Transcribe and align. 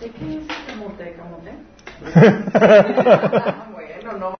¿De 0.00 0.10
qué 0.10 0.38
es 0.38 0.46
camote? 0.66 1.16
¿Camote? 1.16 1.52
bueno, 3.72 4.18
no. 4.18 4.38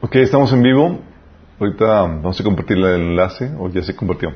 Ok, 0.00 0.16
estamos 0.16 0.52
en 0.52 0.62
vivo. 0.62 0.98
Ahorita 1.60 1.84
vamos 1.84 2.40
a 2.40 2.44
compartir 2.44 2.76
el 2.76 2.84
enlace, 2.86 3.52
o 3.58 3.68
ya 3.68 3.82
se 3.82 3.94
compartió. 3.94 4.34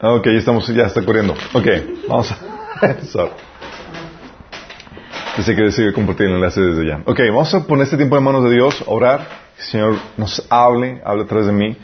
Ah, 0.00 0.14
Ok, 0.14 0.24
ya 0.26 0.38
estamos, 0.38 0.66
ya 0.68 0.86
está 0.86 1.04
corriendo. 1.04 1.34
Ok, 1.52 1.66
vamos 2.08 2.32
a... 2.32 2.36
Sorry. 3.04 3.30
Dice 5.36 5.54
que 5.54 5.62
decide 5.62 5.92
compartir 5.92 6.26
el 6.26 6.34
enlace 6.34 6.60
desde 6.60 6.86
ya. 6.86 7.02
Ok, 7.04 7.20
vamos 7.28 7.54
a 7.54 7.66
poner 7.66 7.84
este 7.84 7.96
tiempo 7.98 8.16
en 8.16 8.24
manos 8.24 8.44
de 8.44 8.50
Dios, 8.54 8.82
orar. 8.86 9.20
Que 9.56 9.62
el 9.62 9.68
Señor 9.68 9.96
nos 10.16 10.44
hable, 10.50 11.02
hable 11.04 11.24
a 11.24 11.26
través 11.26 11.46
de 11.46 11.52
mí. 11.52 11.76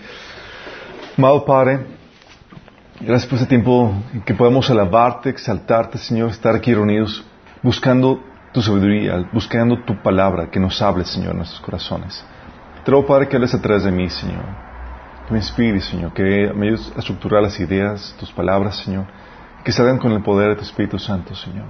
Amado 1.19 1.45
Padre, 1.45 1.98
gracias 3.01 3.27
por 3.27 3.37
este 3.39 3.49
tiempo 3.49 3.93
en 4.13 4.23
que 4.23 4.35
podemos 4.35 4.69
alabarte, 4.71 5.31
exaltarte, 5.31 5.99
Señor, 5.99 6.31
estar 6.31 6.55
aquí 6.55 6.75
reunidos, 6.75 7.25
buscando 7.63 8.23
tu 8.53 8.63
sabiduría, 8.63 9.29
buscando 9.33 9.83
tu 9.85 10.03
palabra, 10.03 10.51
que 10.51 10.59
nos 10.59 10.81
hable, 10.83 11.05
Señor, 11.05 11.33
en 11.33 11.39
nuestros 11.39 11.61
corazones. 11.61 12.25
Te 12.85 12.91
ruego, 12.91 13.07
Padre, 13.07 13.29
que 13.29 13.37
hables 13.37 13.55
a 13.55 13.61
través 13.61 13.85
de 13.85 13.93
mí, 13.93 14.09
Señor. 14.09 14.45
Que 15.27 15.33
me 15.33 15.39
inspires, 15.39 15.85
Señor, 15.85 16.13
que 16.13 16.53
me 16.55 16.69
ayudes 16.69 16.93
a 16.97 17.01
estructurar 17.01 17.43
las 17.43 17.59
ideas, 17.61 18.17
tus 18.19 18.33
palabras, 18.33 18.77
Señor, 18.79 19.07
que 19.63 19.73
salgan 19.73 19.99
con 19.99 20.13
el 20.13 20.23
poder 20.23 20.51
de 20.51 20.57
tu 20.57 20.63
Espíritu 20.63 20.99
Santo, 20.99 21.35
Señor. 21.35 21.67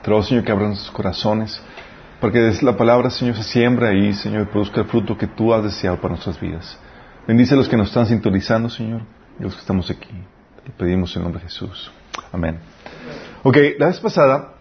Te 0.00 0.08
ruego, 0.08 0.22
Señor, 0.22 0.44
que 0.44 0.52
abran 0.52 0.68
nuestros 0.68 0.90
corazones, 0.90 1.62
para 2.20 2.32
que 2.32 2.52
la 2.62 2.76
palabra, 2.76 3.10
Señor, 3.10 3.36
se 3.36 3.42
siembra 3.42 3.88
ahí, 3.90 4.14
Señor, 4.14 4.42
y 4.42 4.46
produzca 4.46 4.80
el 4.80 4.86
fruto 4.86 5.16
que 5.16 5.26
tú 5.26 5.52
has 5.52 5.62
deseado 5.62 5.96
para 5.96 6.10
nuestras 6.10 6.40
vidas. 6.40 6.78
Bendice 7.26 7.54
a 7.54 7.56
los 7.56 7.68
que 7.68 7.76
nos 7.76 7.88
están 7.88 8.06
sintonizando, 8.06 8.68
Señor, 8.68 9.02
y 9.38 9.42
a 9.42 9.44
los 9.44 9.54
que 9.54 9.60
estamos 9.60 9.90
aquí. 9.90 10.08
Te 10.62 10.68
lo 10.68 10.74
pedimos 10.76 11.14
en 11.16 11.22
el 11.22 11.24
nombre 11.24 11.42
de 11.42 11.48
Jesús. 11.48 11.90
Amén. 12.32 12.58
Ok, 13.42 13.56
la 13.78 13.86
vez 13.86 13.98
pasada 13.98 14.54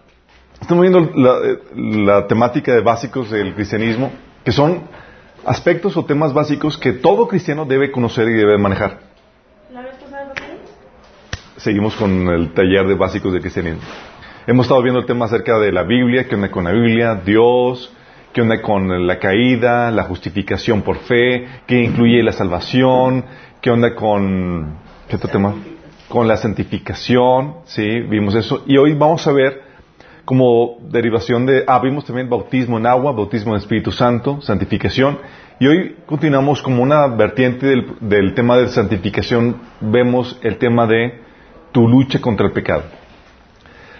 estamos 0.59 0.81
viendo 0.81 1.12
la, 1.16 1.39
la 1.76 2.28
temática 2.28 2.73
de 2.73 2.81
básicos 2.81 3.30
del 3.30 3.53
cristianismo, 3.53 4.11
que 4.44 4.52
son 4.52 4.84
aspectos 5.45 5.98
o 5.98 6.06
temas 6.06 6.34
básicos 6.34 6.78
que 6.78 6.94
todo 6.94 7.28
cristiano 7.28 7.66
debe 7.66 7.92
conocer 7.92 8.28
y 8.30 8.34
debe 8.34 8.58
manejar. 8.58 9.00
¿La 9.72 9.81
vez 9.81 9.95
pasada? 9.95 10.34
Seguimos 11.58 11.95
con 11.95 12.28
el 12.30 12.54
taller 12.54 12.88
de 12.88 12.95
básicos 12.95 13.33
del 13.33 13.42
cristianismo. 13.42 13.81
Hemos 14.48 14.66
estado 14.66 14.81
viendo 14.81 15.00
el 15.00 15.06
tema 15.06 15.26
acerca 15.26 15.59
de 15.59 15.72
la 15.72 15.83
Biblia, 15.83 16.28
qué 16.28 16.33
onda 16.33 16.50
con 16.50 16.64
la 16.64 16.72
Biblia, 16.72 17.22
Dios, 17.23 17.94
qué 18.33 18.42
onda 18.42 18.59
con 18.61 19.06
la 19.06 19.20
caída, 19.20 19.92
la 19.92 20.04
justificación 20.04 20.81
por 20.81 20.98
fe, 20.98 21.48
qué 21.67 21.83
incluye 21.83 22.23
la 22.23 22.31
salvación, 22.31 23.23
qué 23.61 23.70
onda 23.70 23.94
con... 23.94 24.80
¿Qué 25.08 25.17
otro 25.17 25.30
tema? 25.30 25.54
Con 26.12 26.28
la 26.28 26.36
santificación, 26.36 27.59
sí, 27.64 28.02
vimos 28.02 28.36
eso. 28.36 28.66
Y 28.67 28.76
hoy 28.76 28.95
vamos 28.95 29.26
a 29.28 29.31
ver 29.31 29.62
como 30.26 30.76
derivación 30.90 31.45
de... 31.45 31.64
Ah, 31.66 31.80
vimos 31.80 32.04
también 32.04 32.30
bautismo 32.30 32.78
en 32.78 32.86
agua, 32.86 33.14
bautismo 33.14 33.54
en 33.54 33.59
Espíritu 33.59 33.94
Santo, 33.94 34.42
santificación. 34.42 35.20
Y 35.58 35.67
hoy 35.67 35.95
continuamos 36.06 36.62
como 36.62 36.84
una 36.84 37.08
vertiente 37.08 37.66
del, 37.66 37.94
del 38.02 38.34
tema 38.34 38.58
de 38.58 38.67
santificación, 38.67 39.62
vemos 39.80 40.38
el 40.42 40.58
tema 40.58 40.86
de 40.86 41.22
tu 41.72 41.88
lucha 41.88 42.20
contra 42.20 42.45
el 42.45 42.52
pecado. 42.52 42.84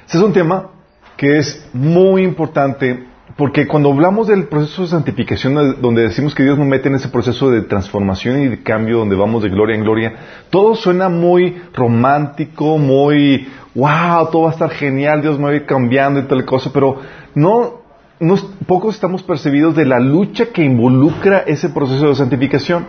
Este 0.06 0.18
es 0.18 0.24
un 0.24 0.34
tema 0.34 0.70
que 1.16 1.38
es 1.38 1.66
muy 1.72 2.24
importante 2.24 3.08
porque 3.38 3.68
cuando 3.68 3.92
hablamos 3.92 4.28
del 4.28 4.46
proceso 4.46 4.84
de 4.84 4.88
santificación, 4.90 5.82
donde 5.82 6.04
decimos 6.04 6.34
que 6.34 6.44
Dios 6.44 6.58
nos 6.58 6.68
mete 6.68 6.90
en 6.90 6.96
ese 6.96 7.10
proceso 7.10 7.50
de 7.52 7.62
transformación 7.62 8.42
y 8.42 8.48
de 8.48 8.64
cambio, 8.64 8.98
donde 8.98 9.16
vamos 9.16 9.44
de 9.44 9.50
gloria 9.50 9.76
en 9.76 9.84
gloria, 9.84 10.14
todo 10.50 10.76
suena 10.76 11.10
muy 11.10 11.62
romántico, 11.74 12.78
muy, 12.78 13.48
wow, 13.76 14.30
todo 14.32 14.44
va 14.44 14.50
a 14.50 14.54
estar 14.54 14.70
genial, 14.72 15.22
Dios 15.22 15.38
me 15.38 15.46
va 15.46 15.50
a 15.52 15.56
ir 15.56 15.66
cambiando 15.66 16.20
y 16.20 16.24
tal 16.24 16.46
cosa, 16.46 16.72
pero 16.74 17.00
no, 17.36 17.82
no 18.20 18.36
pocos 18.68 18.96
estamos 18.96 19.24
percibidos 19.24 19.76
de 19.76 19.86
la 19.86 20.00
lucha 20.00 20.48
que 20.48 20.64
involucra 20.64 21.40
ese 21.40 21.70
proceso 21.70 22.10
de 22.10 22.16
santificación. 22.16 22.86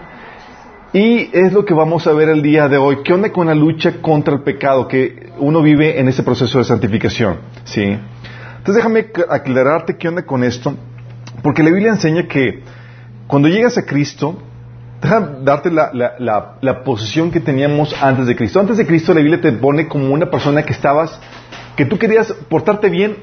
Y 0.95 1.31
es 1.33 1.55
lo 1.55 1.65
que 1.65 1.72
vamos 1.72 2.06
a 2.06 2.12
ver 2.12 2.28
el 2.28 2.43
día 2.43 2.69
de 2.69 2.77
hoy. 2.77 2.99
¿Qué 3.03 3.15
onda 3.15 3.33
con 3.33 3.47
la 3.47 3.55
lucha 3.55 4.03
contra 4.03 4.34
el 4.34 4.43
pecado 4.43 4.89
que 4.89 5.33
uno 5.39 5.62
vive 5.62 5.99
en 5.99 6.09
ese 6.09 6.22
proceso 6.22 6.59
de 6.59 6.65
santificación? 6.65 7.39
¿Sí? 7.65 7.97
Entonces 8.62 8.77
déjame 8.77 9.09
aclararte 9.28 9.97
qué 9.97 10.06
onda 10.06 10.23
con 10.23 10.45
esto, 10.45 10.77
porque 11.43 11.65
la 11.65 11.71
Biblia 11.71 11.91
enseña 11.91 12.28
que 12.28 12.62
cuando 13.27 13.49
llegas 13.49 13.77
a 13.77 13.84
Cristo, 13.84 14.41
déjame 15.00 15.43
darte 15.43 15.69
la, 15.69 15.91
la, 15.93 16.59
la, 16.61 16.84
posición 16.84 17.33
que 17.33 17.41
teníamos 17.41 17.93
antes 18.01 18.25
de 18.28 18.37
Cristo. 18.37 18.61
Antes 18.61 18.77
de 18.77 18.87
Cristo 18.87 19.15
la 19.15 19.21
Biblia 19.21 19.41
te 19.41 19.51
pone 19.51 19.89
como 19.89 20.15
una 20.15 20.31
persona 20.31 20.62
que 20.62 20.72
estabas, 20.72 21.19
que 21.75 21.87
tú 21.87 21.99
querías 21.99 22.33
portarte 22.49 22.89
bien 22.89 23.17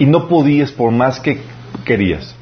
y 0.00 0.06
no 0.06 0.26
podías 0.26 0.72
por 0.72 0.90
más 0.90 1.20
que 1.20 1.42
querías. 1.84 2.34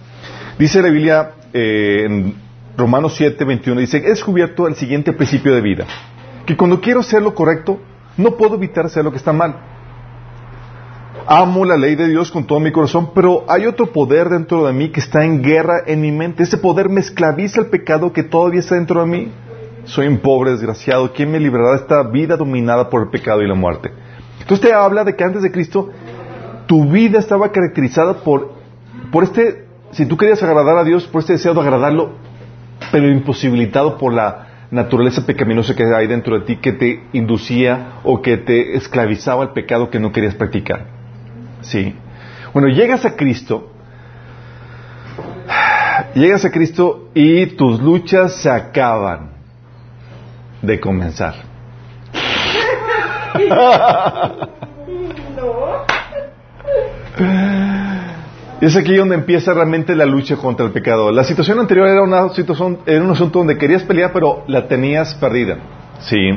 Dice 0.58 0.80
la 0.80 0.88
Biblia 0.88 1.32
eh, 1.52 2.04
en 2.06 2.36
Romanos 2.74 3.16
7, 3.18 3.44
21, 3.44 3.82
dice, 3.82 3.98
he 3.98 4.08
descubierto 4.08 4.66
el 4.66 4.76
siguiente 4.76 5.12
principio 5.12 5.54
de 5.54 5.60
vida, 5.60 5.84
que 6.46 6.56
cuando 6.56 6.80
quiero 6.80 7.00
hacer 7.00 7.20
lo 7.20 7.34
correcto, 7.34 7.82
no 8.16 8.38
puedo 8.38 8.54
evitar 8.54 8.86
hacer 8.86 9.04
lo 9.04 9.10
que 9.10 9.18
está 9.18 9.34
mal. 9.34 9.73
Amo 11.26 11.64
la 11.64 11.78
ley 11.78 11.94
de 11.94 12.06
Dios 12.06 12.30
con 12.30 12.46
todo 12.46 12.60
mi 12.60 12.70
corazón, 12.70 13.12
pero 13.14 13.44
hay 13.48 13.64
otro 13.64 13.86
poder 13.86 14.28
dentro 14.28 14.66
de 14.66 14.74
mí 14.74 14.90
que 14.90 15.00
está 15.00 15.24
en 15.24 15.40
guerra 15.40 15.80
en 15.86 16.02
mi 16.02 16.12
mente. 16.12 16.42
Ese 16.42 16.58
poder 16.58 16.90
me 16.90 17.00
esclaviza 17.00 17.60
el 17.60 17.68
pecado 17.68 18.12
que 18.12 18.22
todavía 18.22 18.60
está 18.60 18.74
dentro 18.74 19.00
de 19.00 19.06
mí. 19.06 19.32
Soy 19.84 20.06
un 20.06 20.18
pobre 20.18 20.50
desgraciado. 20.50 21.14
¿Quién 21.14 21.30
me 21.30 21.40
librará 21.40 21.70
de 21.70 21.76
esta 21.76 22.02
vida 22.02 22.36
dominada 22.36 22.90
por 22.90 23.04
el 23.04 23.08
pecado 23.08 23.40
y 23.40 23.48
la 23.48 23.54
muerte? 23.54 23.90
Entonces 24.38 24.68
te 24.68 24.74
habla 24.74 25.02
de 25.02 25.16
que 25.16 25.24
antes 25.24 25.40
de 25.40 25.50
Cristo 25.50 25.88
tu 26.66 26.84
vida 26.90 27.20
estaba 27.20 27.52
caracterizada 27.52 28.22
por, 28.22 28.52
por 29.10 29.24
este, 29.24 29.64
si 29.92 30.04
tú 30.04 30.18
querías 30.18 30.42
agradar 30.42 30.76
a 30.76 30.84
Dios, 30.84 31.06
por 31.06 31.22
este 31.22 31.34
deseo 31.34 31.54
de 31.54 31.60
agradarlo, 31.60 32.12
pero 32.92 33.08
imposibilitado 33.08 33.96
por 33.96 34.12
la 34.12 34.66
naturaleza 34.70 35.24
pecaminosa 35.24 35.74
que 35.74 35.84
hay 35.84 36.06
dentro 36.06 36.38
de 36.38 36.44
ti 36.44 36.56
que 36.56 36.72
te 36.72 37.02
inducía 37.14 38.00
o 38.04 38.20
que 38.20 38.36
te 38.36 38.76
esclavizaba 38.76 39.42
al 39.42 39.54
pecado 39.54 39.88
que 39.88 39.98
no 39.98 40.12
querías 40.12 40.34
practicar. 40.34 40.93
Sí. 41.64 41.94
Bueno, 42.52 42.68
llegas 42.68 43.04
a 43.04 43.16
Cristo, 43.16 43.72
llegas 46.14 46.44
a 46.44 46.50
Cristo 46.50 47.08
y 47.14 47.46
tus 47.46 47.80
luchas 47.80 48.36
se 48.36 48.50
acaban 48.50 49.32
de 50.62 50.78
comenzar. 50.78 51.34
Y 58.60 58.66
es 58.66 58.76
aquí 58.76 58.94
donde 58.96 59.16
empieza 59.16 59.52
realmente 59.52 59.94
la 59.96 60.06
lucha 60.06 60.36
contra 60.36 60.64
el 60.64 60.72
pecado. 60.72 61.10
La 61.10 61.24
situación 61.24 61.58
anterior 61.58 61.88
era 61.88 62.02
una 62.02 62.28
situación, 62.30 62.78
era 62.86 63.02
un 63.02 63.10
asunto 63.10 63.40
donde 63.40 63.58
querías 63.58 63.82
pelear, 63.82 64.12
pero 64.12 64.44
la 64.46 64.68
tenías 64.68 65.14
perdida. 65.16 65.58
Sí. 66.00 66.30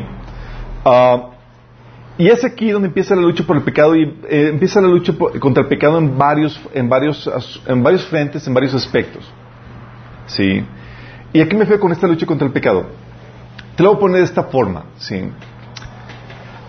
Uh, 0.84 1.37
y 2.18 2.30
es 2.30 2.44
aquí 2.44 2.72
donde 2.72 2.88
empieza 2.88 3.16
la 3.16 3.22
lucha 3.22 3.44
por 3.44 3.58
el 3.58 3.64
pecado 3.64 3.96
y 3.96 4.04
eh, 4.30 4.50
empieza 4.50 4.82
la 4.82 4.88
lucha 4.88 5.14
por, 5.14 5.38
contra 5.40 5.64
el 5.64 5.70
pecado 5.70 6.00
en 6.00 6.18
varios, 6.18 6.60
en 6.74 6.90
varios, 6.90 7.62
en 7.68 7.84
varios 7.84 8.08
frentes, 8.08 8.48
en 8.48 8.54
varios 8.54 8.74
aspectos. 8.74 9.24
Sí. 10.26 10.66
Y 11.32 11.42
aquí 11.42 11.56
me 11.56 11.66
fui 11.66 11.78
con 11.78 11.92
esta 11.92 12.08
lucha 12.08 12.26
contra 12.26 12.48
el 12.48 12.54
pecado. 12.54 12.88
Te 13.76 13.84
lo 13.84 13.90
voy 13.90 13.98
a 13.98 14.00
poner 14.00 14.18
de 14.18 14.24
esta 14.24 14.44
forma. 14.44 14.86
Sí. 14.98 15.30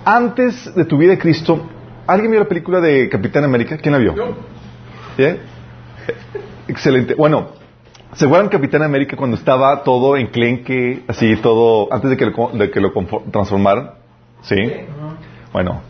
Antes 0.04 0.74
de 0.74 0.84
tu 0.84 0.98
vida 0.98 1.12
de 1.12 1.18
Cristo, 1.18 1.66
¿alguien 2.06 2.30
vio 2.30 2.40
la 2.40 2.48
película 2.48 2.80
de 2.80 3.08
Capitán 3.08 3.44
América? 3.44 3.78
¿Quién 3.78 3.92
la 3.92 3.98
vio? 3.98 4.14
¿Sí? 5.16 5.24
Excelente. 6.68 7.14
Bueno, 7.14 7.48
¿se 8.12 8.26
acuerdan 8.26 8.50
Capitán 8.50 8.82
América 8.82 9.16
cuando 9.16 9.38
estaba 9.38 9.82
todo 9.82 10.18
enclenque, 10.18 11.04
así 11.08 11.36
todo, 11.36 11.90
antes 11.90 12.10
de 12.10 12.16
que 12.18 12.26
lo, 12.26 12.50
de 12.52 12.70
que 12.70 12.80
lo 12.80 12.92
transformaran? 13.30 13.92
¿Sí? 14.42 14.56
Bueno, 15.52 15.82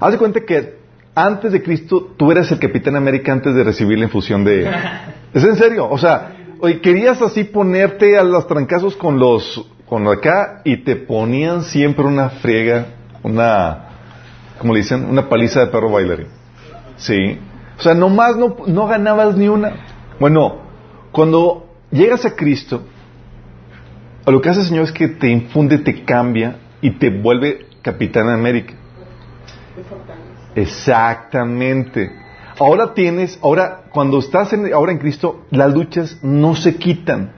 haz 0.00 0.12
de 0.12 0.18
cuenta 0.18 0.40
que 0.40 0.78
antes 1.14 1.52
de 1.52 1.62
Cristo 1.62 2.14
tú 2.16 2.30
eras 2.30 2.50
el 2.52 2.58
Capitán 2.58 2.96
América 2.96 3.32
antes 3.32 3.54
de 3.54 3.64
recibir 3.64 3.98
la 3.98 4.04
infusión 4.04 4.44
de... 4.44 4.70
¿Es 5.34 5.44
en 5.44 5.56
serio? 5.56 5.88
O 5.88 5.98
sea, 5.98 6.32
oye, 6.60 6.80
querías 6.80 7.20
así 7.22 7.44
ponerte 7.44 8.18
a 8.18 8.24
los 8.24 8.46
trancazos 8.46 8.96
con 8.96 9.18
los 9.18 9.66
con 9.88 10.04
lo 10.04 10.12
acá 10.12 10.60
y 10.64 10.78
te 10.84 10.96
ponían 10.96 11.62
siempre 11.62 12.04
una 12.04 12.28
friega, 12.28 12.88
una, 13.22 13.88
¿cómo 14.58 14.74
le 14.74 14.80
dicen? 14.80 15.04
Una 15.04 15.28
paliza 15.28 15.60
de 15.60 15.68
perro 15.68 15.90
bailarín. 15.90 16.28
Sí. 16.96 17.38
O 17.78 17.82
sea, 17.82 17.94
nomás 17.94 18.36
no, 18.36 18.56
no 18.66 18.86
ganabas 18.86 19.36
ni 19.36 19.48
una. 19.48 19.72
Bueno, 20.20 20.58
cuando 21.10 21.68
llegas 21.90 22.26
a 22.26 22.36
Cristo, 22.36 22.82
lo 24.26 24.40
que 24.42 24.50
hace 24.50 24.60
el 24.60 24.66
Señor 24.66 24.84
es 24.84 24.92
que 24.92 25.08
te 25.08 25.28
infunde, 25.28 25.78
te 25.78 26.04
cambia 26.04 26.56
y 26.82 26.90
te 26.98 27.08
vuelve 27.08 27.66
Capitán 27.80 28.28
América. 28.28 28.74
Exactamente. 30.54 32.10
Ahora 32.58 32.94
tienes, 32.94 33.38
ahora 33.42 33.82
cuando 33.90 34.18
estás 34.18 34.52
en, 34.52 34.72
ahora 34.72 34.92
en 34.92 34.98
Cristo, 34.98 35.44
las 35.50 35.72
luchas 35.72 36.18
no 36.22 36.56
se 36.56 36.76
quitan. 36.76 37.32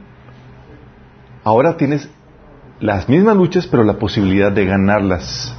Ahora 1.44 1.76
tienes 1.76 2.08
las 2.80 3.08
mismas 3.08 3.36
luchas, 3.36 3.66
pero 3.66 3.84
la 3.84 3.98
posibilidad 3.98 4.50
de 4.50 4.64
ganarlas. 4.64 5.54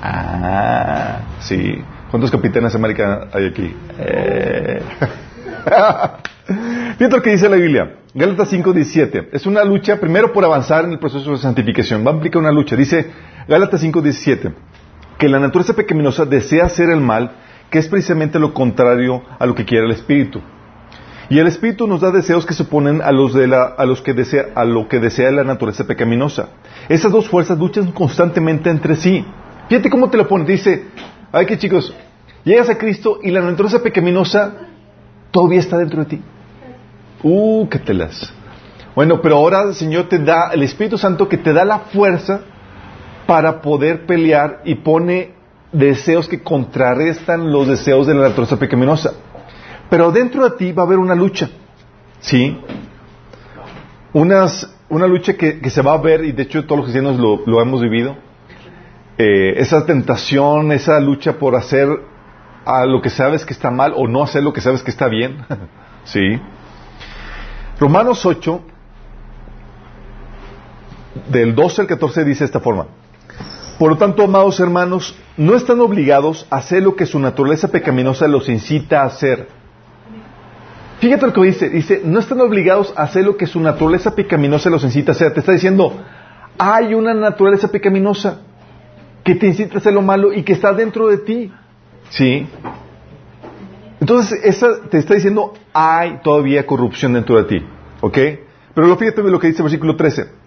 Ah, 0.00 1.20
sí. 1.40 1.82
¿Cuántos 2.10 2.30
capitanes 2.30 2.72
de 2.72 2.78
América 2.78 3.28
hay 3.32 3.46
aquí? 3.46 3.74
Eh. 3.98 4.82
Lo 6.98 7.22
que 7.22 7.30
dice 7.30 7.48
la 7.48 7.56
Biblia. 7.56 7.96
Gálatas 8.14 8.52
5.17. 8.52 9.30
Es 9.32 9.46
una 9.46 9.64
lucha, 9.64 9.98
primero 9.98 10.32
por 10.32 10.44
avanzar 10.44 10.84
en 10.84 10.92
el 10.92 10.98
proceso 11.00 11.32
de 11.32 11.38
santificación. 11.38 12.06
Va 12.06 12.12
a 12.12 12.14
implicar 12.14 12.40
una 12.40 12.52
lucha. 12.52 12.76
Dice 12.76 13.10
Gálatas 13.48 13.82
5.17 13.82 14.52
que 15.18 15.28
la 15.28 15.38
naturaleza 15.38 15.74
pecaminosa 15.74 16.24
desea 16.24 16.66
hacer 16.66 16.90
el 16.90 17.00
mal, 17.00 17.32
que 17.70 17.78
es 17.78 17.88
precisamente 17.88 18.38
lo 18.38 18.52
contrario 18.54 19.22
a 19.38 19.46
lo 19.46 19.54
que 19.54 19.64
quiere 19.64 19.86
el 19.86 19.92
Espíritu. 19.92 20.40
Y 21.30 21.38
el 21.38 21.46
Espíritu 21.46 21.86
nos 21.86 22.00
da 22.00 22.10
deseos 22.10 22.44
que 22.44 22.52
se 22.52 22.64
oponen 22.64 23.00
a 23.00 23.10
los 23.10 23.32
de 23.32 23.46
la, 23.46 23.64
a 23.64 23.86
los 23.86 24.02
que 24.02 24.12
desea, 24.12 24.46
a 24.54 24.64
lo 24.64 24.88
que 24.88 25.00
desea 25.00 25.30
la 25.30 25.44
naturaleza 25.44 25.86
pecaminosa. 25.86 26.50
Esas 26.88 27.10
dos 27.10 27.28
fuerzas 27.28 27.58
luchan 27.58 27.92
constantemente 27.92 28.68
entre 28.68 28.96
sí. 28.96 29.24
Fíjate 29.68 29.88
cómo 29.88 30.10
te 30.10 30.18
lo 30.18 30.28
pone. 30.28 30.44
Dice, 30.44 30.86
ay 31.32 31.46
que 31.46 31.56
chicos, 31.56 31.94
llegas 32.44 32.68
a 32.68 32.76
Cristo 32.76 33.20
y 33.22 33.30
la 33.30 33.40
naturaleza 33.40 33.82
pecaminosa 33.82 34.54
todavía 35.30 35.60
está 35.60 35.78
dentro 35.78 36.00
de 36.00 36.10
ti. 36.10 36.22
Uh, 37.22 37.66
qué 37.70 37.78
telas. 37.78 38.32
Bueno, 38.94 39.20
pero 39.22 39.36
ahora 39.36 39.62
el 39.62 39.74
Señor 39.74 40.08
te 40.08 40.18
da, 40.18 40.50
el 40.52 40.62
Espíritu 40.62 40.98
Santo 40.98 41.28
que 41.28 41.38
te 41.38 41.52
da 41.52 41.64
la 41.64 41.78
fuerza 41.80 42.42
para 43.26 43.60
poder 43.60 44.06
pelear 44.06 44.60
y 44.64 44.76
pone 44.76 45.32
deseos 45.72 46.28
que 46.28 46.42
contrarrestan 46.42 47.50
los 47.50 47.66
deseos 47.66 48.06
de 48.06 48.14
la 48.14 48.28
naturaleza 48.28 48.58
pecaminosa. 48.58 49.12
Pero 49.90 50.10
dentro 50.12 50.48
de 50.48 50.56
ti 50.56 50.72
va 50.72 50.82
a 50.82 50.86
haber 50.86 50.98
una 50.98 51.14
lucha. 51.14 51.50
¿Sí? 52.20 52.58
Una 54.12 55.06
lucha 55.06 55.34
que, 55.34 55.68
se 55.68 55.82
va 55.82 55.92
a 55.92 55.98
ver, 55.98 56.24
y 56.24 56.32
de 56.32 56.44
hecho 56.44 56.64
todos 56.64 56.78
los 56.78 56.86
cristianos 56.86 57.18
lo, 57.18 57.60
hemos 57.60 57.82
vivido. 57.82 58.16
Eh, 59.18 59.54
esa 59.56 59.84
tentación, 59.84 60.72
esa 60.72 60.98
lucha 61.00 61.34
por 61.34 61.54
hacer 61.54 61.88
a 62.64 62.86
lo 62.86 63.02
que 63.02 63.10
sabes 63.10 63.44
que 63.44 63.52
está 63.52 63.70
mal 63.70 63.92
o 63.96 64.08
no 64.08 64.22
hacer 64.22 64.42
lo 64.42 64.52
que 64.52 64.60
sabes 64.60 64.82
que 64.82 64.90
está 64.90 65.08
bien. 65.08 65.44
¿Sí? 66.04 66.40
Romanos 67.78 68.24
8, 68.24 68.62
del 71.28 71.54
12 71.54 71.82
al 71.82 71.86
14 71.88 72.24
dice 72.24 72.40
de 72.40 72.46
esta 72.46 72.60
forma. 72.60 72.86
Por 73.78 73.90
lo 73.90 73.98
tanto, 73.98 74.22
amados 74.22 74.60
hermanos, 74.60 75.16
no 75.36 75.54
están 75.54 75.80
obligados 75.80 76.46
a 76.50 76.56
hacer 76.56 76.82
lo 76.82 76.94
que 76.94 77.06
su 77.06 77.18
naturaleza 77.18 77.68
pecaminosa 77.68 78.28
los 78.28 78.48
incita 78.48 79.02
a 79.02 79.06
hacer. 79.06 79.48
Fíjate 81.00 81.26
lo 81.26 81.32
que 81.32 81.42
dice, 81.42 81.68
dice, 81.68 82.00
no 82.04 82.20
están 82.20 82.40
obligados 82.40 82.94
a 82.96 83.02
hacer 83.02 83.24
lo 83.24 83.36
que 83.36 83.46
su 83.46 83.60
naturaleza 83.60 84.14
pecaminosa 84.14 84.70
los 84.70 84.84
incita 84.84 85.12
a 85.12 85.14
hacer. 85.14 85.34
Te 85.34 85.40
está 85.40 85.52
diciendo, 85.52 85.92
hay 86.56 86.94
una 86.94 87.14
naturaleza 87.14 87.68
pecaminosa 87.68 88.40
que 89.24 89.34
te 89.34 89.46
incita 89.46 89.74
a 89.74 89.78
hacer 89.78 89.92
lo 89.92 90.02
malo 90.02 90.32
y 90.32 90.44
que 90.44 90.52
está 90.52 90.72
dentro 90.72 91.08
de 91.08 91.18
ti. 91.18 91.52
¿Sí? 92.10 92.46
Entonces, 94.00 94.38
esa 94.44 94.82
te 94.88 94.98
está 94.98 95.14
diciendo, 95.14 95.54
hay 95.72 96.20
todavía 96.22 96.64
corrupción 96.64 97.14
dentro 97.14 97.36
de 97.36 97.44
ti. 97.44 97.66
¿Ok? 98.00 98.18
Pero 98.74 98.86
lo 98.86 98.96
fíjate 98.96 99.22
lo 99.22 99.38
que 99.38 99.48
dice 99.48 99.58
el 99.58 99.64
versículo 99.64 99.96
13. 99.96 100.43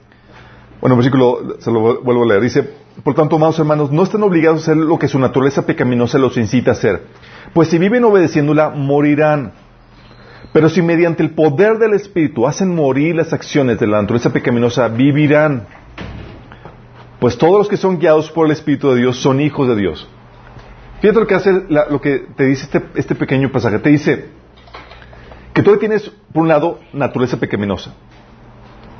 Bueno, 0.80 0.96
versículo, 0.96 1.58
se 1.60 1.72
lo 1.72 2.02
vuelvo 2.02 2.24
a 2.24 2.28
leer. 2.28 2.42
Dice, 2.42 2.70
por 3.04 3.16
tanto, 3.16 3.36
amados 3.36 3.58
hermanos, 3.60 3.92
no 3.92 4.04
están 4.04 4.24
obligados 4.24 4.60
a 4.60 4.72
hacer 4.72 4.78
lo 4.78 4.98
que 5.00 5.08
su 5.08 5.20
naturaleza 5.20 5.66
pecaminosa 5.66 6.18
los 6.18 6.38
incita 6.38 6.72
a 6.72 6.74
hacer. 6.74 7.04
Pues 7.54 7.70
si 7.70 7.78
viven 7.78 8.04
obedeciéndola, 8.04 8.70
morirán. 8.70 9.54
Pero 10.54 10.70
si 10.70 10.82
mediante 10.82 11.24
el 11.24 11.32
poder 11.32 11.78
del 11.78 11.94
Espíritu 11.94 12.48
hacen 12.48 12.74
morir 12.74 13.16
las 13.16 13.34
acciones 13.34 13.80
de 13.80 13.88
la 13.88 14.02
naturaleza 14.02 14.32
pecaminosa, 14.32 14.88
vivirán. 14.88 15.68
Pues 17.20 17.38
todos 17.38 17.58
los 17.58 17.68
que 17.68 17.78
son 17.78 18.00
guiados 18.00 18.32
por 18.32 18.46
el 18.46 18.52
Espíritu 18.52 18.92
de 18.92 19.02
Dios 19.02 19.18
son 19.18 19.42
hijos 19.42 19.68
de 19.68 19.76
Dios. 19.76 20.08
Fíjate 21.02 21.20
lo 21.20 21.28
que 21.28 21.36
hace, 21.36 21.52
lo 21.70 22.02
que 22.02 22.26
te 22.36 22.46
dice 22.46 22.64
este, 22.64 22.84
este, 22.96 23.16
pequeño 23.16 23.52
pasaje. 23.52 23.80
Te 23.80 23.90
dice 23.90 24.30
que 25.54 25.64
tú 25.64 25.78
tienes, 25.78 26.10
por 26.34 26.44
un 26.44 26.48
lado, 26.48 26.80
naturaleza 26.94 27.40
pecaminosa. 27.40 27.94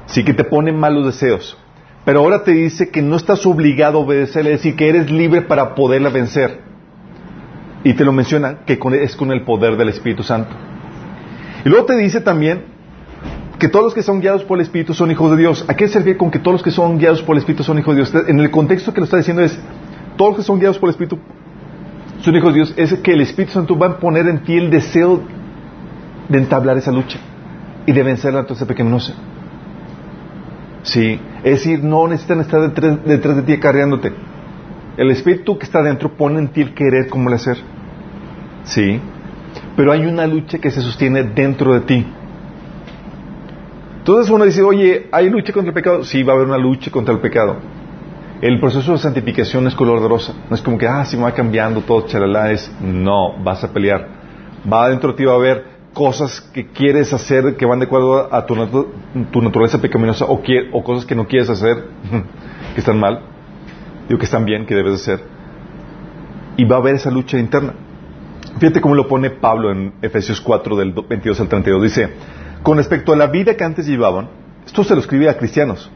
Sí, 0.08 0.24
que 0.24 0.34
te 0.34 0.44
pone 0.44 0.72
malos 0.72 1.06
deseos. 1.06 1.58
Pero 2.08 2.22
ahora 2.22 2.42
te 2.46 2.52
dice 2.54 2.90
que 2.90 3.02
no 3.02 3.18
estás 3.18 3.46
obligado 3.46 3.98
a 3.98 4.02
obedecerle, 4.02 4.54
es 4.54 4.60
decir, 4.60 4.78
que 4.78 4.88
eres 4.88 5.12
libre 5.12 5.42
para 5.42 5.76
poderla 5.76 6.10
vencer. 6.10 6.62
Y 7.84 7.96
te 7.96 8.06
lo 8.06 8.14
menciona 8.14 8.60
que 8.66 8.80
es 9.02 9.16
con 9.18 9.34
el 9.34 9.44
poder 9.44 9.76
del 9.76 9.90
Espíritu 9.90 10.24
Santo. 10.24 10.56
Y 11.66 11.68
luego 11.68 11.86
te 11.86 11.98
dice 11.98 12.22
también 12.22 12.64
que 13.60 13.68
todos 13.68 13.84
los 13.84 13.94
que 13.94 14.04
son 14.04 14.22
guiados 14.22 14.46
por 14.46 14.58
el 14.58 14.62
Espíritu 14.62 14.94
son 14.94 15.12
hijos 15.12 15.32
de 15.32 15.36
Dios. 15.36 15.66
¿A 15.68 15.74
qué 15.74 15.90
servir 15.90 16.16
con 16.16 16.32
que 16.32 16.40
todos 16.40 16.54
los 16.54 16.64
que 16.64 16.72
son 16.72 16.98
guiados 16.98 17.22
por 17.24 17.36
el 17.36 17.40
Espíritu 17.40 17.66
son 17.66 17.78
hijos 17.78 17.94
de 17.94 18.04
Dios? 18.04 18.30
En 18.30 18.40
el 18.40 18.52
contexto 18.52 18.94
que 18.94 19.02
lo 19.02 19.04
está 19.04 19.18
diciendo 19.18 19.44
es, 19.44 19.60
todos 20.16 20.30
los 20.30 20.38
que 20.38 20.44
son 20.44 20.60
guiados 20.60 20.80
por 20.80 20.88
el 20.88 20.92
Espíritu 20.92 21.20
son 22.22 22.38
hijos 22.38 22.54
de 22.54 22.60
Dios, 22.60 22.74
es 22.78 22.94
que 23.00 23.12
el 23.12 23.20
Espíritu 23.20 23.52
Santo 23.52 23.78
va 23.78 23.88
a 23.88 24.00
poner 24.00 24.30
en 24.30 24.46
ti 24.46 24.56
el 24.56 24.70
deseo 24.70 25.24
de 26.30 26.38
entablar 26.38 26.78
esa 26.78 26.94
lucha 26.94 27.20
y 27.86 27.92
de 27.92 28.02
vencer 28.02 28.32
la 28.32 28.44
naturaleza 28.44 28.66
pecaminosa. 28.66 29.14
Sí, 30.88 31.20
es 31.44 31.52
decir, 31.52 31.84
no 31.84 32.08
necesitan 32.08 32.40
estar 32.40 32.62
detrás, 32.62 33.04
detrás 33.04 33.36
de 33.36 33.42
ti 33.42 33.54
acarreándote. 33.54 34.14
El 34.96 35.12
Espíritu 35.12 35.58
que 35.58 35.66
está 35.66 35.82
dentro 35.82 36.16
pone 36.16 36.40
en 36.40 36.48
ti 36.48 36.62
el 36.62 36.74
querer 36.74 37.10
como 37.10 37.28
el 37.28 37.36
hacer. 37.36 37.58
Sí, 38.64 39.02
pero 39.76 39.92
hay 39.92 40.06
una 40.06 40.26
lucha 40.26 40.60
que 40.60 40.72
se 40.72 40.82
sostiene 40.82 41.24
dentro 41.24 41.74
de 41.74 41.82
ti. 41.82 42.06
Entonces 43.98 44.32
uno 44.32 44.46
dice, 44.46 44.64
oye, 44.64 45.10
¿hay 45.12 45.30
lucha 45.30 45.52
contra 45.52 45.72
el 45.72 45.74
pecado? 45.74 46.06
Sí, 46.06 46.24
va 46.24 46.32
a 46.32 46.36
haber 46.38 46.48
una 46.48 46.58
lucha 46.58 46.90
contra 46.90 47.14
el 47.14 47.20
pecado. 47.20 47.58
El 48.40 48.58
proceso 48.62 48.94
de 48.94 48.98
santificación 48.98 49.68
es 49.68 49.76
color 49.76 50.00
de 50.02 50.08
rosa. 50.08 50.34
No 50.50 50.56
es 50.56 50.62
como 50.62 50.78
que, 50.78 50.88
ah, 50.88 51.04
si 51.04 51.18
me 51.18 51.24
va 51.24 51.34
cambiando 51.34 51.82
todo, 51.82 52.08
chalala, 52.08 52.54
es, 52.54 52.72
no, 52.80 53.44
vas 53.44 53.62
a 53.66 53.74
pelear. 53.74 54.08
Va 54.72 54.88
dentro 54.88 55.12
de 55.12 55.18
ti, 55.18 55.26
va 55.26 55.34
a 55.34 55.36
haber 55.36 55.77
cosas 55.98 56.42
que 56.54 56.68
quieres 56.68 57.12
hacer 57.12 57.56
que 57.58 57.66
van 57.66 57.80
de 57.80 57.86
acuerdo 57.86 58.32
a 58.32 58.46
tu, 58.46 58.56
naturaleza 59.42 59.82
pecaminosa 59.82 60.26
o, 60.26 60.40
o, 60.72 60.84
cosas 60.84 61.08
que 61.08 61.16
no 61.16 61.26
quieres 61.26 61.50
hacer, 61.50 61.86
que 62.76 62.80
están 62.80 63.00
mal, 63.00 63.22
digo 64.08 64.20
que 64.20 64.26
están 64.26 64.46
bien, 64.46 64.68
que 64.68 64.76
debes 64.76 65.02
hacer. 65.02 65.24
Y 66.56 66.66
va 66.66 66.76
a 66.76 66.80
haber 66.80 66.94
esa 66.94 67.10
lucha 67.10 67.40
interna. 67.40 67.74
Fíjate 68.60 68.80
cómo 68.80 68.94
lo 68.94 69.08
pone 69.08 69.32
Pablo 69.32 69.72
en 69.72 69.94
Efesios 70.04 70.40
4, 70.40 70.76
del 70.76 70.92
22 70.94 71.40
al 71.40 71.48
32. 71.48 71.82
Dice, 71.82 72.10
con 72.62 72.78
respecto 72.78 73.12
a 73.12 73.16
la 73.16 73.26
vida 73.26 73.58
que 73.58 73.64
antes 73.64 73.88
llevaban, 73.88 74.30
esto 74.68 74.84
se 74.84 74.94
lo 74.94 75.02
escribía 75.02 75.32
a 75.32 75.38
cristianos, 75.38 75.92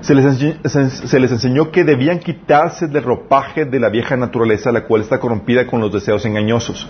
se 0.00 0.12
les, 0.12 1.30
enseñó, 1.30 1.70
que 1.70 1.84
debían 1.84 2.18
quitarse 2.18 2.88
del 2.88 3.04
ropaje 3.04 3.64
de 3.64 3.78
la 3.78 3.90
vieja 3.90 4.16
naturaleza, 4.16 4.72
la 4.72 4.86
cual 4.86 5.02
está 5.02 5.20
corrompida 5.20 5.68
con 5.68 5.80
los 5.80 5.92
deseos 5.92 6.24
engañosos, 6.24 6.88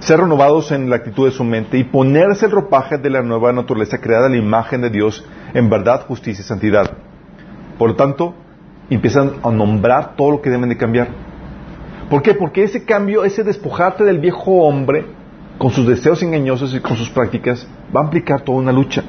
ser 0.00 0.18
renovados 0.18 0.72
en 0.72 0.90
la 0.90 0.96
actitud 0.96 1.26
de 1.26 1.32
su 1.32 1.44
mente 1.44 1.78
y 1.78 1.84
ponerse 1.84 2.46
el 2.46 2.52
ropaje 2.52 2.98
de 2.98 3.10
la 3.10 3.22
nueva 3.22 3.52
naturaleza 3.52 3.98
creada 3.98 4.26
a 4.26 4.30
la 4.30 4.36
imagen 4.36 4.80
de 4.80 4.90
Dios 4.90 5.24
en 5.54 5.68
verdad, 5.68 6.06
justicia 6.06 6.42
y 6.42 6.44
santidad. 6.44 6.90
Por 7.78 7.90
lo 7.90 7.96
tanto, 7.96 8.34
empiezan 8.88 9.34
a 9.42 9.50
nombrar 9.50 10.16
todo 10.16 10.32
lo 10.32 10.42
que 10.42 10.50
deben 10.50 10.68
de 10.70 10.76
cambiar. 10.76 11.08
¿Por 12.08 12.22
qué? 12.22 12.34
Porque 12.34 12.64
ese 12.64 12.84
cambio, 12.84 13.24
ese 13.24 13.44
despojarte 13.44 14.04
del 14.04 14.18
viejo 14.18 14.62
hombre, 14.62 15.04
con 15.58 15.70
sus 15.70 15.86
deseos 15.86 16.22
engañosos 16.22 16.74
y 16.74 16.80
con 16.80 16.96
sus 16.96 17.10
prácticas, 17.10 17.68
va 17.94 18.00
a 18.00 18.04
implicar 18.04 18.40
toda 18.40 18.58
una 18.58 18.72
lucha. 18.72 19.04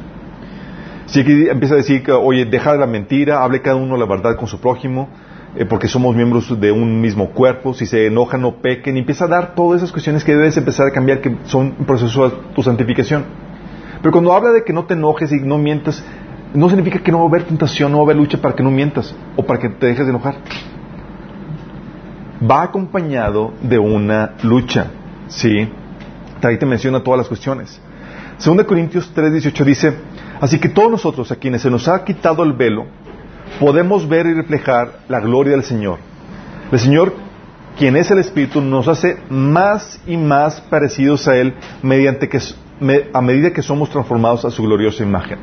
Si 1.06 1.22
aquí 1.22 1.48
empieza 1.50 1.76
a 1.76 1.78
decir 1.78 2.04
oye, 2.12 2.46
deja 2.46 2.74
de 2.74 2.80
la 2.80 2.88
mentira, 2.88 3.44
hable 3.44 3.62
cada 3.62 3.78
uno 3.78 3.98
la 3.98 4.06
verdad 4.06 4.36
con 4.36 4.48
su 4.48 4.60
prójimo, 4.60 5.10
eh, 5.56 5.66
porque 5.66 5.88
somos 5.88 6.16
miembros 6.16 6.60
de 6.60 6.72
un 6.72 7.02
mismo 7.02 7.30
cuerpo, 7.32 7.74
si 7.74 7.86
se 7.86 8.08
enojan 8.08 8.42
no 8.42 8.56
pequen, 8.58 8.96
y 8.96 9.00
empieza 9.00 9.26
a 9.26 9.28
dar 9.28 9.56
todas 9.56 9.82
esas 9.82 9.92
cuestiones 9.92 10.24
que 10.24 10.36
debes 10.36 10.56
empezar 10.58 10.88
a 10.88 10.92
cambiar, 10.92 11.22
que 11.22 11.36
son 11.46 11.76
un 11.78 11.86
proceso 11.86 12.30
de 12.30 12.36
tu 12.56 12.64
santificación. 12.64 13.26
Pero 14.02 14.12
cuando 14.12 14.34
habla 14.34 14.52
de 14.52 14.64
que 14.64 14.74
no 14.74 14.86
te 14.86 14.94
enojes 14.94 15.32
y 15.32 15.40
no 15.40 15.58
mientas, 15.58 16.04
no 16.54 16.70
significa 16.70 17.00
que 17.00 17.12
no 17.12 17.20
va 17.20 17.26
a 17.26 17.28
haber 17.28 17.44
tentación, 17.44 17.92
no 17.92 17.98
va 18.00 18.04
a 18.04 18.06
haber 18.06 18.18
lucha 18.18 18.38
para 18.42 18.56
que 18.56 18.64
no 18.64 18.72
mientas 18.72 19.16
o 19.36 19.44
para 19.44 19.60
que 19.60 19.70
te 19.70 19.88
dejes 19.88 20.06
de 20.06 20.12
enojar. 20.12 20.36
Va 22.50 22.64
acompañado 22.64 23.54
de 23.62 23.78
una 23.78 24.34
lucha, 24.44 24.88
¿sí? 25.28 25.70
Ahí 26.42 26.58
te 26.58 26.66
menciona 26.66 27.04
todas 27.04 27.20
las 27.20 27.28
cuestiones. 27.28 27.80
2 28.44 28.64
Corintios 28.64 29.14
3:18 29.14 29.64
dice, 29.64 29.94
Así 30.42 30.58
que 30.60 30.70
todos 30.70 30.90
nosotros 30.90 31.32
a 31.32 31.36
quienes 31.36 31.62
se 31.62 31.70
nos 31.70 31.88
ha 31.88 32.04
quitado 32.04 32.44
el 32.44 32.54
velo, 32.54 32.88
podemos 33.60 34.08
ver 34.08 34.26
y 34.26 34.34
reflejar 34.34 35.00
la 35.08 35.20
gloria 35.20 35.54
del 35.54 35.64
Señor. 35.64 36.00
El 36.72 36.80
Señor, 36.80 37.14
quien 37.78 37.96
es 37.96 38.10
el 38.12 38.20
Espíritu, 38.20 38.62
nos 38.62 38.88
hace 38.88 39.18
más 39.30 40.00
y 40.08 40.18
más 40.18 40.62
parecidos 40.62 41.28
a 41.28 41.38
Él 41.38 41.54
mediante 41.82 42.30
que, 42.30 42.40
a 43.14 43.22
medida 43.22 43.52
que 43.52 43.62
somos 43.62 43.90
transformados 43.90 44.46
a 44.46 44.52
su 44.52 44.64
gloriosa 44.64 45.04
imagen. 45.04 45.40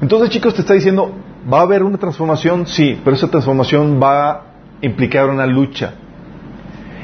Entonces, 0.00 0.30
chicos, 0.30 0.54
te 0.54 0.60
está 0.60 0.74
diciendo, 0.74 1.12
¿va 1.50 1.60
a 1.60 1.62
haber 1.62 1.82
una 1.82 1.98
transformación? 1.98 2.66
Sí, 2.66 3.00
pero 3.04 3.16
esa 3.16 3.28
transformación 3.28 4.00
va 4.02 4.30
a 4.30 4.42
implicar 4.80 5.28
una 5.28 5.46
lucha. 5.46 5.94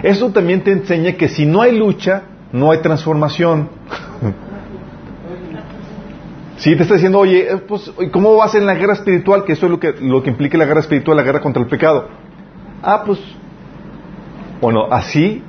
Eso 0.02 0.30
también 0.30 0.62
te 0.62 0.72
enseña 0.72 1.12
que 1.12 1.28
si 1.28 1.46
no 1.46 1.62
hay 1.62 1.76
lucha, 1.76 2.22
no 2.52 2.70
hay 2.70 2.78
transformación. 2.78 3.68
Sí, 6.64 6.74
te 6.76 6.82
está 6.84 6.94
diciendo, 6.94 7.18
oye, 7.18 7.52
eh, 7.52 7.56
pues, 7.58 7.92
¿cómo 8.10 8.36
vas 8.36 8.54
en 8.54 8.64
la 8.64 8.72
guerra 8.72 8.94
espiritual? 8.94 9.44
Que 9.44 9.52
eso 9.52 9.66
es 9.66 9.70
lo 9.70 9.78
que, 9.78 9.92
lo 10.00 10.22
que 10.22 10.30
implica 10.30 10.56
la 10.56 10.64
guerra 10.64 10.80
espiritual, 10.80 11.14
la 11.14 11.22
guerra 11.22 11.42
contra 11.42 11.62
el 11.62 11.68
pecado. 11.68 12.08
Ah, 12.82 13.02
pues, 13.04 13.18
bueno, 14.62 14.86
así 14.90 15.42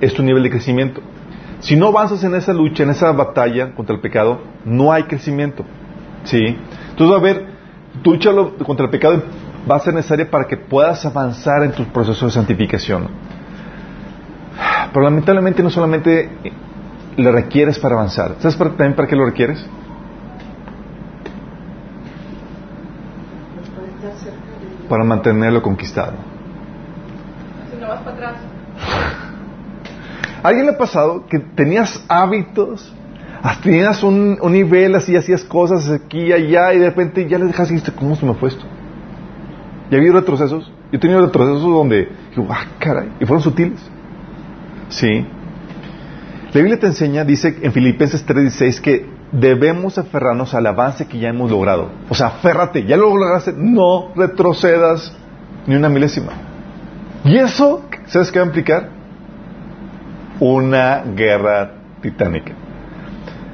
es 0.00 0.14
tu 0.14 0.22
nivel 0.22 0.42
de 0.42 0.48
crecimiento. 0.48 1.02
Si 1.60 1.76
no 1.76 1.88
avanzas 1.88 2.24
en 2.24 2.34
esa 2.34 2.54
lucha, 2.54 2.84
en 2.84 2.88
esa 2.88 3.12
batalla 3.12 3.74
contra 3.74 3.94
el 3.94 4.00
pecado, 4.00 4.40
no 4.64 4.90
hay 4.90 5.02
crecimiento. 5.02 5.62
¿Sí? 6.24 6.56
Entonces 6.88 7.14
a 7.14 7.18
haber, 7.18 7.46
tu 8.02 8.12
lucha 8.12 8.30
contra 8.64 8.86
el 8.86 8.90
pecado 8.90 9.22
va 9.70 9.76
a 9.76 9.80
ser 9.80 9.92
necesaria 9.92 10.30
para 10.30 10.46
que 10.46 10.56
puedas 10.56 11.04
avanzar 11.04 11.64
en 11.64 11.72
tu 11.72 11.84
proceso 11.84 12.24
de 12.24 12.32
santificación. 12.32 13.08
Pero 14.90 15.04
lamentablemente 15.04 15.62
no 15.62 15.68
solamente 15.68 16.30
le 17.14 17.30
requieres 17.30 17.78
para 17.78 17.94
avanzar. 17.94 18.36
¿Sabes 18.38 18.56
también 18.56 18.94
para 18.94 19.06
qué 19.06 19.16
lo 19.16 19.26
requieres? 19.26 19.68
Para 24.92 25.04
mantenerlo 25.04 25.62
conquistado. 25.62 26.12
Si 27.70 27.80
no 27.80 27.88
vas 27.88 28.00
para 28.02 28.14
atrás. 28.14 28.34
alguien 30.42 30.66
le 30.66 30.72
ha 30.72 30.76
pasado 30.76 31.24
que 31.24 31.38
tenías 31.38 32.04
hábitos, 32.08 32.92
tenías 33.62 34.02
un, 34.02 34.38
nivel 34.50 34.94
así, 34.94 35.16
hacías 35.16 35.44
cosas 35.44 35.88
aquí 35.88 36.24
y 36.24 36.32
allá 36.34 36.74
y 36.74 36.78
de 36.78 36.90
repente 36.90 37.26
ya 37.26 37.38
le 37.38 37.46
dejas 37.46 37.70
y 37.70 37.72
dijiste, 37.72 37.92
¿cómo 37.92 38.16
se 38.16 38.26
me 38.26 38.34
fue 38.34 38.50
esto? 38.50 38.66
¿Y 39.90 39.94
ha 39.94 39.96
habido 39.96 40.12
retrocesos? 40.12 40.70
Yo 40.90 40.98
he 40.98 40.98
tenido 40.98 41.24
retrocesos 41.24 41.62
donde 41.62 42.08
digo, 42.36 42.46
ah, 42.50 42.66
caray, 42.78 43.12
y 43.18 43.24
fueron 43.24 43.42
sutiles. 43.42 43.80
Sí. 44.90 45.26
La 46.52 46.60
Biblia 46.60 46.78
te 46.78 46.88
enseña, 46.88 47.24
dice 47.24 47.56
en 47.62 47.72
Filipenses 47.72 48.26
3:16 48.26 48.80
que 48.82 49.06
debemos 49.32 49.96
aferrarnos 49.96 50.54
al 50.54 50.66
avance 50.66 51.06
que 51.06 51.18
ya 51.18 51.30
hemos 51.30 51.50
logrado. 51.50 51.90
O 52.08 52.14
sea, 52.14 52.28
aférrate, 52.28 52.84
ya 52.84 52.96
lo 52.96 53.08
lograste, 53.08 53.52
no 53.56 54.12
retrocedas 54.14 55.16
ni 55.66 55.74
una 55.74 55.88
milésima. 55.88 56.32
¿Y 57.24 57.38
eso, 57.38 57.84
sabes 58.06 58.30
qué 58.30 58.38
va 58.38 58.44
a 58.44 58.48
implicar? 58.48 58.90
Una 60.38 61.02
guerra 61.14 61.72
titánica. 62.00 62.52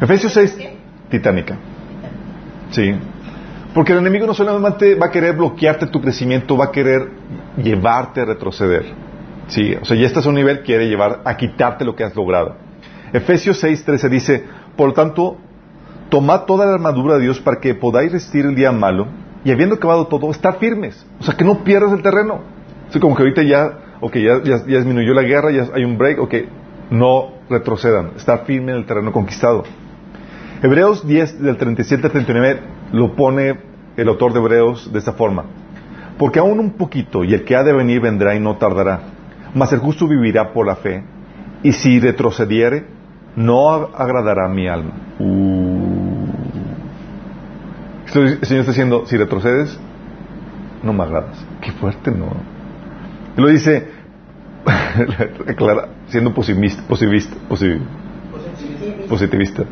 Efesios 0.00 0.32
6, 0.32 0.58
titánica. 1.10 1.56
Sí. 2.70 2.94
Porque 3.74 3.92
el 3.92 3.98
enemigo 3.98 4.26
no 4.26 4.34
solamente 4.34 4.94
va 4.94 5.06
a 5.06 5.10
querer 5.10 5.36
bloquearte 5.36 5.86
tu 5.86 6.00
crecimiento, 6.00 6.56
va 6.56 6.66
a 6.66 6.72
querer 6.72 7.08
llevarte 7.56 8.22
a 8.22 8.24
retroceder. 8.24 8.86
Sí, 9.48 9.74
o 9.80 9.84
sea, 9.84 9.96
ya 9.96 10.06
estás 10.06 10.26
a 10.26 10.28
un 10.28 10.34
nivel, 10.34 10.62
quiere 10.62 10.88
llevar 10.88 11.20
a 11.24 11.36
quitarte 11.36 11.84
lo 11.84 11.94
que 11.94 12.04
has 12.04 12.14
logrado. 12.16 12.56
Efesios 13.12 13.62
6:13 13.62 14.08
dice, 14.08 14.44
por 14.76 14.88
lo 14.88 14.94
tanto, 14.94 15.38
tomad 16.08 16.44
toda 16.44 16.66
la 16.66 16.74
armadura 16.74 17.16
de 17.16 17.22
Dios 17.22 17.40
para 17.40 17.60
que 17.60 17.74
podáis 17.74 18.12
resistir 18.12 18.46
el 18.46 18.54
día 18.54 18.72
malo 18.72 19.06
y 19.44 19.52
habiendo 19.52 19.76
acabado 19.76 20.06
todo, 20.06 20.30
estar 20.30 20.58
firmes. 20.58 21.06
O 21.20 21.22
sea, 21.22 21.36
que 21.36 21.44
no 21.44 21.62
pierdas 21.64 21.92
el 21.92 22.02
terreno. 22.02 22.40
Así 22.88 22.98
como 22.98 23.14
que 23.14 23.22
ahorita 23.22 23.42
ya, 23.42 23.78
ok, 24.00 24.16
ya, 24.16 24.42
ya, 24.42 24.58
disminuyó 24.58 25.14
la 25.14 25.22
guerra, 25.22 25.50
ya 25.50 25.68
hay 25.74 25.84
un 25.84 25.96
break, 25.96 26.20
ok, 26.20 26.34
no 26.90 27.32
retrocedan, 27.48 28.12
estar 28.16 28.44
firme 28.44 28.72
en 28.72 28.78
el 28.78 28.86
terreno 28.86 29.12
conquistado. 29.12 29.64
Hebreos 30.62 31.06
10, 31.06 31.40
del 31.40 31.56
37 31.56 32.06
al 32.06 32.12
39, 32.12 32.60
lo 32.92 33.14
pone 33.14 33.58
el 33.96 34.08
autor 34.08 34.32
de 34.32 34.40
Hebreos 34.40 34.92
de 34.92 34.98
esta 34.98 35.12
forma. 35.12 35.44
Porque 36.18 36.40
aún 36.40 36.58
un 36.58 36.72
poquito, 36.72 37.22
y 37.24 37.34
el 37.34 37.44
que 37.44 37.54
ha 37.54 37.62
de 37.62 37.72
venir 37.72 38.00
vendrá 38.00 38.34
y 38.34 38.40
no 38.40 38.56
tardará. 38.56 39.00
Mas 39.54 39.72
el 39.72 39.78
justo 39.78 40.08
vivirá 40.08 40.52
por 40.52 40.66
la 40.66 40.76
fe, 40.76 41.04
y 41.62 41.72
si 41.72 42.00
retrocediere, 42.00 42.86
no 43.36 43.70
agradará 43.70 44.48
mi 44.48 44.66
alma. 44.66 44.92
Uh. 45.20 45.77
El 48.22 48.44
Señor 48.46 48.60
está 48.60 48.72
diciendo, 48.72 49.04
si 49.06 49.16
retrocedes, 49.16 49.78
no 50.82 50.92
me 50.92 51.02
agradas. 51.02 51.44
Qué 51.60 51.72
fuerte, 51.72 52.10
¿no? 52.10 52.26
Y 53.36 53.40
lo 53.40 53.48
dice, 53.48 53.88
siendo 56.08 56.34
positivista, 56.34 56.82
positivista, 56.88 57.36
positivista. 59.08 59.62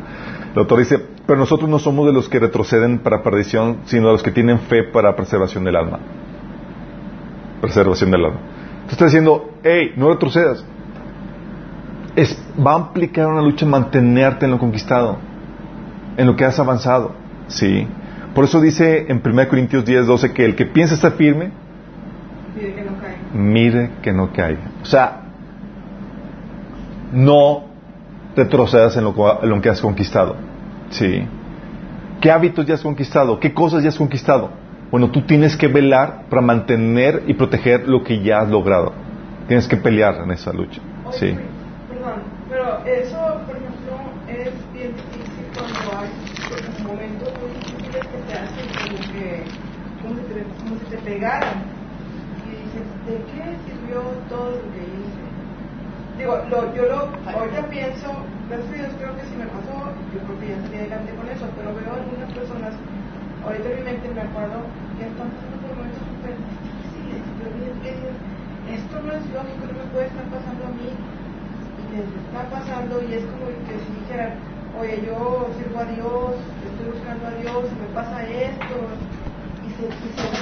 El 0.53 0.59
autor 0.59 0.79
dice, 0.79 0.99
pero 1.25 1.39
nosotros 1.39 1.69
no 1.69 1.77
somos 1.79 2.07
de 2.07 2.13
los 2.13 2.29
que 2.29 2.39
retroceden 2.39 2.99
para 2.99 3.21
perdición, 3.21 3.79
sino 3.85 4.07
de 4.07 4.13
los 4.13 4.23
que 4.23 4.31
tienen 4.31 4.59
fe 4.59 4.83
para 4.83 5.15
preservación 5.15 5.63
del 5.63 5.75
alma. 5.75 5.99
Preservación 7.61 8.11
del 8.11 8.25
alma. 8.25 8.39
Entonces 8.75 8.93
está 8.93 9.05
diciendo, 9.05 9.51
hey, 9.63 9.93
no 9.97 10.09
retrocedas. 10.09 10.63
Es, 12.15 12.41
va 12.65 12.75
a 12.75 12.79
implicar 12.79 13.27
una 13.27 13.41
lucha 13.41 13.65
en 13.65 13.71
mantenerte 13.71 14.45
en 14.45 14.51
lo 14.51 14.57
conquistado, 14.57 15.17
en 16.15 16.25
lo 16.25 16.35
que 16.35 16.45
has 16.45 16.57
avanzado. 16.57 17.11
Sí. 17.47 17.87
Por 18.37 18.45
eso 18.45 18.61
dice 18.61 19.07
en 19.09 19.19
1 19.25 19.47
Corintios 19.49 19.83
10, 19.83 20.05
12 20.05 20.31
que 20.31 20.45
el 20.45 20.55
que 20.55 20.67
piensa 20.67 20.93
estar 20.93 21.13
firme, 21.13 21.49
mire 22.55 22.75
que 22.75 22.83
no 22.83 22.91
caiga. 23.01 23.17
Mire 23.33 23.89
que 24.03 24.13
no 24.13 24.31
caiga. 24.31 24.61
O 24.83 24.85
sea, 24.85 25.21
no 27.13 27.63
retrocedas 28.35 28.95
en 28.95 29.05
lo, 29.05 29.43
en 29.43 29.49
lo 29.49 29.59
que 29.59 29.69
has 29.69 29.81
conquistado. 29.81 30.35
Sí. 30.91 31.25
¿Qué 32.21 32.29
hábitos 32.29 32.63
ya 32.67 32.75
has 32.75 32.83
conquistado? 32.83 33.39
¿Qué 33.39 33.55
cosas 33.55 33.81
ya 33.81 33.89
has 33.89 33.97
conquistado? 33.97 34.51
Bueno, 34.91 35.09
tú 35.09 35.23
tienes 35.23 35.57
que 35.57 35.67
velar 35.67 36.25
para 36.29 36.43
mantener 36.43 37.23
y 37.25 37.33
proteger 37.33 37.87
lo 37.87 38.03
que 38.03 38.21
ya 38.21 38.41
has 38.41 38.49
logrado. 38.51 38.93
Tienes 39.47 39.67
que 39.67 39.77
pelear 39.77 40.13
en 40.23 40.29
esa 40.29 40.53
lucha. 40.53 40.79
Sí. 41.09 41.35
Perdón, 41.89 42.21
pero 42.47 42.85
eso, 42.85 43.17
por 43.47 43.57
ejemplo, 43.57 43.97
es 44.27 44.73
bien 44.73 44.93
difícil 44.93 45.47
cuando 45.55 45.97
hay 45.97 46.76
que 48.45 48.63
como 48.77 48.97
que, 49.13 49.43
como 50.01 50.15
si 50.15 50.21
te, 50.29 50.43
como 50.61 50.75
si 50.79 50.85
te 50.85 50.97
pegaran. 50.97 51.57
Y 52.45 52.49
dices, 52.49 52.85
¿de 53.07 53.15
qué 53.33 53.43
sirvió 53.65 54.01
todo 54.29 54.51
lo 54.51 54.65
que 54.71 54.81
hice? 54.85 55.25
Digo, 56.17 56.37
lo, 56.49 56.73
yo 56.73 56.83
lo, 56.85 56.99
ahorita 57.29 57.69
pienso, 57.69 58.09
gracias 58.49 58.69
a 58.69 58.73
Dios 58.73 58.93
creo 58.97 59.13
que 59.17 59.25
si 59.25 59.35
me 59.37 59.45
pasó, 59.45 59.93
yo 60.13 60.19
creo 60.25 60.39
que 60.39 60.49
ya 60.49 60.61
salí 60.65 60.77
adelante 60.77 61.13
con 61.13 61.29
eso, 61.29 61.45
pero 61.53 61.69
veo 61.77 61.93
algunas 61.93 62.29
personas, 62.33 62.73
ahorita 63.45 63.69
en 63.69 63.75
mi 63.77 63.83
mente 63.85 64.09
me 64.09 64.21
acuerdo 64.25 64.65
que 64.97 65.05
están 65.05 65.29
pasando 65.29 65.57
por 65.61 65.77
momentos 65.77 66.01
súper 66.09 66.33
difíciles, 66.41 67.21
bien 67.53 67.75
que 67.85 67.93
esto 68.73 68.95
no 68.97 69.13
es 69.13 69.23
lógico, 69.29 69.61
no 69.69 69.77
me 69.77 69.87
puede 69.93 70.07
estar 70.09 70.25
pasando 70.33 70.61
a 70.65 70.73
mí, 70.73 70.89
y 70.89 71.83
les 71.93 72.09
está 72.09 72.41
pasando, 72.49 72.93
y 72.97 73.13
es 73.13 73.23
como 73.29 73.45
que 73.69 73.77
si 73.77 73.89
dijeran, 74.01 74.41
oye, 74.79 75.03
yo 75.05 75.47
sirvo 75.57 75.79
a 75.79 75.85
Dios, 75.85 76.35
estoy 76.71 76.91
buscando 76.91 77.27
a 77.27 77.31
Dios, 77.31 77.71
y 77.71 77.81
me 77.81 77.87
pasa 77.93 78.23
esto, 78.23 78.75
y 79.65 79.69
se, 79.71 79.85
y 79.87 79.89
se. 79.89 80.37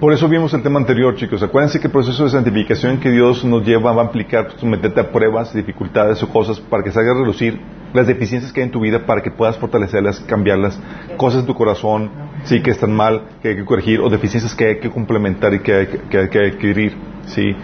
Por 0.00 0.14
eso 0.14 0.28
vimos 0.30 0.54
el 0.54 0.62
tema 0.62 0.78
anterior, 0.78 1.14
chicos. 1.14 1.42
Acuérdense 1.42 1.78
que 1.78 1.88
el 1.88 1.92
proceso 1.92 2.24
de 2.24 2.30
santificación 2.30 3.00
que 3.00 3.10
Dios 3.10 3.44
nos 3.44 3.66
lleva 3.66 3.92
va 3.92 4.00
a 4.00 4.04
implicar 4.06 4.52
someterte 4.56 4.98
a 4.98 5.12
pruebas, 5.12 5.52
dificultades 5.52 6.22
o 6.22 6.28
cosas 6.30 6.58
para 6.58 6.82
que 6.82 6.90
salga 6.90 7.10
a 7.10 7.14
relucir 7.14 7.60
las 7.92 8.06
deficiencias 8.06 8.50
que 8.50 8.60
hay 8.60 8.68
en 8.68 8.72
tu 8.72 8.80
vida 8.80 9.04
para 9.04 9.20
que 9.20 9.30
puedas 9.30 9.58
fortalecerlas, 9.58 10.20
cambiarlas, 10.20 10.80
cosas 11.18 11.40
en 11.40 11.46
tu 11.46 11.54
corazón, 11.54 12.10
sí, 12.44 12.62
que 12.62 12.70
están 12.70 12.92
mal, 12.94 13.24
que 13.42 13.48
hay 13.48 13.56
que 13.56 13.64
corregir, 13.66 14.00
o 14.00 14.08
deficiencias 14.08 14.54
que 14.54 14.68
hay 14.68 14.80
que 14.80 14.88
complementar 14.88 15.52
y 15.52 15.58
que 15.58 15.74
hay 15.74 15.86
que, 15.86 16.18
hay 16.18 16.28
que 16.30 16.38
adquirir, 16.38 16.96
sí. 17.26 17.54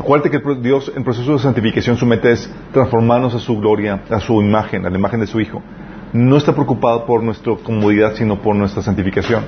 Acuérdate 0.00 0.30
que 0.30 0.40
Dios 0.60 0.92
en 0.94 1.02
proceso 1.02 1.32
de 1.32 1.38
santificación 1.40 1.96
su 1.96 2.06
meta 2.06 2.30
es 2.30 2.50
transformarnos 2.72 3.34
a 3.34 3.38
su 3.40 3.58
gloria, 3.58 4.02
a 4.10 4.20
su 4.20 4.40
imagen, 4.40 4.86
a 4.86 4.90
la 4.90 4.96
imagen 4.96 5.20
de 5.20 5.26
su 5.26 5.40
Hijo. 5.40 5.62
No 6.12 6.36
está 6.36 6.52
preocupado 6.52 7.04
por 7.04 7.22
nuestra 7.22 7.54
comodidad, 7.56 8.14
sino 8.14 8.40
por 8.40 8.54
nuestra 8.54 8.82
santificación. 8.82 9.44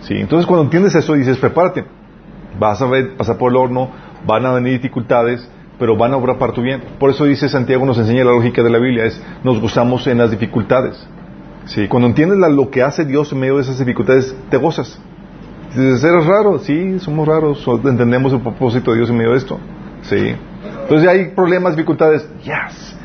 ¿Sí? 0.00 0.14
Entonces 0.14 0.46
cuando 0.46 0.64
entiendes 0.64 0.94
eso 0.94 1.14
dices, 1.14 1.38
prepárate, 1.38 1.84
vas 2.58 2.80
a 2.80 2.86
ver, 2.86 3.16
pasar 3.16 3.36
por 3.36 3.52
el 3.52 3.56
horno, 3.56 3.90
van 4.26 4.46
a 4.46 4.52
venir 4.52 4.72
dificultades, 4.72 5.48
pero 5.78 5.96
van 5.96 6.12
a 6.12 6.16
obrar 6.16 6.38
para 6.38 6.52
tu 6.52 6.62
bien. 6.62 6.82
Por 6.98 7.10
eso 7.10 7.24
dice 7.24 7.48
Santiago, 7.48 7.84
nos 7.84 7.98
enseña 7.98 8.24
la 8.24 8.32
lógica 8.32 8.62
de 8.62 8.70
la 8.70 8.78
Biblia, 8.78 9.04
es 9.04 9.22
nos 9.44 9.60
gozamos 9.60 10.06
en 10.06 10.18
las 10.18 10.30
dificultades. 10.30 11.06
¿Sí? 11.66 11.88
Cuando 11.88 12.08
entiendes 12.08 12.38
lo 12.38 12.70
que 12.70 12.82
hace 12.82 13.04
Dios 13.04 13.32
en 13.32 13.40
medio 13.40 13.56
de 13.56 13.62
esas 13.62 13.78
dificultades, 13.78 14.34
te 14.50 14.56
gozas. 14.56 15.00
Dices, 15.74 16.04
¿eres 16.04 16.24
raro? 16.24 16.58
Sí, 16.60 17.00
somos 17.00 17.26
raros, 17.26 17.66
entendemos 17.84 18.32
el 18.32 18.40
propósito 18.40 18.92
de 18.92 18.98
Dios 18.98 19.10
en 19.10 19.16
medio 19.16 19.32
de 19.32 19.38
esto. 19.38 19.58
¿Sí? 20.02 20.36
Entonces 20.82 21.08
hay 21.08 21.30
problemas, 21.30 21.74
dificultades, 21.74 22.28
yes. 22.42 22.96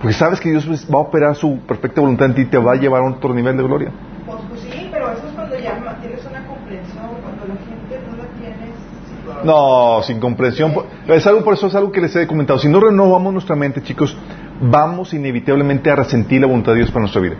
Porque 0.00 0.14
sabes 0.14 0.40
que 0.40 0.50
Dios 0.50 0.66
va 0.92 0.98
a 0.98 1.02
operar 1.02 1.36
su 1.36 1.60
perfecta 1.60 2.00
voluntad 2.00 2.26
en 2.26 2.34
ti 2.34 2.42
y 2.42 2.46
te 2.46 2.58
va 2.58 2.72
a 2.72 2.76
llevar 2.76 3.02
a 3.02 3.10
otro 3.10 3.32
nivel 3.34 3.56
de 3.56 3.62
gloria. 3.62 3.92
Pues, 4.26 4.38
pues 4.48 4.60
sí, 4.62 4.88
pero 4.92 5.12
eso 5.12 5.26
es 5.28 5.32
cuando 5.34 5.56
ya 5.58 5.98
tienes 6.00 6.24
una 6.26 6.44
comprensión, 6.46 7.06
cuando 7.22 7.46
la 7.46 7.54
gente 7.56 8.00
no 8.10 8.16
la 8.16 8.28
tienes. 8.38 9.44
No, 9.44 10.02
sin 10.02 10.18
comprensión. 10.18 10.74
Es 11.06 11.26
algo, 11.26 11.44
por 11.44 11.54
eso 11.54 11.66
es 11.68 11.74
algo 11.74 11.92
que 11.92 12.00
les 12.00 12.16
he 12.16 12.26
comentado. 12.26 12.58
Si 12.58 12.68
no 12.68 12.80
renovamos 12.80 13.32
nuestra 13.32 13.54
mente, 13.54 13.82
chicos, 13.82 14.16
vamos 14.60 15.14
inevitablemente 15.14 15.90
a 15.90 15.96
resentir 15.96 16.40
la 16.40 16.46
voluntad 16.46 16.72
de 16.72 16.78
Dios 16.78 16.90
para 16.90 17.02
nuestra 17.02 17.20
vida. 17.20 17.36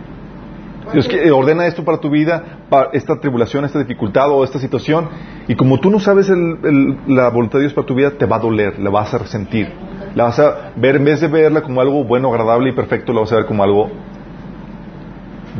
Dios 0.93 1.07
que 1.07 1.31
ordena 1.31 1.65
esto 1.67 1.83
para 1.83 1.99
tu 1.99 2.09
vida, 2.09 2.61
para 2.69 2.89
esta 2.93 3.19
tribulación, 3.19 3.65
esta 3.65 3.79
dificultad 3.79 4.31
o 4.31 4.43
esta 4.43 4.59
situación, 4.59 5.09
y 5.47 5.55
como 5.55 5.79
tú 5.79 5.89
no 5.89 5.99
sabes 5.99 6.29
el, 6.29 6.57
el, 6.63 6.97
la 7.15 7.29
voluntad 7.29 7.59
de 7.59 7.63
Dios 7.63 7.73
para 7.73 7.87
tu 7.87 7.95
vida, 7.95 8.11
te 8.11 8.25
va 8.25 8.37
a 8.37 8.39
doler, 8.39 8.79
la 8.79 8.89
vas 8.89 9.13
a 9.13 9.19
resentir. 9.19 9.71
La 10.15 10.25
vas 10.25 10.39
a 10.39 10.71
ver, 10.75 10.95
en 10.95 11.05
vez 11.05 11.21
de 11.21 11.27
verla 11.27 11.61
como 11.61 11.81
algo 11.81 12.03
bueno, 12.03 12.29
agradable 12.29 12.69
y 12.69 12.73
perfecto, 12.73 13.13
la 13.13 13.21
vas 13.21 13.31
a 13.31 13.35
ver 13.37 13.45
como 13.45 13.63
algo 13.63 13.89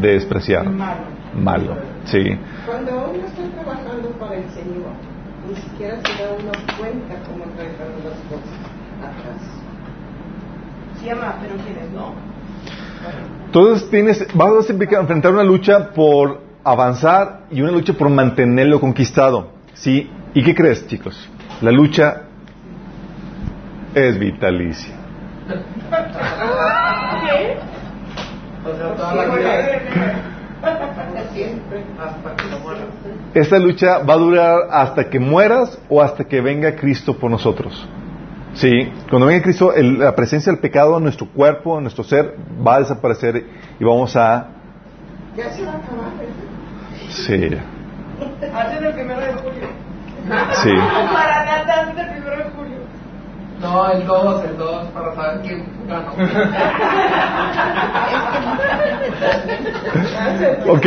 de 0.02 0.14
despreciar. 0.14 0.70
Malo. 0.70 1.20
Malo, 1.36 1.76
sí. 2.06 2.38
Cuando 2.66 3.12
uno 3.14 3.26
está 3.26 3.44
trabajando 3.54 4.10
para 4.20 4.36
el 4.36 4.50
Señor, 4.50 4.94
ni 5.48 5.56
siquiera 5.56 5.98
se 5.98 6.24
da 6.24 6.32
uno 6.40 6.52
cuenta 6.78 7.16
cómo 7.28 7.44
tratan 7.56 7.88
las 8.04 8.18
cosas. 8.30 8.70
Sí 11.00 11.10
ama, 11.10 11.36
pero 11.42 11.56
quienes 11.64 11.92
no. 11.92 12.29
Entonces 13.46 13.90
tienes, 13.90 14.28
vas 14.36 14.70
a 14.70 14.72
enfrentar 14.72 15.34
una 15.34 15.44
lucha 15.44 15.92
por 15.92 16.42
avanzar 16.64 17.46
y 17.50 17.62
una 17.62 17.72
lucha 17.72 17.94
por 17.94 18.10
mantenerlo 18.10 18.80
conquistado. 18.80 19.52
¿Sí? 19.74 20.10
¿Y 20.34 20.44
qué 20.44 20.54
crees, 20.54 20.86
chicos? 20.88 21.30
La 21.62 21.72
lucha 21.72 22.24
es 23.96 24.20
vitalicia. 24.20 24.94
Esta 33.34 33.58
lucha 33.58 34.00
va 34.00 34.14
a 34.14 34.18
durar 34.18 34.60
hasta 34.70 35.10
que 35.10 35.20
mueras 35.20 35.80
o 35.90 36.02
hasta 36.02 36.24
que 36.24 36.42
venga 36.42 36.76
Cristo 36.76 37.18
por 37.18 37.32
nosotros. 37.32 37.88
Sí, 38.56 38.92
cuando 39.10 39.28
venga 39.28 39.44
Cristo, 39.44 39.74
el- 39.74 40.00
la 40.00 40.16
presencia 40.16 40.52
del 40.52 40.60
pecado 40.62 40.98
en 40.98 41.04
nuestro 41.04 41.28
cuerpo, 41.28 41.78
en 41.78 41.84
nuestro 41.84 42.04
ser, 42.04 42.36
va 42.66 42.76
a 42.76 42.80
desaparecer 42.80 43.46
y 43.80 43.84
vamos 43.84 44.16
a... 44.16 44.48
Ya 45.38 45.52
se 45.52 45.64
va 45.64 45.74
a 45.74 45.78
acabar. 45.78 46.10
Sí, 47.10 47.34
Antes 48.54 48.82
del 48.82 48.94
primero 48.94 49.20
de 49.22 49.34
julio. 49.34 49.68
sí. 50.64 50.72
Para 51.14 51.46
nada, 51.46 51.82
antes 51.82 51.96
del 51.96 52.08
primero 52.16 52.38
de 52.38 52.44
julio. 52.52 52.78
No, 53.62 53.92
el 53.92 54.06
2, 54.08 54.44
el 54.46 54.58
2, 54.58 54.88
para 54.90 55.16
saber 55.16 55.42
quién 55.42 55.66
ganó. 55.88 56.14
Ok, 60.68 60.86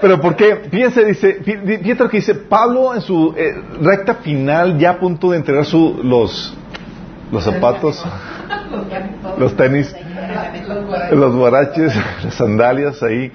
pero 0.00 0.20
¿por 0.20 0.36
qué? 0.36 0.56
Fíjense, 0.70 1.04
dice, 1.04 1.40
fí- 1.42 1.82
fíjate 1.82 2.04
lo 2.04 2.10
que 2.10 2.18
dice 2.18 2.34
Pablo 2.34 2.94
en 2.94 3.00
su 3.00 3.34
eh, 3.36 3.54
recta 3.80 4.16
final, 4.16 4.78
ya 4.78 4.90
a 4.90 4.98
punto 4.98 5.30
de 5.30 5.38
entregar 5.38 5.64
su, 5.64 6.00
los, 6.02 6.56
los 7.32 7.44
zapatos, 7.44 8.04
los 9.38 9.56
tenis, 9.56 9.94
Los 11.12 11.34
guaraches. 11.34 11.94
las 12.24 12.34
sandalias 12.34 13.02
ahí. 13.02 13.32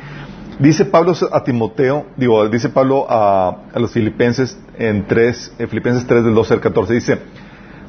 Dice 0.59 0.85
Pablo 0.85 1.13
a 1.31 1.43
Timoteo, 1.43 2.05
digo, 2.17 2.47
dice 2.47 2.69
Pablo 2.69 3.07
a, 3.09 3.57
los 3.75 3.91
filipenses 3.91 4.59
en 4.77 5.07
3, 5.07 5.55
en 5.57 5.69
Filipenses 5.69 6.05
3 6.05 6.23
del 6.23 6.35
12 6.35 6.53
al 6.53 6.61
14, 6.61 6.93
dice, 6.93 7.19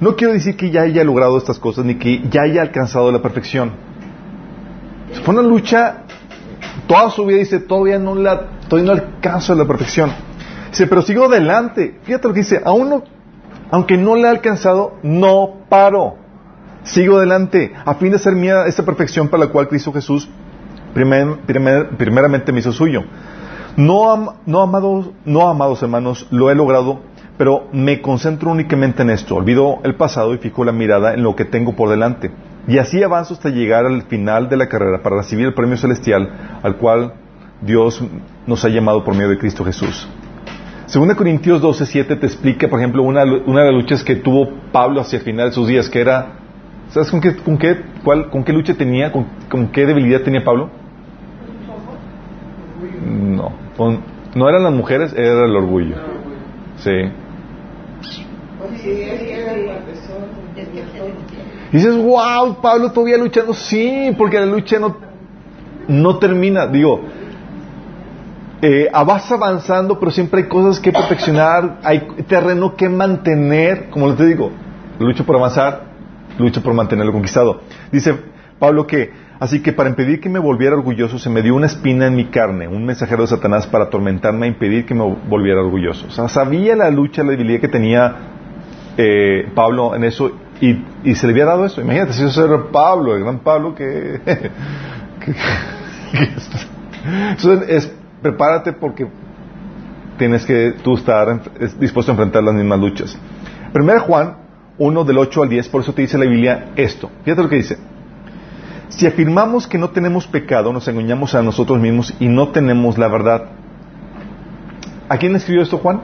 no 0.00 0.16
quiero 0.16 0.32
decir 0.32 0.56
que 0.56 0.71
ya 0.71 0.82
haya 0.82 1.04
logrado 1.04 1.37
estas 1.37 1.59
cosas 1.59 1.85
ni 1.85 1.97
que 1.97 2.23
ya 2.30 2.42
haya 2.42 2.62
alcanzado 2.62 3.12
la 3.12 3.21
perfección. 3.21 3.73
Fue 5.23 5.35
una 5.35 5.47
lucha 5.47 6.04
toda 6.87 7.11
su 7.11 7.26
vida, 7.26 7.38
dice, 7.40 7.61
todavía 7.61 7.99
no 7.99 8.14
la, 8.14 8.47
todavía 8.68 8.94
no 8.94 9.00
alcanzo 9.02 9.54
la 9.54 9.66
perfección. 9.66 10.11
Dice, 10.71 10.87
pero 10.87 11.02
sigo 11.02 11.26
adelante. 11.26 11.99
Fíjate 12.04 12.28
lo 12.28 12.35
que 12.35 12.40
dice, 12.40 12.62
aún 12.64 12.88
no, 12.88 13.04
aunque 13.73 13.97
no 13.97 14.14
la 14.14 14.29
he 14.29 14.31
alcanzado, 14.31 14.99
no 15.02 15.50
paro. 15.69 16.14
Sigo 16.85 17.17
adelante, 17.17 17.73
a 17.85 17.95
fin 17.95 18.12
de 18.12 18.19
ser 18.21 18.35
mía 18.35 18.67
esta 18.67 18.85
perfección 18.85 19.29
para 19.29 19.47
la 19.47 19.50
cual 19.50 19.67
Cristo 19.69 19.93
Jesús 19.93 20.29
primer- 20.95 21.38
primer- 21.47 21.88
primeramente 21.97 22.52
me 22.52 22.61
hizo 22.61 22.73
suyo. 22.73 23.02
No, 23.76 24.12
am- 24.12 24.29
no, 24.47 24.67
no, 25.25 25.49
amados 25.49 25.83
hermanos, 25.83 26.26
lo 26.31 26.50
he 26.50 26.55
logrado, 26.55 27.00
pero 27.38 27.69
me 27.73 28.00
concentro 28.02 28.50
únicamente 28.50 29.02
en 29.02 29.11
esto. 29.11 29.37
Olvido 29.37 29.79
el 29.85 29.95
pasado 29.97 30.35
y 30.35 30.38
fijo 30.38 30.64
la 30.64 30.73
mirada 30.73 31.14
en 31.14 31.23
lo 31.23 31.35
que 31.35 31.45
tengo 31.47 31.75
por 31.75 31.88
delante. 31.88 32.31
Y 32.69 32.79
así 32.79 33.02
avanzo 33.02 33.35
hasta 33.35 33.49
llegar 33.49 33.87
al 33.87 34.02
final 34.02 34.49
de 34.49 34.57
la 34.59 34.69
carrera 34.69 35.02
para 35.02 35.17
recibir 35.17 35.47
el 35.47 35.55
premio 35.55 35.76
celestial 35.76 36.31
al 36.62 36.76
cual 36.76 37.14
Dios 37.62 38.05
nos 38.47 38.64
ha 38.64 38.69
llamado 38.69 39.02
por 39.05 39.14
medio 39.14 39.31
de 39.31 39.38
Cristo 39.38 39.64
Jesús. 39.64 40.09
Segunda 40.92 41.14
Corintios 41.14 41.62
12, 41.62 41.87
7 41.87 42.16
te 42.16 42.26
explica, 42.26 42.68
por 42.68 42.78
ejemplo, 42.78 43.02
una, 43.02 43.25
de 43.25 43.64
las 43.64 43.72
luchas 43.72 44.04
que 44.04 44.14
tuvo 44.14 44.50
Pablo 44.72 45.00
hacia 45.00 45.20
el 45.20 45.25
final 45.25 45.49
de 45.49 45.54
sus 45.54 45.66
días, 45.66 45.88
que 45.88 46.02
era, 46.02 46.34
¿sabes 46.90 47.10
con 47.10 47.23
qué, 47.23 47.34
con 47.34 47.56
qué, 47.56 47.80
cuál, 48.04 48.28
con 48.28 48.45
qué 48.45 48.52
lucha 48.52 48.75
tenía, 48.75 49.10
con, 49.10 49.69
qué 49.69 49.86
debilidad 49.86 50.21
tenía 50.21 50.45
Pablo? 50.45 50.69
No, 53.08 53.52
con- 53.75 54.00
no 54.34 54.50
eran 54.50 54.64
las 54.64 54.73
mujeres, 54.75 55.14
era 55.17 55.47
el 55.47 55.56
orgullo. 55.56 55.97
Sí. 56.76 56.90
Y 61.73 61.76
dices, 61.78 61.97
wow, 61.97 62.60
Pablo 62.60 62.93
todavía 62.93 63.17
luchando. 63.17 63.54
Sí, 63.54 64.14
porque 64.19 64.38
la 64.38 64.45
lucha 64.45 64.76
no 65.88 66.19
termina. 66.19 66.67
Digo, 66.67 67.00
eh, 68.62 68.88
vas 68.92 69.30
avanzando, 69.30 69.98
pero 69.98 70.12
siempre 70.12 70.42
hay 70.42 70.48
cosas 70.48 70.78
que 70.78 70.92
perfeccionar, 70.92 71.80
hay 71.82 72.06
terreno 72.28 72.76
que 72.76 72.88
mantener. 72.88 73.90
Como 73.90 74.08
les 74.08 74.18
digo, 74.18 74.52
lucho 75.00 75.26
por 75.26 75.36
avanzar, 75.36 75.82
lucho 76.38 76.62
por 76.62 76.72
mantenerlo 76.72 77.12
conquistado. 77.12 77.60
Dice 77.90 78.14
Pablo 78.60 78.86
que, 78.86 79.10
así 79.40 79.60
que 79.62 79.72
para 79.72 79.90
impedir 79.90 80.20
que 80.20 80.28
me 80.28 80.38
volviera 80.38 80.76
orgulloso, 80.76 81.18
se 81.18 81.28
me 81.28 81.42
dio 81.42 81.56
una 81.56 81.66
espina 81.66 82.06
en 82.06 82.14
mi 82.14 82.26
carne, 82.26 82.68
un 82.68 82.84
mensajero 82.84 83.22
de 83.22 83.28
Satanás 83.28 83.66
para 83.66 83.84
atormentarme 83.84 84.46
e 84.46 84.50
impedir 84.50 84.86
que 84.86 84.94
me 84.94 85.02
volviera 85.28 85.60
orgulloso. 85.60 86.06
O 86.06 86.10
sea, 86.12 86.28
sabía 86.28 86.76
la 86.76 86.88
lucha, 86.90 87.25
la 87.25 87.32
debilidad 87.32 87.60
que 87.60 87.68
tenía 87.68 88.14
eh, 88.96 89.50
Pablo 89.56 89.96
en 89.96 90.04
eso 90.04 90.30
y, 90.60 91.14
se 91.16 91.26
le 91.26 91.32
había 91.32 91.46
dado 91.46 91.64
eso. 91.64 91.80
Imagínate, 91.80 92.12
si 92.12 92.25
eso 92.25 92.44
era 92.44 92.62
Pablo, 92.70 93.16
el 93.16 93.25
gran 93.25 93.40
Pablo 93.40 93.75
que... 93.75 94.20
que- 95.20 95.34
es, 97.68 97.92
prepárate 98.23 98.73
porque 98.73 99.06
tienes 100.19 100.45
que 100.45 100.75
tú 100.82 100.95
estar 100.95 101.43
dispuesto 101.78 102.13
a 102.13 102.15
enfrentar 102.15 102.43
las 102.45 102.54
mismas 102.54 102.78
luchas. 102.78 103.19
Primera 103.73 104.00
Juan 104.00 104.37
1 104.78 105.04
del 105.04 105.19
8 105.19 105.43
al 105.43 105.49
10, 105.49 105.69
por 105.69 105.82
eso 105.82 105.93
te 105.93 106.02
dice 106.02 106.19
la 106.19 106.25
Biblia 106.25 106.71
esto. 106.76 107.11
Fíjate 107.25 107.43
lo 107.43 107.49
que 107.49 107.56
dice. 107.56 107.78
Si 108.89 109.06
afirmamos 109.06 109.67
que 109.67 109.78
no 109.78 109.91
tenemos 109.91 110.26
pecado, 110.26 110.73
nos 110.73 110.87
engañamos 110.87 111.35
a 111.35 111.43
nosotros 111.43 111.78
mismos 111.78 112.15
y 112.21 112.28
no 112.28 112.49
tenemos 112.49 112.99
la 112.99 113.08
verdad. 113.08 113.47
¿A 115.08 115.17
quién 115.17 115.35
escribió 115.35 115.63
esto 115.63 115.78
Juan? 115.78 116.00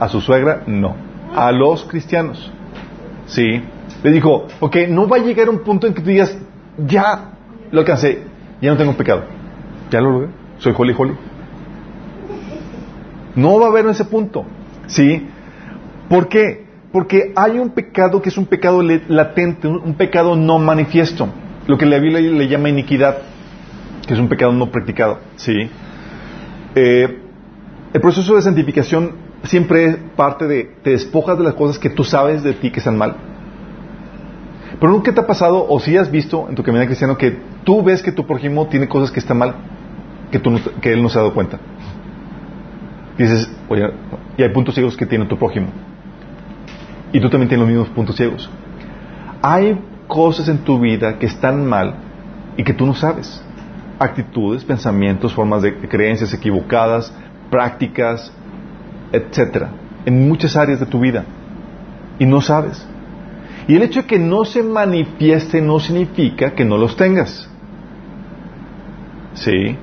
A 0.00 0.08
su 0.08 0.20
suegra, 0.20 0.62
no. 0.66 0.96
A 1.34 1.52
los 1.52 1.84
cristianos. 1.84 2.50
Sí. 3.26 3.62
Le 4.02 4.10
dijo, 4.10 4.46
ok, 4.60 4.76
no 4.88 5.06
va 5.08 5.18
a 5.18 5.20
llegar 5.20 5.48
un 5.48 5.60
punto 5.60 5.86
en 5.86 5.94
que 5.94 6.02
tú 6.02 6.08
digas, 6.08 6.36
ya 6.78 7.32
lo 7.70 7.80
alcancé, 7.80 8.22
ya 8.60 8.70
no 8.70 8.76
tengo 8.76 8.94
pecado. 8.94 9.24
Ya 9.90 10.00
lo 10.00 10.10
logré. 10.10 10.28
Soy 10.58 10.74
holy 10.76 10.94
holy. 10.96 11.14
No 13.36 13.58
va 13.58 13.66
a 13.66 13.68
haber 13.70 13.86
ese 13.86 14.04
punto. 14.04 14.44
¿Sí? 14.86 15.26
¿Por 16.08 16.28
qué? 16.28 16.64
Porque 16.92 17.32
hay 17.34 17.58
un 17.58 17.70
pecado 17.70 18.22
que 18.22 18.28
es 18.28 18.38
un 18.38 18.46
pecado 18.46 18.82
latente, 18.82 19.66
un, 19.66 19.94
pecado 19.94 20.36
no 20.36 20.58
manifiesto. 20.58 21.28
Lo 21.66 21.76
que 21.76 21.86
la 21.86 21.98
Biblia 21.98 22.20
le 22.20 22.48
llama 22.48 22.68
iniquidad, 22.68 23.18
que 24.06 24.14
es 24.14 24.20
un 24.20 24.28
pecado 24.28 24.52
no 24.52 24.70
practicado. 24.70 25.18
¿Sí? 25.36 25.68
Eh, 26.74 27.18
el 27.92 28.00
proceso 28.00 28.36
de 28.36 28.42
santificación 28.42 29.12
siempre 29.44 29.96
parte 30.16 30.46
de, 30.46 30.70
te 30.82 30.90
despojas 30.90 31.38
de 31.38 31.44
las 31.44 31.54
cosas 31.54 31.78
que 31.78 31.90
tú 31.90 32.04
sabes 32.04 32.42
de 32.42 32.52
ti 32.52 32.70
que 32.70 32.78
están 32.78 32.96
mal. 32.96 33.16
Pero 34.80 34.92
nunca 34.92 35.12
te 35.12 35.20
ha 35.20 35.26
pasado, 35.26 35.66
o 35.68 35.78
si 35.80 35.96
has 35.96 36.10
visto 36.10 36.46
en 36.48 36.54
tu 36.54 36.62
camino 36.62 36.84
cristiano, 36.86 37.16
que 37.16 37.36
tú 37.64 37.82
ves 37.82 38.02
que 38.02 38.12
tu 38.12 38.26
prójimo 38.26 38.66
tiene 38.66 38.88
cosas 38.88 39.10
que 39.10 39.20
están 39.20 39.38
mal, 39.38 39.54
que, 40.30 40.40
que 40.80 40.92
él 40.92 41.02
no 41.02 41.08
se 41.08 41.18
ha 41.18 41.22
dado 41.22 41.34
cuenta. 41.34 41.58
Y 43.16 43.22
dices, 43.22 43.50
oye, 43.68 43.90
y 44.36 44.42
hay 44.42 44.48
puntos 44.50 44.74
ciegos 44.74 44.96
que 44.96 45.06
tiene 45.06 45.26
tu 45.26 45.38
prójimo. 45.38 45.68
Y 47.12 47.20
tú 47.20 47.30
también 47.30 47.48
tienes 47.48 47.66
los 47.66 47.68
mismos 47.68 47.88
puntos 47.90 48.16
ciegos. 48.16 48.50
Hay 49.40 49.78
cosas 50.08 50.48
en 50.48 50.58
tu 50.58 50.80
vida 50.80 51.18
que 51.18 51.26
están 51.26 51.66
mal 51.66 51.94
y 52.56 52.64
que 52.64 52.72
tú 52.72 52.86
no 52.86 52.94
sabes. 52.94 53.42
Actitudes, 53.98 54.64
pensamientos, 54.64 55.32
formas 55.32 55.62
de 55.62 55.76
creencias 55.88 56.34
equivocadas, 56.34 57.12
prácticas, 57.50 58.32
etcétera, 59.12 59.70
en 60.04 60.28
muchas 60.28 60.56
áreas 60.56 60.80
de 60.80 60.86
tu 60.86 60.98
vida. 60.98 61.24
Y 62.18 62.26
no 62.26 62.40
sabes. 62.40 62.84
Y 63.66 63.76
el 63.76 63.82
hecho 63.82 64.02
de 64.02 64.06
que 64.06 64.18
no 64.18 64.44
se 64.44 64.62
manifieste 64.62 65.60
no 65.60 65.80
significa 65.80 66.54
que 66.54 66.64
no 66.64 66.76
los 66.76 66.96
tengas. 66.96 67.48
¿Sí? 69.34 69.76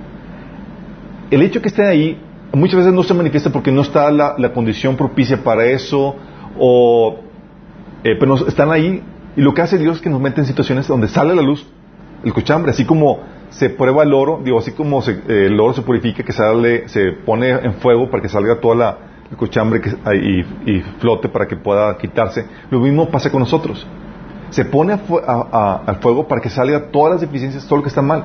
El 1.32 1.42
hecho 1.42 1.60
de 1.60 1.64
que 1.64 1.70
estén 1.70 1.86
ahí 1.86 2.20
muchas 2.54 2.78
veces 2.78 2.94
no 2.94 3.04
se 3.04 3.14
manifiesta 3.14 3.50
porque 3.50 3.72
no 3.72 3.82
está 3.82 4.12
la, 4.12 4.54
condición 4.54 4.96
propicia 4.98 5.44
para 5.44 5.66
eso, 5.66 6.16
o, 6.60 7.20
eh, 8.04 8.16
pero 8.20 8.36
están 8.48 8.72
ahí. 8.72 9.02
Y 9.36 9.42
lo 9.42 9.54
que 9.54 9.62
hace 9.62 9.78
Dios 9.78 9.98
es 9.98 10.02
que 10.02 10.10
nos 10.10 10.20
mete 10.22 10.42
en 10.42 10.48
situaciones 10.48 10.88
donde 10.88 11.08
sale 11.08 11.34
la 11.36 11.42
luz 11.42 11.66
el 12.24 12.34
cochambre, 12.34 12.72
así 12.72 12.86
como 12.86 13.20
se 13.50 13.70
prueba 13.70 14.04
el 14.04 14.14
oro, 14.14 14.42
digo, 14.44 14.60
así 14.60 14.72
como 14.74 15.02
se- 15.02 15.24
eh, 15.28 15.46
el 15.48 15.60
oro 15.60 15.74
se 15.74 15.82
purifica, 15.82 16.22
que 16.24 16.34
sale, 16.34 16.88
se 16.88 17.14
pone 17.26 17.50
en 17.50 17.74
fuego 17.76 18.10
para 18.12 18.22
que 18.22 18.30
salga 18.30 18.60
toda 18.60 18.76
la 18.76 18.98
cochambre 19.38 19.82
que, 19.82 19.90
y, 20.66 20.82
flote 21.00 21.30
para 21.30 21.48
que 21.48 21.56
pueda 21.56 21.98
quitarse. 21.98 22.46
Lo 22.70 22.80
mismo 22.80 23.10
pasa 23.10 23.30
con 23.32 23.40
nosotros. 23.40 23.86
Se 24.50 24.66
pone 24.66 24.94
a- 24.94 25.00
a- 25.28 25.82
al 25.86 25.96
fuego 25.98 26.28
para 26.28 26.42
que 26.42 26.50
salga 26.50 26.88
todas 26.92 27.14
las 27.14 27.22
deficiencias, 27.22 27.66
todo 27.66 27.78
lo 27.78 27.84
que 27.84 27.90
está 27.90 28.02
mal. 28.02 28.24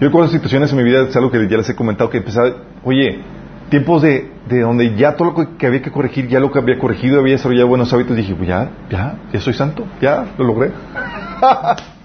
Yo 0.00 0.06
recuerdo 0.06 0.30
situaciones 0.30 0.70
en 0.70 0.76
mi 0.78 0.84
vida, 0.84 1.02
es 1.02 1.16
algo 1.16 1.30
que 1.30 1.48
ya 1.48 1.56
les 1.56 1.68
he 1.68 1.74
comentado, 1.76 2.08
que 2.08 2.18
empezaba, 2.18 2.50
oye, 2.84 3.20
tiempos 3.68 4.00
de, 4.02 4.30
de 4.48 4.60
donde 4.60 4.94
ya 4.96 5.16
todo 5.16 5.32
lo 5.32 5.58
que 5.58 5.66
había 5.66 5.82
que 5.82 5.90
corregir, 5.90 6.28
ya 6.28 6.40
lo 6.40 6.50
que 6.52 6.58
había 6.60 6.78
corregido, 6.78 7.20
había 7.20 7.34
desarrollado 7.34 7.68
buenos 7.68 7.92
hábitos, 7.92 8.16
dije, 8.16 8.34
pues 8.34 8.48
ya, 8.48 8.70
ya, 8.88 9.16
ya 9.32 9.40
soy 9.40 9.52
santo, 9.54 9.84
ya 10.00 10.24
lo 10.38 10.44
logré. 10.44 10.70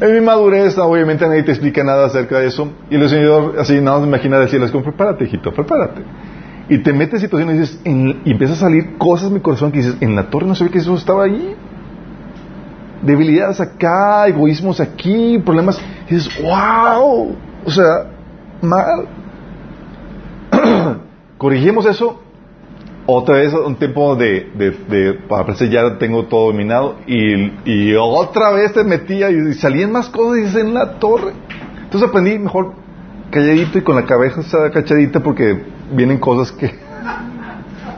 en 0.00 0.14
mi 0.14 0.20
madurez, 0.20 0.76
obviamente 0.78 1.26
nadie 1.26 1.42
te 1.42 1.52
explica 1.52 1.82
nada 1.84 2.06
acerca 2.06 2.38
de 2.38 2.48
eso, 2.48 2.72
y 2.90 2.96
el 2.96 3.08
Señor 3.08 3.56
así 3.58 3.80
nada 3.80 3.98
más 3.98 4.08
imagina 4.08 4.38
decirles, 4.38 4.70
como, 4.70 4.84
prepárate, 4.84 5.24
hijito, 5.24 5.52
prepárate. 5.52 6.02
Y 6.68 6.78
te 6.78 6.92
metes 6.92 7.14
en 7.14 7.20
situaciones 7.20 7.56
y, 7.56 7.58
dices, 7.60 7.80
en, 7.84 8.22
y 8.24 8.32
empiezas 8.32 8.58
a 8.58 8.60
salir 8.66 8.98
cosas 8.98 9.28
en 9.28 9.34
mi 9.34 9.40
corazón 9.40 9.70
que 9.70 9.78
dices, 9.78 9.96
en 10.00 10.16
la 10.16 10.30
torre 10.30 10.46
no 10.46 10.54
sabía 10.54 10.72
que 10.72 10.78
eso 10.78 10.94
estaba 10.94 11.24
ahí. 11.24 11.54
Debilidades 13.02 13.60
acá, 13.60 14.26
egoísmos 14.26 14.80
aquí, 14.80 15.38
problemas. 15.44 15.80
Y 16.08 16.14
dices, 16.14 16.42
wow, 16.42 17.36
o 17.64 17.70
sea, 17.70 18.06
mal. 18.62 19.06
Corrigimos 21.38 21.86
eso. 21.86 22.20
Otra 23.08 23.36
vez 23.36 23.52
un 23.52 23.76
tiempo 23.76 24.16
de, 24.16 25.20
para 25.28 25.46
parecer 25.46 25.70
ya 25.70 25.96
tengo 25.96 26.24
todo 26.24 26.46
dominado 26.46 26.96
y, 27.06 27.94
otra 27.94 28.50
vez 28.50 28.72
te 28.72 28.82
metía 28.82 29.30
y, 29.30 29.54
salían 29.54 29.92
más 29.92 30.08
cosas 30.08 30.54
y 30.54 30.58
en 30.58 30.74
la 30.74 30.98
torre. 30.98 31.32
Entonces 31.84 32.08
aprendí 32.08 32.36
mejor 32.38 32.72
calladito 33.30 33.78
y 33.78 33.82
con 33.82 33.94
la 33.94 34.04
cabeza 34.04 34.42
cachadita 34.72 35.20
porque 35.20 35.62
vienen 35.92 36.18
cosas 36.18 36.52
que... 36.52 36.74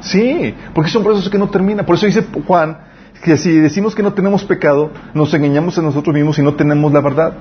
Sí, 0.01 0.55
porque 0.75 0.91
son 0.91 1.03
procesos 1.03 1.29
que 1.29 1.39
no 1.39 1.49
terminan. 1.49 1.85
Por 1.85 1.97
eso 1.97 2.07
dice 2.07 2.25
Juan 2.47 2.79
que 3.23 3.37
si 3.37 3.51
decimos 3.59 3.95
que 3.95 4.03
no 4.03 4.13
tenemos 4.13 4.45
pecado, 4.45 4.93
nos 5.13 5.35
engañamos 5.35 5.77
a 5.77 5.83
nosotros 5.83 6.15
mismos 6.15 6.39
y 6.39 6.43
no 6.43 6.55
tenemos 6.55 6.93
la 6.93 7.01
verdad. 7.01 7.33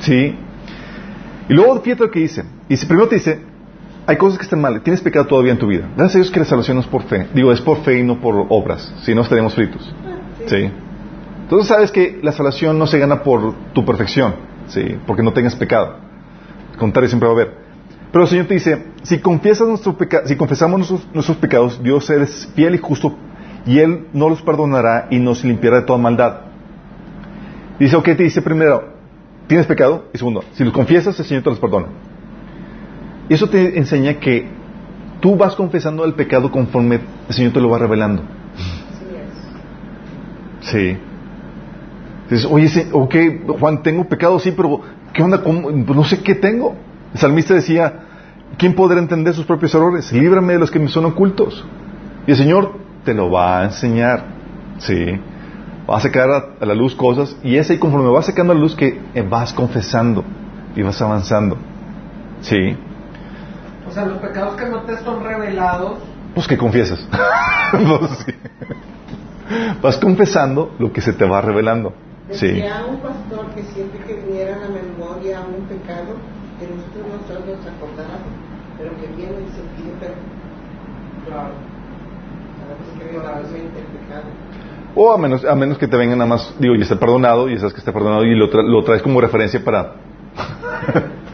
Sí. 0.00 0.36
Y 1.48 1.54
luego 1.54 1.80
fíjate 1.80 2.04
lo 2.04 2.10
que 2.10 2.20
dice. 2.20 2.44
Y 2.68 2.76
primero 2.76 3.08
te 3.08 3.14
dice, 3.14 3.40
hay 4.06 4.16
cosas 4.16 4.38
que 4.38 4.44
están 4.44 4.60
mal, 4.60 4.80
tienes 4.82 5.00
pecado 5.00 5.26
todavía 5.26 5.52
en 5.52 5.58
tu 5.58 5.66
vida. 5.66 5.88
Gracias 5.96 6.16
a 6.16 6.18
Dios 6.18 6.30
que 6.30 6.40
la 6.40 6.46
salvación 6.46 6.76
no 6.76 6.80
es 6.80 6.88
por 6.88 7.02
fe. 7.04 7.28
Digo, 7.34 7.52
es 7.52 7.60
por 7.60 7.82
fe 7.82 7.98
y 8.00 8.02
no 8.02 8.20
por 8.20 8.46
obras. 8.48 8.92
Si 9.02 9.14
no, 9.14 9.22
estaríamos 9.22 9.54
fritos. 9.54 9.94
Sí. 10.46 10.70
Entonces 11.42 11.68
sabes 11.68 11.92
que 11.92 12.18
la 12.22 12.32
salvación 12.32 12.78
no 12.78 12.86
se 12.86 12.98
gana 12.98 13.22
por 13.22 13.54
tu 13.72 13.84
perfección. 13.84 14.34
Sí. 14.68 14.96
Porque 15.06 15.22
no 15.22 15.32
tengas 15.32 15.54
pecado. 15.54 15.96
Contar 16.78 17.06
siempre 17.06 17.28
va 17.28 17.34
a 17.34 17.36
haber. 17.36 17.54
Pero 18.10 18.24
el 18.24 18.30
Señor 18.30 18.46
te 18.46 18.54
dice, 18.54 18.86
si, 19.02 19.18
confiesas 19.18 19.68
nuestro 19.68 19.96
si 20.24 20.36
confesamos 20.36 20.78
nuestros, 20.78 21.14
nuestros 21.14 21.36
pecados, 21.38 21.82
Dios 21.82 22.10
es 22.10 22.48
fiel 22.54 22.74
y 22.74 22.78
justo 22.78 23.16
y 23.66 23.78
Él 23.78 24.08
no 24.12 24.28
los 24.28 24.42
perdonará 24.42 25.06
y 25.10 25.18
nos 25.18 25.44
limpiará 25.44 25.80
de 25.80 25.86
toda 25.86 25.98
maldad. 25.98 26.40
Dice, 27.78 27.96
ok, 27.96 28.04
te 28.04 28.24
dice 28.24 28.42
primero, 28.42 28.92
¿tienes 29.46 29.66
pecado? 29.66 30.04
Y 30.12 30.18
segundo, 30.18 30.44
si 30.52 30.64
los 30.64 30.72
confiesas, 30.72 31.18
el 31.18 31.24
Señor 31.24 31.42
te 31.42 31.50
los 31.50 31.58
perdona. 31.58 31.86
Y 33.32 33.34
eso 33.34 33.48
te 33.48 33.78
enseña 33.78 34.20
que 34.20 34.46
tú 35.20 35.36
vas 35.36 35.56
confesando 35.56 36.04
el 36.04 36.12
pecado 36.12 36.52
conforme 36.52 37.00
el 37.26 37.34
Señor 37.34 37.54
te 37.54 37.62
lo 37.62 37.70
va 37.70 37.78
revelando. 37.78 38.22
Sí. 40.60 40.98
Dices, 42.28 42.46
oye, 42.50 42.88
ok, 42.92 43.14
Juan, 43.58 43.82
tengo 43.82 44.06
pecado, 44.06 44.38
sí, 44.38 44.52
pero 44.54 44.82
¿qué 45.14 45.22
onda? 45.22 45.42
Pues 45.42 45.96
no 45.96 46.04
sé 46.04 46.22
qué 46.22 46.34
tengo. 46.34 46.76
El 47.14 47.18
salmista 47.18 47.54
decía, 47.54 48.00
¿quién 48.58 48.74
podrá 48.74 48.98
entender 48.98 49.32
sus 49.32 49.46
propios 49.46 49.74
errores? 49.74 50.12
Líbrame 50.12 50.52
de 50.52 50.58
los 50.58 50.70
que 50.70 50.78
me 50.78 50.88
son 50.88 51.06
ocultos. 51.06 51.64
Y 52.26 52.32
el 52.32 52.36
Señor 52.36 52.80
te 53.02 53.14
lo 53.14 53.30
va 53.30 53.60
a 53.60 53.64
enseñar. 53.64 54.26
Sí. 54.76 55.18
Va 55.88 55.96
a 55.96 56.00
sacar 56.00 56.28
a, 56.60 56.66
la 56.66 56.74
luz 56.74 56.94
cosas 56.94 57.34
y 57.42 57.56
ese 57.56 57.78
conforme 57.78 58.10
va 58.10 58.20
sacando 58.20 58.52
a 58.52 58.56
la 58.56 58.60
luz 58.60 58.76
que 58.76 59.00
vas 59.30 59.54
confesando 59.54 60.22
y 60.76 60.82
vas 60.82 61.00
avanzando. 61.00 61.56
Sí. 62.42 62.76
O 63.92 63.94
sea, 63.94 64.06
los 64.06 64.18
pecados 64.20 64.56
que 64.56 64.64
no 64.70 64.80
te 64.84 64.96
son 65.04 65.22
revelados. 65.22 65.98
Pues 66.34 66.48
que 66.48 66.56
confiesas. 66.56 67.06
Pues 69.82 69.82
vas 69.82 69.98
confesando 69.98 70.74
lo 70.78 70.92
que 70.92 71.02
se 71.02 71.12
te 71.12 71.26
va 71.26 71.42
revelando. 71.42 71.92
Sí. 72.30 72.62
a 72.62 72.86
un 72.86 73.00
pastor 73.00 73.46
que 73.54 73.62
siempre 73.64 74.00
que 74.06 74.14
viniera 74.14 74.56
a 74.56 74.60
la 74.60 74.68
memoria 74.68 75.40
un 75.40 75.66
pecado, 75.66 76.16
que 76.58 76.66
nosotros 76.68 77.04
no 77.06 77.56
nos 77.56 77.66
acordáramos, 77.66 78.32
pero 78.78 78.90
que 78.96 79.08
viene 79.08 79.42
y 79.42 79.50
se 79.50 79.60
pide 79.76 79.92
perdón. 80.00 80.24
Claro. 81.26 81.52
O 84.94 85.12
a 85.12 85.18
menos, 85.18 85.44
a 85.44 85.54
menos 85.54 85.76
que 85.76 85.86
te 85.86 85.96
vengan 85.98 86.16
nada 86.16 86.30
más, 86.30 86.54
digo, 86.58 86.74
y 86.74 86.80
está 86.80 86.98
perdonado, 86.98 87.50
y 87.50 87.58
sabes 87.58 87.74
que 87.74 87.80
está 87.80 87.92
perdonado, 87.92 88.24
y 88.24 88.34
lo, 88.34 88.46
lo 88.46 88.84
traes 88.84 89.02
como 89.02 89.20
referencia 89.20 89.62
para... 89.62 89.96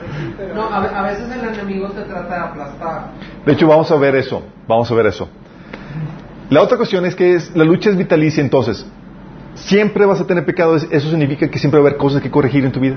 no, 0.59 0.75
a, 0.75 1.03
veces 1.03 1.31
el 1.31 1.55
enemigo 1.55 1.89
te 1.91 2.03
trata 2.03 2.35
de 2.35 2.41
aplastar. 2.41 3.11
De 3.47 3.53
hecho, 3.53 3.67
vamos 3.69 3.91
a 3.91 3.97
ver 3.97 4.17
eso, 4.17 4.43
vamos 4.67 4.91
a 4.91 4.95
ver 4.95 5.07
eso. 5.07 5.29
La 6.51 6.63
otra 6.63 6.77
cuestión 6.77 7.07
es 7.07 7.15
que 7.15 7.39
la 7.55 7.65
lucha 7.65 7.91
es 7.91 7.97
vitalicia, 7.97 8.43
entonces, 8.43 8.85
siempre 9.55 10.05
vas 10.05 10.21
a 10.21 10.27
tener 10.27 10.45
pecado, 10.45 10.75
eso 10.75 11.11
significa 11.11 11.49
que 11.49 11.59
siempre 11.59 11.81
va 11.81 11.87
a 11.87 11.91
haber 11.91 11.99
cosas 11.99 12.21
que 12.23 12.31
corregir 12.31 12.65
en 12.65 12.73
tu 12.73 12.81
vida. 12.81 12.97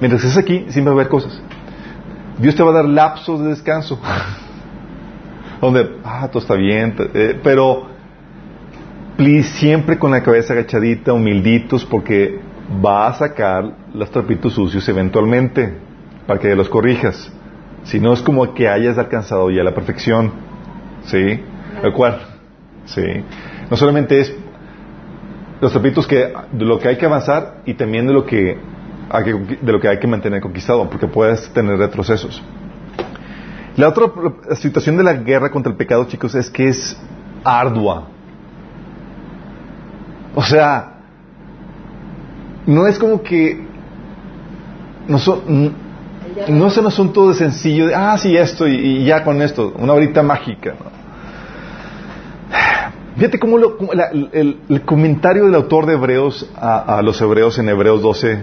Mientras 0.00 0.24
estés 0.24 0.36
aquí, 0.36 0.66
siempre 0.68 0.92
va 0.92 1.00
a 1.00 1.02
haber 1.02 1.08
cosas. 1.08 1.40
Dios 2.38 2.54
te 2.54 2.62
va 2.62 2.70
a 2.70 2.74
dar 2.74 2.84
lapsos 2.84 3.40
de 3.40 3.48
descanso 3.48 3.98
donde, 5.60 5.96
ah, 6.04 6.28
todo 6.28 6.42
está 6.42 6.54
bien, 6.54 6.94
eh, 7.14 7.40
pero 7.42 7.86
please, 9.16 9.48
siempre 9.58 9.98
con 9.98 10.10
la 10.10 10.22
cabeza 10.22 10.52
agachadita, 10.52 11.12
humilditos, 11.12 11.84
porque 11.84 12.40
va 12.84 13.08
a 13.08 13.14
sacar 13.14 13.72
los 13.94 14.10
trapitos 14.10 14.54
sucios 14.54 14.88
eventualmente, 14.88 15.78
para 16.26 16.40
que 16.40 16.54
los 16.54 16.68
corrijas. 16.68 17.30
Si 17.84 18.00
no 18.00 18.12
es 18.12 18.20
como 18.20 18.52
que 18.54 18.68
hayas 18.68 18.98
alcanzado 18.98 19.50
ya 19.50 19.62
la 19.62 19.74
perfección, 19.74 20.32
¿sí? 21.04 21.40
El 21.82 21.92
cual, 21.92 22.20
¿sí? 22.86 23.02
No 23.70 23.76
solamente 23.76 24.20
es 24.20 24.34
los 25.60 25.72
trapitos 25.72 26.06
que, 26.06 26.32
de 26.52 26.64
lo 26.64 26.78
que 26.78 26.88
hay 26.88 26.96
que 26.96 27.06
avanzar 27.06 27.62
y 27.64 27.74
también 27.74 28.06
de 28.06 28.12
lo 28.12 28.26
que, 28.26 28.58
de 29.62 29.72
lo 29.72 29.80
que 29.80 29.88
hay 29.88 29.98
que 29.98 30.06
mantener 30.06 30.40
conquistado, 30.40 30.88
porque 30.90 31.06
puedes 31.06 31.48
tener 31.50 31.78
retrocesos. 31.78 32.42
La 33.76 33.88
otra 33.88 34.10
situación 34.56 34.96
de 34.96 35.04
la 35.04 35.14
guerra 35.14 35.50
contra 35.50 35.70
el 35.70 35.76
pecado, 35.76 36.04
chicos, 36.06 36.34
es 36.34 36.50
que 36.50 36.68
es 36.68 36.98
ardua. 37.44 38.08
O 40.34 40.42
sea, 40.42 40.95
no 42.66 42.86
es 42.86 42.98
como 42.98 43.22
que 43.22 43.64
no, 45.08 45.18
no 46.48 46.66
es 46.66 46.76
un 46.76 46.86
asunto 46.86 47.28
de 47.28 47.34
sencillo, 47.34 47.86
de, 47.86 47.94
ah, 47.94 48.18
sí, 48.18 48.36
esto 48.36 48.66
y, 48.66 49.04
ya 49.04 49.24
con 49.24 49.40
esto, 49.40 49.72
una 49.78 49.92
horita 49.92 50.22
mágica. 50.22 50.74
Fíjate 53.16 53.38
cómo, 53.38 53.58
el, 53.58 54.82
comentario 54.84 55.46
del 55.46 55.54
autor 55.54 55.86
de 55.86 55.94
Hebreos 55.94 56.50
a, 56.56 57.00
los 57.02 57.20
Hebreos 57.20 57.58
en 57.58 57.68
Hebreos 57.68 58.02
12, 58.02 58.40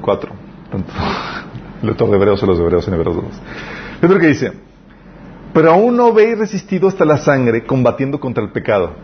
4. 0.00 0.32
El 1.82 1.90
autor 1.90 2.10
de 2.10 2.16
Hebreos 2.16 2.42
a 2.42 2.46
los 2.46 2.58
Hebreos 2.58 2.88
en 2.88 2.94
Hebreos 2.94 3.16
12. 3.16 3.28
Es 4.00 4.10
lo 4.10 4.18
que 4.18 4.28
dice. 4.28 4.52
Pero 5.52 5.70
aún 5.70 5.96
no 5.96 6.06
habéis 6.06 6.38
resistido 6.38 6.88
hasta 6.88 7.04
la 7.04 7.18
sangre 7.18 7.66
combatiendo 7.66 8.18
contra 8.18 8.42
el 8.42 8.50
pecado. 8.50 8.94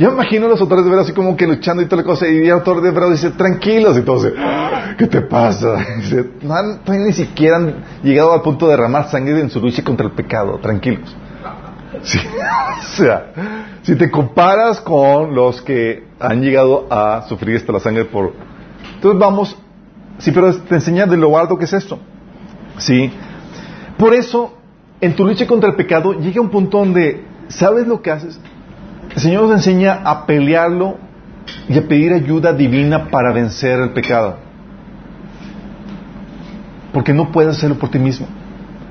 Yo 0.00 0.10
imagino 0.10 0.46
a 0.46 0.48
los 0.48 0.60
autores 0.62 0.82
de 0.82 0.88
Hebreos 0.88 1.08
así 1.08 1.14
como 1.14 1.36
que 1.36 1.46
luchando 1.46 1.82
y 1.82 1.84
toda 1.84 2.00
la 2.00 2.08
cosa. 2.08 2.26
Y 2.26 2.38
el 2.38 2.52
autor 2.52 2.80
de 2.80 2.88
Hebreos 2.88 3.10
dice, 3.10 3.32
tranquilos. 3.32 3.98
Y 3.98 4.00
todo 4.00 4.16
dice, 4.16 4.34
ah, 4.38 4.94
¿qué 4.96 5.06
te 5.06 5.20
pasa? 5.20 5.76
dice, 5.98 6.24
no 6.40 6.54
han, 6.54 6.80
ni 6.86 7.12
siquiera 7.12 7.60
llegado 8.02 8.32
al 8.32 8.40
punto 8.40 8.64
de 8.64 8.70
derramar 8.70 9.10
sangre 9.10 9.38
en 9.38 9.50
su 9.50 9.60
lucha 9.60 9.84
contra 9.84 10.06
el 10.06 10.12
pecado. 10.12 10.58
Tranquilos. 10.58 11.14
o 12.00 12.96
sea, 12.96 13.26
si 13.82 13.94
te 13.94 14.10
comparas 14.10 14.80
con 14.80 15.34
los 15.34 15.60
que 15.60 16.08
han 16.18 16.40
llegado 16.40 16.86
a 16.90 17.26
sufrir 17.28 17.56
hasta 17.56 17.70
la 17.70 17.80
sangre 17.80 18.06
por... 18.06 18.32
Entonces 18.94 19.20
vamos, 19.20 19.54
sí, 20.16 20.30
pero 20.32 20.50
te 20.56 20.76
enseña 20.76 21.04
de 21.04 21.18
lo 21.18 21.36
alto 21.36 21.58
que 21.58 21.66
es 21.66 21.74
esto. 21.74 21.98
Sí, 22.78 23.12
por 23.98 24.14
eso, 24.14 24.54
en 24.98 25.14
tu 25.14 25.26
lucha 25.26 25.46
contra 25.46 25.68
el 25.68 25.76
pecado, 25.76 26.14
llega 26.14 26.40
un 26.40 26.48
punto 26.48 26.78
donde, 26.78 27.22
¿sabes 27.48 27.86
lo 27.86 28.00
que 28.00 28.10
haces? 28.10 28.40
El 29.14 29.20
Señor 29.20 29.42
nos 29.42 29.52
enseña 29.52 30.00
a 30.04 30.26
pelearlo 30.26 30.98
y 31.68 31.78
a 31.78 31.86
pedir 31.86 32.12
ayuda 32.12 32.52
divina 32.52 33.08
para 33.08 33.32
vencer 33.32 33.80
el 33.80 33.90
pecado. 33.90 34.36
Porque 36.92 37.12
no 37.12 37.30
puedes 37.30 37.56
hacerlo 37.56 37.76
por 37.78 37.90
ti 37.90 37.98
mismo. 37.98 38.26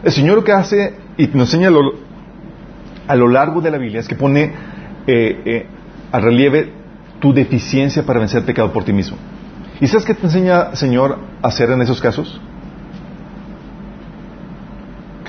El 0.03 0.11
Señor 0.11 0.37
lo 0.37 0.43
que 0.43 0.51
hace 0.51 0.95
y 1.17 1.27
nos 1.27 1.53
enseña 1.53 1.69
a 3.07 3.15
lo 3.15 3.27
largo 3.27 3.61
de 3.61 3.71
la 3.71 3.77
Biblia 3.77 3.99
es 3.99 4.07
que 4.07 4.15
pone 4.15 4.53
eh, 5.07 5.41
eh, 5.45 5.67
a 6.11 6.19
relieve 6.19 6.71
tu 7.19 7.33
deficiencia 7.33 8.03
para 8.03 8.19
vencer 8.19 8.39
el 8.39 8.45
pecado 8.45 8.71
por 8.71 8.83
ti 8.83 8.93
mismo. 8.93 9.17
¿Y 9.81 9.87
sabes 9.87 10.05
qué 10.05 10.13
te 10.13 10.25
enseña, 10.25 10.75
Señor, 10.75 11.19
a 11.41 11.47
hacer 11.47 11.69
en 11.71 11.81
esos 11.81 12.01
casos? 12.01 12.39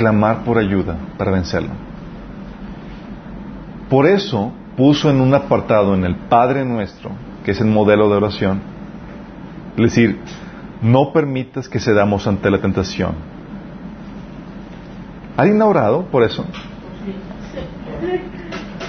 clamar 0.01 0.45
por 0.45 0.57
ayuda 0.57 0.97
para 1.19 1.31
vencerlo. 1.31 1.69
Por 3.91 4.07
eso 4.07 4.51
puso 4.81 5.11
en 5.11 5.21
un 5.21 5.35
apartado 5.35 5.95
en 5.95 6.05
el 6.05 6.17
Padre 6.17 6.65
nuestro, 6.65 7.11
que 7.45 7.51
es 7.51 7.61
el 7.61 7.67
modelo 7.67 8.09
de 8.09 8.17
oración, 8.17 8.63
es 9.77 9.83
decir, 9.83 10.19
no 10.81 11.13
permitas 11.13 11.69
que 11.69 11.79
cedamos 11.79 12.27
ante 12.27 12.51
la 12.51 12.63
tentación. 12.63 13.13
¿Alguien 15.37 15.61
ha 15.61 15.67
orado 15.67 16.07
por 16.07 16.23
eso? 16.23 16.47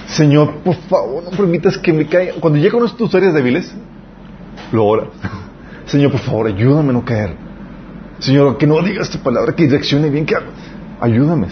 Señor, 0.06 0.60
por 0.64 0.76
favor, 0.76 1.24
no 1.24 1.30
permitas 1.30 1.76
que 1.76 1.92
me 1.92 2.06
caiga. 2.06 2.36
Cuando 2.40 2.58
llegan 2.58 2.80
unas 2.80 2.96
tus 2.96 3.14
áreas 3.14 3.34
débiles, 3.34 3.74
lo 4.72 4.86
oras. 4.86 5.08
Señor, 5.84 6.10
por 6.10 6.20
favor, 6.20 6.46
ayúdame 6.46 6.88
a 6.88 6.92
no 6.94 7.04
caer. 7.04 7.36
Señor, 8.18 8.56
que 8.56 8.66
no 8.66 8.80
digas 8.80 9.10
esta 9.10 9.22
palabra, 9.22 9.54
que 9.54 9.68
reaccione 9.68 10.08
bien, 10.08 10.24
que 10.24 10.36
ayúdame. 11.02 11.48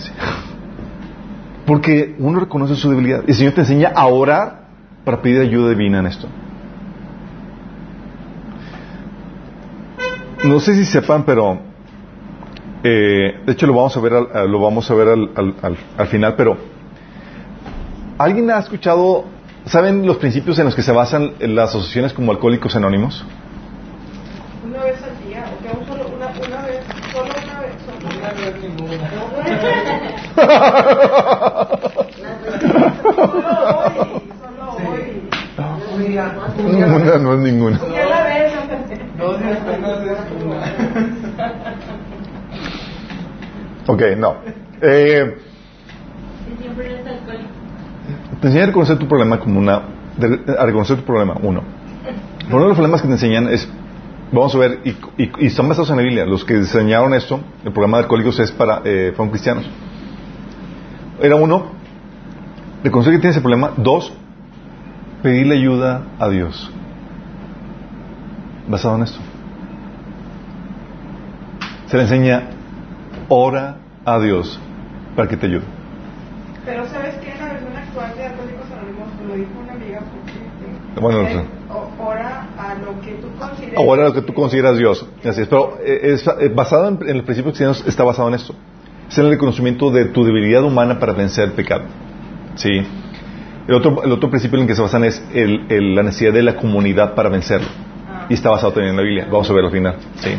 Porque 1.70 2.16
uno 2.18 2.40
reconoce 2.40 2.74
su 2.74 2.90
debilidad. 2.90 3.22
Y 3.28 3.30
el 3.30 3.36
Señor 3.36 3.52
te 3.52 3.60
enseña 3.60 3.92
a 3.94 4.08
orar 4.08 4.62
para 5.04 5.22
pedir 5.22 5.40
ayuda 5.40 5.68
divina 5.68 6.00
en 6.00 6.06
esto. 6.08 6.26
No 10.42 10.58
sé 10.58 10.74
si 10.74 10.84
sepan, 10.84 11.22
pero 11.22 11.60
eh, 12.82 13.40
de 13.46 13.52
hecho 13.52 13.68
lo 13.68 13.74
vamos 13.74 13.96
a 13.96 14.00
ver 14.00 14.14
al, 14.14 14.50
lo 14.50 14.60
vamos 14.60 14.90
a 14.90 14.94
ver 14.94 15.08
al 15.96 16.06
final, 16.08 16.34
pero 16.34 16.56
¿Alguien 18.18 18.50
ha 18.50 18.58
escuchado, 18.58 19.26
saben 19.64 20.04
los 20.04 20.16
principios 20.16 20.58
en 20.58 20.64
los 20.64 20.74
que 20.74 20.82
se 20.82 20.90
basan 20.90 21.34
las 21.38 21.70
asociaciones 21.70 22.12
como 22.12 22.32
Alcohólicos 22.32 22.74
Anónimos? 22.74 23.24
Una 24.68 24.82
vez 24.82 24.96
al 25.04 25.16
día, 25.24 25.44
o 25.46 25.62
que 25.62 25.68
solo 25.86 26.08
una, 26.16 26.26
una 26.26 26.62
vez, 26.66 26.84
solo 27.12 27.30
una 27.44 27.60
vez, 27.60 27.76
solo 27.86 28.08
una 28.18 28.32
vez 30.00 30.09
hoy. 36.58 37.20
No, 37.20 37.34
es 37.34 37.40
ninguna. 37.40 37.80
Una. 37.80 37.90
Ok, 43.86 44.02
no. 44.16 44.36
Eh, 44.82 45.36
te 48.40 48.46
enseñan 48.46 48.64
a 48.64 48.66
reconocer 48.68 48.98
tu 48.98 49.06
problema 49.06 49.38
como 49.38 49.58
una 49.58 49.82
a 50.58 50.66
reconocer 50.66 50.96
tu 50.98 51.04
problema 51.04 51.36
uno 51.42 51.62
uno 52.48 52.62
de 52.62 52.68
los 52.68 52.76
problemas 52.76 53.02
que 53.02 53.08
te 53.08 53.14
enseñan 53.14 53.48
es 53.48 53.68
vamos 54.32 54.54
a 54.54 54.58
ver 54.58 54.80
y, 54.84 54.90
y, 54.90 55.30
y 55.38 55.46
están 55.46 55.68
basados 55.68 55.90
en 55.90 55.96
la 55.96 56.02
Biblia 56.02 56.24
los 56.24 56.44
que 56.44 56.58
diseñaron 56.58 57.14
esto 57.14 57.40
el 57.64 57.72
programa 57.72 57.98
de 57.98 58.04
alcohólicos 58.04 58.38
es 58.40 58.52
para 58.52 58.80
eh, 58.84 59.12
fueron 59.14 59.30
cristianos 59.30 59.68
era 61.20 61.36
uno 61.36 61.66
reconocer 62.82 63.12
que 63.12 63.18
tienes 63.18 63.36
ese 63.36 63.42
problema 63.42 63.72
dos 63.76 64.12
pedirle 65.22 65.56
ayuda 65.56 66.02
a 66.18 66.28
Dios 66.28 66.70
basado 68.68 68.96
en 68.96 69.02
esto 69.02 69.18
se 71.86 71.96
le 71.96 72.04
enseña 72.04 72.48
ora 73.28 73.76
a 74.04 74.18
Dios 74.18 74.58
para 75.16 75.28
que 75.28 75.36
te 75.36 75.46
ayude 75.46 75.64
Pero 76.64 76.86
¿sabes 76.88 77.16
qué? 77.16 77.32
En 77.32 77.38
la 77.40 77.52
versión 77.52 77.76
actual 77.76 78.14
de 78.16 78.26
Alcohólicos 78.26 78.66
Anónimos, 78.70 79.08
lo 79.26 79.34
dijo 79.34 79.50
una 79.62 79.72
amiga, 79.72 80.00
porque 80.00 81.00
Bueno, 81.00 81.18
ora 81.98 82.46
a 82.58 82.74
lo 82.74 83.00
que 83.00 83.12
tú 83.12 83.28
consideres. 83.38 83.78
Ahora 83.78 84.04
lo 84.04 84.12
que 84.12 84.22
tú 84.22 84.34
consideras 84.34 84.78
Dios. 84.78 85.06
Así 85.24 85.42
es. 85.42 85.48
Pero 85.48 85.78
eh, 85.84 86.12
es, 86.14 86.26
eh, 86.26 86.48
basado 86.48 86.88
en, 86.88 86.98
en 87.08 87.16
el 87.16 87.24
principio 87.24 87.52
cristiano 87.52 87.72
está 87.72 88.04
basado 88.04 88.28
en 88.28 88.34
esto. 88.34 88.54
Es 89.10 89.18
el 89.18 89.28
reconocimiento 89.28 89.90
de 89.90 90.04
tu 90.06 90.24
debilidad 90.24 90.62
humana 90.62 90.98
para 91.00 91.12
vencer 91.12 91.44
el 91.48 91.52
pecado. 91.52 91.82
Sí. 92.54 92.70
El 93.66 93.74
otro, 93.74 94.02
el 94.04 94.12
otro 94.12 94.30
principio 94.30 94.56
en 94.58 94.62
el 94.62 94.68
que 94.68 94.76
se 94.76 94.82
basan 94.82 95.04
es 95.04 95.22
el- 95.34 95.66
el- 95.68 95.94
la 95.96 96.02
necesidad 96.04 96.32
de 96.32 96.42
la 96.42 96.56
comunidad 96.56 97.14
para 97.14 97.28
vencerlo. 97.28 97.66
Ah. 98.08 98.26
Y 98.28 98.34
está 98.34 98.50
basado 98.50 98.72
también 98.72 98.90
en 98.92 98.96
la 98.96 99.02
Biblia. 99.02 99.26
Vamos 99.30 99.50
a 99.50 99.52
ver 99.52 99.64
al 99.64 99.70
final. 99.72 99.96
Sí. 100.16 100.30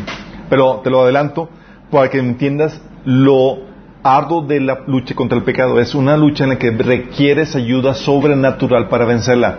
Pero 0.48 0.80
te 0.82 0.90
lo 0.90 1.02
adelanto 1.02 1.50
para 1.90 2.08
que 2.08 2.18
entiendas 2.18 2.80
lo 3.04 3.58
arduo 4.02 4.42
de 4.42 4.60
la 4.60 4.80
lucha 4.86 5.14
contra 5.14 5.36
el 5.36 5.44
pecado. 5.44 5.78
Es 5.78 5.94
una 5.94 6.16
lucha 6.16 6.44
en 6.44 6.50
la 6.50 6.58
que 6.58 6.70
requieres 6.70 7.54
ayuda 7.54 7.94
sobrenatural 7.94 8.88
para 8.88 9.04
vencerla. 9.04 9.58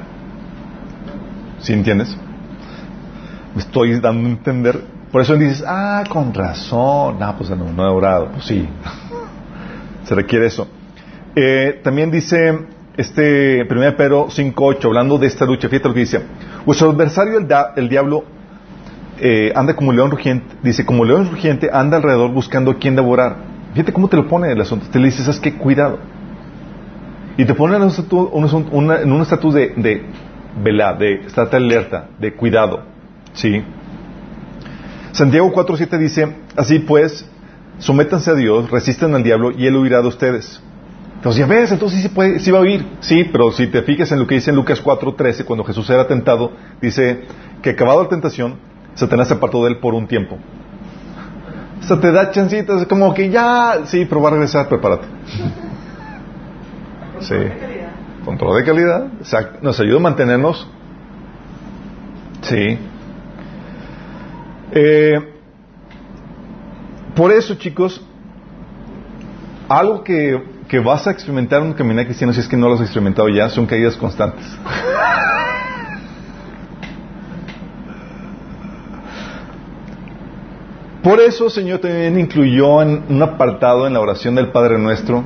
¿Sí 1.60 1.74
entiendes? 1.74 2.18
Me 3.56 3.62
estoy 3.62 4.00
dando 4.00 4.28
a 4.28 4.32
entender. 4.32 4.82
Por 5.14 5.22
eso 5.22 5.36
dices, 5.38 5.64
ah, 5.66 6.04
con 6.10 6.34
razón. 6.34 7.20
No, 7.20 7.38
pues 7.38 7.50
no, 7.52 7.72
no 7.72 7.86
he 7.86 7.90
orado. 7.90 8.30
Pues 8.34 8.46
sí. 8.46 8.68
Se 10.06 10.16
requiere 10.16 10.48
eso. 10.48 10.68
Eh, 11.36 11.80
también 11.84 12.10
dice 12.12 12.58
este 12.98 13.62
1 13.70 13.96
Pedro 13.96 14.28
5.8, 14.28 14.86
hablando 14.86 15.18
de 15.20 15.28
esta 15.28 15.46
lucha, 15.46 15.70
fíjate 15.70 15.88
lo 15.88 15.94
que 15.94 16.00
dice. 16.02 16.22
Vuestro 16.66 16.90
adversario, 16.90 17.38
el, 17.38 17.48
da- 17.48 17.74
el 17.76 17.90
diablo, 17.90 18.24
eh, 19.20 19.54
anda 19.56 19.76
como 19.76 19.94
león 19.94 20.10
rugiente. 20.10 20.48
Dice, 20.64 20.84
como 20.84 21.06
león 21.06 21.30
rugiente, 21.30 21.70
anda 21.72 21.98
alrededor 21.98 22.32
buscando 22.32 22.72
a 22.72 22.78
quien 22.80 22.96
devorar. 22.96 23.36
Fíjate 23.74 23.94
cómo 23.94 24.08
te 24.10 24.18
lo 24.18 24.28
pone 24.28 24.52
el 24.52 24.60
asunto. 24.62 24.88
Te 24.92 24.98
le 24.98 25.06
dices, 25.06 25.26
¿sabes 25.26 25.40
qué? 25.40 25.54
Cuidado. 25.54 26.00
Y 27.38 27.46
te 27.46 27.54
pone 27.54 27.76
en 27.76 27.84
un 27.84 27.90
estatus, 27.90 28.30
un- 28.32 28.44
un 28.74 29.54
de, 29.54 29.74
de 29.78 30.06
velar, 30.64 30.98
de 30.98 31.14
estar 31.26 31.54
alerta, 31.56 32.08
de 32.20 32.34
cuidado. 32.34 32.82
¿Sí? 33.34 33.64
Santiago 35.14 35.54
4.7 35.54 35.98
dice, 36.00 36.36
así 36.58 36.80
pues, 36.80 37.26
sométanse 37.78 38.32
a 38.32 38.34
Dios, 38.34 38.70
resistan 38.70 39.14
al 39.14 39.24
diablo 39.24 39.52
y 39.52 39.68
él 39.68 39.78
huirá 39.78 40.02
de 40.02 40.08
ustedes. 40.08 40.60
Entonces, 41.16 41.40
ya 41.40 41.46
ves, 41.46 41.72
entonces 41.72 42.00
sí, 42.00 42.04
se 42.04 42.14
puede, 42.14 42.40
sí 42.40 42.52
va 42.52 42.60
a 42.60 42.62
huir. 42.64 42.86
Sí, 43.00 43.24
pero 43.32 43.52
si 43.52 43.68
te 43.68 43.84
fijas 43.84 44.12
en 44.12 44.20
lo 44.20 44.28
que 44.28 44.36
dice 44.36 44.50
en 44.50 44.58
Lucas 44.58 44.84
4.13, 44.84 45.46
cuando 45.46 45.64
Jesús 45.64 45.90
era 45.90 46.08
tentado, 46.08 46.52
dice 46.82 47.22
que 47.62 47.70
acabado 47.70 48.04
la 48.04 48.10
tentación, 48.10 48.56
Satanás 48.96 49.28
se 49.28 49.36
apartó 49.36 49.64
de 49.64 49.70
él 49.70 49.78
por 49.78 49.94
un 49.94 50.08
tiempo. 50.08 50.38
O 51.80 51.84
sea, 51.86 52.00
te 52.00 52.12
da 52.12 52.32
chancitas, 52.32 52.86
como 52.88 53.14
que 53.14 53.30
ya, 53.30 53.82
sí, 53.86 54.06
pero 54.06 54.22
va 54.22 54.30
a 54.30 54.32
regresar, 54.32 54.68
prepárate. 54.68 55.08
Sí. 57.20 57.36
Control 57.36 57.54
de 57.54 57.60
calidad. 57.60 57.92
Control 58.26 58.58
de 58.58 58.64
calidad, 58.64 59.08
exacto. 59.20 59.60
Nos 59.62 59.80
ayuda 59.80 59.98
a 59.98 60.02
mantenernos. 60.02 60.68
Sí. 62.42 62.80
Eh, 64.76 65.14
por 67.16 67.32
eso, 67.32 67.56
chicos, 67.56 68.02
algo 69.70 70.04
que, 70.04 70.42
que 70.68 70.80
vas 70.80 71.06
a 71.08 71.12
experimentar 71.12 71.62
en 71.62 71.68
un 71.68 71.74
caminar 71.74 72.06
cristiano, 72.06 72.34
si 72.34 72.40
es 72.40 72.48
que 72.48 72.58
no 72.58 72.68
lo 72.68 72.76
has 72.76 72.82
experimentado 72.82 73.30
ya, 73.30 73.50
son 73.50 73.66
caídas 73.66 73.96
constantes. 73.96 74.46
Por 81.04 81.20
eso, 81.20 81.50
Señor, 81.50 81.80
también 81.80 82.18
incluyó 82.18 82.82
en 82.82 83.04
un 83.10 83.22
apartado 83.22 83.86
en 83.86 83.94
la 83.94 84.00
oración 84.00 84.36
del 84.36 84.52
Padre 84.52 84.80
Nuestro, 84.80 85.24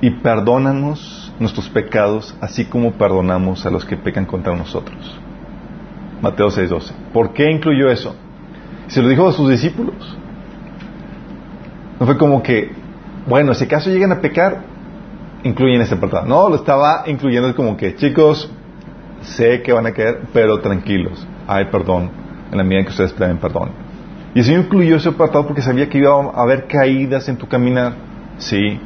y 0.00 0.10
perdónanos 0.10 1.32
nuestros 1.38 1.68
pecados, 1.68 2.34
así 2.40 2.64
como 2.64 2.92
perdonamos 2.92 3.66
a 3.66 3.70
los 3.70 3.84
que 3.84 3.96
pecan 3.96 4.26
contra 4.26 4.54
nosotros. 4.54 5.18
Mateo 6.20 6.48
6:12. 6.50 6.92
¿Por 7.12 7.32
qué 7.32 7.50
incluyó 7.50 7.90
eso? 7.90 8.14
Se 8.88 9.02
lo 9.02 9.08
dijo 9.08 9.28
a 9.28 9.32
sus 9.32 9.50
discípulos. 9.50 9.94
No 12.00 12.06
fue 12.06 12.16
como 12.16 12.42
que, 12.42 12.70
bueno, 13.26 13.54
si 13.54 13.64
acaso 13.64 13.90
llegan 13.90 14.12
a 14.12 14.20
pecar, 14.20 14.62
incluyen 15.42 15.80
este 15.80 15.94
apartado. 15.94 16.26
No, 16.26 16.48
lo 16.48 16.56
estaba 16.56 17.04
incluyendo 17.06 17.54
como 17.54 17.76
que, 17.76 17.94
chicos, 17.96 18.50
sé 19.22 19.62
que 19.62 19.72
van 19.72 19.86
a 19.86 19.92
caer, 19.92 20.22
pero 20.32 20.60
tranquilos, 20.60 21.26
hay 21.46 21.66
perdón 21.66 22.10
en 22.50 22.58
la 22.58 22.64
medida 22.64 22.84
que 22.84 22.90
ustedes 22.90 23.12
piden 23.12 23.38
perdón. 23.38 23.70
Y 24.34 24.40
el 24.40 24.44
Señor 24.44 24.64
incluyó 24.64 24.96
ese 24.96 25.08
apartado 25.08 25.46
porque 25.46 25.62
sabía 25.62 25.88
que 25.88 25.98
iba 25.98 26.12
a 26.12 26.42
haber 26.42 26.66
caídas 26.66 27.28
en 27.28 27.36
tu 27.36 27.48
caminar. 27.48 27.94
Sí. 28.38 28.78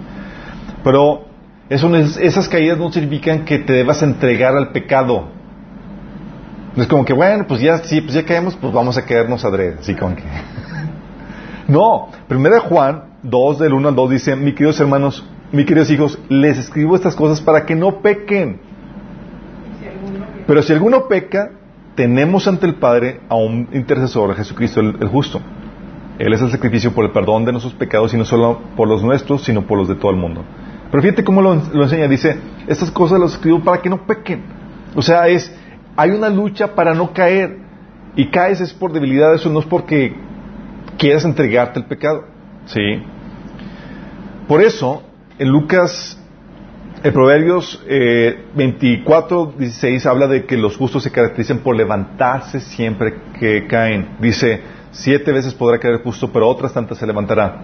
Pero 0.83 1.27
esas 1.69 2.49
caídas 2.49 2.79
no 2.79 2.91
significan 2.93 3.45
que 3.45 3.59
te 3.59 3.73
debas 3.73 4.03
entregar 4.03 4.57
al 4.57 4.71
pecado. 4.71 5.29
No 6.75 6.83
es 6.83 6.89
como 6.89 7.05
que, 7.05 7.13
bueno, 7.13 7.47
pues 7.47 7.61
ya, 7.61 7.79
sí, 7.79 8.01
pues 8.01 8.15
ya 8.15 8.25
caemos, 8.25 8.57
pues 8.57 8.73
vamos 8.73 8.97
a 8.97 9.05
caernos 9.05 9.45
adrede. 9.45 9.77
Así 9.81 9.95
como 9.95 10.17
que. 10.17 10.23
no, 11.69 12.09
primera 12.29 12.57
de 12.57 12.61
Juan 12.63 13.05
2, 13.23 13.59
del 13.59 13.75
1 13.75 13.89
al 13.89 13.95
2 13.95 14.11
dice, 14.11 14.37
mis 14.37 14.55
queridos 14.55 14.81
hermanos, 14.81 15.25
mis 15.53 15.67
queridos 15.67 15.91
hijos, 15.91 16.19
les 16.29 16.59
escribo 16.59 16.97
estas 16.97 17.15
cosas 17.15 17.41
para 17.41 17.67
que 17.67 17.75
no 17.75 18.01
pequen. 18.01 18.61
Pero 20.47 20.63
si 20.63 20.73
alguno 20.73 21.09
peca, 21.09 21.51
tenemos 21.95 22.49
ante 22.49 22.67
el 22.67 22.77
Padre 22.77 23.21
a 23.29 23.37
un 23.37 23.69
intercesor, 23.73 24.31
a 24.31 24.35
Jesucristo 24.35 24.81
el, 24.81 24.97
el 25.01 25.09
justo. 25.09 25.41
Él 26.19 26.33
es 26.33 26.41
el 26.41 26.51
sacrificio 26.51 26.93
por 26.93 27.05
el 27.05 27.11
perdón 27.11 27.45
de 27.45 27.53
nuestros 27.53 27.75
pecados 27.75 28.15
y 28.15 28.17
no 28.17 28.25
solo 28.25 28.61
por 28.77 28.89
los 28.89 29.03
nuestros, 29.03 29.45
sino 29.45 29.67
por 29.67 29.79
los 29.79 29.89
de 29.89 29.95
todo 29.95 30.11
el 30.11 30.17
mundo. 30.17 30.43
Pero 30.91 31.03
fíjate 31.03 31.25
cómo 31.25 31.41
lo, 31.43 31.55
lo 31.55 31.85
enseña. 31.85 32.07
Dice, 32.07 32.39
estas 32.67 32.91
cosas 32.91 33.19
las 33.19 33.33
escribo 33.33 33.61
para 33.61 33.81
que 33.81 33.89
no 33.89 34.07
pequen. 34.07 34.43
O 34.95 35.03
sea, 35.03 35.27
es, 35.29 35.55
hay 35.97 36.11
una 36.11 36.29
lucha 36.29 36.75
para 36.75 36.95
no 36.95 37.13
caer. 37.13 37.59
Y 38.15 38.29
caes 38.29 38.61
es 38.61 38.73
por 38.75 38.93
debilidad, 38.93 39.35
eso 39.35 39.49
no 39.49 39.61
es 39.61 39.67
porque 39.67 40.15
quieras 40.99 41.25
entregarte 41.25 41.81
al 41.81 41.87
pecado. 41.87 42.25
¿Sí? 42.67 43.03
Por 44.47 44.63
eso, 44.63 45.03
en 45.39 45.49
Lucas 45.49 46.19
el 47.03 47.13
Proverbios 47.13 47.83
eh, 47.89 48.45
24, 48.55 49.55
16 49.59 50.07
habla 50.07 50.29
de 50.29 50.45
que 50.45 50.57
los 50.57 50.77
justos 50.77 51.03
se 51.03 51.11
caracterizan 51.11 51.59
por 51.59 51.75
levantarse 51.75 52.61
siempre 52.61 53.15
que 53.41 53.67
caen. 53.67 54.17
Dice, 54.21 54.61
Siete 54.93 55.33
veces 55.33 55.55
podrá 55.55 55.79
caer 55.79 55.95
el 55.95 56.03
justo, 56.03 56.31
pero 56.31 56.47
otras 56.49 56.75
tantas 56.75 56.99
se 56.99 57.07
levantará. 57.07 57.63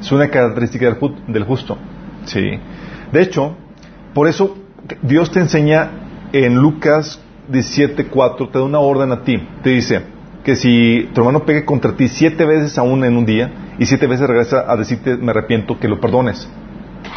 Es 0.00 0.10
una 0.10 0.28
característica 0.28 0.96
del 1.28 1.44
justo. 1.44 1.78
Sí. 2.24 2.58
De 3.12 3.22
hecho, 3.22 3.56
por 4.12 4.26
eso 4.26 4.58
Dios 5.00 5.30
te 5.30 5.38
enseña 5.38 5.90
en 6.32 6.56
Lucas 6.56 7.22
17:4, 7.50 8.50
te 8.50 8.58
da 8.58 8.64
una 8.64 8.78
orden 8.78 9.12
a 9.12 9.22
ti. 9.22 9.36
Te 9.62 9.70
dice 9.70 10.02
que 10.44 10.54
si 10.54 11.08
tu 11.12 11.20
hermano 11.20 11.44
pegue 11.44 11.64
contra 11.64 11.96
ti 11.96 12.08
siete 12.08 12.44
veces 12.44 12.78
aún 12.78 13.04
en 13.04 13.16
un 13.16 13.26
día 13.26 13.50
y 13.78 13.86
siete 13.86 14.06
veces 14.06 14.28
regresa 14.28 14.64
a 14.70 14.76
decirte 14.76 15.16
me 15.16 15.30
arrepiento, 15.30 15.78
que 15.78 15.88
lo 15.88 16.00
perdones. 16.00 16.48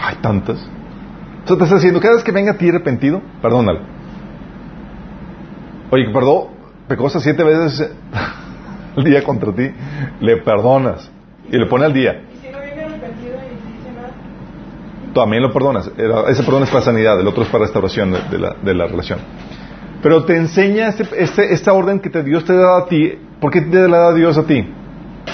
Hay 0.01 0.15
tantas. 0.15 0.57
Entonces 1.39 1.57
te 1.57 1.63
está 1.63 1.75
diciendo, 1.75 1.99
cada 1.99 2.15
vez 2.15 2.23
que 2.23 2.31
venga 2.31 2.53
a 2.53 2.57
ti 2.57 2.69
arrepentido, 2.69 3.21
perdónalo. 3.41 3.81
Oye, 5.91 6.05
que 6.05 6.11
perdón, 6.11 6.47
pecó 6.87 7.07
hasta 7.07 7.19
siete 7.19 7.43
veces 7.43 7.91
al 8.97 9.03
día 9.03 9.23
contra 9.23 9.53
ti, 9.53 9.69
le 10.21 10.37
perdonas 10.37 11.09
y 11.51 11.57
le 11.57 11.65
pone 11.65 11.85
al 11.85 11.93
día. 11.93 12.23
Y 12.33 12.45
si 12.45 12.51
no 12.51 12.59
viene 12.59 12.83
arrepentido 12.83 13.37
y 13.45 13.77
dice 13.77 13.91
nada, 13.95 14.09
También 15.13 15.43
lo 15.43 15.51
perdonas. 15.51 15.91
Ese 16.27 16.43
perdón 16.43 16.63
es 16.63 16.69
para 16.69 16.83
sanidad, 16.83 17.19
el 17.19 17.27
otro 17.27 17.43
es 17.43 17.49
para 17.49 17.63
restauración 17.63 18.11
de, 18.11 18.21
de 18.29 18.37
la, 18.39 18.55
de 18.61 18.73
la 18.73 18.87
relación. 18.87 19.19
Pero 20.01 20.23
te 20.25 20.35
enseña 20.37 20.87
este, 20.87 21.07
este- 21.21 21.53
esta 21.53 21.73
orden 21.73 21.99
que 21.99 22.09
te- 22.09 22.23
Dios 22.23 22.45
te 22.45 22.53
da 22.55 22.77
a 22.79 22.85
ti. 22.85 23.13
¿Por 23.41 23.51
qué 23.51 23.61
te 23.61 23.87
la 23.87 23.97
da 23.97 24.13
Dios 24.13 24.37
a 24.37 24.43
ti? 24.45 24.65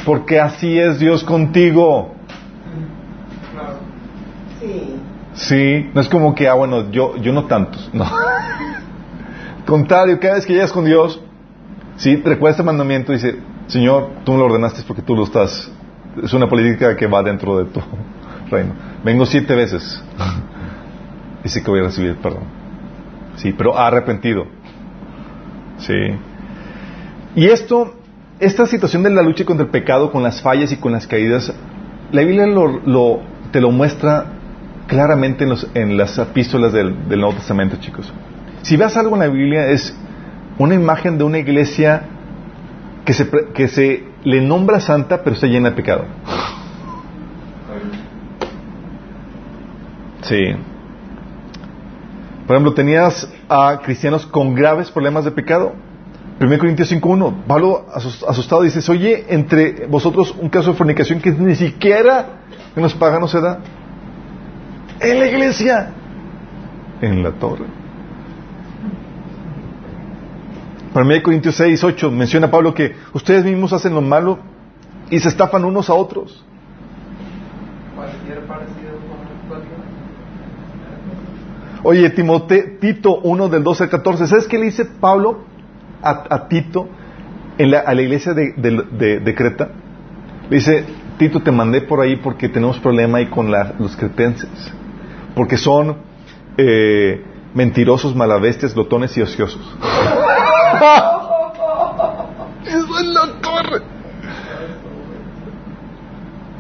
Porque 0.06 0.40
así 0.40 0.78
es 0.80 1.00
Dios 1.00 1.24
contigo. 1.24 2.14
Sí. 4.60 4.96
Sí, 5.34 5.90
no 5.94 6.02
es 6.02 6.08
como 6.08 6.34
que, 6.34 6.48
ah, 6.48 6.54
bueno, 6.54 6.90
yo, 6.92 7.16
yo 7.18 7.32
no 7.34 7.46
tantos. 7.46 7.90
No. 7.94 8.06
Contrario, 9.66 10.20
cada 10.20 10.36
vez 10.36 10.46
que 10.46 10.54
llegas 10.54 10.72
con 10.72 10.86
Dios, 10.86 11.20
sí, 11.98 12.18
recuerda 12.18 12.52
este 12.52 12.64
mandamiento 12.64 13.12
y 13.12 13.16
dice, 13.16 13.40
Señor, 13.68 14.10
tú 14.24 14.34
me 14.34 14.38
lo 14.38 14.46
ordenaste 14.46 14.84
porque 14.88 15.02
tú 15.02 15.16
lo 15.16 15.24
estás. 15.24 15.72
Es 16.24 16.34
una 16.34 16.48
política 16.48 16.96
que 16.96 17.08
va 17.08 17.24
dentro 17.24 17.58
de 17.58 17.66
tu 17.66 17.82
reino. 18.52 18.74
Vengo 19.04 19.26
siete 19.26 19.56
veces. 19.56 20.04
Dice 21.44 21.62
que 21.64 21.70
voy 21.72 21.80
a 21.80 21.84
recibir 21.84 22.16
perdón. 22.18 22.44
Sí, 23.38 23.54
pero 23.54 23.78
arrepentido. 23.78 24.46
Sí. 25.80 25.94
Y 27.36 27.46
esto, 27.48 27.96
esta 28.40 28.66
situación 28.66 29.04
de 29.04 29.10
la 29.10 29.22
lucha 29.22 29.44
contra 29.46 29.66
el 29.66 29.72
pecado, 29.72 30.12
con 30.12 30.24
las 30.24 30.42
fallas 30.42 30.72
y 30.72 30.78
con 30.78 30.92
las 30.94 31.06
caídas, 31.08 31.54
la 32.12 32.22
Biblia 32.22 32.48
lo, 32.48 32.80
lo- 32.86 33.20
te 33.52 33.60
lo 33.62 33.72
muestra 33.72 34.26
claramente 34.88 35.44
en, 35.44 35.50
los- 35.50 35.68
en 35.74 35.98
las 35.98 36.18
epístolas 36.18 36.72
del, 36.72 36.96
Nuevo 37.10 37.34
Testamento, 37.34 37.78
chicos. 37.80 38.12
Si 38.62 38.78
ves 38.78 38.96
algo 38.98 39.16
en 39.16 39.22
la 39.22 39.28
Biblia, 39.28 39.68
es 39.70 39.96
una 40.58 40.76
imagen 40.76 41.18
de 41.18 41.24
una 41.26 41.38
iglesia 41.40 42.04
que 43.04 43.14
se, 43.14 43.30
que 43.54 43.68
se 43.68 44.04
le 44.24 44.42
nombra 44.42 44.80
santa, 44.80 45.24
pero 45.24 45.36
está 45.36 45.48
llena 45.48 45.70
de 45.72 45.76
pecado. 45.76 46.06
Sí. 50.22 50.56
Por 52.46 52.56
ejemplo, 52.56 52.74
tenías 52.74 53.28
a 53.50 53.80
cristianos 53.84 54.26
con 54.28 54.54
graves 54.54 54.92
problemas 54.92 55.26
de 55.26 55.32
pecado. 55.32 55.74
1 56.40 56.58
Corintios 56.60 56.92
5.1, 56.92 57.44
Pablo 57.48 57.86
asus- 57.94 58.24
asustado 58.28 58.62
dice, 58.64 58.80
oye, 58.92 59.26
entre 59.30 59.88
vosotros 59.88 60.36
un 60.40 60.50
caso 60.50 60.72
de 60.72 60.78
fornicación 60.78 61.22
que 61.22 61.32
ni 61.32 61.56
siquiera 61.56 62.42
en 62.76 62.84
los 62.84 62.94
paganos 62.94 63.32
se 63.32 63.40
da. 63.42 63.60
En 65.00 65.20
la 65.20 65.28
iglesia. 65.28 65.92
En 67.02 67.24
la 67.24 67.32
torre. 67.32 67.66
1 70.94 71.24
Corintios 71.24 71.56
6, 71.56 71.84
8 71.84 72.12
menciona 72.12 72.50
Pablo 72.52 72.74
que 72.74 72.96
ustedes 73.14 73.44
mismos 73.44 73.74
hacen 73.74 73.94
lo 73.94 74.02
malo 74.02 74.40
y 75.10 75.20
se 75.20 75.30
estafan 75.30 75.66
unos 75.66 75.90
a 75.90 75.94
otros. 75.94 76.44
Cualquier 77.96 78.46
parecido 78.46 78.92
con 79.08 79.18
la 79.26 79.42
actualidad. 79.42 79.84
Oye, 81.88 82.10
Timote, 82.10 82.64
Tito 82.82 83.20
1 83.20 83.48
del 83.48 83.64
12 83.64 83.84
al 83.84 83.90
14, 83.92 84.26
¿sabes 84.26 84.48
qué 84.48 84.58
le 84.58 84.66
dice 84.66 84.86
Pablo 84.86 85.42
a, 86.02 86.48
Tito 86.48 86.90
en 87.60 87.70
la, 87.70 87.82
a 87.82 87.94
la 87.94 88.02
iglesia 88.02 88.34
de, 88.34 88.54
de- 88.58 89.36
Creta? 89.36 89.70
Le 90.50 90.56
dice, 90.58 90.84
Tito, 91.20 91.42
te 91.42 91.52
mandé 91.52 91.82
por 91.82 92.02
ahí 92.02 92.16
porque 92.16 92.50
tenemos 92.50 92.80
problema 92.80 93.20
ahí 93.20 93.28
con 93.28 93.52
los 93.78 93.96
cretenses, 93.98 94.50
porque 95.36 95.58
son 95.58 95.98
eh, 96.58 97.24
mentirosos, 97.54 98.16
malabestes, 98.16 98.74
glotones 98.74 99.16
y 99.18 99.22
ociosos. 99.22 99.62
Eso 102.66 102.98
es 103.00 103.06
la 103.06 103.28
torre. 103.42 103.82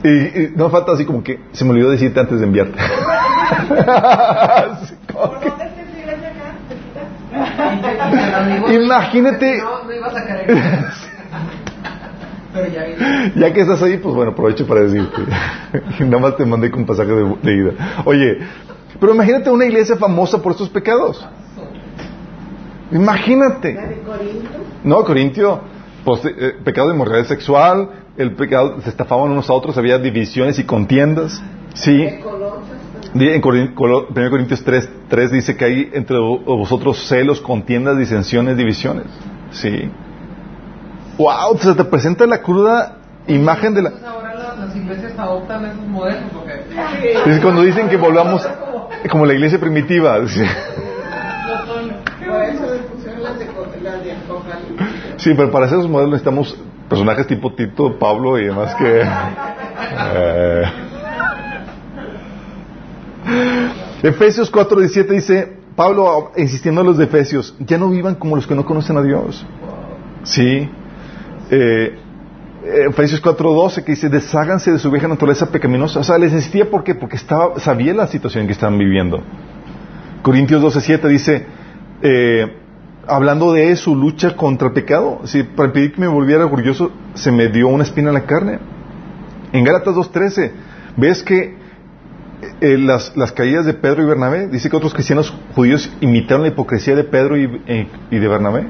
Y 0.03 0.55
no 0.55 0.69
falta 0.69 0.91
así 0.91 1.03
como 1.03 1.23
que 1.23 1.39
se 1.51 1.65
me 1.65 1.71
olvidó 1.71 1.89
decirte 1.89 2.19
antes 2.19 2.39
de 2.39 2.45
enviarte. 2.45 2.77
Imagínate. 8.71 9.61
Ya 13.35 13.53
que 13.53 13.59
estás 13.59 13.83
ahí, 13.83 13.97
pues 13.97 14.15
bueno, 14.15 14.31
aprovecho 14.31 14.65
para 14.65 14.79
decirte. 14.81 15.23
Nada 16.05 16.19
más 16.19 16.37
te 16.37 16.45
mandé 16.45 16.71
con 16.71 16.85
pasaje 16.85 17.11
de, 17.11 17.35
de 17.41 17.53
ida. 17.53 17.71
Oye, 18.05 18.37
pero 18.97 19.13
imagínate 19.13 19.49
una 19.49 19.65
iglesia 19.65 19.97
famosa 19.97 20.41
por 20.41 20.53
estos 20.53 20.69
pecados. 20.69 21.27
Imagínate. 22.91 23.73
de. 23.73 24.01
No, 24.83 25.03
Corintio, 25.03 25.59
pues, 26.05 26.23
eh, 26.25 26.53
pecado 26.63 26.89
de 26.89 26.93
inmoralidad 26.93 27.27
sexual, 27.27 27.89
el 28.15 28.35
pecado, 28.35 28.79
se 28.81 28.89
estafaban 28.89 29.31
unos 29.31 29.49
a 29.49 29.53
otros, 29.53 29.77
había 29.77 29.97
divisiones 29.97 30.59
y 30.59 30.63
contiendas. 30.63 31.41
Sí. 31.73 32.07
Colosas. 32.23 32.44
En 33.17 33.41
Corin- 33.41 33.73
Colo- 33.73 34.07
1 34.13 34.29
Corintios 34.29 34.61
3, 34.63 34.89
3 35.07 35.31
dice 35.31 35.55
que 35.55 35.63
hay 35.65 35.89
entre 35.93 36.17
vo- 36.17 36.43
vosotros 36.43 37.07
celos, 37.07 37.39
contiendas, 37.39 37.97
disensiones, 37.97 38.57
divisiones. 38.57 39.05
Sí. 39.51 39.89
Wow, 41.17 41.57
se 41.59 41.73
te 41.75 41.85
presenta 41.85 42.27
la 42.27 42.41
cruda 42.41 42.97
imagen 43.27 43.73
de 43.73 43.83
la... 43.83 43.89
Entonces 43.89 44.09
ahora 44.11 44.35
las, 44.35 44.59
las 44.59 44.75
iglesias 44.75 45.13
adoptan 45.17 45.63
esos 45.65 45.87
modelos 45.87 46.23
porque 46.33 47.31
Es 47.31 47.39
cuando 47.39 47.61
dicen 47.61 47.87
que 47.87 47.95
volvamos 47.95 48.45
como 49.09 49.25
la 49.25 49.33
iglesia 49.33 49.59
primitiva. 49.59 50.15
Apocalipsis. 50.15 50.49
Sí, 55.17 55.33
pero 55.35 55.51
para 55.51 55.65
hacer 55.67 55.77
esos 55.79 55.89
modelos 55.89 56.11
necesitamos 56.11 56.57
personajes 56.89 57.25
tipo 57.27 57.53
Tito, 57.53 57.97
Pablo 57.97 58.37
y 58.39 58.45
demás 58.45 58.75
que... 58.75 59.03
Eh. 60.15 60.63
Efesios 64.03 64.51
4.17 64.51 65.07
dice, 65.07 65.53
Pablo 65.75 66.31
insistiendo 66.37 66.81
a 66.81 66.83
los 66.83 66.97
de 66.97 67.05
Efesios, 67.05 67.55
ya 67.59 67.77
no 67.77 67.89
vivan 67.89 68.15
como 68.15 68.35
los 68.35 68.45
que 68.47 68.55
no 68.55 68.65
conocen 68.65 68.97
a 68.97 69.01
Dios. 69.01 69.45
Sí. 70.23 70.69
Eh, 71.49 71.99
Efesios 72.89 73.21
4.12 73.21 73.83
que 73.83 73.91
dice, 73.91 74.09
desháganse 74.09 74.71
de 74.71 74.79
su 74.79 74.89
vieja 74.89 75.07
naturaleza 75.07 75.51
pecaminosa. 75.51 75.99
O 75.99 76.03
sea, 76.03 76.17
les 76.17 76.33
insistía 76.33 76.69
¿por 76.69 76.83
qué? 76.83 76.95
Porque 76.95 77.15
estaba, 77.15 77.59
sabía 77.59 77.93
la 77.93 78.07
situación 78.07 78.47
que 78.47 78.53
estaban 78.53 78.77
viviendo. 78.77 79.21
Corintios 80.21 80.63
12.7 80.63 81.07
dice, 81.07 81.45
eh, 82.01 82.57
hablando 83.07 83.53
de 83.53 83.75
su 83.75 83.95
lucha 83.95 84.35
contra 84.35 84.69
el 84.69 84.73
pecado, 84.73 85.21
si 85.25 85.43
para 85.43 85.67
impedir 85.67 85.93
que 85.93 86.01
me 86.01 86.07
volviera 86.07 86.45
orgulloso, 86.45 86.91
se 87.13 87.31
me 87.31 87.49
dio 87.49 87.67
una 87.67 87.83
espina 87.83 88.09
en 88.09 88.15
la 88.15 88.25
carne. 88.25 88.59
En 89.51 89.63
Gálatas 89.63 89.93
2.13, 89.93 90.51
ves 90.97 91.21
que 91.21 91.64
eh, 92.61 92.77
las, 92.77 93.11
caídas 93.33 93.65
de 93.65 93.73
Pedro 93.73 94.03
y 94.03 94.05
Bernabé, 94.05 94.47
dice 94.47 94.69
que 94.69 94.75
otros 94.75 94.93
cristianos 94.93 95.33
judíos 95.53 95.89
imitaron 96.01 96.43
la 96.43 96.49
hipocresía 96.49 96.95
de 96.95 97.03
Pedro 97.03 97.37
y, 97.37 97.61
eh, 97.67 97.87
de 98.09 98.27
Bernabé. 98.27 98.67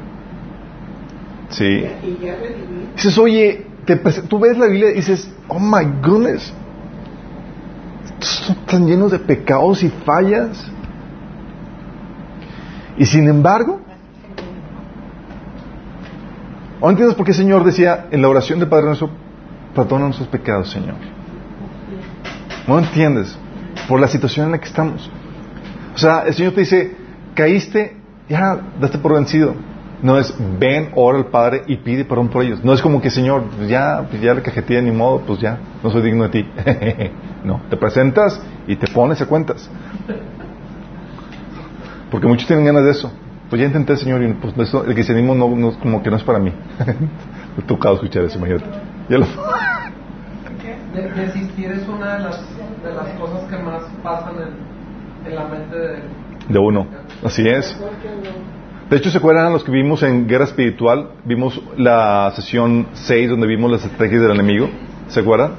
Sí. 1.50 1.86
Dices, 2.96 3.18
oye, 3.18 3.66
tú 4.30 4.40
ves 4.40 4.58
la 4.58 4.68
Biblia 4.68 4.92
y 4.92 4.96
dices, 4.96 5.32
oh 5.48 5.60
my 5.60 5.86
goodness, 6.02 6.54
tan 8.68 8.88
llenos 8.88 9.12
de 9.12 9.20
pecados 9.20 9.84
y 9.84 9.90
fallas. 9.90 10.66
Y 12.98 13.06
sin 13.06 13.28
embargo, 13.28 13.82
¿ahora 16.82 16.92
entiendes 16.92 17.16
por 17.16 17.26
qué 17.26 17.32
el 17.32 17.38
Señor 17.38 17.64
decía 17.64 18.08
en 18.12 18.22
la 18.22 18.30
oración 18.30 18.60
de 18.60 18.66
Padre 18.66 18.88
nuestro, 18.88 19.10
perdona 19.76 20.06
nuestros 20.06 20.30
pecados, 20.30 20.70
Señor? 20.70 20.96
¿No 22.68 22.80
entiendes? 22.80 23.38
Por 23.88 24.00
la 24.00 24.08
situación 24.08 24.48
en 24.48 24.52
la 24.54 24.60
que 24.60 24.66
estamos. 24.66 25.10
O 25.94 25.98
sea, 25.98 26.24
el 26.28 26.34
Señor 26.34 26.54
te 26.54 26.62
dice, 26.62 26.96
caíste, 27.34 27.96
ya, 28.28 28.60
date 28.80 28.98
por 28.98 29.14
vencido. 29.14 29.56
No 30.02 30.20
es, 30.20 30.34
ven, 30.60 30.90
ora 30.96 31.18
al 31.18 31.28
Padre 31.28 31.64
y 31.68 31.78
pide 31.78 32.06
perdón 32.06 32.28
por 32.28 32.44
ellos. 32.44 32.64
No 32.64 32.74
es 32.74 32.82
como 32.82 33.02
que, 33.02 33.10
Señor, 33.10 33.44
pues 33.56 33.70
ya, 33.70 34.06
pues 34.10 34.22
ya 34.22 34.34
le 34.34 34.42
cajeteé, 34.42 34.82
ni 34.82 34.92
modo, 34.92 35.22
pues 35.22 35.40
ya, 35.40 35.58
no 35.84 35.90
soy 35.90 36.02
digno 36.02 36.24
de 36.24 36.30
ti. 36.30 36.50
no, 37.44 37.62
te 37.70 37.78
presentas 37.78 38.42
y 38.68 38.76
te 38.76 38.88
pones 38.88 39.22
a 39.22 39.26
cuentas. 39.26 39.70
Porque 42.12 42.28
muchos 42.28 42.46
tienen 42.48 42.66
ganas 42.66 42.84
de 42.84 42.92
eso. 42.92 43.12
Pues 43.50 43.62
ya 43.62 43.68
intenté, 43.68 43.96
Señor, 43.96 44.22
y 44.24 44.34
pues 44.34 44.54
eso, 44.68 44.84
el 44.86 44.94
cristianismo 44.94 45.36
no, 45.36 45.56
no, 45.56 45.80
como 45.80 46.04
que 46.04 46.10
no 46.10 46.18
es 46.18 46.24
para 46.24 46.40
mí. 46.40 46.52
Me 47.58 47.64
tocado 47.64 47.96
escuchar 47.96 48.26
eso, 48.26 48.38
imagínate. 48.38 48.66
Ya 49.10 49.18
lo-. 49.18 49.28
De- 50.96 51.10
Desistir 51.26 51.72
es 51.72 51.88
una 51.88 52.18
de 52.18 52.24
las, 52.24 52.40
de 52.84 52.94
las 52.94 53.10
cosas 53.20 53.44
que 53.50 53.58
más 53.58 53.84
pasan 54.04 54.36
en, 54.36 55.30
en 55.30 55.36
la 55.36 55.44
mente 55.46 55.78
de... 55.78 56.00
de 56.50 56.60
uno. 56.60 56.88
Así 57.24 57.48
es. 57.48 57.78
De 58.90 58.98
hecho, 58.98 59.10
¿se 59.10 59.18
acuerdan 59.18 59.52
los 59.52 59.64
que 59.64 59.72
vimos 59.72 60.04
en 60.04 60.28
Guerra 60.28 60.44
Espiritual? 60.46 61.10
Vimos 61.26 61.60
la 61.78 62.32
sesión 62.36 62.88
6 62.94 63.30
donde 63.30 63.48
vimos 63.48 63.72
las 63.72 63.84
estrategias 63.84 64.22
del 64.22 64.32
enemigo. 64.32 64.70
¿Se 65.08 65.20
acuerdan? 65.22 65.54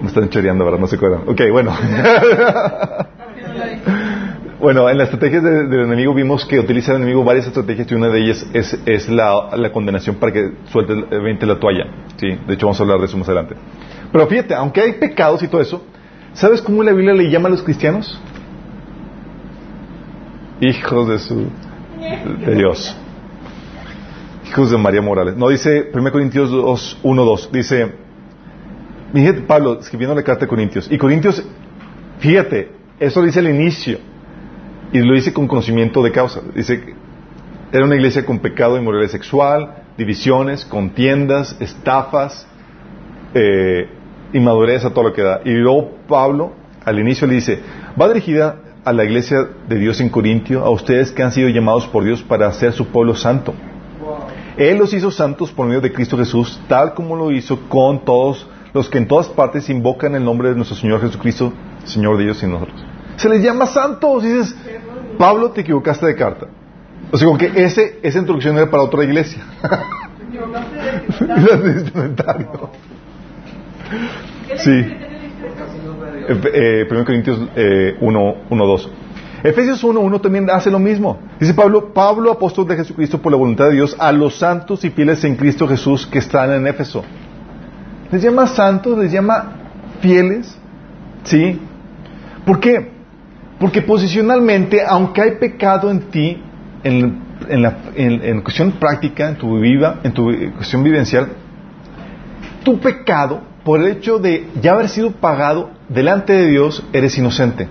Me 0.00 0.06
están 0.08 0.28
choreando, 0.28 0.64
¿verdad? 0.64 0.78
No 0.80 0.86
se 0.86 0.96
acuerdan. 0.96 1.22
Ok, 1.26 1.40
bueno. 1.50 1.72
¿Qué 4.66 4.74
no 4.74 4.74
la 4.74 4.80
bueno, 4.82 4.90
en 4.90 4.98
las 4.98 5.08
estrategias 5.12 5.42
de- 5.42 5.66
del 5.66 5.80
enemigo 5.80 6.14
vimos 6.14 6.44
que 6.46 6.58
utiliza 6.58 6.92
el 6.92 6.98
enemigo 6.98 7.22
varias 7.22 7.46
estrategias 7.46 7.90
y 7.90 7.94
una 7.94 8.08
de 8.08 8.20
ellas 8.20 8.46
es, 8.54 9.08
la, 9.08 9.50
la 9.56 9.70
condenación 9.70 10.16
para 10.16 10.32
que 10.32 10.52
suelte 10.72 10.92
el- 10.94 11.00
evidentemente 11.10 11.46
la 11.46 11.58
toalla. 11.60 11.84
Sí, 12.16 12.28
de 12.46 12.54
hecho 12.54 12.66
vamos 12.66 12.80
a 12.80 12.82
hablar 12.82 12.98
de 13.00 13.04
eso 13.06 13.18
más 13.18 13.28
adelante. 13.28 13.56
Pero 14.10 14.26
fíjate, 14.26 14.54
aunque 14.54 14.80
hay 14.80 14.92
pecados 14.94 15.42
y 15.42 15.48
todo 15.48 15.60
eso, 15.60 15.84
¿sabes 16.32 16.62
cómo 16.62 16.82
la 16.82 16.92
Biblia 16.92 17.12
le 17.14 17.30
llama 17.30 17.48
a 17.48 17.50
los 17.50 17.62
cristianos? 17.62 18.18
Hijos 20.60 21.08
de 21.08 21.18
su 21.18 21.46
de 22.46 22.54
Dios. 22.54 22.96
Hijos 24.48 24.70
de 24.70 24.78
María 24.78 25.02
Morales. 25.02 25.36
No 25.36 25.48
dice 25.48 25.90
1 25.92 26.12
Corintios 26.12 26.50
2, 26.50 26.98
1, 27.02 27.24
2. 27.24 27.50
Dice, 27.52 27.92
Pablo 29.46 29.78
escribiendo 29.80 30.14
la 30.14 30.22
carta 30.22 30.42
de 30.42 30.48
Corintios. 30.48 30.90
Y 30.90 30.96
Corintios, 30.98 31.42
fíjate, 32.18 32.70
eso 32.98 33.22
dice 33.22 33.40
al 33.40 33.48
inicio. 33.48 34.13
Y 34.92 35.00
lo 35.00 35.14
dice 35.14 35.32
con 35.32 35.48
conocimiento 35.48 36.02
de 36.02 36.12
causa. 36.12 36.40
Dice, 36.54 36.80
que 36.80 36.94
era 37.72 37.84
una 37.84 37.96
iglesia 37.96 38.24
con 38.24 38.38
pecado, 38.38 38.78
inmoralidad 38.78 39.10
sexual, 39.10 39.84
divisiones, 39.98 40.64
contiendas, 40.64 41.56
estafas, 41.60 42.46
eh, 43.34 43.88
inmadurez 44.32 44.84
a 44.84 44.90
todo 44.90 45.08
lo 45.08 45.12
que 45.12 45.22
da. 45.22 45.40
Y 45.44 45.50
luego 45.50 45.90
Pablo, 46.08 46.52
al 46.84 46.98
inicio 46.98 47.26
le 47.26 47.34
dice, 47.34 47.60
va 48.00 48.08
dirigida 48.08 48.56
a 48.84 48.92
la 48.92 49.04
iglesia 49.04 49.48
de 49.68 49.76
Dios 49.76 50.00
en 50.00 50.08
Corintio, 50.08 50.64
a 50.64 50.70
ustedes 50.70 51.10
que 51.10 51.22
han 51.22 51.32
sido 51.32 51.48
llamados 51.48 51.86
por 51.88 52.04
Dios 52.04 52.22
para 52.22 52.52
ser 52.52 52.72
su 52.72 52.86
pueblo 52.88 53.16
santo. 53.16 53.54
Él 54.56 54.78
los 54.78 54.92
hizo 54.92 55.10
santos 55.10 55.50
por 55.50 55.66
medio 55.66 55.80
de 55.80 55.92
Cristo 55.92 56.16
Jesús, 56.16 56.60
tal 56.68 56.94
como 56.94 57.16
lo 57.16 57.32
hizo 57.32 57.58
con 57.68 58.04
todos 58.04 58.46
los 58.72 58.88
que 58.88 58.98
en 58.98 59.08
todas 59.08 59.28
partes 59.28 59.68
invocan 59.70 60.14
el 60.14 60.24
nombre 60.24 60.50
de 60.50 60.54
nuestro 60.54 60.76
Señor 60.76 61.00
Jesucristo, 61.00 61.52
Señor 61.84 62.18
de 62.18 62.24
ellos 62.24 62.42
y 62.42 62.46
nosotros. 62.46 62.93
Se 63.16 63.28
les 63.28 63.42
llama 63.42 63.66
santos. 63.66 64.24
Y 64.24 64.28
dices, 64.28 64.56
Pablo, 65.18 65.50
te 65.50 65.60
equivocaste 65.62 66.06
de 66.06 66.14
carta. 66.14 66.46
O 67.10 67.18
sea, 67.18 67.26
como 67.26 67.38
que 67.38 67.52
ese, 67.54 68.00
esa 68.02 68.18
introducción 68.18 68.56
era 68.56 68.70
para 68.70 68.82
otra 68.82 69.04
iglesia. 69.04 69.42
Sí. 74.56 74.86
Eh, 76.28 76.86
1 76.90 77.04
Corintios 77.04 77.38
eh, 77.54 77.96
1, 78.00 78.34
1, 78.50 78.66
2. 78.66 78.90
Efesios 79.44 79.84
1, 79.84 80.00
1 80.00 80.20
también 80.20 80.48
hace 80.50 80.70
lo 80.70 80.78
mismo. 80.78 81.18
Dice 81.38 81.52
Pablo, 81.52 81.92
Pablo, 81.92 82.32
apóstol 82.32 82.66
de 82.66 82.76
Jesucristo 82.76 83.20
por 83.20 83.30
la 83.30 83.38
voluntad 83.38 83.66
de 83.66 83.74
Dios, 83.74 83.94
a 83.98 84.10
los 84.10 84.38
santos 84.38 84.84
y 84.84 84.90
fieles 84.90 85.22
en 85.24 85.36
Cristo 85.36 85.68
Jesús 85.68 86.06
que 86.06 86.18
están 86.18 86.50
en 86.52 86.66
Éfeso. 86.66 87.04
Les 88.10 88.22
llama 88.22 88.46
santos, 88.46 88.98
les 88.98 89.12
llama 89.12 89.52
fieles. 90.00 90.56
¿Sí? 91.24 91.60
¿Por 92.46 92.60
qué? 92.60 92.93
Porque 93.64 93.80
posicionalmente, 93.80 94.82
aunque 94.86 95.22
hay 95.22 95.30
pecado 95.40 95.90
en 95.90 96.00
ti, 96.10 96.36
en, 96.82 97.18
en 97.48 97.62
la 97.62 97.78
en- 97.94 98.22
en 98.22 98.42
cuestión 98.42 98.72
práctica, 98.72 99.26
en 99.30 99.36
tu 99.36 99.58
viva, 99.58 100.00
en 100.02 100.12
tu 100.12 100.26
cuestión 100.54 100.82
vivencial, 100.84 101.28
tu 102.62 102.78
pecado, 102.78 103.40
por 103.64 103.80
el 103.80 103.86
hecho 103.86 104.18
de 104.18 104.48
ya 104.60 104.72
haber 104.72 104.90
sido 104.90 105.12
pagado 105.12 105.70
delante 105.88 106.34
de 106.34 106.46
Dios, 106.48 106.84
eres 106.92 107.16
inocente, 107.16 107.66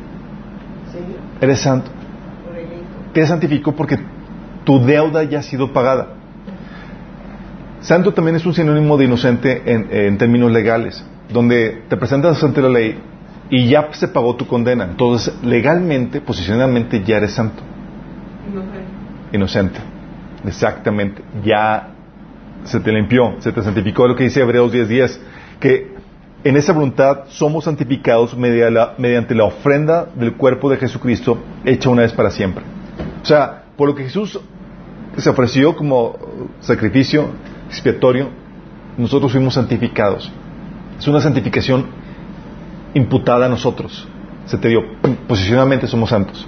Sí, 0.91 0.97
eres 1.41 1.59
santo. 1.59 1.91
Te 3.13 3.27
santificó 3.27 3.75
porque 3.75 3.99
tu 4.63 4.79
deuda 4.83 5.21
ya 5.25 5.37
ha 5.39 5.43
sido 5.43 5.73
pagada. 5.73 6.07
Santo 7.81 8.13
también 8.15 8.35
es 8.37 8.47
un 8.47 8.55
sinónimo 8.55 8.97
de 8.97 9.05
inocente 9.05 9.61
en, 9.63 9.87
en 9.91 10.17
términos 10.17 10.51
legales, 10.51 11.05
donde 11.31 11.83
te 11.87 11.97
presentas 11.97 12.43
ante 12.43 12.63
la 12.63 12.69
ley 12.69 12.99
y 13.49 13.67
ya 13.67 13.89
se 13.93 14.07
pagó 14.07 14.35
tu 14.35 14.47
condena. 14.47 14.85
Entonces, 14.85 15.33
legalmente, 15.43 16.21
posicionalmente, 16.21 17.03
ya 17.03 17.17
eres 17.17 17.33
santo, 17.33 17.61
Inocente. 18.51 18.79
inocente. 19.33 19.79
Exactamente. 20.45 21.21
Ya 21.43 21.89
se 22.63 22.79
te 22.79 22.91
limpió, 22.91 23.35
se 23.39 23.51
te 23.51 23.61
santificó. 23.61 24.07
Lo 24.07 24.15
que 24.15 24.23
dice 24.25 24.41
Hebreos 24.41 24.71
10:10, 24.73 25.19
que 25.59 25.93
en 26.43 26.57
esa 26.57 26.73
voluntad 26.73 27.25
somos 27.29 27.63
santificados 27.65 28.35
media- 28.37 28.69
la- 28.69 28.93
mediante 28.97 29.33
la 29.35 29.45
ofrenda 29.45 30.07
del 30.15 30.33
cuerpo 30.33 30.69
de 30.69 30.77
Jesucristo 30.77 31.37
hecha 31.63 31.89
una 31.89 32.01
vez 32.01 32.11
para 32.13 32.29
siempre. 32.31 32.63
O 33.21 33.25
sea, 33.25 33.63
por 33.77 33.87
lo 33.89 33.95
que 33.95 34.03
Jesús 34.03 34.39
se 35.17 35.29
ofreció 35.29 35.75
como 35.75 36.17
sacrificio 36.59 37.27
expiatorio, 37.69 38.29
nosotros 38.97 39.31
fuimos 39.31 39.53
santificados. 39.53 40.31
Es 40.99 41.07
una 41.07 41.21
santificación 41.21 41.85
imputada 42.93 43.45
a 43.45 43.49
nosotros. 43.49 44.07
Se 44.45 44.57
te 44.57 44.69
dio, 44.69 44.81
posicionalmente 45.27 45.87
somos 45.87 46.09
santos. 46.09 46.47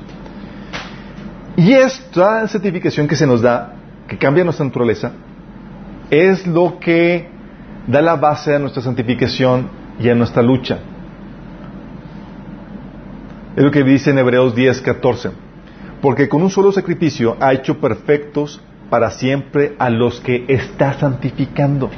Y 1.57 1.73
esta 1.73 2.47
santificación 2.47 3.07
que 3.07 3.15
se 3.15 3.25
nos 3.25 3.41
da, 3.41 3.75
que 4.07 4.17
cambia 4.17 4.43
nuestra 4.43 4.65
naturaleza, 4.65 5.13
es 6.09 6.45
lo 6.45 6.79
que 6.79 7.29
da 7.87 8.01
la 8.01 8.15
base 8.15 8.55
a 8.55 8.59
nuestra 8.59 8.81
santificación 8.81 9.69
y 9.99 10.09
a 10.09 10.15
nuestra 10.15 10.41
lucha. 10.41 10.79
Es 13.55 13.63
lo 13.63 13.71
que 13.71 13.83
dice 13.83 14.11
en 14.11 14.17
Hebreos 14.17 14.53
10, 14.53 14.81
14. 14.81 15.31
Porque 16.01 16.27
con 16.27 16.41
un 16.41 16.49
solo 16.49 16.71
sacrificio 16.71 17.37
ha 17.39 17.53
hecho 17.53 17.79
perfectos 17.79 18.61
para 18.89 19.11
siempre 19.11 19.75
a 19.79 19.89
los 19.89 20.19
que 20.19 20.45
está 20.47 20.93
santificando. 20.93 21.89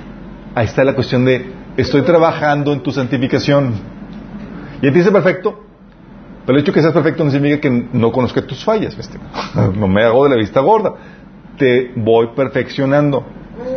Ahí 0.53 0.65
está 0.65 0.83
la 0.83 0.93
cuestión 0.93 1.25
de, 1.25 1.51
estoy 1.77 2.03
trabajando 2.03 2.73
en 2.73 2.81
tu 2.81 2.91
santificación. 2.91 3.96
Y 4.81 4.87
a 4.87 4.91
ti 4.91 4.99
dice 4.99 5.11
perfecto, 5.11 5.63
pero 6.45 6.57
el 6.57 6.63
hecho 6.63 6.71
de 6.71 6.75
que 6.75 6.81
seas 6.81 6.93
perfecto 6.93 7.25
no 7.25 7.31
significa 7.31 7.59
que 7.59 7.69
no 7.91 8.11
conozca 8.11 8.41
tus 8.41 8.63
fallas. 8.63 8.95
¿viste? 8.95 9.19
No 9.75 9.87
me 9.87 10.03
hago 10.03 10.23
de 10.23 10.29
la 10.29 10.35
vista 10.37 10.61
gorda. 10.61 10.93
Te 11.57 11.91
voy 11.95 12.27
perfeccionando. 12.35 13.25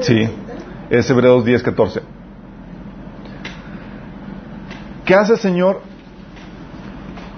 Sí. 0.03 0.29
Es 0.89 1.11
Hebreos 1.11 1.45
10, 1.45 1.63
14. 1.63 2.03
¿Qué 5.05 5.15
hace 5.15 5.33
el 5.33 5.39
Señor? 5.41 5.81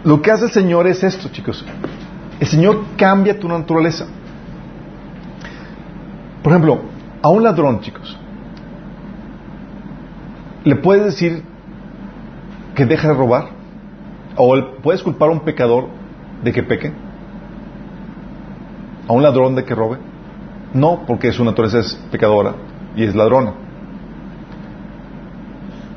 Lo 0.05 0.21
que 0.21 0.31
hace 0.31 0.45
el 0.47 0.51
Señor 0.51 0.87
es 0.87 1.03
esto, 1.03 1.31
chicos. 1.31 1.65
El 2.39 2.47
Señor 2.47 2.85
cambia 2.99 3.39
tu 3.39 3.49
naturaleza. 3.49 4.07
Por 6.43 6.53
ejemplo, 6.53 6.83
a 7.23 7.31
un 7.31 7.43
ladrón, 7.43 7.81
chicos, 7.81 8.19
¿le 10.65 10.77
puedes 10.77 11.05
decir 11.05 11.43
que 12.75 12.85
deje 12.85 13.09
de 13.09 13.15
robar? 13.15 13.52
¿O 14.37 14.57
le 14.57 14.63
puedes 14.83 15.03
culpar 15.03 15.29
a 15.29 15.33
un 15.33 15.41
pecador 15.41 15.89
de 16.43 16.53
que 16.53 16.63
peque? 16.63 16.93
¿A 19.09 19.13
un 19.13 19.23
ladrón 19.23 19.55
de 19.55 19.65
que 19.65 19.75
robe? 19.75 19.99
No, 20.75 21.03
porque 21.07 21.33
su 21.33 21.45
naturaleza 21.45 21.81
es 21.81 21.95
pecadora 22.11 22.55
y 22.97 23.05
es 23.05 23.15
ladrona. 23.15 23.55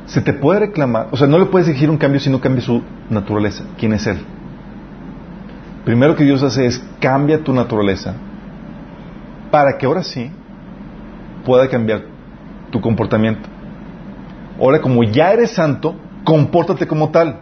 Se 0.06 0.22
te 0.22 0.34
puede 0.34 0.60
reclamar, 0.60 1.08
o 1.12 1.18
sea, 1.18 1.28
no 1.28 1.40
le 1.40 1.46
puedes 1.46 1.68
exigir 1.68 1.90
un 1.90 1.98
cambio 1.98 2.20
si 2.20 2.30
no 2.30 2.40
cambia 2.40 2.62
su 2.62 2.82
naturaleza. 3.10 3.64
¿Quién 3.78 3.94
es 3.94 4.06
Él? 4.06 4.20
Primero 5.84 6.16
que 6.16 6.24
Dios 6.24 6.44
hace 6.44 6.66
es 6.66 6.84
cambia 7.00 7.44
tu 7.44 7.54
naturaleza 7.54 8.16
para 9.52 9.78
que 9.78 9.86
ahora 9.86 10.04
sí 10.04 10.32
pueda 11.46 11.70
cambiar 11.70 12.04
tu 12.72 12.82
comportamiento. 12.82 13.48
Ahora, 14.60 14.82
como 14.82 15.04
ya 15.04 15.32
eres 15.32 15.52
santo, 15.52 15.96
compórtate 16.24 16.88
como 16.88 17.10
tal. 17.10 17.40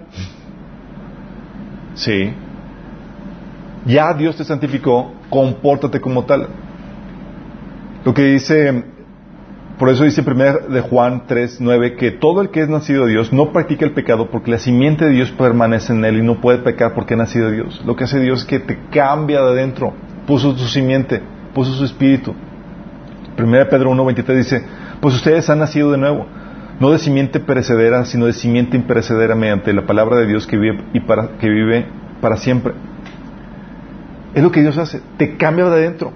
Sí. 1.95 2.33
Ya 3.85 4.13
Dios 4.13 4.37
te 4.37 4.43
santificó, 4.43 5.11
compórtate 5.29 5.99
como 5.99 6.23
tal. 6.25 6.47
Lo 8.05 8.13
que 8.13 8.23
dice, 8.23 8.83
por 9.77 9.89
eso 9.89 10.03
dice 10.03 10.23
primero 10.23 10.67
de 10.69 10.81
Juan 10.81 11.23
3, 11.27 11.57
9, 11.59 11.95
que 11.95 12.11
todo 12.11 12.41
el 12.41 12.49
que 12.49 12.61
es 12.61 12.69
nacido 12.69 13.05
de 13.05 13.11
Dios 13.11 13.33
no 13.33 13.51
practica 13.51 13.85
el 13.85 13.91
pecado 13.91 14.29
porque 14.29 14.51
la 14.51 14.57
simiente 14.57 15.05
de 15.05 15.11
Dios 15.11 15.31
permanece 15.31 15.93
en 15.93 16.05
él 16.05 16.17
y 16.17 16.21
no 16.21 16.39
puede 16.39 16.59
pecar 16.59 16.93
porque 16.93 17.13
ha 17.13 17.17
nacido 17.17 17.49
de 17.49 17.55
Dios. 17.55 17.81
Lo 17.85 17.95
que 17.95 18.05
hace 18.05 18.19
Dios 18.19 18.41
es 18.41 18.45
que 18.45 18.59
te 18.59 18.77
cambia 18.91 19.41
de 19.41 19.51
adentro, 19.51 19.93
puso 20.27 20.55
su 20.57 20.67
simiente, 20.67 21.21
puso 21.53 21.73
su 21.73 21.85
espíritu. 21.85 22.33
Primera 23.35 23.67
Pedro 23.67 23.91
1, 23.91 24.05
23 24.05 24.37
dice, 24.37 24.63
pues 25.01 25.15
ustedes 25.15 25.49
han 25.49 25.59
nacido 25.59 25.91
de 25.91 25.97
nuevo, 25.97 26.27
no 26.84 26.91
de 26.91 26.99
simiente 26.99 27.39
perecedera, 27.39 28.03
sino 28.03 28.25
de 28.25 28.34
simiente 28.34 28.75
imperecedera 28.75 29.36
mediante 29.36 29.71
la 29.71 29.86
palabra 29.86 30.17
de 30.17 30.27
Dios 30.27 30.45
que 30.45 30.57
vive, 30.57 30.84
y 30.91 30.99
para, 30.99 31.38
que 31.38 31.49
vive 31.49 31.86
para 32.19 32.36
siempre. 32.36 32.73
Es 34.34 34.43
lo 34.43 34.51
que 34.51 34.59
Dios 34.59 34.77
hace, 34.77 34.99
te 35.15 35.38
cambia 35.38 35.63
de 35.63 35.77
adentro, 35.77 36.11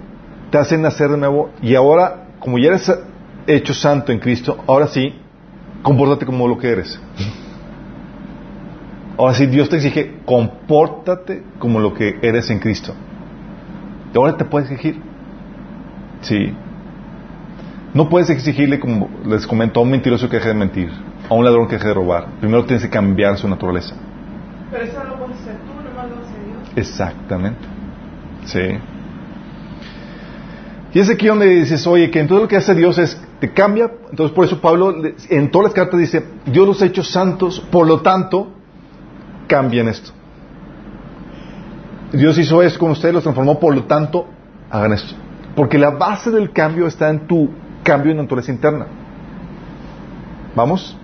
te 0.50 0.58
hace 0.58 0.76
nacer 0.76 1.08
de 1.08 1.16
nuevo 1.16 1.52
y 1.62 1.74
ahora 1.74 2.26
como 2.38 2.58
ya 2.58 2.68
eres 2.68 2.92
hecho 3.46 3.72
santo 3.72 4.12
en 4.12 4.18
Cristo, 4.18 4.62
ahora 4.66 4.88
sí, 4.88 5.14
compórtate 5.82 6.26
como 6.26 6.46
lo 6.46 6.58
que 6.58 6.68
eres. 6.68 7.00
Ahora 9.16 9.32
sí, 9.32 9.46
Dios 9.46 9.70
te 9.70 9.76
exige, 9.76 10.18
compórtate 10.26 11.44
como 11.58 11.80
lo 11.80 11.94
que 11.94 12.18
eres 12.20 12.50
en 12.50 12.58
Cristo. 12.58 12.92
Ahora 14.14 14.36
te 14.36 14.44
puedes 14.44 14.70
exigir. 14.70 15.00
Sí. 16.20 16.54
No 17.94 18.08
puedes 18.08 18.28
exigirle, 18.30 18.78
como 18.78 19.08
les 19.24 19.46
comento, 19.46 19.80
a 19.80 19.82
un 19.82 19.90
mentiroso 19.90 20.28
que 20.28 20.36
deje 20.36 20.48
de 20.48 20.54
mentir, 20.54 20.90
a 21.28 21.34
un 21.34 21.44
ladrón 21.44 21.66
que 21.66 21.76
deje 21.76 21.88
de 21.88 21.94
robar. 21.94 22.26
Primero 22.40 22.64
tienes 22.64 22.84
que 22.84 22.90
cambiar 22.90 23.38
su 23.38 23.48
naturaleza. 23.48 23.94
Pero 24.70 24.84
eso 24.84 25.02
no 25.02 25.10
lo 25.10 25.18
puedes 25.18 25.40
hacer 25.40 25.56
tú, 25.56 25.82
nomás 25.82 26.10
lo 26.10 26.16
hace 26.16 26.34
Dios. 26.44 26.58
Exactamente. 26.76 27.60
Sí. 28.44 28.78
Y 30.92 31.00
es 31.00 31.10
aquí 31.10 31.26
donde 31.26 31.46
dices, 31.46 31.86
oye, 31.86 32.10
que 32.10 32.20
en 32.20 32.28
todo 32.28 32.40
lo 32.40 32.48
que 32.48 32.56
hace 32.56 32.74
Dios 32.74 32.98
es, 32.98 33.20
te 33.40 33.52
cambia. 33.52 33.90
Entonces, 34.10 34.34
por 34.34 34.44
eso 34.44 34.60
Pablo, 34.60 34.94
en 35.28 35.50
todas 35.50 35.66
las 35.66 35.74
cartas 35.74 36.00
dice, 36.00 36.24
Dios 36.46 36.66
los 36.66 36.82
ha 36.82 36.86
hecho 36.86 37.02
santos, 37.02 37.60
por 37.70 37.86
lo 37.86 38.00
tanto, 38.00 38.52
cambien 39.46 39.88
esto. 39.88 40.12
Dios 42.12 42.38
hizo 42.38 42.62
esto 42.62 42.78
con 42.78 42.90
ustedes, 42.90 43.14
los 43.14 43.22
transformó, 43.22 43.58
por 43.58 43.74
lo 43.74 43.84
tanto, 43.84 44.26
hagan 44.70 44.92
esto. 44.92 45.14
Porque 45.54 45.78
la 45.78 45.90
base 45.90 46.30
del 46.30 46.52
cambio 46.52 46.86
está 46.86 47.10
en 47.10 47.26
tu 47.26 47.50
cambio 47.88 48.12
de 48.12 48.22
naturaleza 48.22 48.52
interna. 48.52 48.86
¿Vamos? 50.54 50.96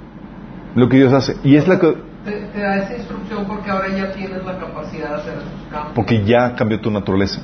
Lo 0.74 0.88
que 0.88 0.96
Dios 0.98 1.12
hace. 1.12 1.36
Y 1.44 1.56
es 1.56 1.66
la 1.68 1.78
que... 1.78 1.94
Te, 2.24 2.32
te 2.52 2.60
da 2.60 2.76
esa 2.76 2.96
instrucción 2.96 3.44
porque 3.46 3.70
ahora 3.70 3.88
ya 3.88 4.12
tienes 4.12 4.44
la 4.44 4.58
capacidad 4.58 5.08
de 5.10 5.14
hacer 5.14 5.34
esos 5.34 5.70
cambios. 5.70 5.94
Porque 5.94 6.24
ya 6.24 6.54
cambió 6.54 6.80
tu 6.80 6.90
naturaleza. 6.90 7.40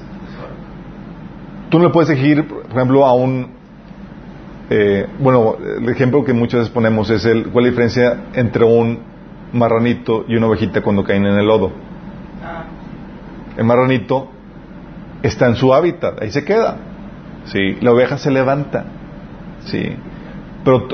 Tú 1.71 1.79
no 1.79 1.85
le 1.85 1.91
puedes 1.91 2.11
exigir, 2.11 2.49
por 2.49 2.65
ejemplo, 2.67 3.07
a 3.07 3.13
un... 3.13 3.49
eh, 4.71 5.07
bueno, 5.21 5.57
el 5.79 5.89
ejemplo 5.89 6.25
que 6.25 6.33
muchas 6.33 6.61
veces 6.61 6.75
ponemos 6.75 7.09
es 7.11 7.25
el, 7.25 7.49
cuál 7.51 7.67
es 7.67 7.73
la 7.77 7.83
diferencia 7.83 8.25
entre 8.35 8.65
un 8.65 8.99
marranito 9.53 10.25
y 10.29 10.37
una 10.37 10.47
ovejita 10.49 10.83
cuando 10.83 11.05
caen 11.05 11.27
en 11.27 11.35
el 11.35 11.47
lodo. 11.47 11.71
Ah, 12.43 12.65
El 13.57 13.65
marranito 13.65 14.29
está 15.23 15.47
en 15.47 15.55
su 15.57 15.73
hábitat, 15.73 16.21
ahí 16.23 16.31
se 16.31 16.45
queda. 16.45 16.77
Sí, 17.45 17.77
la 17.81 17.93
oveja 17.93 18.19
se 18.19 18.31
levanta. 18.31 18.85
Sí. 19.65 19.97
Pero 20.65 20.89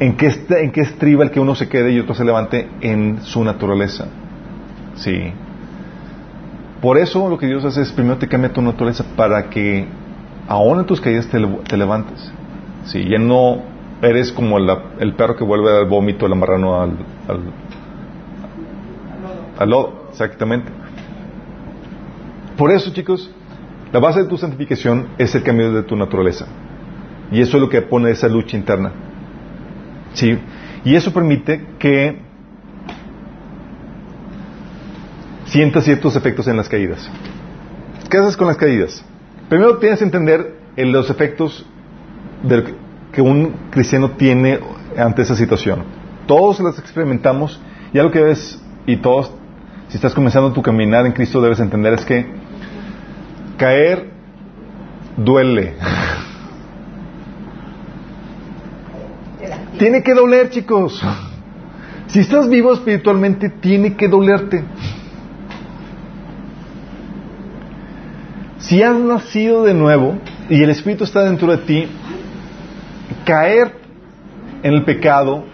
¿en 0.00 0.16
qué, 0.16 0.30
¿en 0.60 0.72
qué 0.72 0.80
estriba 0.82 1.24
el 1.24 1.30
que 1.30 1.40
uno 1.40 1.54
se 1.54 1.68
quede 1.68 1.92
y 1.92 1.98
otro 2.00 2.14
se 2.14 2.24
levante 2.24 2.68
en 2.80 3.20
su 3.22 3.42
naturaleza? 3.44 4.06
Sí. 4.96 5.32
Por 6.80 6.98
eso 6.98 7.28
lo 7.28 7.38
que 7.38 7.46
Dios 7.46 7.64
hace 7.64 7.82
es 7.82 7.92
primero 7.92 8.18
te 8.18 8.28
cambia 8.28 8.52
tu 8.52 8.60
naturaleza 8.62 9.04
para 9.16 9.48
que 9.48 9.86
aún 10.48 10.80
en 10.80 10.86
tus 10.86 11.00
caídas 11.00 11.26
te, 11.28 11.38
lev- 11.38 11.62
te 11.64 11.76
levantes. 11.76 12.32
Sí, 12.84 13.04
ya 13.08 13.18
no 13.18 13.62
eres 14.02 14.30
como 14.32 14.58
la- 14.58 14.82
el 15.00 15.14
perro 15.14 15.36
que 15.36 15.44
vuelve 15.44 15.70
al 15.76 15.86
vómito, 15.86 16.26
el 16.26 16.32
amarrano 16.32 16.80
al, 16.80 16.90
al, 17.28 17.40
al 19.58 19.70
lodo, 19.70 20.08
exactamente. 20.10 20.70
Por 22.56 22.70
eso, 22.70 22.92
chicos, 22.92 23.30
la 23.92 23.98
base 24.00 24.22
de 24.22 24.28
tu 24.28 24.36
santificación 24.36 25.08
es 25.18 25.34
el 25.34 25.42
cambio 25.42 25.72
de 25.72 25.82
tu 25.82 25.96
naturaleza. 25.96 26.46
Y 27.30 27.40
eso 27.40 27.56
es 27.56 27.60
lo 27.60 27.68
que 27.68 27.82
pone 27.82 28.10
esa 28.10 28.28
lucha 28.28 28.56
interna. 28.56 28.92
¿Sí? 30.14 30.38
Y 30.84 30.94
eso 30.94 31.12
permite 31.12 31.64
que 31.78 32.20
sientas 35.46 35.84
ciertos 35.84 36.16
efectos 36.16 36.46
en 36.48 36.56
las 36.56 36.68
caídas. 36.68 37.10
¿Qué 38.10 38.18
haces 38.18 38.36
con 38.36 38.46
las 38.46 38.56
caídas? 38.56 39.04
Primero 39.48 39.78
tienes 39.78 39.98
que 39.98 40.04
entender 40.04 40.56
los 40.76 41.10
efectos 41.10 41.64
que 43.12 43.22
un 43.22 43.54
cristiano 43.70 44.12
tiene 44.12 44.60
ante 44.96 45.22
esa 45.22 45.34
situación. 45.34 45.84
Todos 46.26 46.60
las 46.60 46.78
experimentamos 46.78 47.60
y 47.92 47.98
algo 47.98 48.10
que 48.10 48.20
ves 48.20 48.62
y 48.86 48.96
todos, 48.96 49.32
si 49.88 49.96
estás 49.96 50.14
comenzando 50.14 50.52
tu 50.52 50.62
caminar 50.62 51.06
en 51.06 51.12
Cristo, 51.12 51.40
debes 51.40 51.60
entender 51.60 51.94
es 51.94 52.04
que 52.04 52.26
caer 53.56 54.10
duele. 55.16 55.74
tiene 59.78 60.02
que 60.02 60.14
doler, 60.14 60.50
chicos. 60.50 61.02
Si 62.08 62.20
estás 62.20 62.48
vivo 62.48 62.72
espiritualmente, 62.72 63.48
tiene 63.48 63.94
que 63.94 64.08
dolerte. 64.08 64.64
Si 68.58 68.82
has 68.82 68.96
nacido 68.98 69.64
de 69.64 69.74
nuevo 69.74 70.18
y 70.48 70.62
el 70.62 70.70
Espíritu 70.70 71.04
está 71.04 71.22
dentro 71.22 71.50
de 71.50 71.58
ti, 71.58 71.88
caer 73.24 73.72
en 74.62 74.72
el 74.72 74.84
pecado, 74.84 75.44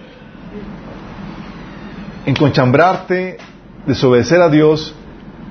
en 2.24 2.34
conchambrarte, 2.34 3.38
desobedecer 3.86 4.40
a 4.40 4.48
Dios, 4.48 4.94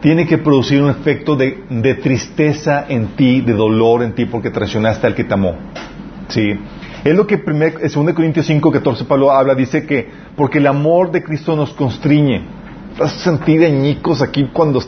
tiene 0.01 0.25
que 0.25 0.37
producir 0.37 0.81
un 0.81 0.89
efecto 0.89 1.35
de, 1.35 1.63
de 1.69 1.95
tristeza 1.95 2.85
en 2.87 3.07
ti, 3.15 3.41
de 3.41 3.53
dolor 3.53 4.01
en 4.01 4.13
ti, 4.13 4.25
porque 4.25 4.49
traicionaste 4.49 5.05
al 5.05 5.15
que 5.15 5.23
te 5.23 5.33
amó. 5.33 5.55
Sí. 6.29 6.57
Es 7.03 7.15
lo 7.15 7.25
que 7.25 7.37
primer, 7.37 7.79
2 7.79 8.13
Corintios 8.13 8.45
5, 8.45 8.71
14 8.71 9.05
Pablo 9.05 9.31
habla, 9.31 9.55
dice 9.55 9.85
que 9.85 10.09
porque 10.35 10.59
el 10.59 10.67
amor 10.67 11.11
de 11.11 11.23
Cristo 11.23 11.55
nos 11.55 11.73
constriñe. 11.73 12.43
Vas 12.99 13.15
a 13.15 13.19
sentir 13.19 13.65
añicos 13.65 14.21
aquí 14.21 14.49
cuando 14.53 14.81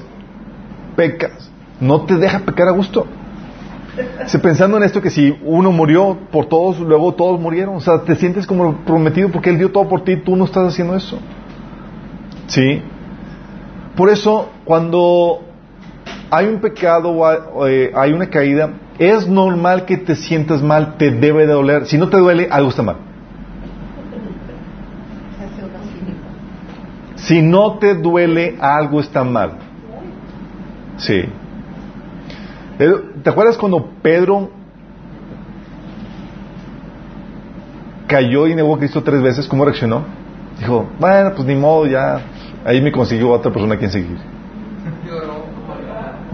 pecas. 0.95 1.49
No 1.79 2.01
te 2.01 2.15
deja 2.15 2.39
pecar 2.39 2.67
a 2.67 2.71
gusto. 2.71 3.07
Se 4.25 4.39
pensando 4.39 4.77
en 4.77 4.83
esto 4.83 5.01
que 5.01 5.09
si 5.09 5.35
uno 5.43 5.71
murió 5.71 6.17
por 6.31 6.47
todos, 6.47 6.79
luego 6.79 7.13
todos 7.13 7.39
murieron. 7.39 7.75
O 7.75 7.79
sea, 7.79 8.03
te 8.03 8.15
sientes 8.15 8.45
como 8.45 8.77
prometido 8.77 9.29
porque 9.29 9.49
Él 9.49 9.57
dio 9.57 9.71
todo 9.71 9.87
por 9.87 10.03
ti, 10.03 10.17
tú 10.17 10.35
no 10.35 10.45
estás 10.45 10.67
haciendo 10.67 10.95
eso. 10.95 11.19
¿Sí? 12.47 12.81
Por 13.95 14.09
eso, 14.09 14.49
cuando 14.65 15.41
hay 16.29 16.47
un 16.47 16.59
pecado 16.59 17.09
o 17.09 17.27
hay, 17.27 17.37
eh, 17.67 17.91
hay 17.95 18.13
una 18.13 18.27
caída, 18.27 18.71
es 18.99 19.27
normal 19.27 19.85
que 19.85 19.97
te 19.97 20.15
sientas 20.15 20.61
mal, 20.61 20.97
te 20.97 21.11
debe 21.11 21.47
de 21.47 21.53
doler. 21.53 21.85
Si 21.85 21.97
no 21.97 22.09
te 22.09 22.17
duele, 22.17 22.47
algo 22.51 22.69
está 22.69 22.83
mal. 22.83 22.97
Si 27.15 27.41
no 27.41 27.77
te 27.79 27.95
duele, 27.95 28.57
algo 28.59 28.99
está 28.99 29.23
mal. 29.23 29.53
Sí. 30.97 31.23
Eh, 32.79 32.93
¿Te 33.23 33.29
acuerdas 33.29 33.57
cuando 33.57 33.91
Pedro 34.01 34.49
cayó 38.07 38.47
y 38.47 38.55
negó 38.55 38.75
a 38.75 38.79
Cristo 38.79 39.01
tres 39.03 39.21
veces? 39.21 39.47
¿Cómo 39.47 39.63
reaccionó? 39.63 40.03
Dijo, 40.59 40.87
bueno, 40.99 41.31
pues 41.33 41.47
ni 41.47 41.55
modo, 41.55 41.87
ya. 41.87 42.21
Ahí 42.65 42.81
me 42.81 42.91
consiguió 42.91 43.31
otra 43.31 43.51
persona 43.51 43.75
a 43.75 43.77
quien 43.77 43.91
seguir. 43.91 44.17
Lloró. 45.07 45.45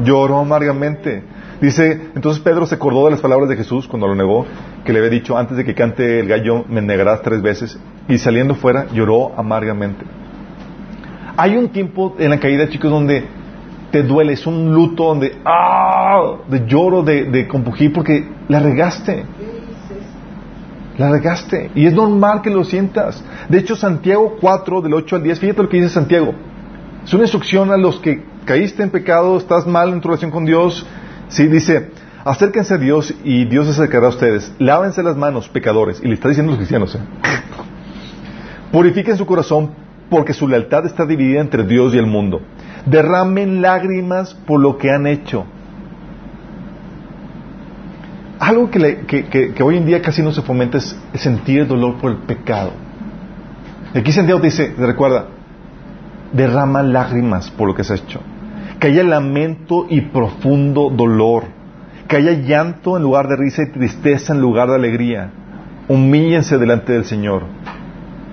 Lloró 0.03 0.39
amargamente. 0.39 1.23
Dice, 1.61 2.11
entonces 2.15 2.41
Pedro 2.41 2.65
se 2.65 2.75
acordó 2.75 3.05
de 3.05 3.11
las 3.11 3.19
palabras 3.19 3.49
de 3.49 3.57
Jesús 3.57 3.87
cuando 3.87 4.07
lo 4.07 4.15
negó, 4.15 4.45
que 4.85 4.93
le 4.93 4.99
había 4.99 5.11
dicho, 5.11 5.37
antes 5.37 5.57
de 5.57 5.65
que 5.65 5.75
cante 5.75 6.21
el 6.21 6.27
gallo, 6.27 6.63
me 6.69 6.81
negarás 6.81 7.21
tres 7.21 7.41
veces. 7.41 7.77
Y 8.07 8.17
saliendo 8.17 8.55
fuera, 8.55 8.87
lloró 8.93 9.33
amargamente. 9.37 10.05
Hay 11.35 11.57
un 11.57 11.69
tiempo 11.69 12.15
en 12.17 12.29
la 12.29 12.39
caída, 12.39 12.69
chicos, 12.69 12.89
donde 12.89 13.25
te 13.91 14.03
duele, 14.03 14.33
es 14.33 14.47
un 14.47 14.73
luto 14.73 15.05
donde, 15.05 15.37
¡ah! 15.43 16.35
De 16.47 16.65
lloro, 16.65 17.03
de, 17.03 17.25
de 17.25 17.45
porque 17.93 18.27
la 18.47 18.59
regaste. 18.59 19.25
La 20.97 21.09
regaste. 21.09 21.71
Y 21.75 21.85
es 21.85 21.93
normal 21.93 22.41
que 22.41 22.49
lo 22.49 22.63
sientas. 22.63 23.23
De 23.47 23.57
hecho, 23.57 23.75
Santiago 23.75 24.37
4, 24.39 24.81
del 24.81 24.93
8 24.93 25.15
al 25.17 25.23
10, 25.23 25.39
fíjate 25.39 25.63
lo 25.63 25.69
que 25.69 25.77
dice 25.77 25.89
Santiago. 25.89 26.33
Es 27.03 27.13
una 27.13 27.23
instrucción 27.23 27.71
a 27.71 27.77
los 27.77 27.99
que 27.99 28.23
caíste 28.45 28.83
en 28.83 28.91
pecado, 28.91 29.37
estás 29.37 29.65
mal 29.65 29.93
en 29.93 30.01
tu 30.01 30.09
relación 30.09 30.31
con 30.31 30.45
Dios. 30.45 30.85
Sí, 31.29 31.47
dice, 31.47 31.91
acérquense 32.25 32.73
a 32.73 32.77
Dios 32.77 33.13
y 33.23 33.45
Dios 33.45 33.65
se 33.65 33.71
acercará 33.71 34.07
a 34.07 34.09
ustedes. 34.09 34.51
Lávense 34.59 35.01
las 35.03 35.15
manos, 35.15 35.47
pecadores. 35.47 36.01
Y 36.03 36.07
le 36.07 36.15
está 36.15 36.27
diciendo 36.27 36.51
a 36.51 36.53
los 36.53 36.57
cristianos. 36.57 36.95
¿eh? 36.95 36.99
Purifiquen 38.71 39.17
su 39.17 39.25
corazón 39.25 39.71
porque 40.09 40.33
su 40.33 40.47
lealtad 40.47 40.85
está 40.85 41.05
dividida 41.05 41.39
entre 41.39 41.63
Dios 41.63 41.93
y 41.93 41.97
el 41.97 42.07
mundo. 42.07 42.41
Derramen 42.85 43.61
lágrimas 43.61 44.33
por 44.33 44.59
lo 44.59 44.77
que 44.77 44.91
han 44.91 45.07
hecho. 45.07 45.45
Algo 48.39 48.71
que, 48.71 49.53
hoy 49.61 49.77
en 49.77 49.85
día 49.85 50.01
casi 50.01 50.23
no 50.23 50.31
se 50.31 50.41
fomenta 50.41 50.77
es 50.77 50.97
sentir 51.15 51.67
dolor 51.67 51.97
por 51.97 52.11
el 52.11 52.17
pecado. 52.17 52.71
Aquí 53.93 54.11
Santiago 54.11 54.39
te 54.39 54.47
dice, 54.47 54.69
te 54.69 54.85
recuerda, 54.85 55.27
derrama 56.31 56.81
lágrimas 56.81 57.51
por 57.51 57.67
lo 57.67 57.75
que 57.75 57.81
has 57.81 57.91
hecho. 57.91 58.21
Que 58.79 58.87
haya 58.87 59.03
lamento 59.03 59.85
y 59.89 60.01
profundo 60.01 60.89
dolor. 60.89 61.43
Que 62.07 62.17
haya 62.17 62.33
llanto 62.33 62.97
en 62.97 63.03
lugar 63.03 63.27
de 63.27 63.35
risa 63.35 63.63
y 63.63 63.71
tristeza 63.71 64.33
en 64.33 64.41
lugar 64.41 64.69
de 64.69 64.75
alegría. 64.75 65.31
Humíllense 65.87 66.57
delante 66.57 66.93
del 66.93 67.05
Señor 67.05 67.43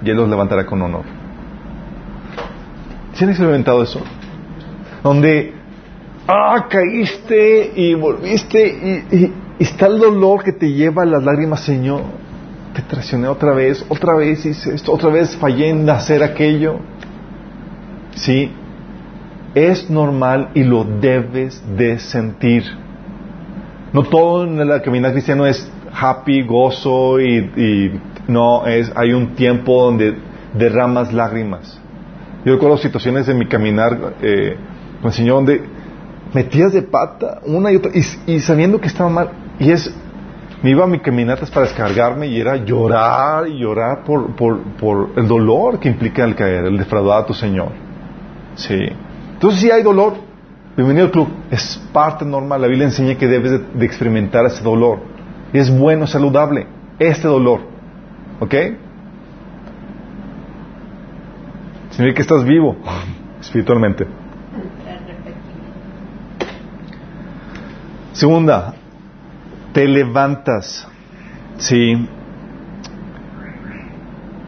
y 0.05 0.11
Él 0.11 0.17
los 0.17 0.29
levantará 0.29 0.65
con 0.67 0.83
honor. 0.83 1.05
¿Sí 3.15 3.25
han 3.25 3.31
experimentado 3.31 3.83
eso? 3.83 4.01
Donde, 5.03 5.55
ah, 6.29 6.67
caíste 6.69 7.73
y 7.75 7.95
volviste 7.95 9.05
Y 9.11 9.33
está 9.59 9.87
el 9.87 9.99
dolor 9.99 10.45
que 10.45 10.53
te 10.53 10.73
lleva 10.73 11.03
a 11.03 11.07
las 11.07 11.23
lágrimas, 11.23 11.61
Señor. 11.61 12.03
Te 12.75 12.83
traicioné 12.83 13.27
otra 13.29 13.55
vez, 13.55 13.85
otra 13.89 14.15
vez 14.15 14.45
hice 14.45 14.75
esto, 14.75 14.93
otra 14.93 15.11
vez 15.11 15.35
fallé 15.37 15.71
en 15.71 15.89
hacer 15.89 16.23
aquello. 16.23 16.79
Sí, 18.15 18.53
es 19.57 19.89
normal 19.89 20.51
y 20.53 20.65
lo 20.65 20.85
debes 20.85 21.65
de 21.79 21.99
sentir. 21.99 22.63
No 23.91 24.03
todo 24.03 24.45
en 24.45 24.69
la 24.69 24.83
caminar 24.83 25.13
cristiano 25.13 25.47
es 25.47 25.73
happy, 25.99 26.43
gozo 26.43 27.19
y, 27.19 27.39
y 27.39 28.01
no, 28.29 28.67
es, 28.67 28.93
hay 28.95 29.15
un 29.15 29.35
tiempo 29.35 29.83
donde 29.83 30.15
derramas 30.53 31.11
lágrimas. 31.11 31.81
Yo 32.45 32.53
recuerdo 32.53 32.77
situaciones 32.77 33.27
de 33.27 33.33
mi 33.33 33.47
caminar 33.47 34.15
eh, 34.21 34.57
con 35.01 35.09
el 35.09 35.15
Señor 35.15 35.37
donde 35.37 35.63
metías 36.35 36.75
de 36.75 36.83
pata 36.83 37.41
una 37.47 37.73
y 37.73 37.77
otra 37.77 37.93
y, 38.27 38.41
sabiendo 38.41 38.79
que 38.79 38.89
estaba 38.89 39.09
mal. 39.09 39.31
Y 39.59 39.71
es, 39.71 39.91
me 40.63 40.69
iba 40.69 40.85
a 40.85 40.87
mi 40.87 41.01
caminatas 41.01 41.51
para 41.51 41.65
descargarme 41.65 42.27
y 42.27 42.39
era 42.39 42.57
llorar 42.57 43.49
y 43.49 43.59
llorar 43.59 44.05
por, 44.05 44.37
por, 44.37 44.61
por 44.79 45.13
el 45.17 45.27
dolor 45.27 45.81
que 45.81 45.89
implica 45.89 46.25
el 46.25 46.35
caer, 46.35 46.67
el 46.67 46.77
defraudar 46.77 47.23
a 47.23 47.27
tu 47.27 47.33
Señor. 47.33 47.71
Sí. 48.55 48.91
Entonces 49.37 49.61
si 49.61 49.71
hay 49.71 49.83
dolor, 49.83 50.15
bienvenido 50.77 51.05
al 51.05 51.13
club. 51.13 51.29
Es 51.51 51.77
parte 51.93 52.25
normal. 52.25 52.63
La 52.63 52.69
Biblia 52.69 52.87
enseña 52.87 53.19
que 53.19 53.27
debes 53.27 53.51
de, 53.75 53.85
experimentar 53.85 54.47
ese 54.47 54.63
dolor. 54.63 55.01
Es 55.53 55.71
bueno, 55.71 56.07
saludable, 56.07 56.67
este 56.99 57.29
dolor. 57.29 57.61
¿Ok? 58.41 58.55
Significa 61.91 62.15
que 62.15 62.23
estás 62.23 62.45
vivo 62.45 62.77
espiritualmente. 63.43 64.07
Segunda, 68.13 68.73
te 69.75 69.87
levantas. 69.87 70.89
Sí. 71.59 72.09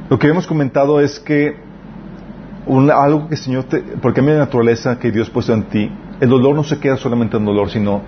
Lo 0.09 0.19
que 0.19 0.29
hemos 0.29 0.47
comentado 0.47 0.99
es 1.03 1.21
que 1.21 1.68
algo 2.93 3.29
que 3.29 3.35
el 3.35 3.41
Señor 3.41 3.65
te, 3.65 3.81
por 3.81 4.15
cambio 4.15 4.35
de 4.35 4.41
naturaleza 4.41 4.99
que 4.99 5.11
Dios 5.11 5.31
puso 5.31 5.53
en 5.55 5.65
ti, 5.65 5.91
el 6.21 6.29
dolor 6.29 6.55
no 6.55 6.65
se 6.65 6.79
queda 6.79 6.97
solamente 6.97 7.37
en 7.37 7.45
dolor, 7.45 7.71
sino 7.71 8.03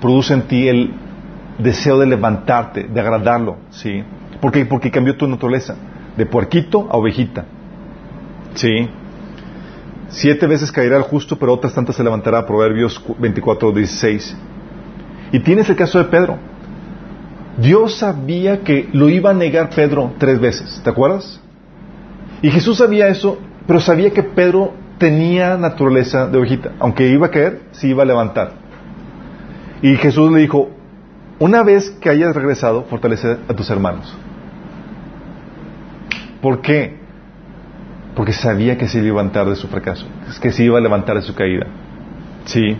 produce 0.00 0.34
en 0.34 0.42
ti 0.42 0.68
el 0.68 0.92
deseo 1.58 1.98
de 1.98 2.06
levantarte, 2.06 2.84
de 2.84 3.00
agradarlo, 3.00 3.56
¿sí? 3.70 4.02
¿Por 4.40 4.52
qué? 4.52 4.64
Porque 4.64 4.90
cambió 4.90 5.16
tu 5.16 5.26
naturaleza, 5.26 5.76
de 6.16 6.26
puerquito 6.26 6.88
a 6.90 6.96
ovejita, 6.96 7.44
¿sí? 8.54 8.88
Siete 10.08 10.46
veces 10.46 10.72
caerá 10.72 10.96
el 10.96 11.02
justo, 11.02 11.38
pero 11.38 11.52
otras 11.52 11.74
tantas 11.74 11.96
se 11.96 12.02
levantará, 12.02 12.46
Proverbios 12.46 13.02
24, 13.18 13.72
16. 13.72 14.36
Y 15.32 15.40
tienes 15.40 15.68
el 15.68 15.76
caso 15.76 15.98
de 15.98 16.04
Pedro. 16.04 16.38
Dios 17.58 17.98
sabía 17.98 18.60
que 18.60 18.88
lo 18.92 19.08
iba 19.08 19.30
a 19.30 19.34
negar 19.34 19.70
Pedro 19.70 20.12
tres 20.18 20.40
veces, 20.40 20.80
¿te 20.82 20.90
acuerdas? 20.90 21.40
Y 22.42 22.50
Jesús 22.50 22.78
sabía 22.78 23.08
eso, 23.08 23.38
pero 23.66 23.80
sabía 23.80 24.12
que 24.12 24.22
Pedro 24.22 24.72
tenía 24.98 25.56
naturaleza 25.56 26.26
de 26.26 26.38
ovejita. 26.38 26.72
Aunque 26.78 27.08
iba 27.08 27.26
a 27.26 27.30
caer, 27.30 27.62
se 27.72 27.88
iba 27.88 28.02
a 28.02 28.06
levantar. 28.06 28.52
Y 29.82 29.96
Jesús 29.96 30.30
le 30.32 30.40
dijo, 30.40 30.70
una 31.38 31.62
vez 31.62 31.90
que 32.00 32.10
hayas 32.10 32.34
regresado, 32.34 32.84
fortalece 32.84 33.38
a 33.48 33.54
tus 33.54 33.70
hermanos. 33.70 34.16
¿Por 36.42 36.60
qué? 36.60 36.96
Porque 38.14 38.32
sabía 38.32 38.76
que 38.76 38.88
se 38.88 38.98
iba 38.98 39.06
a 39.06 39.22
levantar 39.22 39.48
de 39.48 39.56
su 39.56 39.68
fracaso, 39.68 40.06
que 40.40 40.52
se 40.52 40.64
iba 40.64 40.78
a 40.78 40.80
levantar 40.80 41.16
de 41.16 41.22
su 41.22 41.34
caída. 41.34 41.66
Sí. 42.44 42.76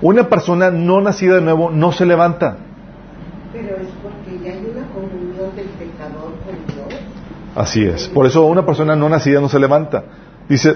Una 0.00 0.28
persona 0.28 0.70
no 0.70 1.00
nacida 1.00 1.36
de 1.36 1.40
nuevo 1.42 1.70
no 1.70 1.92
se 1.92 2.06
levanta. 2.06 2.56
Pero 3.52 3.76
es 3.76 3.88
porque 4.02 4.38
ya 4.42 4.52
hay 4.52 4.66
una 4.70 4.86
comunión 4.88 5.56
del 5.56 5.66
pecador 5.66 6.32
con 6.44 6.74
Dios. 6.74 7.00
Así 7.54 7.84
es. 7.84 8.08
Por 8.08 8.26
eso 8.26 8.44
una 8.46 8.66
persona 8.66 8.96
no 8.96 9.08
nacida 9.08 9.40
no 9.40 9.48
se 9.48 9.58
levanta. 9.58 10.04
Dice, 10.48 10.74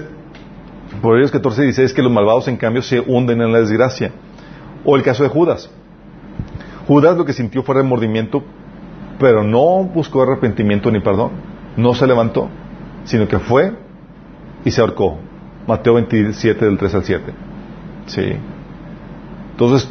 Proverbios 1.01 1.31
14 1.31 1.63
dice 1.63 1.83
es 1.83 1.93
que 1.93 2.01
los 2.01 2.11
malvados 2.11 2.47
en 2.47 2.57
cambio 2.57 2.81
se 2.81 2.99
hunden 2.99 3.41
en 3.41 3.51
la 3.51 3.59
desgracia. 3.59 4.11
O 4.83 4.95
el 4.95 5.03
caso 5.03 5.23
de 5.23 5.29
Judas. 5.29 5.69
Judas 6.87 7.17
lo 7.17 7.25
que 7.25 7.33
sintió 7.33 7.63
fue 7.63 7.75
remordimiento, 7.75 8.43
pero 9.19 9.43
no 9.43 9.83
buscó 9.83 10.23
arrepentimiento 10.23 10.89
ni 10.89 10.99
perdón. 10.99 11.31
No 11.77 11.93
se 11.93 12.07
levantó, 12.07 12.49
sino 13.03 13.27
que 13.27 13.39
fue 13.39 13.73
y 14.65 14.71
se 14.71 14.81
ahorcó. 14.81 15.19
Mateo 15.67 15.95
27 15.95 16.65
del 16.65 16.77
3 16.77 16.95
al 16.95 17.03
7. 17.03 17.33
Sí. 18.07 18.33
Entonces, 19.51 19.87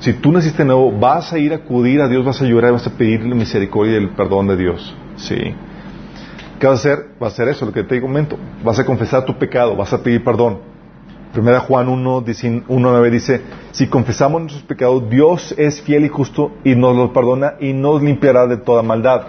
si 0.00 0.14
tú 0.14 0.32
naciste 0.32 0.64
nuevo, 0.64 0.90
vas 0.90 1.32
a 1.32 1.38
ir 1.38 1.52
a 1.52 1.56
acudir 1.56 2.00
a 2.00 2.08
Dios, 2.08 2.24
vas 2.24 2.40
a 2.42 2.46
llorar 2.46 2.72
vas 2.72 2.86
a 2.86 2.90
pedirle 2.90 3.34
misericordia 3.34 3.92
y 3.92 3.96
el 3.96 4.08
perdón 4.10 4.48
de 4.48 4.56
Dios. 4.56 4.94
Sí. 5.16 5.54
¿Qué 6.60 6.66
vas 6.66 6.84
a 6.84 6.90
hacer? 6.90 7.06
Vas 7.18 7.32
a 7.32 7.34
hacer 7.34 7.48
eso, 7.48 7.64
lo 7.64 7.72
que 7.72 7.82
te 7.84 7.98
comento. 8.02 8.36
Vas 8.62 8.78
a 8.78 8.84
confesar 8.84 9.24
tu 9.24 9.36
pecado, 9.38 9.74
vas 9.74 9.94
a 9.94 10.02
pedir 10.02 10.22
perdón. 10.22 10.58
Primera 11.32 11.60
Juan 11.60 11.88
1, 11.88 12.24
9 12.68 13.10
dice, 13.10 13.40
si 13.70 13.86
confesamos 13.86 14.42
nuestros 14.42 14.64
pecados, 14.64 15.08
Dios 15.08 15.54
es 15.56 15.80
fiel 15.80 16.04
y 16.04 16.08
justo 16.08 16.52
y 16.62 16.74
nos 16.74 16.94
los 16.94 17.10
perdona 17.10 17.54
y 17.60 17.72
nos 17.72 18.02
limpiará 18.02 18.46
de 18.46 18.58
toda 18.58 18.82
maldad. 18.82 19.22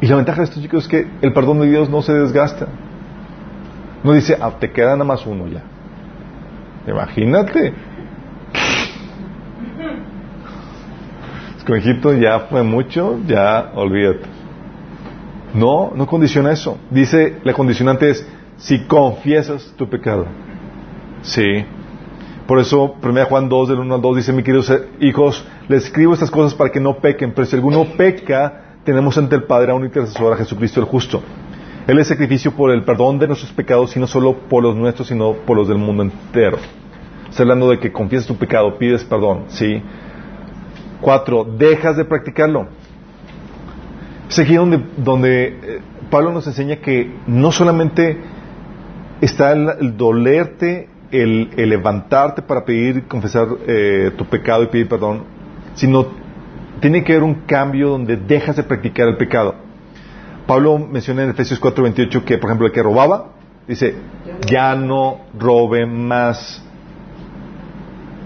Y 0.00 0.06
la 0.06 0.16
ventaja 0.16 0.38
de 0.38 0.44
estos 0.44 0.62
chicos 0.62 0.84
es 0.84 0.88
que 0.88 1.08
el 1.20 1.32
perdón 1.32 1.60
de 1.60 1.70
Dios 1.70 1.90
no 1.90 2.02
se 2.02 2.12
desgasta. 2.12 2.68
No 4.04 4.12
dice, 4.12 4.36
ah, 4.40 4.52
te 4.58 4.70
queda 4.70 4.92
nada 4.92 5.04
más 5.04 5.26
uno 5.26 5.48
ya. 5.48 5.62
Imagínate. 6.86 7.74
Conejito 11.64 12.12
ya 12.14 12.40
fue 12.50 12.62
mucho, 12.62 13.18
ya 13.26 13.72
olvídate. 13.74 14.26
No, 15.54 15.92
no 15.94 16.06
condiciona 16.06 16.52
eso. 16.52 16.78
Dice, 16.90 17.38
la 17.44 17.52
condicionante 17.52 18.10
es, 18.10 18.26
si 18.56 18.84
confiesas 18.84 19.72
tu 19.76 19.88
pecado. 19.88 20.26
Sí. 21.22 21.64
Por 22.46 22.58
eso, 22.58 22.96
1 23.02 23.24
Juan 23.26 23.48
2, 23.48 23.68
del 23.68 23.78
1 23.78 23.94
al 23.94 24.00
2, 24.00 24.16
dice, 24.16 24.32
mi 24.32 24.42
queridos 24.42 24.72
hijos, 25.00 25.46
les 25.68 25.84
escribo 25.84 26.14
estas 26.14 26.30
cosas 26.30 26.54
para 26.54 26.70
que 26.70 26.80
no 26.80 26.98
pequen, 26.98 27.32
pero 27.32 27.46
si 27.46 27.54
alguno 27.54 27.84
peca, 27.96 28.76
tenemos 28.84 29.16
ante 29.16 29.36
el 29.36 29.44
Padre 29.44 29.72
a 29.72 29.74
un 29.74 29.84
intercesor, 29.84 30.32
a 30.32 30.36
Jesucristo 30.36 30.80
el 30.80 30.86
justo. 30.86 31.22
Él 31.86 31.98
es 31.98 32.08
sacrificio 32.08 32.52
por 32.52 32.70
el 32.70 32.84
perdón 32.84 33.18
de 33.18 33.26
nuestros 33.26 33.52
pecados, 33.52 33.96
y 33.96 34.00
no 34.00 34.06
solo 34.06 34.36
por 34.48 34.62
los 34.62 34.74
nuestros, 34.74 35.08
sino 35.08 35.32
por 35.32 35.56
los 35.56 35.68
del 35.68 35.78
mundo 35.78 36.02
entero. 36.02 36.58
Está 37.28 37.44
hablando 37.44 37.70
de 37.70 37.78
que 37.78 37.92
confiesas 37.92 38.26
tu 38.26 38.36
pecado, 38.36 38.76
pides 38.78 39.04
perdón, 39.04 39.44
¿sí? 39.48 39.82
Cuatro, 41.02 41.44
dejas 41.44 41.96
de 41.96 42.04
practicarlo. 42.06 42.68
Es 44.30 44.38
aquí 44.38 44.54
donde, 44.54 44.80
donde 44.96 45.46
eh, 45.48 45.80
Pablo 46.10 46.32
nos 46.32 46.46
enseña 46.46 46.76
que 46.76 47.10
no 47.26 47.52
solamente 47.52 48.18
está 49.20 49.52
el, 49.52 49.96
dolerte, 49.96 50.88
el, 51.10 51.50
el, 51.56 51.68
levantarte 51.68 52.40
para 52.40 52.64
pedir, 52.64 53.08
confesar 53.08 53.46
eh, 53.66 54.12
tu 54.16 54.24
pecado 54.26 54.62
y 54.62 54.68
pedir 54.68 54.88
perdón, 54.88 55.24
sino 55.74 56.06
tiene 56.80 57.02
que 57.02 57.12
haber 57.12 57.24
un 57.24 57.34
cambio 57.46 57.90
donde 57.90 58.16
dejas 58.16 58.56
de 58.56 58.62
practicar 58.62 59.08
el 59.08 59.16
pecado. 59.16 59.56
Pablo 60.46 60.78
menciona 60.78 61.24
en 61.24 61.30
Efesios 61.30 61.60
4:28 61.60 62.24
que, 62.24 62.38
por 62.38 62.48
ejemplo, 62.48 62.66
el 62.66 62.72
que 62.72 62.82
robaba, 62.82 63.32
dice, 63.66 63.96
ya 64.46 64.74
no 64.76 65.22
robe 65.38 65.84
más. 65.84 66.64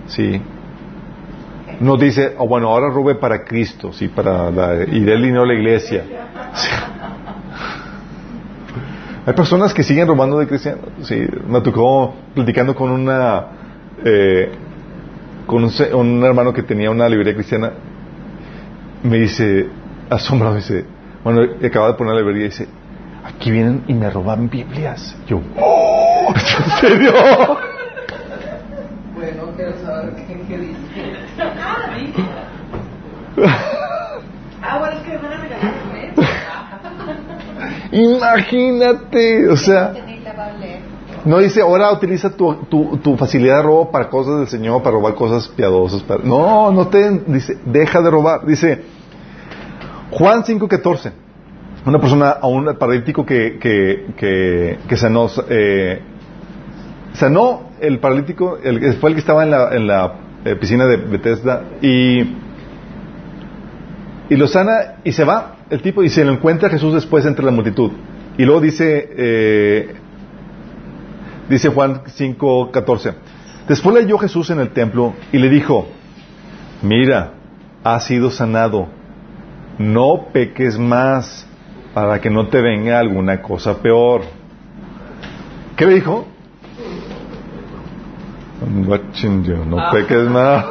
Sí. 0.09 0.41
No 1.81 1.97
dice, 1.97 2.35
oh, 2.39 2.49
bueno, 2.49 2.69
ahora 2.69 2.89
robe 2.89 3.17
para 3.17 3.45
Cristo, 3.45 3.93
sí, 3.93 4.09
para 4.09 4.51
la, 4.51 4.85
y 4.85 5.01
del 5.01 5.23
dinero 5.23 5.43
a 5.43 5.47
la 5.47 5.55
iglesia. 5.55 6.05
Hay 9.27 9.35
personas 9.35 9.75
que 9.75 9.83
siguen 9.83 10.07
robando 10.07 10.39
de 10.39 10.47
cristianos. 10.47 10.85
Sí, 11.03 11.27
me 11.49 11.61
tocó 11.61 12.15
platicando 12.35 12.75
con 12.75 12.91
una, 12.91 13.47
eh, 14.05 14.53
con 15.47 15.65
un, 15.65 15.73
un, 15.95 16.25
hermano 16.25 16.53
que 16.53 16.63
tenía 16.63 16.91
una 16.91 17.09
librería 17.09 17.35
cristiana. 17.35 17.73
Me 19.03 19.19
dice, 19.19 19.69
asombrado, 20.09 20.55
me 20.55 20.61
dice, 20.61 20.85
bueno, 21.25 21.43
acaba 21.65 21.89
de 21.89 21.95
poner 21.95 22.15
la 22.15 22.21
librería 22.21 22.47
y 22.47 22.51
dice, 22.51 22.69
aquí 23.25 23.51
vienen 23.51 23.83
y 23.89 23.95
me 23.95 24.09
roban 24.09 24.49
Biblias. 24.49 25.17
Yo, 25.27 25.43
¡oh! 25.59 26.33
¿En 26.35 26.71
serio? 26.81 27.13
Bueno, 29.15 29.53
quiero 29.57 29.73
saber 29.83 30.15
qué 30.27 30.59
dice. 30.59 31.26
Ah, 34.69 34.91
Imagínate, 37.93 39.49
o 39.49 39.57
sea, 39.57 39.93
no 41.25 41.39
dice 41.39 41.61
ahora 41.61 41.93
utiliza 41.93 42.31
tu, 42.31 42.55
tu, 42.69 42.97
tu, 42.99 43.17
facilidad 43.17 43.59
de 43.59 43.63
robo 43.63 43.91
para 43.91 44.09
cosas 44.09 44.39
del 44.39 44.49
Señor, 44.49 44.83
para 44.83 44.97
robar 44.97 45.15
cosas 45.15 45.49
piadosas. 45.49 46.05
No, 46.25 46.73
no 46.73 46.89
te 46.89 47.11
dice, 47.27 47.59
deja 47.65 48.01
de 48.01 48.11
robar. 48.11 48.45
Dice 48.45 48.83
Juan 50.11 50.43
5:14, 50.43 51.13
una 51.85 52.01
persona, 52.01 52.31
a 52.31 52.47
un 52.47 52.77
paralítico 52.77 53.25
que, 53.25 53.59
que, 53.61 54.07
que, 54.17 54.79
que 54.89 54.97
sanó, 54.97 55.29
eh, 55.49 56.01
sanó 57.13 57.71
el 57.81 58.01
paralítico, 58.01 58.59
el, 58.63 58.95
fue 58.95 59.11
el 59.11 59.17
que 59.17 59.21
estaba 59.21 59.45
en 59.45 59.87
la 59.87 60.26
eh, 60.47 60.55
piscina 60.55 60.87
de 60.87 60.97
Bethesda, 60.97 61.65
y, 61.83 62.37
lo 64.31 64.47
sana 64.47 64.97
y 65.03 65.11
se 65.11 65.25
va 65.25 65.57
el 65.71 65.83
tipo 65.83 66.05
y 66.05 66.09
se 66.09 66.25
lo 66.25 66.33
encuentra 66.33 66.69
Jesús 66.69 66.95
después 66.95 67.27
entre 67.27 67.45
la 67.45 67.51
multitud. 67.51 67.91
Y 68.39 68.45
luego 68.45 68.61
dice, 68.61 69.09
eh, 69.17 69.95
dice 71.49 71.69
Juan 71.71 72.03
5:14, 72.05 73.15
después 73.67 73.95
le 73.95 74.03
halló 74.03 74.19
Jesús 74.19 74.51
en 74.51 74.61
el 74.61 74.71
templo 74.71 75.15
y 75.33 75.39
le 75.39 75.49
dijo, 75.49 75.89
mira, 76.83 77.33
has 77.83 78.05
sido 78.05 78.31
sanado, 78.31 78.87
no 79.79 80.29
peques 80.33 80.79
más 80.79 81.45
para 81.93 82.21
que 82.21 82.31
no 82.31 82.47
te 82.47 82.61
venga 82.61 83.01
alguna 83.01 83.43
cosa 83.43 83.83
peor. 83.83 84.23
¿Qué 85.77 85.87
le 85.87 85.95
dijo? 85.95 86.29
No 88.67 89.91
peques 89.93 90.29
más. 90.29 90.65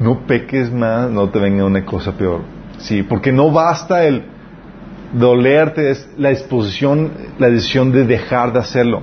No 0.00 0.20
peques 0.26 0.72
más, 0.72 1.10
no 1.10 1.28
te 1.28 1.38
venga 1.38 1.64
una 1.64 1.84
cosa 1.84 2.12
peor. 2.12 2.40
Sí, 2.78 3.02
porque 3.02 3.32
no 3.32 3.50
basta 3.52 4.04
el 4.04 4.24
dolerte, 5.12 5.90
es 5.90 6.08
la 6.18 6.30
disposición, 6.30 7.12
la 7.38 7.48
decisión 7.48 7.92
de 7.92 8.04
dejar 8.04 8.52
de 8.52 8.58
hacerlo. 8.58 9.02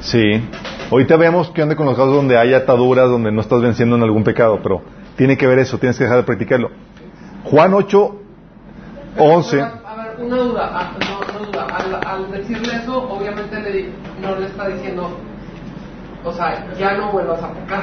Sí. 0.00 0.42
Ahorita 0.90 1.16
vemos 1.16 1.50
que 1.50 1.62
ande 1.62 1.76
con 1.76 1.86
los 1.86 1.96
casos 1.96 2.14
donde 2.14 2.38
hay 2.38 2.52
ataduras, 2.52 3.08
donde 3.08 3.32
no 3.32 3.40
estás 3.40 3.60
venciendo 3.62 3.96
en 3.96 4.02
algún 4.02 4.24
pecado, 4.24 4.60
pero 4.62 4.82
tiene 5.16 5.36
que 5.36 5.46
ver 5.46 5.58
eso, 5.58 5.78
tienes 5.78 5.96
que 5.96 6.04
dejar 6.04 6.18
de 6.18 6.24
practicarlo. 6.24 6.70
Juan 7.44 7.72
8, 7.72 8.16
11. 9.18 9.60
A 9.60 9.64
ver, 9.64 10.26
una 10.26 10.36
duda, 10.36 10.70
ah, 10.72 10.92
no, 11.00 11.40
no 11.40 11.46
duda. 11.46 11.66
Al, 11.66 12.06
al 12.06 12.30
decirle 12.30 12.76
eso, 12.76 13.02
obviamente 13.08 13.60
le 13.60 13.88
no 14.20 14.36
le 14.38 14.46
está 14.46 14.68
diciendo, 14.68 15.10
o 16.28 16.32
sea, 16.32 16.66
ya 16.78 16.94
no 16.96 17.12
vuelvas 17.12 17.42
a 17.42 17.52
pecar, 17.52 17.82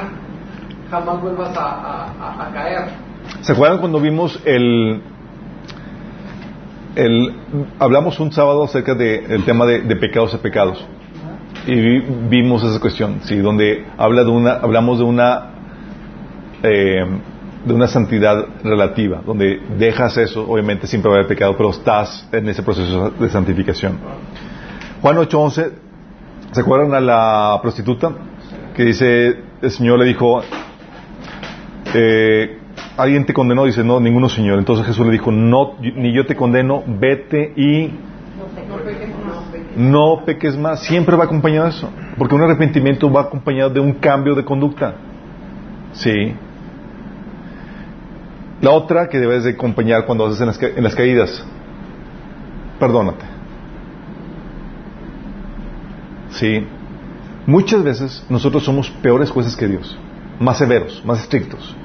jamás 0.90 1.20
vuelvas 1.20 1.56
a, 1.56 1.60
a- 1.64 2.12
a- 2.20 2.48
a 2.48 2.52
caer. 2.52 2.84
¿Se 3.40 3.52
acuerdan 3.52 3.78
cuando 3.78 4.00
vimos 4.00 4.40
el, 4.44 5.02
el 6.94 7.34
hablamos 7.78 8.18
un 8.20 8.32
sábado 8.32 8.64
acerca 8.64 8.94
del 8.94 9.44
tema 9.44 9.66
de, 9.66 9.80
de 9.82 9.96
pecados 9.96 10.34
a 10.34 10.38
pecados 10.38 10.84
y 11.66 11.74
vi- 11.74 12.04
vimos 12.28 12.62
esa 12.62 12.80
cuestión, 12.80 13.20
sí, 13.24 13.36
donde 13.38 13.84
habla 13.98 14.22
de 14.24 14.30
una, 14.30 14.52
hablamos 14.52 14.98
de 14.98 15.04
una 15.04 15.50
eh, 16.62 17.04
de 17.64 17.74
una 17.74 17.88
santidad 17.88 18.46
relativa, 18.62 19.22
donde 19.26 19.60
dejas 19.76 20.16
eso, 20.18 20.48
obviamente 20.48 20.86
siempre 20.86 21.10
va 21.10 21.16
a 21.16 21.18
haber 21.18 21.28
pecado, 21.28 21.56
pero 21.56 21.70
estás 21.70 22.28
en 22.30 22.48
ese 22.48 22.62
proceso 22.62 23.10
de 23.10 23.28
santificación. 23.28 23.98
Juan 25.02 25.16
8:11, 25.16 25.72
¿se 26.52 26.60
acuerdan 26.60 26.94
a 26.94 27.00
la 27.00 27.58
prostituta 27.60 28.12
que 28.76 28.84
dice 28.84 29.36
el 29.62 29.70
Señor 29.70 29.98
le 29.98 30.04
dijo 30.04 30.42
eh, 31.94 32.58
alguien 32.96 33.24
te 33.24 33.32
condenó, 33.32 33.64
dice, 33.64 33.82
no, 33.84 34.00
ninguno 34.00 34.28
señor. 34.28 34.58
Entonces 34.58 34.86
Jesús 34.86 35.06
le 35.06 35.12
dijo, 35.12 35.30
no, 35.30 35.74
ni 35.80 36.14
yo 36.14 36.26
te 36.26 36.36
condeno, 36.36 36.82
vete 36.86 37.52
y 37.56 37.90
No 39.76 40.24
peques 40.24 40.56
más. 40.56 40.82
Siempre 40.84 41.16
va 41.16 41.24
acompañado 41.24 41.64
de 41.64 41.70
eso. 41.70 41.90
Porque 42.18 42.34
un 42.34 42.42
arrepentimiento 42.42 43.10
va 43.10 43.22
acompañado 43.22 43.70
de 43.70 43.80
un 43.80 43.94
cambio 43.94 44.34
de 44.34 44.44
conducta. 44.44 44.94
Sí. 45.92 46.34
La 48.60 48.70
otra 48.70 49.08
que 49.08 49.18
debes 49.18 49.44
de 49.44 49.50
acompañar 49.50 50.06
cuando 50.06 50.26
haces 50.26 50.40
en 50.40 50.46
las, 50.46 50.62
en 50.62 50.82
las 50.82 50.94
caídas, 50.94 51.44
perdónate. 52.78 53.24
Sí. 56.30 56.66
Muchas 57.46 57.82
veces 57.84 58.24
nosotros 58.28 58.64
somos 58.64 58.90
peores 58.90 59.30
jueces 59.30 59.56
que 59.56 59.68
Dios, 59.68 59.96
más 60.40 60.58
severos, 60.58 61.02
más 61.04 61.20
estrictos. 61.20 61.76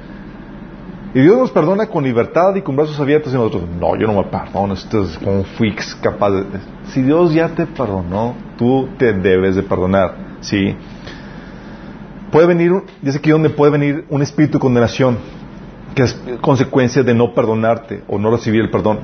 Y 1.13 1.19
Dios 1.19 1.37
nos 1.37 1.51
perdona 1.51 1.87
con 1.87 2.03
libertad 2.05 2.55
y 2.55 2.61
con 2.61 2.75
brazos 2.75 2.99
abiertos 2.99 3.33
y 3.33 3.35
nosotros, 3.35 3.63
no, 3.79 3.95
yo 3.97 4.07
no 4.07 4.13
me 4.13 4.23
perdono, 4.23 4.73
esto 4.73 5.03
es 5.03 5.17
como 5.17 5.43
fui 5.43 5.75
capaz 6.01 6.31
de... 6.31 6.45
Si 6.85 7.01
Dios 7.01 7.33
ya 7.33 7.49
te 7.49 7.65
perdonó, 7.67 8.33
tú 8.57 8.87
te 8.97 9.11
debes 9.13 9.55
de 9.55 9.63
perdonar, 9.63 10.15
¿sí? 10.39 10.73
Puede 12.31 12.47
venir, 12.47 12.71
un- 12.71 12.83
dice 13.01 13.17
aquí 13.17 13.29
donde 13.29 13.49
puede 13.49 13.73
venir 13.73 14.05
un 14.09 14.21
espíritu 14.21 14.53
de 14.53 14.61
condenación, 14.61 15.17
que 15.95 16.03
es 16.03 16.17
consecuencia 16.39 17.03
de 17.03 17.13
no 17.13 17.33
perdonarte 17.33 18.03
o 18.07 18.17
no 18.17 18.31
recibir 18.31 18.61
el 18.61 18.71
perdón. 18.71 18.99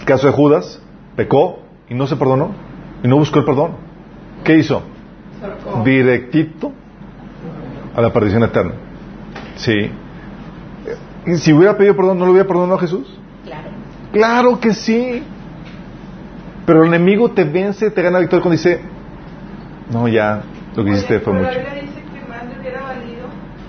El 0.00 0.04
caso 0.04 0.26
de 0.26 0.32
Judas, 0.32 0.82
pecó 1.14 1.60
y 1.88 1.94
no 1.94 2.08
se 2.08 2.16
perdonó, 2.16 2.50
y 3.04 3.08
no 3.08 3.16
buscó 3.16 3.38
el 3.38 3.44
perdón. 3.44 3.76
¿Qué 4.42 4.58
hizo? 4.58 4.82
Directito 5.84 6.72
a 7.94 8.00
la 8.00 8.12
perdición 8.12 8.42
eterna. 8.42 8.72
Sí. 9.56 9.90
Y 11.26 11.36
si 11.36 11.52
hubiera 11.52 11.76
pedido 11.76 11.96
perdón, 11.96 12.18
¿no 12.18 12.26
lo 12.26 12.32
hubiera 12.32 12.46
perdonado 12.46 12.76
a 12.76 12.80
Jesús? 12.80 13.18
Claro. 13.44 13.68
Claro 14.12 14.60
que 14.60 14.74
sí. 14.74 15.22
Pero 16.66 16.82
el 16.82 16.88
enemigo 16.88 17.30
te 17.30 17.44
vence, 17.44 17.90
te 17.90 18.02
gana 18.02 18.18
victoria 18.18 18.42
cuando 18.42 18.56
dice, 18.56 18.80
no, 19.90 20.08
ya, 20.08 20.42
lo 20.74 20.84
que 20.84 20.90
hiciste 20.92 21.20
fue 21.20 21.32
mucho. 21.34 21.50
Le. 21.50 21.84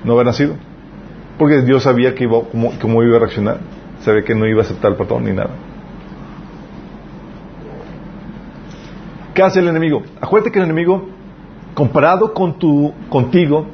No 0.05 0.13
haber 0.13 0.27
nacido. 0.27 0.55
Porque 1.37 1.61
Dios 1.61 1.83
sabía 1.83 2.15
que 2.15 2.23
iba, 2.23 2.39
cómo, 2.49 2.71
cómo 2.79 3.03
iba 3.03 3.17
a 3.17 3.19
reaccionar. 3.19 3.57
Sabía 4.01 4.23
que 4.23 4.35
no 4.35 4.45
iba 4.45 4.61
a 4.61 4.63
aceptar 4.63 4.91
el 4.91 4.97
perdón 4.97 5.25
ni 5.25 5.33
nada. 5.33 5.49
¿Qué 9.33 9.43
hace 9.43 9.59
el 9.59 9.67
enemigo? 9.67 10.03
Acuérdate 10.21 10.51
que 10.51 10.59
el 10.59 10.65
enemigo, 10.65 11.09
comparado 11.75 12.33
con 12.33 12.57
tu, 12.57 12.91
contigo, 13.09 13.67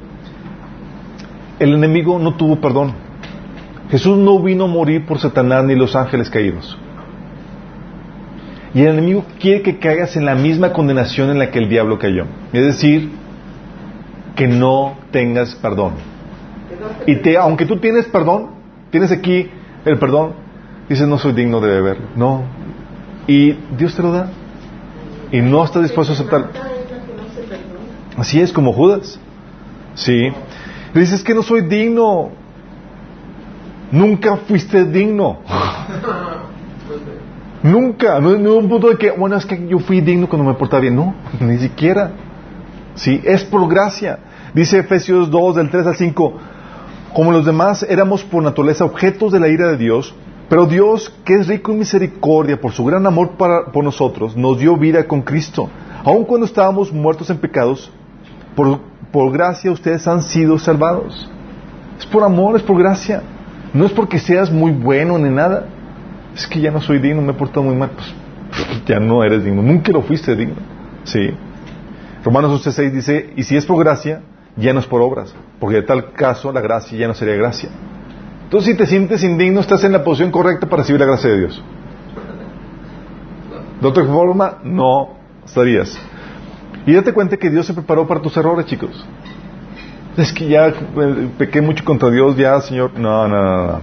el 1.60 1.74
enemigo 1.74 2.20
no 2.20 2.36
tuvo 2.36 2.60
perdón. 2.60 2.94
Jesús 3.90 4.18
no 4.18 4.40
vino 4.40 4.66
a 4.66 4.68
morir 4.68 5.06
por 5.06 5.20
Satanás 5.20 5.64
ni 5.64 5.76
los 5.76 5.96
ángeles 5.96 6.30
caídos. 6.30 6.78
Y 8.74 8.82
el 8.82 8.88
enemigo 8.94 9.26
quiere 9.40 9.62
que 9.62 9.80
caigas 9.80 10.16
en 10.16 10.26
la 10.26 10.36
misma 10.36 10.72
condenación 10.72 11.30
en 11.30 11.40
la 11.40 11.52
que 11.52 11.60
el 11.60 11.70
diablo 11.70 12.00
cayó. 12.00 12.26
Es 12.54 12.66
decir, 12.66 13.12
que 14.36 14.48
no 14.48 14.96
tengas 15.12 15.56
perdón. 15.56 15.94
Y 17.06 17.18
te, 17.18 17.38
aunque 17.38 17.66
tú 17.66 17.78
tienes 17.78 18.06
perdón, 18.06 18.52
tienes 18.90 19.12
aquí 19.12 19.50
el 19.86 20.00
perdón, 20.00 20.34
dices 20.88 21.08
no 21.08 21.18
soy 21.18 21.34
digno 21.34 21.60
de 21.60 21.70
beberlo. 21.70 22.06
No. 22.16 22.44
Y 23.28 23.52
Dios 23.78 23.96
te 23.96 24.02
lo 24.02 24.12
da. 24.12 24.30
Y 25.32 25.42
no 25.42 25.64
estás 25.64 25.84
dispuesto 25.84 26.14
a 26.14 26.16
aceptarlo. 26.16 26.48
Marta 26.48 26.72
es 26.72 26.90
la 26.90 27.06
que 27.06 27.14
no 27.14 27.28
se 27.34 27.42
perdona. 27.42 27.62
Así 28.18 28.40
es 28.40 28.52
como 28.52 28.74
Judas. 28.74 29.20
Sí. 29.96 30.30
Dices 30.94 31.24
que 31.24 31.34
no 31.34 31.44
soy 31.44 31.62
digno. 31.62 32.30
Nunca 33.92 34.38
fuiste 34.38 34.86
digno. 34.86 35.40
Nunca. 37.64 38.20
No, 38.20 38.38
no 38.38 38.56
un 38.56 38.70
punto 38.70 38.90
de 38.90 38.98
que, 38.98 39.12
bueno, 39.12 39.36
es 39.36 39.46
que 39.46 39.68
yo 39.68 39.80
fui 39.80 40.02
digno 40.02 40.28
cuando 40.28 40.48
me 40.48 40.56
portaba 40.56 40.82
bien. 40.82 40.96
No, 40.96 41.16
ni 41.40 41.58
siquiera. 41.58 42.12
Sí, 42.96 43.22
es 43.24 43.44
por 43.44 43.68
gracia. 43.70 44.20
Dice 44.54 44.80
Efesios 44.80 45.30
2, 45.30 45.56
del 45.56 45.70
3 45.70 45.88
al 45.88 45.96
5. 45.96 46.34
Como 47.14 47.32
los 47.32 47.46
demás 47.46 47.84
éramos 47.84 48.24
por 48.24 48.44
naturaleza 48.44 48.86
objetos 48.86 49.34
de 49.34 49.40
la 49.40 49.50
ira 49.50 49.68
de 49.68 49.78
Dios, 49.78 50.16
pero 50.50 50.66
Dios, 50.66 51.14
que 51.26 51.36
es 51.36 51.48
rico 51.48 51.72
en 51.72 51.80
misericordia 51.80 52.60
por 52.60 52.72
su 52.72 52.86
gran 52.86 53.06
amor 53.06 53.32
para, 53.32 53.72
por 53.72 53.84
nosotros, 53.84 54.36
nos 54.36 54.60
dio 54.60 54.78
vida 54.78 55.08
con 55.08 55.22
Cristo. 55.22 55.70
Aun 56.04 56.26
cuando 56.26 56.46
estábamos 56.46 56.92
muertos 56.92 57.30
en 57.30 57.38
pecados, 57.38 57.92
por, 58.56 59.32
gracia 59.32 59.72
ustedes 59.72 60.08
han 60.08 60.22
sido 60.24 60.58
salvados. 60.60 61.30
Es 61.98 62.06
por 62.06 62.24
amor, 62.24 62.56
es 62.56 62.64
por 62.64 62.78
gracia. 62.78 63.22
No 63.74 63.86
es 63.86 63.92
porque 63.92 64.20
seas 64.20 64.52
muy 64.52 64.72
bueno 64.72 65.18
ni 65.18 65.30
nada. 65.30 65.66
Es 66.36 66.48
que 66.48 66.60
ya 66.60 66.72
no 66.72 66.82
soy 66.82 67.00
digno, 67.00 67.22
me 67.22 67.32
he 67.32 67.36
portado 67.36 67.64
muy 67.64 67.76
mal. 67.76 67.92
Pues 67.92 68.14
ya 68.86 69.00
no 69.00 69.24
eres 69.24 69.44
digno. 69.44 69.62
Nunca 69.62 69.92
lo 69.92 70.02
fuiste 70.02 70.36
digno. 70.36 70.56
Sí. 71.04 71.32
Romanos 72.24 72.66
11.6 72.66 72.92
dice, 72.92 73.34
y 73.36 73.44
si 73.44 73.56
es 73.56 73.66
por 73.66 73.80
gracia, 73.80 74.22
ya 74.56 74.74
no 74.74 74.80
es 74.80 74.86
por 74.86 75.02
obras. 75.02 75.34
Porque 75.60 75.78
de 75.78 75.84
tal 75.84 76.12
caso 76.14 76.52
la 76.52 76.62
gracia 76.62 76.98
ya 76.98 77.08
no 77.08 77.14
sería 77.14 77.36
gracia. 77.36 77.70
Entonces 78.44 78.72
si 78.72 78.78
te 78.78 78.86
sientes 78.86 79.24
indigno, 79.24 79.62
estás 79.62 79.84
en 79.84 79.94
la 79.94 80.04
posición 80.04 80.32
correcta 80.32 80.68
para 80.68 80.82
recibir 80.84 81.00
la 81.00 81.08
gracia 81.08 81.30
de 81.30 81.40
Dios. 81.40 81.64
De 83.80 83.88
otra 83.88 84.06
forma, 84.06 84.58
no 84.64 85.16
estarías. 85.46 85.98
Y 86.86 86.94
date 86.94 87.14
cuenta 87.14 87.38
que 87.38 87.50
Dios 87.50 87.66
se 87.66 87.74
preparó 87.74 88.08
para 88.08 88.22
tus 88.22 88.36
errores, 88.38 88.66
chicos. 88.66 89.06
Es 90.18 90.34
que 90.34 90.48
ya 90.48 90.68
eh, 90.68 91.30
pequé 91.38 91.62
mucho 91.62 91.84
contra 91.86 92.10
Dios, 92.10 92.36
ya, 92.36 92.60
Señor. 92.62 92.92
No, 92.98 93.28
no, 93.28 93.42
no. 93.44 93.68
no. 93.68 93.82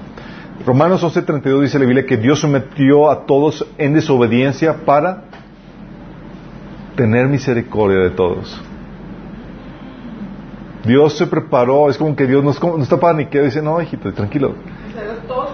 Romanos 0.67 1.03
11:32 1.03 1.61
dice 1.63 1.79
la 1.79 1.85
Biblia 1.87 2.05
que 2.05 2.17
Dios 2.17 2.41
sometió 2.41 3.11
a 3.11 3.25
todos 3.27 3.65
en 3.79 3.95
desobediencia 3.95 4.85
para 4.85 5.25
tener 6.97 7.29
misericordia 7.29 8.01
de 8.01 8.11
todos. 8.11 8.61
Dios 10.85 11.17
se 11.17 11.27
preparó, 11.27 11.89
es 11.91 11.97
como 11.97 12.15
que 12.17 12.27
Dios 12.27 12.43
no, 12.43 12.51
es 12.51 12.59
como- 12.59 12.77
no 12.77 12.83
está 12.83 12.99
para 12.99 13.15
ni 13.17 13.27
que 13.27 13.41
dice, 13.41 13.63
no, 13.63 13.81
hijito, 13.81 14.13
tranquilo. 14.13 14.55
Todos 15.27 15.49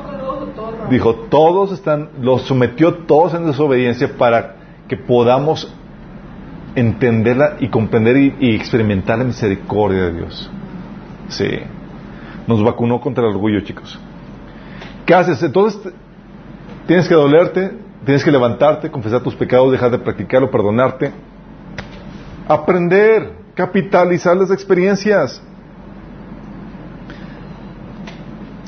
todos. 0.55 0.91
Dijo, 0.91 1.15
todos 1.31 1.73
están, 1.73 2.09
los 2.21 2.43
sometió 2.43 2.95
todos 2.95 3.35
en 3.35 3.47
desobediencia 3.47 4.17
para 4.17 4.57
que 4.89 4.97
podamos 4.97 5.73
entenderla 6.75 7.57
y 7.61 7.69
comprender 7.69 8.17
y, 8.17 8.55
experimentar 8.55 9.19
la 9.19 9.25
misericordia 9.25 10.05
de 10.05 10.13
Dios. 10.13 10.51
Sí. 11.29 11.51
Nos 12.47 12.63
vacunó 12.63 13.01
contra 13.01 13.25
el 13.25 13.31
orgullo, 13.31 13.61
chicos. 13.61 13.99
¿Qué 15.07 15.15
haces? 15.15 15.43
Entonces 15.43 15.93
tienes 16.87 17.09
que 17.09 17.15
dolerte, 17.15 17.73
tienes 18.05 18.25
que 18.25 18.31
levantarte, 18.31 18.91
confesar 18.91 19.23
tus 19.23 19.35
pecados, 19.35 19.73
dejar 19.73 19.91
de 19.91 19.99
practicarlo, 19.99 20.51
perdonarte. 20.51 21.13
Aprender, 22.49 23.33
capitalizar 23.55 24.37
las 24.37 24.51
experiencias. 24.51 25.43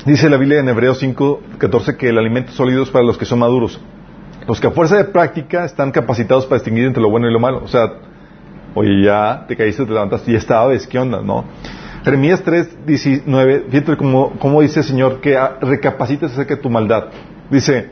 Dice 0.05 0.29
la 0.29 0.37
Biblia 0.37 0.61
en 0.61 0.69
Hebreos 0.69 0.99
5, 0.99 1.41
14 1.57 1.97
que 1.97 2.09
el 2.09 2.17
alimento 2.17 2.53
sólido 2.53 2.83
es 2.83 2.89
para 2.89 3.05
los 3.05 3.17
que 3.17 3.25
son 3.25 3.39
maduros. 3.39 3.79
Los 4.47 4.61
que 4.61 4.67
a 4.67 4.71
fuerza 4.71 4.95
de 4.95 5.03
práctica 5.03 5.65
están 5.65 5.91
capacitados 5.91 6.45
para 6.45 6.59
distinguir 6.59 6.85
entre 6.85 7.01
lo 7.01 7.09
bueno 7.09 7.29
y 7.29 7.33
lo 7.33 7.39
malo. 7.39 7.61
O 7.63 7.67
sea, 7.67 7.91
oye, 8.73 9.03
ya 9.03 9.45
te 9.47 9.57
caíste, 9.57 9.85
te 9.85 9.91
levantaste 9.91 10.31
y 10.31 10.39
sabes, 10.39 10.87
¿qué 10.87 10.97
onda? 10.97 11.21
¿No? 11.21 11.43
Jeremías 12.05 12.41
3, 12.41 12.85
19, 12.85 13.65
fíjate 13.69 13.97
cómo, 13.97 14.31
cómo 14.39 14.61
dice 14.61 14.79
el 14.79 14.85
Señor 14.85 15.19
que 15.19 15.37
recapacites 15.61 16.31
acerca 16.31 16.55
de 16.55 16.61
tu 16.61 16.69
maldad. 16.69 17.07
Dice, 17.51 17.89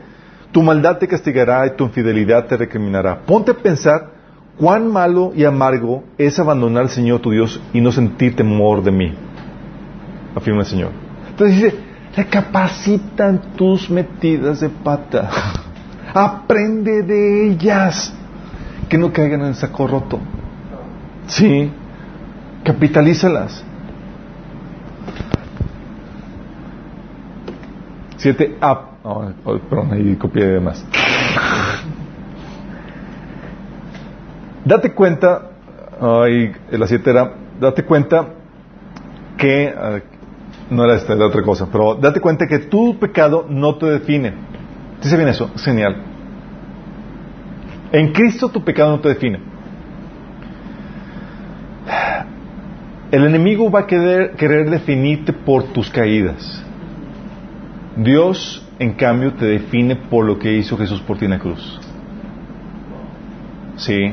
tu 0.52 0.62
maldad 0.62 0.96
te 0.96 1.06
castigará 1.06 1.66
y 1.66 1.76
tu 1.76 1.84
infidelidad 1.84 2.46
te 2.46 2.56
recriminará. 2.56 3.20
Ponte 3.26 3.50
a 3.50 3.54
pensar 3.54 4.12
cuán 4.58 4.90
malo 4.90 5.32
y 5.34 5.44
amargo 5.44 6.04
es 6.16 6.38
abandonar 6.38 6.84
al 6.84 6.88
Señor 6.88 7.20
tu 7.20 7.30
Dios 7.30 7.60
y 7.74 7.82
no 7.82 7.92
sentir 7.92 8.34
temor 8.34 8.82
de 8.82 8.90
mí. 8.90 9.14
Afirma 10.34 10.60
el 10.60 10.66
Señor. 10.66 10.92
Entonces 11.28 11.60
dice, 11.60 11.76
recapacitan 12.16 13.38
tus 13.56 13.90
metidas 13.90 14.60
de 14.60 14.70
pata. 14.70 15.28
Aprende 16.14 17.02
de 17.02 17.48
ellas. 17.48 18.12
Que 18.88 18.98
no 18.98 19.12
caigan 19.12 19.42
en 19.42 19.54
saco 19.54 19.86
roto. 19.86 20.20
Sí. 21.26 21.70
Capitalízalas. 22.64 23.64
Siete, 28.16 28.56
ah, 28.60 28.80
oh, 29.02 29.30
perdón, 29.68 29.92
ahí 29.92 30.16
copié 30.16 30.46
de 30.46 30.60
más. 30.60 30.84
Date 34.64 34.92
cuenta, 34.94 35.50
ay, 36.00 36.52
la 36.70 36.86
siete 36.88 37.10
era, 37.10 37.34
date 37.60 37.84
cuenta 37.84 38.26
que, 39.36 39.72
ah, 39.76 40.00
no 40.70 40.84
era 40.84 40.96
esta, 40.96 41.12
era 41.12 41.26
otra 41.26 41.42
cosa, 41.42 41.68
pero 41.70 41.94
date 41.94 42.20
cuenta 42.20 42.46
que 42.48 42.58
tu 42.58 42.98
pecado 42.98 43.46
no 43.48 43.76
te 43.76 43.86
define. 43.86 44.32
¿Dice 45.02 45.16
bien 45.16 45.28
eso? 45.28 45.50
Genial. 45.56 45.96
En 47.92 48.12
Cristo 48.12 48.48
tu 48.48 48.64
pecado 48.64 48.90
no 48.90 49.00
te 49.00 49.10
define. 49.10 49.40
El 53.10 53.24
enemigo 53.24 53.70
va 53.70 53.80
a 53.80 53.86
querer, 53.86 54.32
querer 54.32 54.68
definirte 54.68 55.32
por 55.32 55.64
tus 55.72 55.88
caídas. 55.90 56.62
Dios, 57.96 58.66
en 58.78 58.94
cambio, 58.94 59.32
te 59.34 59.46
define 59.46 59.96
por 59.96 60.24
lo 60.24 60.38
que 60.38 60.52
hizo 60.52 60.76
Jesús 60.76 61.00
por 61.00 61.16
ti 61.16 61.24
en 61.24 61.30
la 61.30 61.38
cruz. 61.38 61.80
¿Sí? 63.76 64.12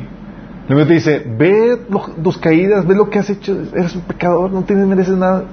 Luego 0.70 0.88
te 0.88 0.94
dice, 0.94 1.24
ve 1.38 1.78
tus 2.24 2.38
caídas, 2.38 2.88
ve 2.88 2.96
lo 2.96 3.10
que 3.10 3.20
has 3.20 3.30
hecho, 3.30 3.58
eres 3.76 3.96
un 3.96 4.02
pecador, 4.02 4.52
no 4.52 4.64
tienes, 4.64 4.88
mereces 4.88 5.18
nada. 5.18 5.44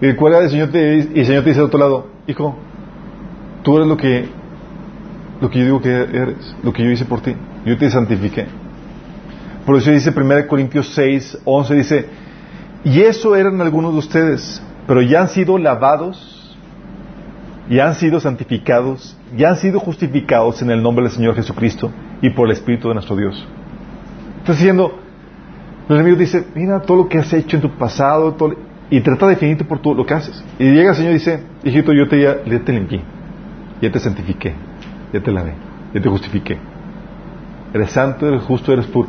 Y 0.00 0.06
recuerda, 0.06 0.40
el 0.40 0.50
Señor 0.50 0.68
te, 0.68 0.98
y 1.12 1.20
el 1.20 1.26
Señor 1.26 1.42
te 1.42 1.50
dice 1.50 1.60
de 1.60 1.66
otro 1.66 1.80
lado, 1.80 2.06
hijo, 2.26 2.56
tú 3.64 3.76
eres 3.76 3.88
lo 3.88 3.96
que, 3.96 4.28
lo 5.40 5.50
que 5.50 5.58
yo 5.58 5.64
digo 5.64 5.80
que 5.80 5.90
eres, 5.90 6.56
lo 6.62 6.72
que 6.72 6.84
yo 6.84 6.90
hice 6.90 7.04
por 7.04 7.20
ti. 7.20 7.34
Yo 7.66 7.76
te 7.76 7.90
santifiqué. 7.90 8.46
Por 9.66 9.76
eso 9.76 9.90
dice 9.90 10.12
1 10.14 10.46
Corintios 10.46 10.94
6, 10.94 11.38
11, 11.44 11.74
dice, 11.74 12.06
y 12.84 13.00
eso 13.00 13.34
eran 13.34 13.60
algunos 13.60 13.94
de 13.94 13.98
ustedes, 13.98 14.62
pero 14.86 15.00
ya 15.00 15.22
han 15.22 15.28
sido 15.28 15.56
lavados 15.56 16.56
y 17.68 17.78
han 17.80 17.94
sido 17.94 18.20
santificados 18.20 19.16
y 19.36 19.42
han 19.44 19.56
sido 19.56 19.80
justificados 19.80 20.60
en 20.60 20.70
el 20.70 20.82
nombre 20.82 21.04
del 21.04 21.12
Señor 21.12 21.34
Jesucristo 21.34 21.90
y 22.20 22.30
por 22.30 22.46
el 22.46 22.52
Espíritu 22.52 22.88
de 22.88 22.94
nuestro 22.94 23.16
Dios. 23.16 23.48
Está 24.40 24.52
diciendo, 24.52 24.98
el 25.88 25.96
enemigo 25.96 26.16
dice, 26.16 26.44
mira 26.54 26.80
todo 26.82 26.98
lo 26.98 27.08
que 27.08 27.18
has 27.18 27.32
hecho 27.32 27.56
en 27.56 27.62
tu 27.62 27.70
pasado 27.70 28.36
y 28.90 29.00
trata 29.00 29.26
de 29.26 29.34
definirte 29.34 29.64
por 29.64 29.80
todo 29.80 29.94
lo 29.94 30.04
que 30.04 30.12
haces. 30.12 30.44
Y 30.58 30.64
llega 30.64 30.90
el 30.90 30.96
Señor 30.96 31.12
y 31.12 31.14
dice, 31.14 31.42
hijito, 31.64 31.94
yo 31.94 32.06
te, 32.06 32.20
ya, 32.20 32.36
te 32.42 32.72
limpié, 32.72 33.00
ya 33.84 33.92
te 33.92 34.00
santifiqué, 34.00 34.54
ya 35.12 35.20
te 35.20 35.30
lavé, 35.30 35.54
ya 35.92 36.00
te 36.00 36.08
justifiqué. 36.08 36.58
Eres 37.74 37.90
santo, 37.90 38.26
eres 38.26 38.42
justo, 38.42 38.72
eres 38.72 38.86
puro. 38.86 39.08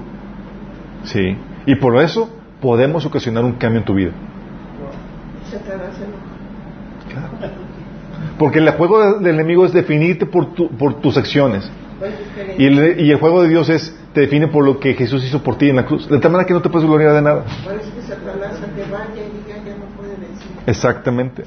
Sí. 1.04 1.38
Y 1.66 1.76
por 1.76 1.98
eso 2.02 2.30
podemos 2.62 3.06
ocasionar 3.06 3.46
un 3.46 3.54
cambio 3.54 3.80
en 3.80 3.86
tu 3.86 3.94
vida. 3.94 4.12
Claro. 7.10 7.54
Porque 8.38 8.60
el 8.60 8.70
juego 8.72 9.20
del 9.20 9.36
enemigo 9.36 9.66
es 9.66 9.72
definirte 9.72 10.26
por, 10.26 10.54
por 10.54 11.00
tus 11.00 11.18
acciones. 11.18 11.72
Y 12.58 12.66
el, 12.66 13.00
y 13.00 13.12
el, 13.12 13.18
juego 13.20 13.44
de 13.44 13.50
Dios 13.50 13.70
es 13.70 13.98
te 14.14 14.22
define 14.22 14.48
por 14.48 14.66
lo 14.66 14.80
que 14.80 14.94
Jesús 14.94 15.24
hizo 15.24 15.42
por 15.42 15.58
ti 15.58 15.70
en 15.70 15.78
la 15.78 15.86
cruz. 15.86 16.10
De 16.10 16.20
tal 16.20 16.32
manera 16.32 16.46
que 16.46 16.54
no 16.54 16.62
te 16.62 16.70
puedes 16.70 16.88
gloriar 16.88 17.14
de 17.14 17.22
nada. 17.22 17.46
Exactamente. 20.68 21.44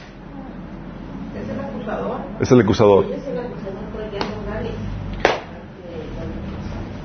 Es 2.41 2.51
el 2.51 2.61
acusador. 2.61 3.07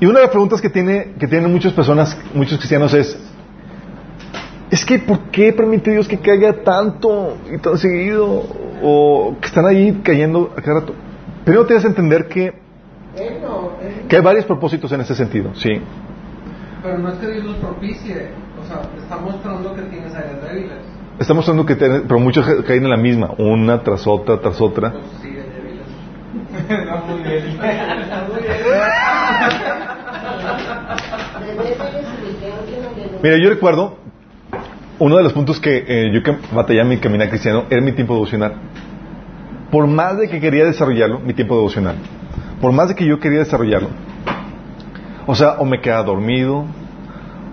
Y 0.00 0.06
una 0.06 0.18
de 0.18 0.24
las 0.24 0.30
preguntas 0.30 0.60
que 0.60 0.68
tiene 0.68 1.14
que 1.18 1.26
tienen 1.26 1.50
muchas 1.50 1.72
personas, 1.72 2.16
muchos 2.34 2.58
cristianos 2.58 2.92
es 2.94 3.18
es 4.70 4.84
que 4.84 4.98
¿por 4.98 5.30
qué 5.30 5.52
permite 5.52 5.92
Dios 5.92 6.08
que 6.08 6.18
caiga 6.18 6.52
tanto 6.64 7.36
y 7.52 7.58
tan 7.58 7.78
seguido? 7.78 8.42
O 8.82 9.36
que 9.40 9.46
están 9.46 9.66
ahí 9.66 10.00
cayendo 10.02 10.52
a 10.56 10.60
cada 10.60 10.80
rato. 10.80 10.94
Primero 11.44 11.64
tienes 11.64 11.84
que 11.84 11.88
entender 11.88 12.28
que, 12.28 12.54
que 14.08 14.16
hay 14.16 14.22
varios 14.22 14.44
propósitos 14.46 14.90
en 14.92 15.00
ese 15.00 15.14
sentido, 15.14 15.54
sí. 15.54 15.80
Pero 16.82 16.98
no 16.98 17.08
es 17.08 17.14
que 17.14 17.28
Dios 17.28 17.44
los 17.44 17.56
propicie, 17.56 18.30
o 18.60 18.66
sea, 18.66 18.82
está 18.98 19.16
mostrando 19.16 19.74
que 19.74 19.82
tienes 19.82 20.12
débiles. 20.12 20.78
Está 21.18 21.32
mostrando 21.32 21.64
que, 21.64 21.76
pero 21.76 22.18
muchos 22.18 22.44
caen 22.64 22.84
en 22.84 22.90
la 22.90 22.96
misma, 22.96 23.30
una 23.38 23.82
tras 23.82 24.06
otra, 24.06 24.40
tras 24.40 24.60
otra. 24.60 24.92
Mira, 33.22 33.36
yo 33.38 33.48
recuerdo 33.48 33.98
uno 34.98 35.16
de 35.16 35.22
los 35.22 35.32
puntos 35.32 35.60
que 35.60 35.84
eh, 35.86 36.10
yo 36.12 36.22
que 36.22 36.36
batallé 36.52 36.80
en 36.80 36.88
mi 36.88 36.98
caminar 36.98 37.28
cristiano 37.28 37.64
era 37.70 37.80
mi 37.80 37.92
tiempo 37.92 38.14
devocional. 38.14 38.54
Por 39.70 39.86
más 39.86 40.18
de 40.18 40.28
que 40.28 40.40
quería 40.40 40.64
desarrollarlo, 40.64 41.20
mi 41.20 41.34
tiempo 41.34 41.56
devocional. 41.56 41.96
Por 42.60 42.72
más 42.72 42.88
de 42.88 42.94
que 42.94 43.06
yo 43.06 43.18
quería 43.18 43.40
desarrollarlo. 43.40 43.88
O 45.26 45.34
sea, 45.34 45.54
o 45.54 45.64
me 45.64 45.80
quedaba 45.80 46.04
dormido, 46.04 46.64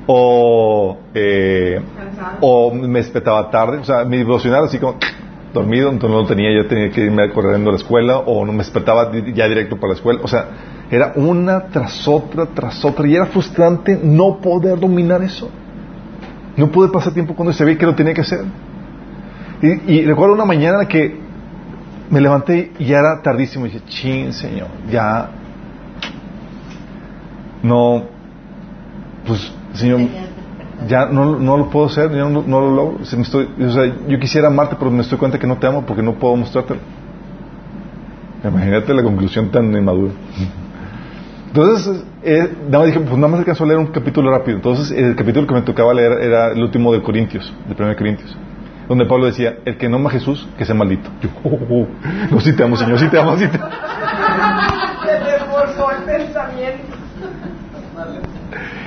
o, 0.07 0.97
eh, 1.13 1.81
o 2.41 2.73
me 2.73 2.99
despertaba 2.99 3.49
tarde. 3.49 3.77
O 3.79 3.83
sea, 3.83 4.03
mi 4.03 4.17
devocional 4.17 4.65
así 4.65 4.79
como 4.79 4.97
dormido, 5.53 5.89
entonces 5.89 6.15
no 6.15 6.21
lo 6.21 6.27
tenía, 6.27 6.55
yo 6.55 6.67
tenía 6.67 6.89
que 6.89 7.01
irme 7.01 7.29
corriendo 7.31 7.69
a 7.69 7.73
la 7.73 7.77
escuela, 7.77 8.19
o 8.19 8.45
no 8.45 8.51
me 8.51 8.59
despertaba 8.59 9.11
ya 9.33 9.47
directo 9.47 9.75
para 9.75 9.89
la 9.89 9.95
escuela. 9.95 10.19
O 10.23 10.27
sea, 10.27 10.47
era 10.89 11.13
una 11.15 11.67
tras 11.67 12.07
otra, 12.07 12.45
tras 12.47 12.83
otra, 12.83 13.07
y 13.07 13.15
era 13.15 13.25
frustrante 13.25 13.99
no 14.01 14.37
poder 14.37 14.79
dominar 14.79 15.21
eso. 15.21 15.49
No 16.57 16.67
pude 16.67 16.89
pasar 16.89 17.13
tiempo 17.13 17.35
cuando 17.35 17.53
se 17.53 17.63
ve 17.63 17.77
que 17.77 17.85
lo 17.85 17.95
tenía 17.95 18.13
que 18.13 18.21
hacer. 18.21 18.41
Y, 19.61 20.05
recuerdo 20.05 20.33
una 20.33 20.45
mañana 20.45 20.87
que 20.87 21.19
me 22.09 22.19
levanté 22.19 22.71
y 22.79 22.85
ya 22.85 22.99
era 22.99 23.21
tardísimo. 23.21 23.65
Y 23.65 23.69
dije, 23.69 23.85
chin, 23.85 24.33
Señor, 24.33 24.67
ya. 24.89 25.29
No. 27.61 28.03
Pues, 29.25 29.53
Señor, 29.73 30.01
ya 30.87 31.05
no, 31.05 31.39
no 31.39 31.57
lo 31.57 31.69
puedo 31.69 31.85
hacer, 31.85 32.11
no, 32.11 32.29
no 32.29 32.59
lo 32.61 32.75
logro. 32.75 32.97
me 32.99 33.21
estoy, 33.21 33.47
o 33.59 33.71
sea, 33.71 33.85
yo 34.07 34.19
quisiera 34.19 34.47
amarte, 34.47 34.75
pero 34.77 34.91
me 34.91 35.01
estoy 35.01 35.17
cuenta 35.17 35.37
que 35.39 35.47
no 35.47 35.57
te 35.57 35.67
amo 35.67 35.85
porque 35.85 36.01
no 36.01 36.13
puedo 36.13 36.35
mostrártelo. 36.35 36.79
Imagínate 38.43 38.93
la 38.93 39.03
conclusión 39.03 39.51
tan 39.51 39.71
inmadura. 39.75 40.13
Entonces, 41.47 42.03
eh, 42.23 42.49
nada 42.69 42.85
dije, 42.85 42.99
pues 42.99 43.15
nada 43.15 43.27
más 43.27 43.39
alcanzó 43.39 43.65
a 43.65 43.67
leer 43.67 43.79
un 43.79 43.87
capítulo 43.87 44.31
rápido. 44.31 44.57
Entonces, 44.57 44.91
el 44.91 45.15
capítulo 45.15 45.45
que 45.45 45.53
me 45.53 45.61
tocaba 45.61 45.93
leer 45.93 46.13
era 46.21 46.51
el 46.51 46.61
último 46.61 46.93
de 46.93 47.01
Corintios, 47.01 47.53
de 47.67 47.83
1 47.83 47.95
Corintios, 47.95 48.35
donde 48.87 49.05
Pablo 49.05 49.25
decía, 49.25 49.57
el 49.65 49.77
que 49.77 49.89
no 49.89 49.97
ama 49.97 50.09
a 50.09 50.13
Jesús, 50.13 50.47
que 50.57 50.65
sea 50.65 50.73
maldito. 50.73 51.09
Yo, 51.21 51.29
oh, 51.43 51.49
oh, 51.49 51.81
oh. 51.81 51.87
no, 52.31 52.39
si 52.39 52.53
te 52.53 52.63
amo, 52.63 52.77
Señor, 52.77 52.97
si 52.99 53.07
te 53.09 53.19
amo, 53.19 53.37
si 53.37 53.47
te 53.47 53.57
amo. 53.57 53.69
Se 55.05 55.19
reforzó 55.19 55.91
el 55.91 56.03
pensamiento. 56.03 56.95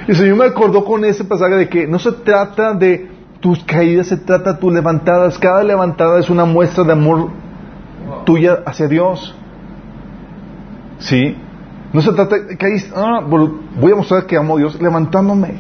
El 0.07 0.17
Señor 0.17 0.37
me 0.37 0.45
acordó 0.45 0.85
con 0.85 1.05
ese 1.05 1.25
pasaje 1.25 1.57
de 1.57 1.69
que 1.69 1.87
no 1.87 1.99
se 1.99 2.13
trata 2.13 2.75
de 2.75 3.11
tus 3.41 3.65
caídas, 3.65 4.09
se 4.09 4.19
trata 4.19 4.55
de 4.55 4.59
tus 4.59 4.73
levantadas. 4.73 5.39
Cada 5.39 5.63
levantada 5.63 6.19
es 6.19 6.29
una 6.29 6.45
muestra 6.45 6.85
de 6.85 6.93
amor 6.93 7.31
tuya 8.25 8.61
hacia 8.67 8.87
Dios. 8.87 9.35
¿Sí? 10.99 11.37
No 11.93 12.03
se 12.03 12.13
trata 12.13 12.37
de 12.37 12.57
que 12.57 12.67
ahí, 12.67 12.77
ah, 12.95 13.21
voy 13.25 13.93
a 13.93 13.97
mostrar 13.97 14.27
que 14.27 14.37
amo 14.37 14.57
a 14.57 14.59
Dios 14.59 14.81
levantándome. 14.81 15.55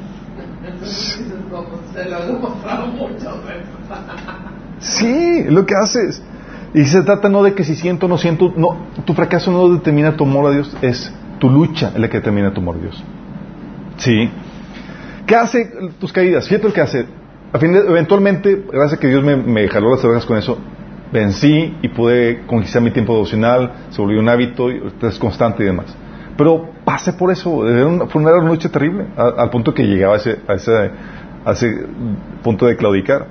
Sí, 4.78 5.38
es 5.47 5.53
lo 5.53 5.64
que 5.64 5.74
haces. 5.74 6.22
Y 6.74 6.84
se 6.84 7.03
trata 7.03 7.28
no 7.28 7.42
de 7.42 7.55
que 7.55 7.64
si 7.64 7.76
siento 7.76 8.07
o 8.07 8.09
no 8.09 8.18
siento, 8.18 8.53
no, 8.57 8.76
tu 9.05 9.14
fracaso 9.14 9.51
no 9.53 9.68
determina 9.68 10.16
tu 10.16 10.24
amor 10.24 10.51
a 10.51 10.51
Dios, 10.51 10.76
es 10.82 11.12
tu 11.38 11.49
lucha 11.49 11.92
la 11.97 12.09
que 12.09 12.18
determina 12.18 12.53
tu 12.53 12.61
amor 12.61 12.76
a 12.76 12.80
Dios. 12.80 13.05
Sí. 13.97 14.30
¿Qué 15.26 15.36
hace 15.36 15.70
tus 15.99 16.12
caídas? 16.12 16.49
Fíjate 16.49 16.68
lo 16.68 16.74
que 16.74 16.80
hace. 16.80 17.07
A 17.53 17.59
fin 17.59 17.74
eventualmente, 17.74 18.64
gracias 18.70 18.99
a 18.99 19.01
que 19.01 19.09
Dios 19.09 19.22
me, 19.22 19.36
me 19.36 19.68
jaló 19.68 19.90
las 19.90 20.05
orejas 20.05 20.26
con 20.26 20.36
eso, 20.36 20.59
vencí 21.12 21.76
y 21.80 21.88
pude 21.88 22.42
conquistar 22.47 22.82
mi 22.82 22.90
tiempo 22.90 23.12
devocional, 23.12 23.86
se 23.90 24.03
volvió 24.03 24.18
un 24.18 24.28
hábito, 24.28 24.68
es 24.70 25.18
constante 25.18 25.62
y 25.62 25.66
demás. 25.66 25.86
Pero 26.36 26.70
pasé 26.84 27.12
por 27.12 27.30
eso, 27.30 27.62
fue 28.09 28.22
una 28.22 28.36
lucha 28.42 28.68
terrible, 28.68 29.07
al 29.16 29.49
punto 29.51 29.72
que 29.72 29.84
llegaba 29.84 30.14
a 30.14 30.16
ese, 30.16 30.40
a 30.49 30.55
ese, 30.55 30.90
a 31.45 31.53
ese 31.53 31.86
punto 32.42 32.66
de 32.66 32.76
claudicar. 32.76 33.28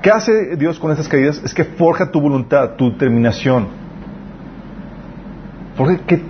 ¿Qué 0.00 0.10
hace 0.10 0.54
Dios 0.56 0.78
con 0.78 0.92
esas 0.92 1.08
caídas? 1.08 1.42
Es 1.44 1.52
que 1.52 1.64
forja 1.64 2.12
tu 2.12 2.20
voluntad, 2.20 2.76
tu 2.76 2.92
determinación. 2.92 3.66
Porque 5.76 5.98
que 6.06 6.22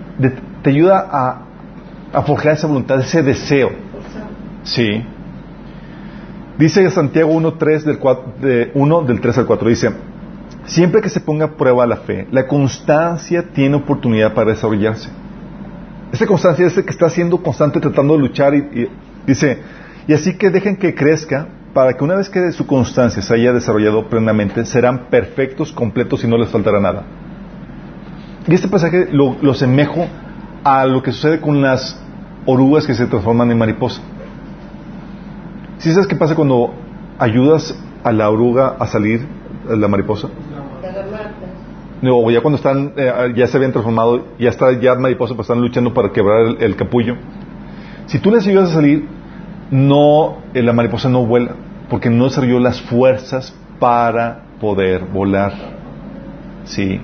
te 0.62 0.70
ayuda 0.70 1.06
a, 1.10 1.47
a 2.12 2.52
esa 2.52 2.66
voluntad, 2.66 3.00
ese 3.00 3.22
deseo. 3.22 3.70
Sí. 4.62 5.04
Dice 6.58 6.90
Santiago 6.90 7.32
1.3 7.32 7.82
del, 7.84 7.98
4, 7.98 8.34
de 8.40 8.70
1 8.74 9.02
del 9.02 9.20
3 9.20 9.38
al 9.38 9.46
4, 9.46 9.68
dice, 9.68 9.90
siempre 10.66 11.00
que 11.00 11.08
se 11.08 11.20
ponga 11.20 11.46
a 11.46 11.50
prueba 11.52 11.86
la 11.86 11.98
fe, 11.98 12.26
la 12.32 12.46
constancia 12.46 13.44
tiene 13.52 13.76
oportunidad 13.76 14.34
para 14.34 14.50
desarrollarse. 14.50 15.08
Esa 16.12 16.26
constancia 16.26 16.66
es 16.66 16.76
el 16.76 16.84
que 16.84 16.90
está 16.90 17.08
siendo 17.10 17.40
constante 17.42 17.80
tratando 17.80 18.14
de 18.14 18.20
luchar 18.20 18.54
y 18.54 18.88
dice, 19.26 19.58
y 20.08 20.14
así 20.14 20.36
que 20.36 20.50
dejen 20.50 20.76
que 20.76 20.94
crezca 20.94 21.46
para 21.72 21.92
que 21.92 22.02
una 22.02 22.16
vez 22.16 22.28
que 22.28 22.50
su 22.50 22.66
constancia 22.66 23.22
se 23.22 23.34
haya 23.34 23.52
desarrollado 23.52 24.08
plenamente, 24.08 24.64
serán 24.64 25.10
perfectos, 25.10 25.70
completos 25.70 26.24
y 26.24 26.26
no 26.26 26.38
les 26.38 26.48
faltará 26.48 26.80
nada. 26.80 27.04
Y 28.48 28.54
este 28.54 28.66
pasaje 28.66 29.08
lo, 29.12 29.36
lo 29.42 29.54
semejo 29.54 30.06
a 30.64 30.86
lo 30.86 31.02
que 31.02 31.12
sucede 31.12 31.40
con 31.40 31.60
las 31.62 32.00
orugas 32.46 32.86
que 32.86 32.94
se 32.94 33.06
transforman 33.06 33.50
en 33.50 33.58
mariposa. 33.58 34.00
¿Sí 35.78 35.92
sabes 35.92 36.06
qué 36.06 36.16
pasa 36.16 36.34
cuando 36.34 36.72
ayudas 37.18 37.78
a 38.02 38.12
la 38.12 38.30
oruga 38.30 38.76
a 38.78 38.86
salir, 38.86 39.26
a 39.68 39.76
la 39.76 39.88
mariposa? 39.88 40.28
No, 42.00 42.30
ya 42.30 42.40
cuando 42.40 42.56
están, 42.56 42.92
eh, 42.96 43.32
ya 43.36 43.46
se 43.48 43.56
habían 43.56 43.72
transformado, 43.72 44.26
ya 44.38 44.50
está 44.50 44.72
ya 44.80 44.94
mariposa, 44.94 45.34
pues 45.34 45.46
están 45.46 45.60
luchando 45.60 45.92
para 45.92 46.12
quebrar 46.12 46.56
el, 46.60 46.76
capullo. 46.76 47.16
Si 48.06 48.18
tú 48.20 48.30
les 48.30 48.46
ayudas 48.46 48.70
a 48.70 48.74
salir, 48.74 49.06
no, 49.70 50.38
eh, 50.54 50.62
la 50.62 50.72
mariposa 50.72 51.08
no 51.08 51.26
vuela, 51.26 51.52
porque 51.90 52.08
no 52.08 52.24
desarrolló 52.24 52.60
las 52.60 52.80
fuerzas 52.80 53.54
para 53.80 54.42
poder 54.60 55.04
volar. 55.06 55.52
Sí. 56.64 57.00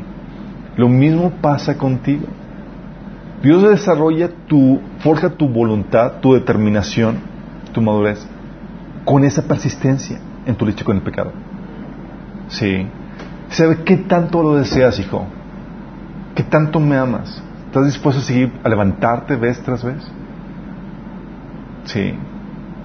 Lo 0.77 0.89
mismo 0.89 1.33
pasa 1.41 1.77
contigo. 1.77 2.27
Dios 3.45 3.63
desarrolla 3.63 4.31
tu, 4.47 4.81
forja 5.01 5.29
tu 5.29 5.51
voluntad, 5.51 6.21
tu 6.23 6.33
determinación, 6.33 7.19
tu 7.75 7.83
madurez, 7.83 8.27
con 9.05 9.23
esa 9.23 9.43
persistencia 9.43 10.19
en 10.47 10.55
tu 10.55 10.65
lucha 10.65 10.83
con 10.83 10.97
el 10.97 11.03
pecado. 11.03 11.31
Sí. 12.49 12.87
¿Sabe 13.51 13.85
qué 13.85 13.99
tanto 13.99 14.43
lo 14.43 14.55
deseas, 14.55 14.99
hijo? 14.99 15.27
¿Qué 16.35 16.43
tanto 16.43 16.81
me 16.81 16.97
amas? 16.97 17.43
¿Estás 17.67 17.85
dispuesto 17.85 18.23
a 18.23 18.25
seguir 18.25 18.51
a 18.65 18.69
levantarte 18.71 19.37
vez 19.37 19.61
tras 19.63 19.85
vez? 19.85 20.03
Sí. 21.85 22.15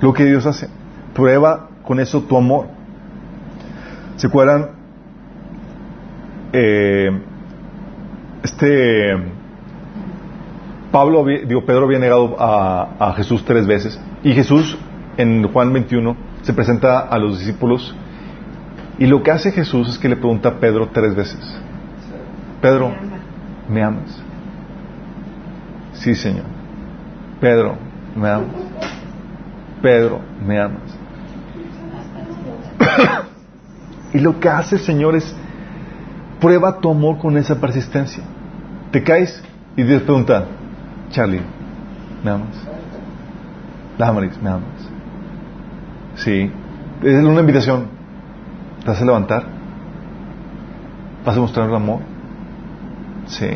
Lo 0.01 0.11
que 0.11 0.25
Dios 0.25 0.45
hace. 0.45 0.67
Prueba 1.13 1.69
con 1.83 2.01
eso 2.01 2.23
tu 2.23 2.35
amor. 2.35 2.67
¿Se 4.17 4.27
acuerdan? 4.27 4.71
Eh, 6.51 7.17
este 8.43 9.38
Pablo, 10.91 11.23
digo, 11.25 11.65
Pedro 11.65 11.85
había 11.85 11.99
negado 11.99 12.35
a, 12.39 12.95
a, 12.99 13.13
Jesús 13.13 13.45
tres 13.45 13.67
veces 13.67 13.99
y 14.23 14.33
Jesús 14.33 14.77
en 15.17 15.47
Juan 15.47 15.71
21 15.71 16.15
se 16.41 16.53
presenta 16.53 16.99
a 16.99 17.17
los 17.19 17.37
discípulos 17.39 17.95
y 18.97 19.05
lo 19.05 19.21
que 19.21 19.31
hace 19.31 19.51
Jesús 19.51 19.87
es 19.89 19.99
que 19.99 20.09
le 20.09 20.15
pregunta 20.15 20.49
a 20.49 20.59
Pedro 20.59 20.89
tres 20.91 21.15
veces, 21.15 21.39
Pedro, 22.61 22.91
¿me 23.69 23.83
amas? 23.83 24.21
Sí, 25.93 26.15
Señor. 26.15 26.45
Pedro, 27.39 27.77
¿me 28.15 28.29
amas? 28.29 28.47
Pedro, 29.81 30.19
¿me 30.45 30.59
amas? 30.59 30.81
y 34.13 34.19
lo 34.19 34.39
que 34.39 34.49
hace 34.49 34.75
el 34.75 34.81
Señor 34.81 35.15
es 35.15 35.35
prueba 36.41 36.79
tu 36.79 36.89
amor 36.89 37.17
con 37.17 37.37
esa 37.37 37.59
persistencia. 37.59 38.23
Te 38.91 39.03
caes 39.03 39.41
y 39.77 39.83
Dios 39.83 40.01
pregunta, 40.01 40.45
Charlie, 41.11 41.41
¿me 42.23 42.31
amas? 42.31 42.67
Damaris, 43.97 44.41
¿me 44.41 44.49
amas? 44.49 44.89
Sí. 46.15 46.51
Es 47.03 47.23
una 47.23 47.39
invitación. 47.39 47.87
¿Te 48.81 48.87
vas 48.87 49.01
a 49.01 49.05
levantar? 49.05 49.43
¿Vas 51.25 51.37
a 51.37 51.39
mostrar 51.39 51.69
el 51.69 51.75
amor? 51.75 51.99
Sí. 53.27 53.49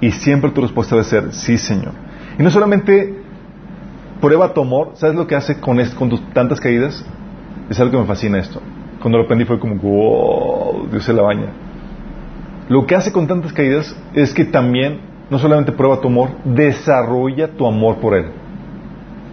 Y 0.00 0.10
siempre 0.12 0.50
tu 0.50 0.60
respuesta 0.60 0.94
debe 0.94 1.04
ser, 1.06 1.32
sí, 1.32 1.58
Señor. 1.58 1.92
Y 2.38 2.42
no 2.42 2.50
solamente 2.50 3.22
prueba 4.20 4.52
tu 4.52 4.60
amor, 4.62 4.92
¿sabes 4.94 5.16
lo 5.16 5.26
que 5.26 5.34
hace 5.34 5.58
con, 5.60 5.80
esto, 5.80 5.96
con 5.96 6.10
tus 6.10 6.22
tantas 6.32 6.60
caídas? 6.60 7.04
Es 7.70 7.80
algo 7.80 7.92
que 7.92 7.98
me 7.98 8.06
fascina 8.06 8.38
esto. 8.38 8.60
Cuando 9.00 9.18
lo 9.18 9.24
aprendí 9.24 9.44
fue 9.44 9.58
como, 9.58 9.76
wow, 9.76 10.88
Dios 10.90 11.04
se 11.04 11.12
la 11.12 11.22
baña. 11.22 11.52
Lo 12.68 12.86
que 12.86 12.94
hace 12.94 13.12
con 13.12 13.26
tantas 13.26 13.52
caídas 13.52 13.96
es 14.14 14.34
que 14.34 14.44
también 14.44 15.00
no 15.30 15.38
solamente 15.38 15.72
prueba 15.72 16.00
tu 16.00 16.08
amor, 16.08 16.30
desarrolla 16.44 17.48
tu 17.48 17.66
amor 17.66 17.96
por 17.96 18.14
Él. 18.14 18.26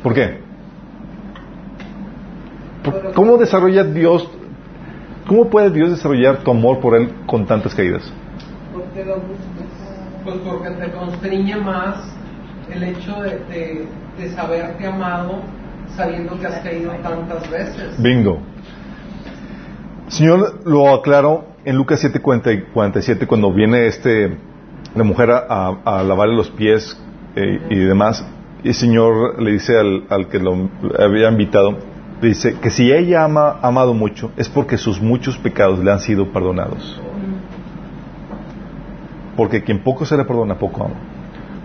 ¿Por 0.02 0.14
qué? 0.14 0.42
¿Cómo 3.16 3.38
desarrolla 3.38 3.84
Dios, 3.84 4.30
cómo 5.28 5.50
puede 5.50 5.70
Dios 5.70 5.92
desarrollar 5.92 6.38
tu 6.38 6.52
amor 6.52 6.80
por 6.80 6.96
Él 6.96 7.10
con 7.26 7.46
tantas 7.46 7.74
caídas? 7.74 8.12
Porque 8.74 9.06
lo 9.06 9.22
Pues 10.24 10.36
porque 10.46 10.70
te 10.72 10.92
constriñe 10.92 11.56
más 11.58 12.14
el 12.74 12.84
hecho 12.84 13.22
de, 13.22 13.40
de, 13.50 13.88
de 14.18 14.30
saberte 14.30 14.88
amado 14.88 15.42
sabiendo 15.96 16.38
que 16.40 16.48
has 16.48 16.60
caído 16.60 16.92
tantas 17.04 17.50
veces. 17.50 18.02
Bingo. 18.02 18.40
Señor 20.08 20.62
lo 20.66 20.94
aclaró 20.94 21.46
en 21.66 21.78
Lucas 21.78 22.00
7, 22.02 22.20
47 22.20 23.28
cuando 23.28 23.54
viene 23.54 23.88
este 23.88 24.38
la 24.96 25.04
mujer 25.04 25.32
a, 25.32 25.76
a 25.84 26.04
lavarle 26.04 26.36
los 26.36 26.50
pies 26.50 26.98
eh, 27.36 27.62
y 27.70 27.80
demás 27.80 28.26
y 28.64 28.70
el 28.70 28.76
Señor 28.76 29.42
le 29.42 29.52
dice 29.52 29.78
al, 29.78 30.06
al 30.10 30.28
que 30.28 30.40
lo 30.40 30.70
había 31.00 31.30
invitado 31.30 31.78
dice 32.22 32.58
que 32.60 32.70
si 32.70 32.92
ella 32.92 33.26
ama 33.26 33.60
amado 33.62 33.94
mucho 33.94 34.32
es 34.38 34.48
porque 34.48 34.78
sus 34.78 35.02
muchos 35.02 35.38
pecados 35.38 35.84
le 35.84 35.92
han 35.92 36.00
sido 36.00 36.32
perdonados 36.32 37.02
porque 39.36 39.64
quien 39.64 39.84
poco 39.84 40.06
se 40.06 40.16
le 40.16 40.24
perdona 40.26 40.58
poco 40.58 40.86
ama 40.86 40.96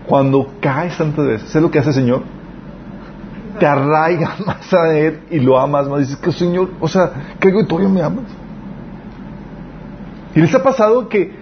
cuando 0.07 0.55
caes 0.61 0.97
tantas 0.97 1.27
veces 1.27 1.51
¿sabes 1.51 1.63
lo 1.63 1.71
que 1.71 1.79
hace 1.79 1.91
el 1.91 1.95
Señor? 1.95 2.23
te 3.59 3.67
arraiga 3.67 4.37
más 4.47 4.73
a 4.73 4.97
Él 4.97 5.21
y 5.31 5.39
lo 5.39 5.59
amas 5.59 5.87
más 5.87 6.01
dices 6.01 6.17
que 6.17 6.33
Señor 6.33 6.71
o 6.81 6.89
sea 6.89 7.13
¿qué 7.39 7.53
todavía 7.65 7.91
me 7.91 8.03
amas? 8.03 8.25
y 10.35 10.41
les 10.41 10.55
ha 10.55 10.63
pasado 10.63 11.09
que 11.09 11.38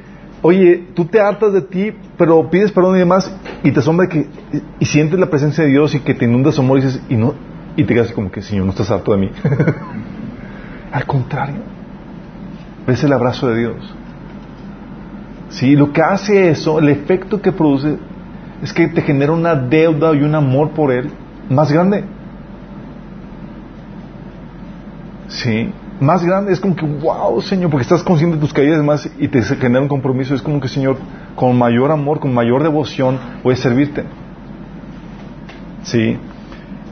oye, 0.47 0.91
tú 0.95 1.07
te 1.07 1.21
hartas 1.21 1.53
de 1.53 1.63
ti, 1.63 1.93
pero 2.17 2.49
pides 2.49 2.71
perdón 2.71 2.95
y 2.95 3.01
demás, 3.01 3.37
y 3.65 3.73
te 3.73 3.81
asombra 3.81 4.07
que, 4.09 4.29
y 4.79 4.85
sientes 4.85 5.19
la 5.19 5.27
presencia 5.27 5.65
de 5.65 5.71
Dios 5.71 5.93
y 5.97 6.01
que 6.01 6.15
te 6.15 6.25
inundas 6.25 6.57
amor 6.61 6.79
y 6.79 6.83
dices, 6.83 7.03
y 7.09 7.17
no, 7.17 7.35
y 7.75 7.83
te 7.83 7.93
quedas 7.93 8.13
como 8.13 8.31
que, 8.31 8.43
Señor, 8.43 8.65
no 8.65 8.71
estás 8.71 8.89
harto 8.93 9.11
de 9.11 9.19
mí. 9.19 9.31
Al 10.93 11.05
contrario, 11.05 11.63
ves 12.87 13.03
el 13.03 13.13
abrazo 13.13 13.49
de 13.49 13.59
Dios. 13.59 13.95
Sí, 15.49 15.75
lo 15.75 15.93
que 15.93 16.01
hace 16.01 16.51
eso, 16.51 16.79
el 16.79 16.91
efecto 16.91 17.43
que 17.43 17.51
produce, 17.51 17.99
es 18.63 18.73
que 18.73 18.87
te 18.87 19.03
genera 19.03 19.33
una 19.33 19.57
deuda 19.57 20.15
y 20.15 20.23
un 20.23 20.37
amor 20.37 20.71
por 20.71 20.93
Él 20.93 21.11
más 21.51 21.73
grande. 21.73 22.05
Sí, 25.27 25.73
más 26.01 26.25
grande, 26.25 26.53
es 26.53 26.61
como 26.61 26.77
que, 26.77 26.85
wow, 26.85 27.41
Señor, 27.41 27.71
porque 27.71 27.83
estás 27.83 28.03
consciente 28.03 28.37
de 28.37 28.41
tus 28.41 28.53
caídas 28.53 28.83
más 28.85 29.09
y 29.19 29.29
te 29.29 29.43
genera 29.43 29.81
un 29.81 29.89
compromiso, 29.89 30.35
es 30.35 30.43
como 30.43 30.61
que, 30.61 30.69
Señor, 30.69 30.99
con 31.35 31.57
mayor 31.57 31.91
amor, 31.91 32.21
con 32.21 32.35
mayor 32.35 32.63
devoción, 32.63 33.19
voy 33.43 33.55
a 33.55 33.57
servirte. 33.57 34.05
Sí. 35.83 36.19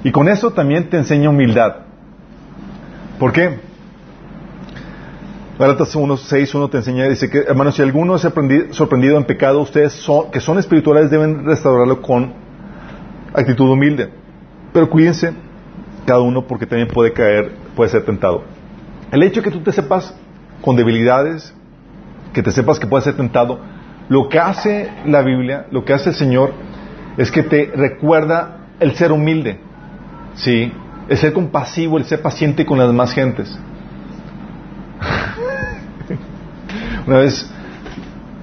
Y 0.02 0.10
con 0.10 0.28
eso 0.28 0.52
también 0.52 0.88
te 0.88 0.96
enseña 0.96 1.28
humildad. 1.28 1.76
¿Por 3.18 3.32
qué? 3.32 3.58
Gálatas 5.58 5.94
1.6, 5.94 6.54
1 6.54 6.68
te 6.68 6.78
enseña, 6.78 7.08
dice 7.08 7.30
que, 7.30 7.38
hermanos, 7.38 7.76
si 7.76 7.82
alguno 7.82 8.16
es 8.16 8.22
sorprendido 8.22 9.16
en 9.16 9.24
pecado, 9.24 9.60
ustedes 9.60 9.92
son, 9.92 10.30
que 10.30 10.40
son 10.40 10.58
espirituales 10.58 11.10
deben 11.10 11.44
restaurarlo 11.44 12.02
con 12.02 12.32
actitud 13.32 13.70
humilde. 13.70 14.10
Pero 14.72 14.90
cuídense 14.90 15.32
cada 16.06 16.20
uno 16.20 16.46
porque 16.46 16.66
también 16.66 16.88
puede 16.88 17.12
caer, 17.12 17.52
puede 17.76 17.90
ser 17.90 18.04
tentado. 18.04 18.53
El 19.14 19.22
hecho 19.22 19.40
de 19.40 19.44
que 19.44 19.50
tú 19.52 19.60
te 19.60 19.70
sepas 19.70 20.12
con 20.60 20.74
debilidades, 20.74 21.54
que 22.32 22.42
te 22.42 22.50
sepas 22.50 22.80
que 22.80 22.88
puedes 22.88 23.04
ser 23.04 23.14
tentado, 23.14 23.60
lo 24.08 24.28
que 24.28 24.40
hace 24.40 24.90
la 25.06 25.22
Biblia, 25.22 25.66
lo 25.70 25.84
que 25.84 25.92
hace 25.92 26.08
el 26.08 26.16
Señor, 26.16 26.52
es 27.16 27.30
que 27.30 27.44
te 27.44 27.70
recuerda 27.76 28.66
el 28.80 28.96
ser 28.96 29.12
humilde, 29.12 29.60
¿sí? 30.34 30.72
El 31.08 31.16
ser 31.16 31.32
compasivo, 31.32 31.96
el 31.96 32.06
ser 32.06 32.22
paciente 32.22 32.66
con 32.66 32.76
las 32.76 32.88
demás 32.88 33.12
gentes. 33.12 33.56
Una 37.06 37.18
vez, 37.18 37.48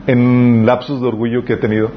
en 0.07 0.65
lapsos 0.65 1.01
de 1.01 1.07
orgullo 1.09 1.43
que 1.43 1.51
he 1.51 1.57
tenido, 1.57 1.91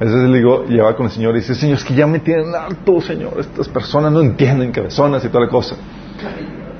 a 0.00 0.02
veces 0.02 0.30
le 0.30 0.38
digo, 0.38 0.64
llevaba 0.64 0.96
con 0.96 1.04
el 1.04 1.12
Señor 1.12 1.36
y 1.36 1.40
dice, 1.40 1.54
Señor, 1.54 1.76
es 1.76 1.84
que 1.84 1.94
ya 1.94 2.06
me 2.06 2.20
tienen 2.20 2.54
harto, 2.54 3.02
Señor, 3.02 3.34
estas 3.38 3.68
personas 3.68 4.12
no 4.12 4.22
entienden 4.22 4.72
cabezonas 4.72 5.22
y 5.26 5.28
toda 5.28 5.44
la 5.44 5.50
cosa. 5.50 5.76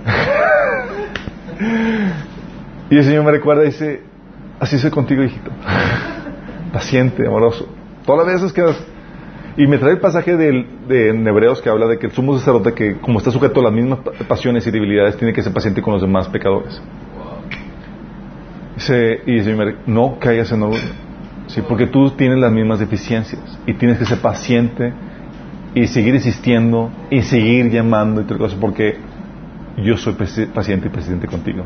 y 2.90 2.96
el 2.96 3.04
Señor 3.04 3.24
me 3.24 3.32
recuerda 3.32 3.64
y 3.64 3.66
dice, 3.66 4.02
así 4.60 4.78
soy 4.78 4.90
contigo, 4.90 5.22
hijito. 5.22 5.50
Paciente, 6.72 7.26
amoroso. 7.26 7.68
Todas 8.04 8.26
las 8.26 8.40
veces 8.40 8.52
que... 8.52 8.62
Y 9.58 9.66
me 9.66 9.78
trae 9.78 9.92
el 9.92 10.00
pasaje 10.00 10.36
de, 10.36 10.66
de 10.86 11.08
en 11.08 11.26
Hebreos 11.26 11.62
que 11.62 11.70
habla 11.70 11.86
de 11.86 11.98
que 11.98 12.06
el 12.06 12.12
sumo 12.12 12.38
sacerdote, 12.38 12.74
que 12.74 12.98
como 12.98 13.18
está 13.18 13.30
sujeto 13.30 13.60
a 13.60 13.64
las 13.64 13.72
mismas 13.72 14.00
pasiones 14.28 14.66
y 14.66 14.70
debilidades, 14.70 15.16
tiene 15.16 15.32
que 15.32 15.42
ser 15.42 15.54
paciente 15.54 15.80
con 15.80 15.94
los 15.94 16.02
demás 16.02 16.28
pecadores. 16.28 16.80
Dice, 18.74 19.22
y 19.24 19.36
dice, 19.36 19.56
no 19.86 20.18
caigas 20.18 20.52
en 20.52 20.62
orgullo. 20.62 21.06
Sí, 21.46 21.62
porque 21.66 21.86
tú 21.86 22.10
tienes 22.10 22.38
las 22.38 22.52
mismas 22.52 22.80
deficiencias 22.80 23.40
y 23.66 23.74
tienes 23.74 23.98
que 23.98 24.04
ser 24.04 24.18
paciente 24.18 24.92
y 25.74 25.86
seguir 25.86 26.14
insistiendo 26.14 26.90
y 27.10 27.22
seguir 27.22 27.70
llamando 27.70 28.20
y 28.20 28.24
todo 28.24 28.46
eso 28.46 28.58
porque 28.60 28.96
yo 29.78 29.96
soy 29.96 30.14
paciente 30.14 30.88
y 30.88 30.90
paciente 30.90 31.26
contigo. 31.26 31.64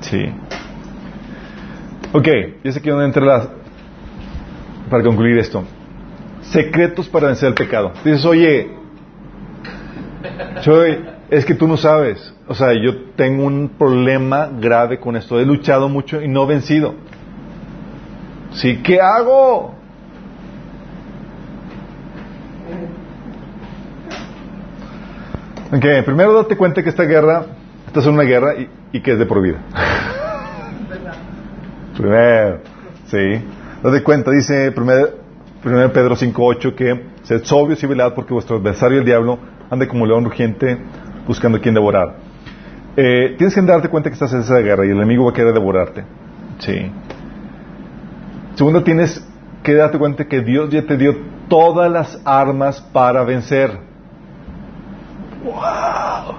Sí. 0.00 0.32
Ok, 2.12 2.28
ya 2.62 2.72
sé 2.72 2.80
que 2.80 2.90
donde 2.90 3.06
entra 3.06 3.24
la... 3.24 3.48
Para 4.90 5.02
concluir 5.02 5.38
esto. 5.38 5.64
Secretos 6.42 7.08
para 7.08 7.28
vencer 7.28 7.48
el 7.48 7.54
pecado. 7.54 7.92
Dices, 8.04 8.24
oye, 8.24 8.70
Choy, 10.60 11.04
es 11.30 11.44
que 11.44 11.54
tú 11.54 11.66
no 11.66 11.76
sabes. 11.76 12.34
O 12.46 12.54
sea, 12.54 12.72
yo 12.72 13.12
tengo 13.16 13.44
un 13.44 13.70
problema 13.76 14.48
grave 14.60 15.00
con 15.00 15.16
esto. 15.16 15.40
He 15.40 15.44
luchado 15.44 15.88
mucho 15.88 16.22
y 16.22 16.28
no 16.28 16.46
vencido. 16.46 16.94
¿Sí? 18.52 18.78
¿Qué 18.82 19.00
hago? 19.00 19.75
Ok, 25.72 25.84
primero 26.04 26.32
date 26.32 26.56
cuenta 26.56 26.82
que 26.82 26.90
esta 26.90 27.02
guerra, 27.02 27.44
esta 27.88 28.00
es 28.00 28.06
una 28.06 28.22
guerra 28.22 28.54
y, 28.92 29.00
que 29.00 29.12
es 29.12 29.18
de 29.18 29.26
por 29.26 29.42
vida. 29.42 29.58
primero, 31.96 32.60
sí. 33.06 33.44
Date 33.82 34.02
cuenta, 34.04 34.30
dice 34.30 34.70
primero, 34.70 35.08
primero 35.62 35.92
Pedro 35.92 36.14
5.8 36.14 36.74
que 36.74 37.06
sed 37.24 37.42
sobrios 37.42 37.82
y 37.82 37.86
velad 37.86 38.14
porque 38.14 38.32
vuestro 38.32 38.58
adversario 38.58 39.00
el 39.00 39.04
diablo 39.04 39.40
ande 39.68 39.88
como 39.88 40.06
león 40.06 40.24
rugiente 40.24 40.78
buscando 41.26 41.58
a 41.58 41.60
quien 41.60 41.74
devorar. 41.74 42.14
Eh, 42.96 43.34
tienes 43.36 43.52
que 43.52 43.60
darte 43.62 43.88
cuenta 43.88 44.08
que 44.08 44.14
estás 44.14 44.32
en 44.32 44.40
esa 44.40 44.58
guerra 44.58 44.86
y 44.86 44.90
el 44.90 44.96
enemigo 44.96 45.24
va 45.24 45.32
a 45.32 45.34
querer 45.34 45.52
devorarte. 45.52 46.04
Sí. 46.58 46.92
Segundo, 48.54 48.84
tienes 48.84 49.26
que 49.64 49.74
darte 49.74 49.98
cuenta 49.98 50.26
que 50.26 50.42
Dios 50.42 50.70
ya 50.70 50.86
te 50.86 50.96
dio 50.96 51.16
todas 51.48 51.90
las 51.90 52.22
armas 52.24 52.80
para 52.80 53.24
vencer. 53.24 53.95
¡Wow! 55.46 56.34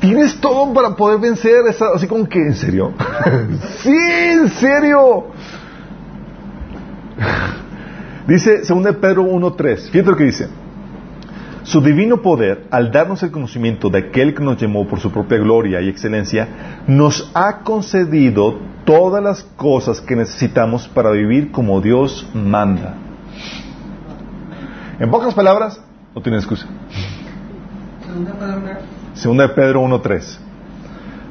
Tienes 0.00 0.40
todo 0.40 0.72
para 0.72 0.96
poder 0.96 1.20
vencer. 1.20 1.62
así 1.94 2.06
como 2.06 2.28
que, 2.28 2.38
¿en 2.38 2.54
serio? 2.54 2.92
sí, 3.80 3.96
en 3.96 4.48
serio. 4.48 5.26
dice 8.26 8.62
2 8.66 8.96
Pedro 8.96 9.24
1.3. 9.24 9.90
Fíjate 9.90 10.10
lo 10.10 10.16
que 10.16 10.24
dice. 10.24 10.48
Su 11.62 11.80
divino 11.80 12.22
poder, 12.22 12.66
al 12.70 12.92
darnos 12.92 13.22
el 13.24 13.32
conocimiento 13.32 13.90
de 13.90 13.98
aquel 13.98 14.34
que 14.34 14.42
nos 14.42 14.56
llamó 14.56 14.86
por 14.86 15.00
su 15.00 15.10
propia 15.10 15.38
gloria 15.38 15.80
y 15.80 15.88
excelencia, 15.88 16.84
nos 16.86 17.30
ha 17.34 17.62
concedido 17.64 18.60
todas 18.84 19.22
las 19.22 19.42
cosas 19.56 20.00
que 20.00 20.14
necesitamos 20.14 20.86
para 20.86 21.10
vivir 21.10 21.50
como 21.50 21.80
Dios 21.80 22.28
manda. 22.32 22.94
En 25.00 25.10
pocas 25.10 25.34
palabras, 25.34 25.82
no 26.14 26.22
tiene 26.22 26.38
excusa. 26.38 26.66
Segunda 29.14 29.48
de 29.48 29.54
Pedro 29.54 29.82
1.3. 29.82 30.38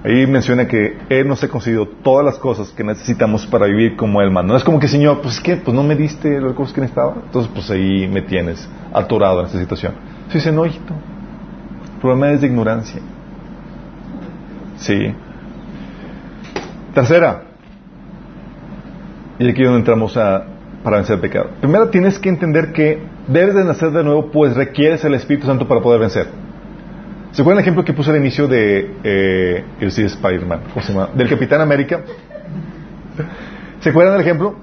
Ahí 0.03 0.27
menciona 0.27 0.67
que 0.67 0.97
Él 1.09 1.27
nos 1.27 1.43
ha 1.43 1.47
concedido 1.47 1.87
todas 1.87 2.23
las 2.23 2.37
cosas 2.37 2.69
que 2.69 2.83
necesitamos 2.83 3.47
para 3.47 3.65
vivir 3.65 3.95
como 3.95 4.21
Él 4.21 4.29
manda. 4.29 4.53
No 4.53 4.57
es 4.57 4.63
como 4.63 4.79
que, 4.79 4.87
Señor, 4.87 5.21
pues 5.21 5.39
que 5.39 5.57
pues 5.57 5.75
no 5.75 5.81
me 5.81 5.95
diste 5.95 6.39
las 6.39 6.53
cosas 6.53 6.73
que 6.73 6.81
necesitaba. 6.81 7.15
Entonces, 7.25 7.51
pues 7.53 7.71
ahí 7.71 8.07
me 8.07 8.21
tienes 8.21 8.69
atorado 8.93 9.39
en 9.39 9.47
esta 9.47 9.59
situación. 9.59 9.93
Sí, 10.27 10.35
dice, 10.35 10.51
no, 10.51 10.65
hijito. 10.65 10.93
El 11.95 12.01
problema 12.01 12.31
es 12.31 12.41
de 12.41 12.47
ignorancia. 12.47 13.01
Sí. 14.77 15.13
Tercera. 16.93 17.43
Y 19.39 19.49
aquí 19.49 19.61
es 19.61 19.67
donde 19.67 19.79
entramos 19.79 20.15
a, 20.17 20.45
para 20.83 20.97
vencer 20.97 21.15
el 21.15 21.21
pecado. 21.21 21.49
Primero 21.59 21.89
tienes 21.89 22.19
que 22.19 22.29
entender 22.29 22.73
que 22.73 23.01
debes 23.27 23.55
de 23.55 23.63
nacer 23.63 23.89
de 23.89 24.03
nuevo, 24.03 24.29
pues 24.31 24.55
requieres 24.55 25.03
el 25.03 25.15
Espíritu 25.15 25.47
Santo 25.47 25.67
para 25.67 25.81
poder 25.81 25.99
vencer. 25.99 26.44
¿Se 27.35 27.41
acuerdan 27.41 27.59
el 27.59 27.63
ejemplo 27.63 27.83
que 27.83 27.91
puse 27.91 28.11
al 28.11 28.15
inicio 28.15 28.47
de 28.47 28.91
eh, 29.03 29.65
el 29.81 29.87
Spider-Man? 29.89 30.61
Del 31.15 31.27
Capitán 31.27 31.59
América. 31.59 31.99
¿Se 33.81 33.89
acuerdan 33.89 34.13
del 34.13 34.21
ejemplo? 34.21 34.55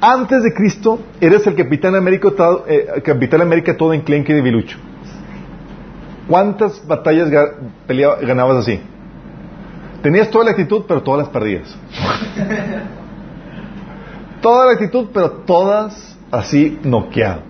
Antes 0.00 0.42
de 0.42 0.52
Cristo 0.54 0.98
eres 1.20 1.46
el 1.46 1.54
Capitán 1.54 1.94
América, 1.94 2.30
todo, 2.36 2.64
eh, 2.66 3.00
Capitán 3.04 3.42
enclenque 3.94 4.34
de 4.34 4.42
bilucho. 4.42 4.76
¿Cuántas 6.26 6.84
batallas 6.84 7.30
ganabas 7.86 8.56
así? 8.56 8.80
Tenías 10.02 10.30
toda 10.30 10.46
la 10.46 10.50
actitud, 10.50 10.82
pero 10.88 11.04
todas 11.04 11.20
las 11.20 11.28
perdías. 11.28 11.78
toda 14.40 14.66
la 14.66 14.72
actitud, 14.72 15.10
pero 15.14 15.30
todas 15.30 16.18
así 16.32 16.80
noqueado. 16.82 17.42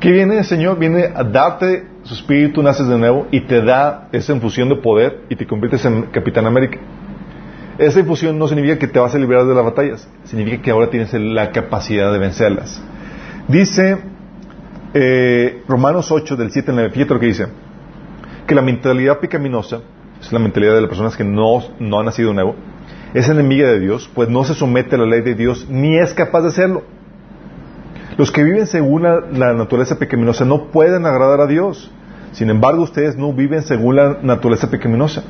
¿Qué 0.00 0.10
viene 0.10 0.38
el 0.38 0.44
Señor? 0.44 0.80
Viene 0.80 1.04
a 1.14 1.22
darte 1.22 1.97
su 2.08 2.14
espíritu, 2.14 2.62
naces 2.62 2.88
de 2.88 2.96
nuevo 2.96 3.26
y 3.30 3.42
te 3.42 3.60
da 3.60 4.08
esa 4.12 4.32
infusión 4.32 4.70
de 4.70 4.76
poder 4.76 5.24
y 5.28 5.36
te 5.36 5.46
conviertes 5.46 5.84
en 5.84 6.04
Capitán 6.04 6.46
América. 6.46 6.78
Esa 7.76 8.00
infusión 8.00 8.38
no 8.38 8.48
significa 8.48 8.78
que 8.78 8.88
te 8.88 8.98
vas 8.98 9.14
a 9.14 9.18
liberar 9.18 9.44
de 9.44 9.54
las 9.54 9.64
batallas, 9.64 10.08
significa 10.24 10.62
que 10.62 10.70
ahora 10.70 10.88
tienes 10.88 11.12
la 11.12 11.52
capacidad 11.52 12.10
de 12.10 12.18
vencerlas. 12.18 12.82
Dice 13.46 13.98
eh, 14.94 15.62
Romanos 15.68 16.10
8, 16.10 16.34
del 16.36 16.50
7 16.50 16.70
al 16.70 16.76
9, 16.76 16.90
fíjate 16.90 17.14
lo 17.14 17.20
que 17.20 17.26
dice, 17.26 17.46
que 18.46 18.54
la 18.54 18.62
mentalidad 18.62 19.18
pecaminosa, 19.18 19.82
es 20.18 20.32
la 20.32 20.38
mentalidad 20.38 20.74
de 20.74 20.80
las 20.80 20.88
personas 20.88 21.14
que 21.14 21.24
no, 21.24 21.62
no 21.78 21.98
han 21.98 22.06
nacido 22.06 22.32
nuevo, 22.32 22.56
es 23.12 23.28
enemiga 23.28 23.68
de 23.68 23.80
Dios, 23.80 24.10
pues 24.14 24.30
no 24.30 24.44
se 24.44 24.54
somete 24.54 24.96
a 24.96 24.98
la 24.98 25.06
ley 25.06 25.20
de 25.20 25.34
Dios 25.34 25.66
ni 25.68 25.98
es 25.98 26.14
capaz 26.14 26.40
de 26.40 26.48
hacerlo. 26.48 26.84
Los 28.18 28.32
que 28.32 28.42
viven 28.42 28.66
según 28.66 29.04
la, 29.04 29.54
naturaleza 29.54 29.96
pecaminosa 29.96 30.44
no 30.44 30.72
pueden 30.72 31.06
agradar 31.06 31.40
a 31.40 31.46
Dios. 31.46 31.90
Sin 32.38 32.50
embargo, 32.50 32.84
ustedes 32.84 33.16
no 33.16 33.32
viven 33.32 33.62
según 33.62 33.96
la 33.96 34.18
naturaleza 34.22 34.70
pecaminosa, 34.70 35.24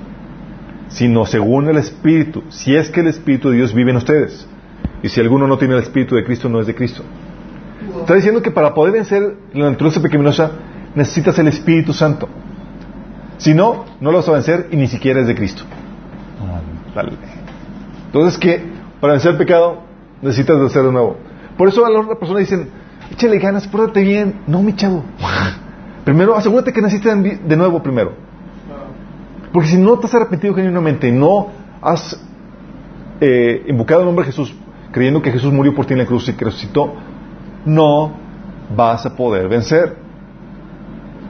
sino 0.88 1.24
según 1.24 1.66
el 1.70 1.78
Espíritu, 1.78 2.42
si 2.50 2.76
es 2.76 2.90
que 2.90 3.00
el 3.00 3.06
Espíritu 3.06 3.48
de 3.48 3.56
Dios 3.56 3.72
vive 3.72 3.92
en 3.92 3.96
ustedes. 3.96 4.46
Y 5.02 5.08
si 5.08 5.18
alguno 5.18 5.46
no 5.46 5.56
tiene 5.56 5.72
el 5.72 5.80
Espíritu 5.80 6.16
de 6.16 6.24
Cristo, 6.24 6.50
no 6.50 6.60
es 6.60 6.66
de 6.66 6.74
Cristo. 6.74 7.02
Está 8.00 8.12
diciendo 8.12 8.42
que 8.42 8.50
para 8.50 8.74
poder 8.74 8.92
vencer 8.92 9.36
la 9.54 9.70
naturaleza 9.70 10.02
pecaminosa 10.02 10.50
necesitas 10.94 11.38
el 11.38 11.48
Espíritu 11.48 11.94
Santo. 11.94 12.28
Si 13.38 13.54
no, 13.54 13.86
no 14.02 14.10
lo 14.12 14.18
vas 14.18 14.28
a 14.28 14.32
vencer 14.32 14.68
y 14.70 14.76
ni 14.76 14.86
siquiera 14.86 15.20
es 15.20 15.26
de 15.28 15.34
Cristo. 15.34 15.62
Entonces, 18.04 18.38
que 18.38 18.62
para 19.00 19.14
vencer 19.14 19.30
el 19.30 19.38
pecado 19.38 19.78
necesitas 20.20 20.74
de 20.74 20.82
de 20.82 20.92
nuevo. 20.92 21.16
Por 21.56 21.68
eso 21.68 21.86
a 21.86 21.88
las 21.88 22.06
personas 22.18 22.40
dicen, 22.40 22.68
échale 23.10 23.38
ganas, 23.38 23.66
pórtate 23.66 24.02
bien. 24.02 24.42
No, 24.46 24.62
mi 24.62 24.74
chavo. 24.74 25.04
Primero, 26.08 26.34
asegúrate 26.34 26.72
que 26.72 26.80
naciste 26.80 27.14
de 27.14 27.54
nuevo 27.54 27.82
primero. 27.82 28.12
Porque 29.52 29.68
si 29.68 29.76
no 29.76 29.98
te 29.98 30.06
has 30.06 30.14
arrepentido 30.14 30.54
genuinamente 30.54 31.06
y 31.06 31.12
no 31.12 31.48
has 31.82 32.18
eh, 33.20 33.66
invocado 33.68 34.00
el 34.00 34.06
nombre 34.06 34.24
de 34.24 34.30
Jesús, 34.30 34.54
creyendo 34.90 35.20
que 35.20 35.30
Jesús 35.30 35.52
murió 35.52 35.74
por 35.74 35.84
ti 35.84 35.92
en 35.92 35.98
la 35.98 36.06
cruz 36.06 36.26
y 36.26 36.32
que 36.32 36.46
resucitó, 36.46 36.94
no 37.66 38.12
vas 38.74 39.04
a 39.04 39.14
poder 39.14 39.48
vencer. 39.48 39.96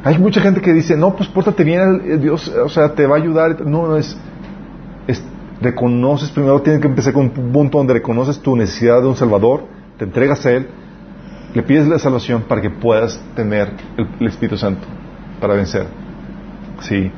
Hay 0.04 0.16
mucha 0.16 0.40
gente 0.40 0.60
que 0.60 0.72
dice, 0.72 0.96
no, 0.96 1.12
pues 1.16 1.28
pórtate 1.28 1.64
bien, 1.64 2.20
Dios, 2.20 2.46
o 2.46 2.68
sea, 2.68 2.94
te 2.94 3.04
va 3.04 3.16
a 3.16 3.18
ayudar. 3.18 3.66
No, 3.66 3.88
no 3.88 3.96
es, 3.96 4.16
es 5.08 5.24
reconoces, 5.60 6.30
primero 6.30 6.62
tienes 6.62 6.80
que 6.80 6.86
empezar 6.86 7.12
con 7.12 7.24
un 7.24 7.52
punto 7.52 7.78
donde 7.78 7.94
reconoces 7.94 8.38
tu 8.38 8.54
necesidad 8.54 9.02
de 9.02 9.08
un 9.08 9.16
Salvador, 9.16 9.64
te 9.96 10.04
entregas 10.04 10.46
a 10.46 10.52
Él, 10.52 10.68
le 11.58 11.64
pides 11.64 11.88
la 11.88 11.98
salvación 11.98 12.42
para 12.42 12.60
que 12.60 12.70
puedas 12.70 13.20
tener 13.34 13.72
el, 14.20 14.28
Espíritu 14.28 14.56
Santo 14.56 14.86
para 15.40 15.54
vencer. 15.54 15.88
Sí. 16.82 17.10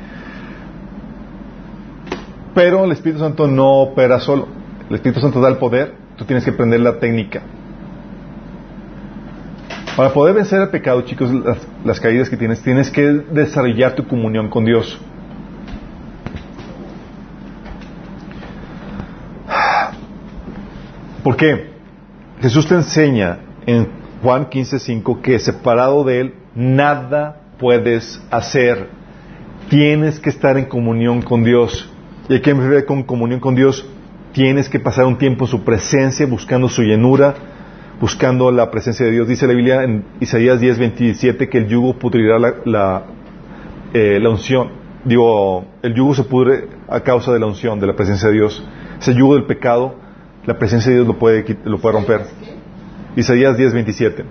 Pero 2.54 2.86
el 2.86 2.92
Espíritu 2.92 3.20
Santo 3.20 3.46
no 3.46 3.82
opera 3.82 4.18
solo. 4.18 4.48
El 4.88 4.94
Espíritu 4.94 5.20
Santo 5.20 5.42
da 5.42 5.50
el 5.50 5.58
poder, 5.58 5.94
tú 6.16 6.24
tienes 6.24 6.42
que 6.42 6.52
aprender 6.52 6.80
la 6.80 6.98
técnica. 6.98 7.42
Para 9.94 10.10
poder 10.14 10.34
vencer 10.34 10.62
el 10.62 10.70
pecado, 10.70 11.02
chicos, 11.02 11.30
las, 11.30 11.58
las 11.84 12.00
caídas 12.00 12.30
que 12.30 12.38
tienes, 12.38 12.62
tienes 12.62 12.90
que 12.90 13.02
desarrollar 13.02 13.94
tu 13.94 14.06
comunión 14.06 14.48
con 14.48 14.64
Dios. 14.64 14.98
¿Por 21.22 21.36
qué? 21.36 21.72
Jesús 22.40 22.66
te 22.66 22.74
enseña 22.74 23.40
en 23.66 23.99
Juan 24.22 24.48
15:5 24.50 25.22
que 25.22 25.38
separado 25.38 26.04
de 26.04 26.20
Él 26.20 26.34
nada 26.54 27.40
puedes 27.58 28.22
hacer. 28.30 28.88
Tienes 29.68 30.18
que 30.18 30.30
estar 30.30 30.58
en 30.58 30.66
comunión 30.66 31.22
con 31.22 31.44
Dios. 31.44 31.90
¿Y 32.28 32.34
hay 32.34 32.40
que 32.40 32.54
me 32.54 32.84
con 32.84 33.02
comunión 33.02 33.40
con 33.40 33.54
Dios? 33.54 33.86
Tienes 34.32 34.68
que 34.68 34.78
pasar 34.78 35.06
un 35.06 35.18
tiempo 35.18 35.44
en 35.44 35.50
su 35.50 35.64
presencia, 35.64 36.26
buscando 36.26 36.68
su 36.68 36.82
llenura, 36.82 37.34
buscando 38.00 38.50
la 38.50 38.70
presencia 38.70 39.06
de 39.06 39.12
Dios. 39.12 39.28
Dice 39.28 39.46
la 39.46 39.54
Biblia 39.54 39.84
en 39.84 40.04
Isaías 40.20 40.60
10:27 40.60 41.48
que 41.48 41.58
el 41.58 41.68
yugo 41.68 41.98
pudrirá 41.98 42.38
la, 42.38 42.54
la, 42.64 43.02
eh, 43.94 44.18
la 44.20 44.28
unción. 44.30 44.70
Digo, 45.04 45.64
el 45.82 45.94
yugo 45.94 46.14
se 46.14 46.24
pudre 46.24 46.68
a 46.88 47.00
causa 47.00 47.32
de 47.32 47.38
la 47.38 47.46
unción, 47.46 47.80
de 47.80 47.86
la 47.86 47.96
presencia 47.96 48.28
de 48.28 48.34
Dios. 48.34 48.62
Ese 49.00 49.14
yugo 49.14 49.34
del 49.34 49.44
pecado 49.44 49.94
la 50.46 50.58
presencia 50.58 50.90
de 50.90 50.96
Dios 50.98 51.06
lo 51.06 51.18
puede, 51.18 51.44
lo 51.64 51.78
puede 51.78 51.94
romper. 51.94 52.22
Isaías 53.16 53.56
10, 53.56 53.74
27. 53.74 54.24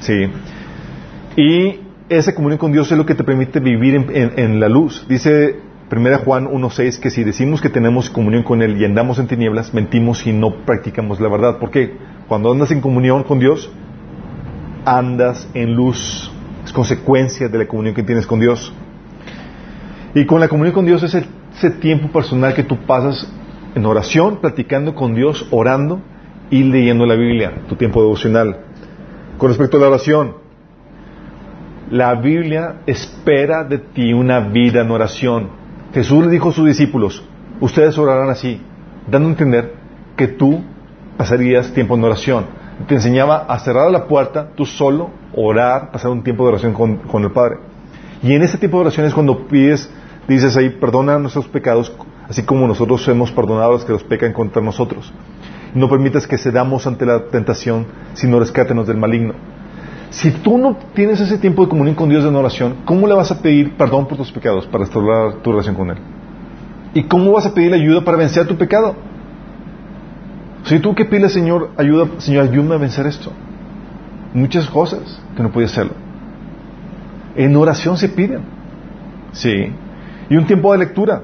Sí. 0.00 0.30
Y 1.36 1.80
esa 2.08 2.34
comunión 2.34 2.58
con 2.58 2.72
Dios 2.72 2.90
es 2.90 2.98
lo 2.98 3.06
que 3.06 3.14
te 3.14 3.24
permite 3.24 3.60
vivir 3.60 4.06
en, 4.12 4.60
la 4.60 4.68
luz. 4.68 5.06
Dice 5.08 5.60
1 5.90 6.18
Juan 6.18 6.48
1.6 6.48 6.98
que 6.98 7.10
si 7.10 7.22
decimos 7.22 7.60
que 7.60 7.68
tenemos 7.68 8.10
comunión 8.10 8.42
con 8.42 8.62
Él 8.62 8.80
y 8.80 8.84
andamos 8.84 9.18
en 9.18 9.28
tinieblas, 9.28 9.72
mentimos 9.74 10.26
y 10.26 10.32
no 10.32 10.64
practicamos 10.64 11.20
la 11.20 11.28
verdad. 11.28 11.58
¿Por 11.58 11.70
qué? 11.70 11.96
Cuando 12.26 12.50
andas 12.50 12.70
en 12.70 12.80
comunión 12.80 13.22
con 13.24 13.38
Dios, 13.38 13.70
andas 14.84 15.48
en 15.54 15.74
luz. 15.74 16.30
Es 16.64 16.72
consecuencia 16.72 17.48
de 17.48 17.58
la 17.58 17.66
comunión 17.66 17.94
que 17.94 18.02
tienes 18.02 18.26
con 18.26 18.40
Dios. 18.40 18.72
Y 20.14 20.26
con 20.26 20.40
la 20.40 20.48
comunión 20.48 20.74
con 20.74 20.86
Dios 20.86 21.02
es 21.02 21.14
ese 21.14 21.70
tiempo 21.70 22.08
personal 22.08 22.54
que 22.54 22.64
tú 22.64 22.76
pasas 22.86 23.30
en 23.74 23.86
oración, 23.86 24.38
platicando 24.40 24.94
con 24.94 25.14
Dios, 25.14 25.46
orando 25.50 26.02
y 26.50 26.62
leyendo 26.64 27.06
la 27.06 27.14
Biblia, 27.14 27.52
tu 27.68 27.76
tiempo 27.76 28.00
devocional. 28.02 28.58
Con 29.36 29.48
respecto 29.48 29.76
a 29.76 29.80
la 29.80 29.88
oración, 29.88 30.34
la 31.90 32.14
Biblia 32.14 32.80
espera 32.86 33.64
de 33.64 33.78
ti 33.78 34.12
una 34.12 34.40
vida 34.40 34.82
en 34.82 34.90
oración. 34.90 35.50
Jesús 35.92 36.24
le 36.24 36.30
dijo 36.30 36.50
a 36.50 36.52
sus 36.52 36.66
discípulos, 36.66 37.22
ustedes 37.60 37.96
orarán 37.98 38.30
así, 38.30 38.60
dando 39.10 39.28
a 39.28 39.32
entender 39.32 39.74
que 40.16 40.28
tú 40.28 40.62
pasarías 41.16 41.72
tiempo 41.72 41.94
en 41.94 42.04
oración. 42.04 42.46
Te 42.86 42.94
enseñaba 42.94 43.38
a 43.48 43.58
cerrar 43.58 43.90
la 43.90 44.06
puerta, 44.06 44.50
tú 44.54 44.64
solo, 44.64 45.10
orar, 45.34 45.90
pasar 45.90 46.10
un 46.10 46.22
tiempo 46.22 46.44
de 46.44 46.50
oración 46.50 46.72
con, 46.72 46.98
con 46.98 47.24
el 47.24 47.32
Padre. 47.32 47.56
Y 48.22 48.34
en 48.34 48.42
ese 48.42 48.58
tiempo 48.58 48.78
de 48.78 48.82
oración 48.82 49.06
es 49.06 49.14
cuando 49.14 49.46
pides, 49.46 49.90
dices 50.28 50.56
ahí, 50.56 50.70
perdona 50.70 51.18
nuestros 51.18 51.48
pecados 51.48 51.92
así 52.28 52.42
como 52.42 52.66
nosotros 52.66 53.06
hemos 53.08 53.32
perdonado 53.32 53.70
a 53.70 53.72
los 53.72 53.84
que 53.84 53.92
los 53.92 54.04
pecan 54.04 54.32
contra 54.32 54.60
nosotros. 54.62 55.12
No 55.74 55.88
permitas 55.88 56.26
que 56.26 56.38
cedamos 56.38 56.86
ante 56.86 57.04
la 57.06 57.24
tentación, 57.26 57.86
sino 58.14 58.38
rescátenos 58.38 58.86
del 58.86 58.96
maligno. 58.96 59.34
Si 60.10 60.30
tú 60.30 60.56
no 60.56 60.76
tienes 60.94 61.20
ese 61.20 61.38
tiempo 61.38 61.64
de 61.64 61.68
comunión 61.68 61.94
con 61.94 62.08
Dios 62.08 62.24
en 62.24 62.34
oración, 62.34 62.76
¿cómo 62.84 63.06
le 63.06 63.14
vas 63.14 63.30
a 63.30 63.42
pedir 63.42 63.76
perdón 63.76 64.06
por 64.06 64.16
tus 64.16 64.32
pecados 64.32 64.66
para 64.66 64.84
restaurar 64.84 65.34
tu 65.42 65.50
relación 65.50 65.74
con 65.74 65.90
Él? 65.90 65.98
¿Y 66.94 67.02
cómo 67.02 67.32
vas 67.32 67.44
a 67.44 67.52
pedirle 67.52 67.76
ayuda 67.76 68.02
para 68.02 68.16
vencer 68.16 68.46
tu 68.46 68.56
pecado? 68.56 68.96
Si 70.64 70.78
tú 70.80 70.94
que 70.94 71.04
pides, 71.04 71.32
Señor, 71.32 71.70
ayuda, 71.76 72.08
Señor, 72.18 72.44
ayúdame 72.44 72.74
a 72.74 72.78
vencer 72.78 73.06
esto. 73.06 73.32
Muchas 74.32 74.68
cosas 74.68 75.20
que 75.36 75.42
no 75.42 75.50
puedes 75.50 75.72
hacerlo. 75.72 75.92
En 77.36 77.54
oración 77.56 77.96
se 77.96 78.08
piden. 78.08 78.40
Sí. 79.32 79.72
Y 80.28 80.36
un 80.36 80.46
tiempo 80.46 80.72
de 80.72 80.78
lectura. 80.78 81.22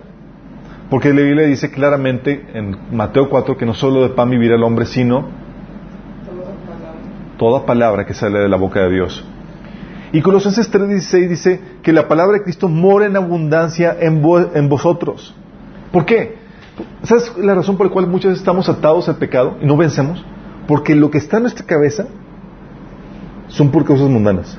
Porque 0.90 1.12
la 1.12 1.22
Biblia 1.22 1.46
dice 1.46 1.70
claramente 1.70 2.46
en 2.54 2.76
Mateo 2.92 3.28
4 3.28 3.56
que 3.56 3.66
no 3.66 3.74
solo 3.74 4.02
de 4.02 4.10
pan 4.10 4.30
vivirá 4.30 4.56
el 4.56 4.62
hombre, 4.62 4.86
sino 4.86 5.28
toda 7.38 7.66
palabra 7.66 8.06
que 8.06 8.14
sale 8.14 8.38
de 8.38 8.48
la 8.48 8.56
boca 8.56 8.80
de 8.80 8.90
Dios. 8.90 9.24
Y 10.12 10.22
Colosenses 10.22 10.70
3:16 10.70 11.28
dice 11.28 11.60
que 11.82 11.92
la 11.92 12.06
palabra 12.06 12.38
de 12.38 12.44
Cristo 12.44 12.68
mora 12.68 13.06
en 13.06 13.16
abundancia 13.16 13.96
en, 13.98 14.22
en 14.54 14.68
vosotros. 14.68 15.34
¿Por 15.90 16.04
qué? 16.04 16.36
¿Sabes 17.02 17.36
la 17.38 17.54
razón 17.54 17.76
por 17.76 17.86
la 17.86 17.92
cual 17.92 18.06
muchas 18.06 18.30
veces 18.30 18.40
estamos 18.40 18.68
atados 18.68 19.08
al 19.08 19.16
pecado 19.16 19.56
y 19.60 19.66
no 19.66 19.76
vencemos? 19.76 20.24
Porque 20.66 20.94
lo 20.94 21.10
que 21.10 21.18
está 21.18 21.38
en 21.38 21.44
nuestra 21.44 21.66
cabeza 21.66 22.06
son 23.48 23.70
por 23.70 23.84
cosas 23.84 24.08
mundanas. 24.08 24.58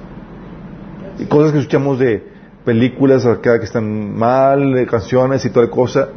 Y 1.20 1.26
cosas 1.26 1.54
que 1.54 1.60
escuchamos 1.60 2.00
de 2.00 2.35
películas 2.66 3.26
acá 3.26 3.60
que 3.60 3.66
están 3.66 4.18
mal, 4.18 4.86
canciones 4.90 5.46
y 5.46 5.50
toda 5.50 5.70
cosa 5.70 6.10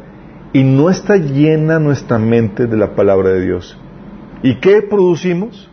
y 0.51 0.63
no 0.63 0.89
está 0.89 1.15
llena 1.15 1.79
nuestra 1.79 2.17
mente 2.17 2.65
de 2.65 2.75
la 2.75 2.95
palabra 2.95 3.29
de 3.29 3.41
Dios. 3.41 3.77
¿Y 4.41 4.55
qué 4.55 4.81
producimos? 4.81 5.69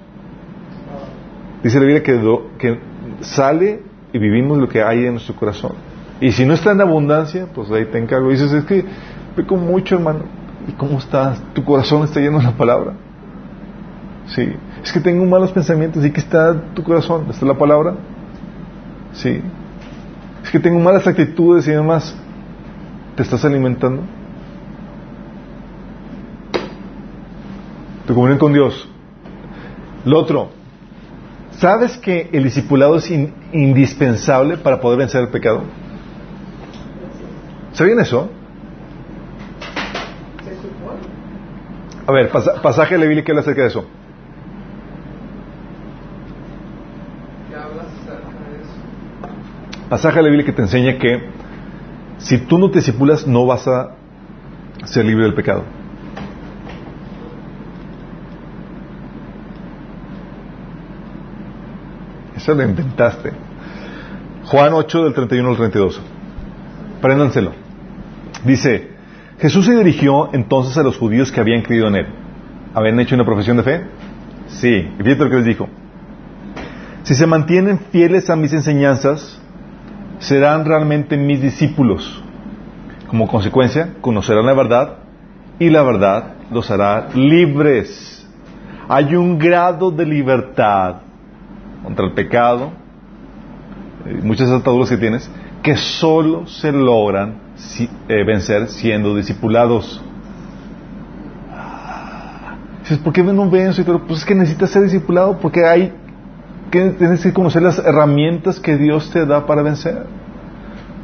Dice 1.63 1.81
la 1.81 1.87
Biblia 1.87 2.03
que, 2.03 2.79
sale 3.21 3.83
y 4.13 4.19
vivimos 4.19 4.59
lo 4.59 4.69
que 4.69 4.83
hay 4.83 5.07
en 5.07 5.13
nuestro 5.13 5.35
corazón. 5.35 5.73
Y 6.21 6.33
si 6.33 6.45
no 6.45 6.55
está 6.55 6.73
en 6.73 6.81
abundancia, 6.81 7.47
pues 7.55 7.71
ahí 7.71 7.87
te 7.87 7.99
encargo. 7.99 8.31
dices, 8.31 8.53
es 8.53 8.65
que 8.65 8.85
peco 9.35 9.57
mucho, 9.57 9.97
hermano. 9.97 10.21
¿Y 10.69 10.73
cómo 10.73 10.99
estás? 10.99 11.41
¿Tu 11.55 11.65
corazón 11.65 12.05
está 12.05 12.21
lleno 12.21 12.39
de 12.39 12.45
la 12.45 12.57
palabra? 12.57 12.93
Sí. 14.27 14.53
Es 14.83 14.93
que 14.93 15.01
tengo 15.01 15.25
malos 15.25 15.53
pensamientos. 15.53 16.05
¿Y 16.05 16.11
qué 16.11 16.21
está 16.21 16.75
tu 16.75 16.83
corazón? 16.83 17.27
¿Está 17.31 17.47
la 17.47 17.57
palabra? 17.57 17.95
Sí. 19.13 19.41
Es 20.47 20.51
que 20.51 20.61
tengo 20.61 20.81
malas 20.81 21.07
actitudes 21.07 21.69
y 21.69 21.73
demás. 21.73 22.17
¿Te 23.17 23.23
estás 23.23 23.45
alimentando? 23.45 24.03
tu 28.07 28.15
comunión 28.15 28.39
con 28.39 28.53
Dios. 28.53 28.89
Lo 30.05 30.19
otro, 30.21 30.51
¿sabes 31.51 31.99
que 31.99 32.31
el 32.33 32.45
discipulado 32.45 32.97
es 32.97 33.11
indispensable 33.53 34.57
para 34.57 34.81
poder 34.81 35.01
vencer 35.01 35.23
el 35.23 35.29
pecado? 35.29 35.65
¿Sabían 37.73 37.99
eso? 38.01 38.31
A 42.07 42.13
ver, 42.13 42.31
pasaje 42.63 42.95
de 42.95 43.01
la 43.01 43.07
Biblia 43.07 43.25
que 43.25 43.33
habla 43.33 43.43
acerca 43.43 43.63
de 43.63 43.69
eso. 43.69 43.85
Pasaje 49.89 50.17
de 50.17 50.23
la 50.23 50.29
Biblia 50.29 50.45
que 50.45 50.53
te 50.53 50.63
enseña 50.63 50.99
que 50.99 51.29
si 52.19 52.39
tú 52.39 52.59
no 52.59 52.71
te 52.71 52.79
discipulas 52.79 53.27
no 53.27 53.47
vas 53.47 53.67
a 53.69 53.93
ser 54.85 55.05
libre 55.05 55.25
del 55.25 55.35
pecado. 55.35 55.65
lo 62.55 62.63
inventaste. 62.63 63.33
Juan 64.45 64.73
8 64.73 65.05
del 65.05 65.15
31 65.15 65.51
al 65.51 65.57
32. 65.57 66.01
Préndanselo. 67.01 67.53
Dice, 68.45 68.91
Jesús 69.41 69.67
se 69.67 69.75
dirigió 69.75 70.33
entonces 70.33 70.77
a 70.79 70.83
los 70.83 70.97
judíos 70.97 71.33
que 71.33 71.41
habían 71.41 71.63
creído 71.63 71.89
en 71.89 71.97
él. 71.97 72.07
¿Habían 72.75 73.01
hecho 73.01 73.15
una 73.15 73.25
profesión 73.25 73.57
de 73.57 73.63
fe? 73.63 73.85
Sí. 74.49 74.91
Y 74.99 75.03
fíjate 75.03 75.25
lo 75.25 75.31
que 75.31 75.37
les 75.37 75.47
dijo. 75.47 75.69
Si 77.03 77.15
se 77.15 77.27
mantienen 77.27 77.79
fieles 77.91 78.31
a 78.31 78.37
mis 78.37 78.53
enseñanzas, 78.53 79.41
serán 80.19 80.65
realmente 80.65 81.17
mis 81.17 81.41
discípulos. 81.41 82.23
Como 83.09 83.29
consecuencia, 83.29 83.95
conocerán 84.01 84.47
la 84.47 84.55
verdad 84.55 84.97
y 85.59 85.71
la 85.71 85.83
verdad 85.83 86.35
los 86.51 86.71
hará 86.71 87.09
libres. 87.15 88.27
Hay 88.89 89.15
un 89.15 89.39
grado 89.39 89.91
de 89.91 90.07
libertad 90.07 90.97
contra 91.83 92.07
el 92.07 92.13
pecado, 92.13 92.73
eh, 94.07 94.21
muchas 94.23 94.51
ataduras 94.51 94.89
que 94.89 94.97
tienes, 94.97 95.31
que 95.63 95.77
solo 95.77 96.47
se 96.47 96.73
logran 96.73 97.39
eh, 98.09 98.25
vencer 98.25 98.69
siendo 98.69 99.15
discipulados. 99.15 100.03
Dices, 102.81 102.99
¿por 102.99 103.13
qué 103.13 103.23
no 103.23 103.51
venzo? 103.51 103.83
Pues 104.07 104.21
es 104.21 104.25
que 104.25 104.35
necesitas 104.35 104.71
ser 104.71 104.83
discipulado 104.83 105.39
porque 105.39 105.65
hay 105.65 105.93
que 106.71 106.91
tienes 106.91 107.23
que 107.23 107.33
conocer 107.33 107.63
las 107.63 107.79
herramientas 107.79 108.61
que 108.61 108.77
Dios 108.77 109.11
te 109.11 109.25
da 109.27 109.47
para 109.47 109.63
vencer. 109.63 110.05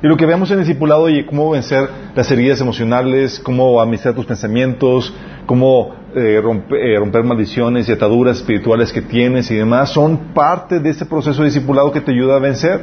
Y 0.03 0.09
lo 0.09 0.17
que 0.17 0.27
veamos 0.27 0.51
en 0.51 0.59
el 0.59 0.65
discipulado 0.67 1.09
y 1.09 1.25
cómo 1.25 1.51
vencer 1.51 1.89
las 2.17 2.29
heridas 2.33 2.61
emocionales, 2.61 3.39
cómo 3.39 3.81
administrar 3.81 4.15
tus 4.15 4.27
pensamientos, 4.27 5.15
cómo 5.47 5.95
eh, 6.17 6.41
eh, 6.73 6.97
romper, 6.99 7.23
maldiciones 7.23 7.89
y 7.89 7.93
ataduras 7.93 8.39
espirituales 8.39 8.93
que 8.93 9.01
tienes 9.03 9.49
y 9.53 9.55
demás, 9.55 9.91
son 9.93 10.19
parte 10.35 10.81
de 10.81 10.91
ese 10.91 11.07
proceso 11.07 11.43
de 11.43 11.49
discipulado 11.51 11.93
que 11.93 12.01
te 12.01 12.11
ayuda 12.11 12.37
a 12.37 12.39
vencer. 12.41 12.81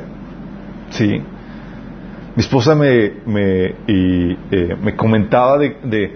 ¿Sí? 0.92 1.22
Mi 2.36 2.42
esposa 2.42 2.74
me, 2.74 3.12
me, 3.26 3.76
y, 3.88 4.32
eh, 4.52 4.78
me 4.82 4.96
comentaba 4.96 5.58
de, 5.58 5.76
de 5.84 6.16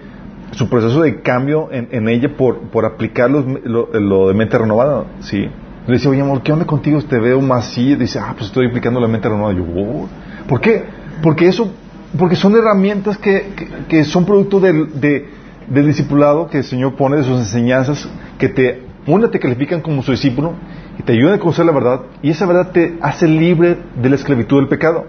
su 0.52 0.70
proceso 0.70 1.02
de 1.02 1.22
cambio 1.22 1.68
en, 1.72 1.90
en 1.92 2.08
ella 2.08 2.30
por, 2.38 2.60
por 2.70 2.86
aplicar 2.86 3.30
los- 3.30 3.46
lo, 3.66 3.90
lo 3.92 4.30
de 4.30 4.34
mente 4.36 4.58
renovada. 4.58 5.04
Sí. 5.20 5.50
Le 5.88 5.94
decía, 5.94 6.10
oye, 6.10 6.22
amor, 6.22 6.42
¿qué 6.42 6.54
onda 6.54 6.66
contigo? 6.66 7.02
Te 7.02 7.20
veo 7.20 7.42
más 7.42 7.68
así. 7.70 7.96
Dice, 7.96 8.20
ah, 8.20 8.34
pues 8.34 8.48
estoy 8.48 8.68
aplicando 8.68 9.00
la 9.00 9.08
mente 9.08 9.28
renovada. 9.28 9.54
Yo, 9.56 9.64
"Oh". 9.64 10.08
¿por 10.48 10.62
qué? 10.62 10.84
Porque 11.22 11.48
eso, 11.48 11.72
porque 12.18 12.36
son 12.36 12.56
herramientas 12.56 13.18
que, 13.18 13.48
que, 13.56 13.68
que 13.88 14.04
son 14.06 14.26
producto 14.26 14.60
del, 14.60 15.00
de, 15.00 15.28
del 15.68 15.88
discipulado 15.88 16.48
que 16.48 16.60
el 16.60 16.64
Señor 16.64 16.96
pone 16.96 17.18
de 17.18 17.24
sus 17.24 17.38
enseñanzas, 17.38 18.08
que 18.38 18.50
te, 18.50 18.82
una, 19.08 19.30
te 19.30 19.40
califican 19.40 19.82
como 19.82 20.02
su 20.04 20.12
discípulo 20.12 20.54
y 20.98 21.04
te 21.04 21.14
ayudan 21.14 21.34
a 21.36 21.40
conocer 21.40 21.66
la 21.66 21.72
verdad, 21.72 22.02
y 22.22 22.30
esa 22.30 22.46
verdad 22.46 22.72
te 22.72 22.98
hace 23.02 23.28
libre 23.28 23.78
de 24.02 24.10
la 24.10 24.16
esclavitud 24.16 24.58
del 24.60 24.68
pecado. 24.68 25.06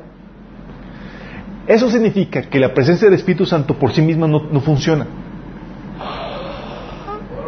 Eso 1.67 1.91
significa 1.91 2.43
que 2.43 2.59
la 2.59 2.75
presencia 2.75 3.07
del 3.07 3.15
Espíritu 3.15 3.47
Santo 3.47 3.75
por 3.79 3.93
sí 3.93 4.03
misma 4.03 4.27
no, 4.27 4.43
no 4.51 4.61
funciona. 4.61 5.07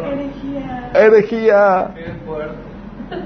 Herejía. 0.03 0.91
Herejía. 0.93 1.91
Bien 1.95 2.17
fuerte. 2.25 2.55
Pero 3.09 3.23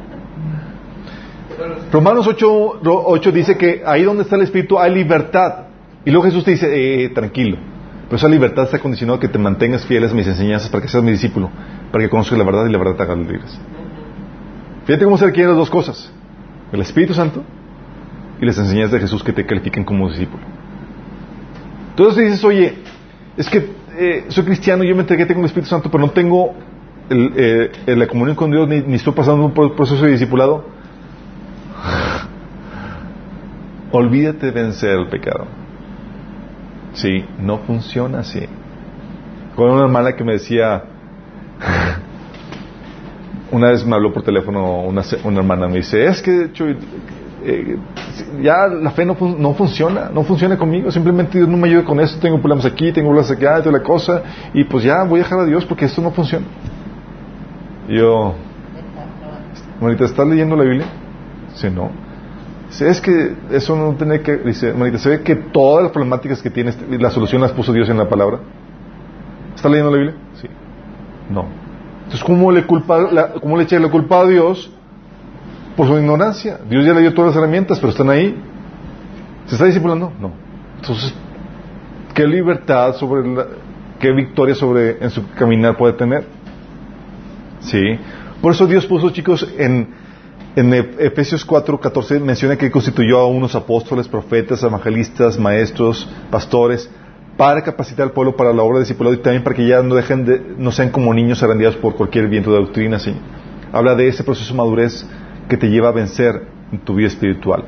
sí, 1.49 1.50
Romanos 1.91 2.27
8, 2.27 2.79
ro- 2.83 3.03
8 3.07 3.31
dice 3.31 3.57
que 3.57 3.83
ahí 3.85 4.03
donde 4.03 4.23
está 4.23 4.35
el 4.35 4.43
Espíritu 4.43 4.79
hay 4.79 4.93
libertad. 4.93 5.65
Y 6.05 6.11
luego 6.11 6.25
Jesús 6.25 6.43
te 6.43 6.51
dice, 6.51 7.03
eh, 7.05 7.09
tranquilo. 7.09 7.57
Pero 8.05 8.17
esa 8.17 8.27
libertad 8.27 8.65
está 8.65 8.79
condicionada 8.79 9.17
a 9.17 9.19
que 9.21 9.27
te 9.27 9.37
mantengas 9.37 9.85
fieles 9.85 10.11
a 10.11 10.13
mis 10.15 10.27
enseñanzas 10.27 10.69
para 10.69 10.81
que 10.81 10.89
seas 10.89 11.03
mi 11.03 11.11
discípulo, 11.11 11.49
para 11.91 12.03
que 12.03 12.09
conozcas 12.09 12.37
la 12.37 12.43
verdad 12.43 12.65
y 12.65 12.71
la 12.71 12.77
verdad 12.77 12.95
te 12.95 13.03
haga 13.03 13.15
libres. 13.15 13.57
Fíjate 14.85 15.05
cómo 15.05 15.17
se 15.17 15.25
requieren 15.25 15.49
las 15.51 15.57
dos 15.57 15.69
cosas. 15.69 16.11
El 16.71 16.81
Espíritu 16.81 17.13
Santo 17.13 17.43
y 18.41 18.45
las 18.45 18.57
enseñanzas 18.57 18.93
de 18.93 18.99
Jesús 18.99 19.23
que 19.23 19.31
te 19.31 19.45
califiquen 19.45 19.83
como 19.85 20.09
discípulo. 20.09 20.43
Entonces 21.91 22.25
dices, 22.25 22.43
oye, 22.43 22.75
es 23.37 23.49
que 23.49 23.69
eh, 23.97 24.25
soy 24.29 24.43
cristiano, 24.45 24.83
yo 24.83 24.95
me 24.95 25.01
entregué, 25.01 25.25
tengo 25.25 25.41
el 25.41 25.45
Espíritu 25.45 25.69
Santo, 25.69 25.89
pero 25.91 26.03
no 26.05 26.11
tengo 26.11 26.53
el, 27.09 27.31
eh, 27.35 27.71
eh, 27.87 27.95
la 27.95 28.07
comunión 28.07 28.35
con 28.35 28.49
Dios, 28.51 28.67
ni, 28.67 28.81
ni 28.81 28.95
estoy 28.95 29.13
pasando 29.13 29.45
un 29.45 29.53
pro- 29.53 29.75
proceso 29.75 30.03
de 30.05 30.11
discipulado. 30.11 30.65
Olvídate 33.91 34.47
de 34.47 34.51
vencer 34.51 34.91
el 34.91 35.07
pecado. 35.07 35.45
Sí, 36.93 37.25
no 37.39 37.59
funciona 37.59 38.19
así. 38.19 38.47
Con 39.55 39.71
una 39.71 39.83
hermana 39.83 40.13
que 40.13 40.23
me 40.23 40.33
decía, 40.33 40.83
una 43.51 43.69
vez 43.69 43.85
me 43.85 43.95
habló 43.95 44.13
por 44.13 44.23
teléfono 44.23 44.81
una, 44.81 45.01
una 45.23 45.39
hermana, 45.39 45.67
me 45.67 45.77
dice, 45.77 46.05
es 46.05 46.21
que 46.21 46.51
Chuy, 46.53 46.77
eh, 47.43 47.77
ya 48.41 48.67
la 48.67 48.91
fe 48.91 49.05
no, 49.05 49.17
no 49.37 49.53
funciona, 49.53 50.09
no 50.13 50.23
funciona 50.23 50.57
conmigo, 50.57 50.91
simplemente 50.91 51.37
Dios 51.37 51.49
no 51.49 51.57
me 51.57 51.67
ayuda 51.67 51.83
con 51.83 51.99
esto, 51.99 52.19
tengo 52.19 52.39
problemas 52.39 52.65
aquí, 52.65 52.91
tengo 52.91 53.09
problemas 53.09 53.31
acá, 53.31 53.59
toda 53.59 53.77
la 53.77 53.83
cosa, 53.83 54.21
y 54.53 54.63
pues 54.63 54.83
ya 54.83 55.03
voy 55.03 55.19
a 55.19 55.23
dejar 55.23 55.39
a 55.39 55.45
Dios 55.45 55.65
porque 55.65 55.85
esto 55.85 56.01
no 56.01 56.11
funciona. 56.11 56.45
Y 57.87 57.97
yo, 57.97 58.35
Marita, 59.81 60.05
¿estás 60.05 60.27
leyendo 60.27 60.55
la 60.55 60.63
Biblia? 60.63 60.85
Dice, 61.53 61.71
no. 61.71 61.91
Dice, 62.69 62.89
es 62.89 63.01
que 63.01 63.35
eso 63.51 63.75
no 63.75 63.95
tiene 63.95 64.21
que... 64.21 64.37
Dice, 64.37 64.73
Marita, 64.73 64.97
¿se 64.97 65.09
ve 65.09 65.21
que 65.21 65.35
todas 65.35 65.83
las 65.83 65.91
problemáticas 65.91 66.41
que 66.41 66.49
tienes, 66.49 66.77
la 66.89 67.09
solución 67.09 67.41
las 67.41 67.51
puso 67.51 67.73
Dios 67.73 67.89
en 67.89 67.97
la 67.97 68.07
palabra? 68.07 68.39
¿Estás 69.55 69.71
leyendo 69.71 69.91
la 69.91 69.97
Biblia? 69.97 70.15
Sí. 70.41 70.47
No. 71.29 71.45
Entonces, 72.03 72.23
¿cómo 72.23 72.51
le, 72.51 72.65
culpa, 72.65 72.99
la, 73.11 73.33
¿cómo 73.33 73.57
le 73.57 73.63
echa 73.63 73.79
la 73.79 73.89
culpa 73.89 74.21
a 74.21 74.25
Dios 74.25 74.71
por 75.75 75.87
su 75.87 75.97
ignorancia? 75.97 76.59
Dios 76.69 76.85
ya 76.85 76.93
le 76.93 77.01
dio 77.01 77.13
todas 77.13 77.31
las 77.31 77.37
herramientas, 77.37 77.79
pero 77.79 77.91
están 77.91 78.09
ahí. 78.09 78.35
¿Se 79.45 79.55
está 79.55 79.65
discipulando? 79.65 80.11
No. 80.19 80.31
Entonces, 80.79 81.13
¿qué 82.13 82.25
libertad 82.25 82.95
sobre 82.95 83.27
la, 83.27 83.45
qué 83.99 84.11
victoria 84.11 84.55
sobre 84.55 85.03
en 85.03 85.09
su 85.09 85.29
caminar 85.31 85.77
puede 85.77 85.93
tener? 85.93 86.25
Sí. 87.59 87.99
Por 88.41 88.53
eso 88.53 88.65
Dios 88.65 88.85
puso, 88.87 89.11
chicos, 89.11 89.47
en, 89.57 89.89
en 90.55 90.73
E- 90.73 90.95
Efesios 90.99 91.45
4, 91.45 91.79
14 91.79 92.19
menciona 92.19 92.57
que 92.57 92.71
constituyó 92.71 93.19
a 93.19 93.27
unos 93.27 93.55
apóstoles, 93.55 94.07
profetas, 94.07 94.61
evangelistas, 94.63 95.39
maestros, 95.39 96.07
pastores, 96.29 96.89
para 97.37 97.63
capacitar 97.63 98.07
al 98.07 98.11
pueblo 98.11 98.35
para 98.35 98.53
la 98.53 98.61
obra 98.61 98.79
de 98.79 98.83
discipulado 98.83 99.15
y 99.15 99.19
también 99.19 99.43
para 99.43 99.55
que 99.55 99.65
ya 99.65 99.81
no 99.81 99.95
dejen 99.95 100.25
de, 100.25 100.41
no 100.57 100.71
sean 100.71 100.89
como 100.89 101.13
niños 101.13 101.41
arrendados 101.41 101.77
por 101.77 101.95
cualquier 101.95 102.27
viento 102.27 102.51
de 102.51 102.59
doctrina, 102.59 102.99
sí. 102.99 103.15
Habla 103.71 103.95
de 103.95 104.07
ese 104.07 104.23
proceso 104.23 104.51
de 104.51 104.57
madurez 104.57 105.05
que 105.47 105.57
te 105.57 105.69
lleva 105.69 105.89
a 105.89 105.91
vencer 105.93 106.43
en 106.71 106.79
tu 106.79 106.95
vida 106.95 107.07
espiritual. 107.07 107.63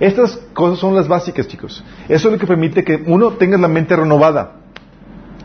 Estas 0.00 0.36
cosas 0.52 0.78
son 0.78 0.94
las 0.94 1.08
básicas, 1.08 1.48
chicos. 1.48 1.84
Eso 2.08 2.28
es 2.28 2.32
lo 2.32 2.38
que 2.38 2.46
permite 2.46 2.84
que 2.84 3.02
uno 3.06 3.32
tenga 3.32 3.58
la 3.58 3.68
mente 3.68 3.96
renovada, 3.96 4.52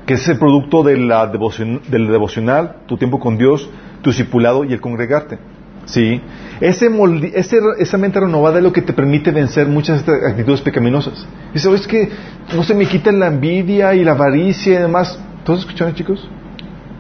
que 0.06 0.14
es 0.16 0.28
el 0.28 0.38
producto 0.38 0.84
de 0.84 0.98
la 0.98 1.26
devoción, 1.28 1.82
del 1.88 2.08
devocional, 2.08 2.84
tu 2.86 2.98
tiempo 2.98 3.20
con 3.20 3.38
Dios, 3.38 3.70
tu 4.02 4.12
discipulado 4.12 4.64
y 4.64 4.74
el 4.74 4.82
congregarte. 4.82 5.40
¿Sí? 5.86 6.22
Ese 6.62 6.90
molde- 6.90 7.32
ese- 7.36 7.60
esa 7.80 7.98
mente 7.98 8.20
renovada 8.20 8.58
es 8.58 8.64
lo 8.64 8.72
que 8.72 8.82
te 8.82 8.94
permite 8.94 9.32
vencer 9.32 9.68
muchas 9.68 10.08
actitudes 10.08 10.62
pecaminosas. 10.62 11.26
Dice, 11.54 11.74
es 11.74 11.88
que 11.88 12.10
no 12.56 12.64
se 12.64 12.74
me 12.74 12.86
quita 12.86 13.12
la 13.12 13.28
envidia 13.28 13.94
y 13.94 14.04
la 14.04 14.12
avaricia 14.12 14.76
y 14.76 14.82
demás. 14.82 15.20
¿Todos 15.44 15.60
escucharon, 15.62 15.94
chicos? 15.94 16.30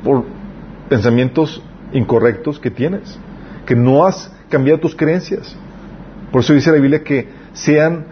Por 0.04 0.26
pensamientos 0.90 1.64
incorrectos 1.94 2.60
que 2.60 2.70
tienes, 2.72 3.18
que 3.66 3.76
no 3.76 4.06
has 4.06 4.32
cambiado 4.50 4.80
tus 4.82 4.96
creencias. 4.96 5.56
Por 6.32 6.42
eso 6.42 6.54
dice 6.54 6.72
la 6.72 6.78
Biblia 6.78 7.04
que 7.04 7.30
sean 7.54 8.08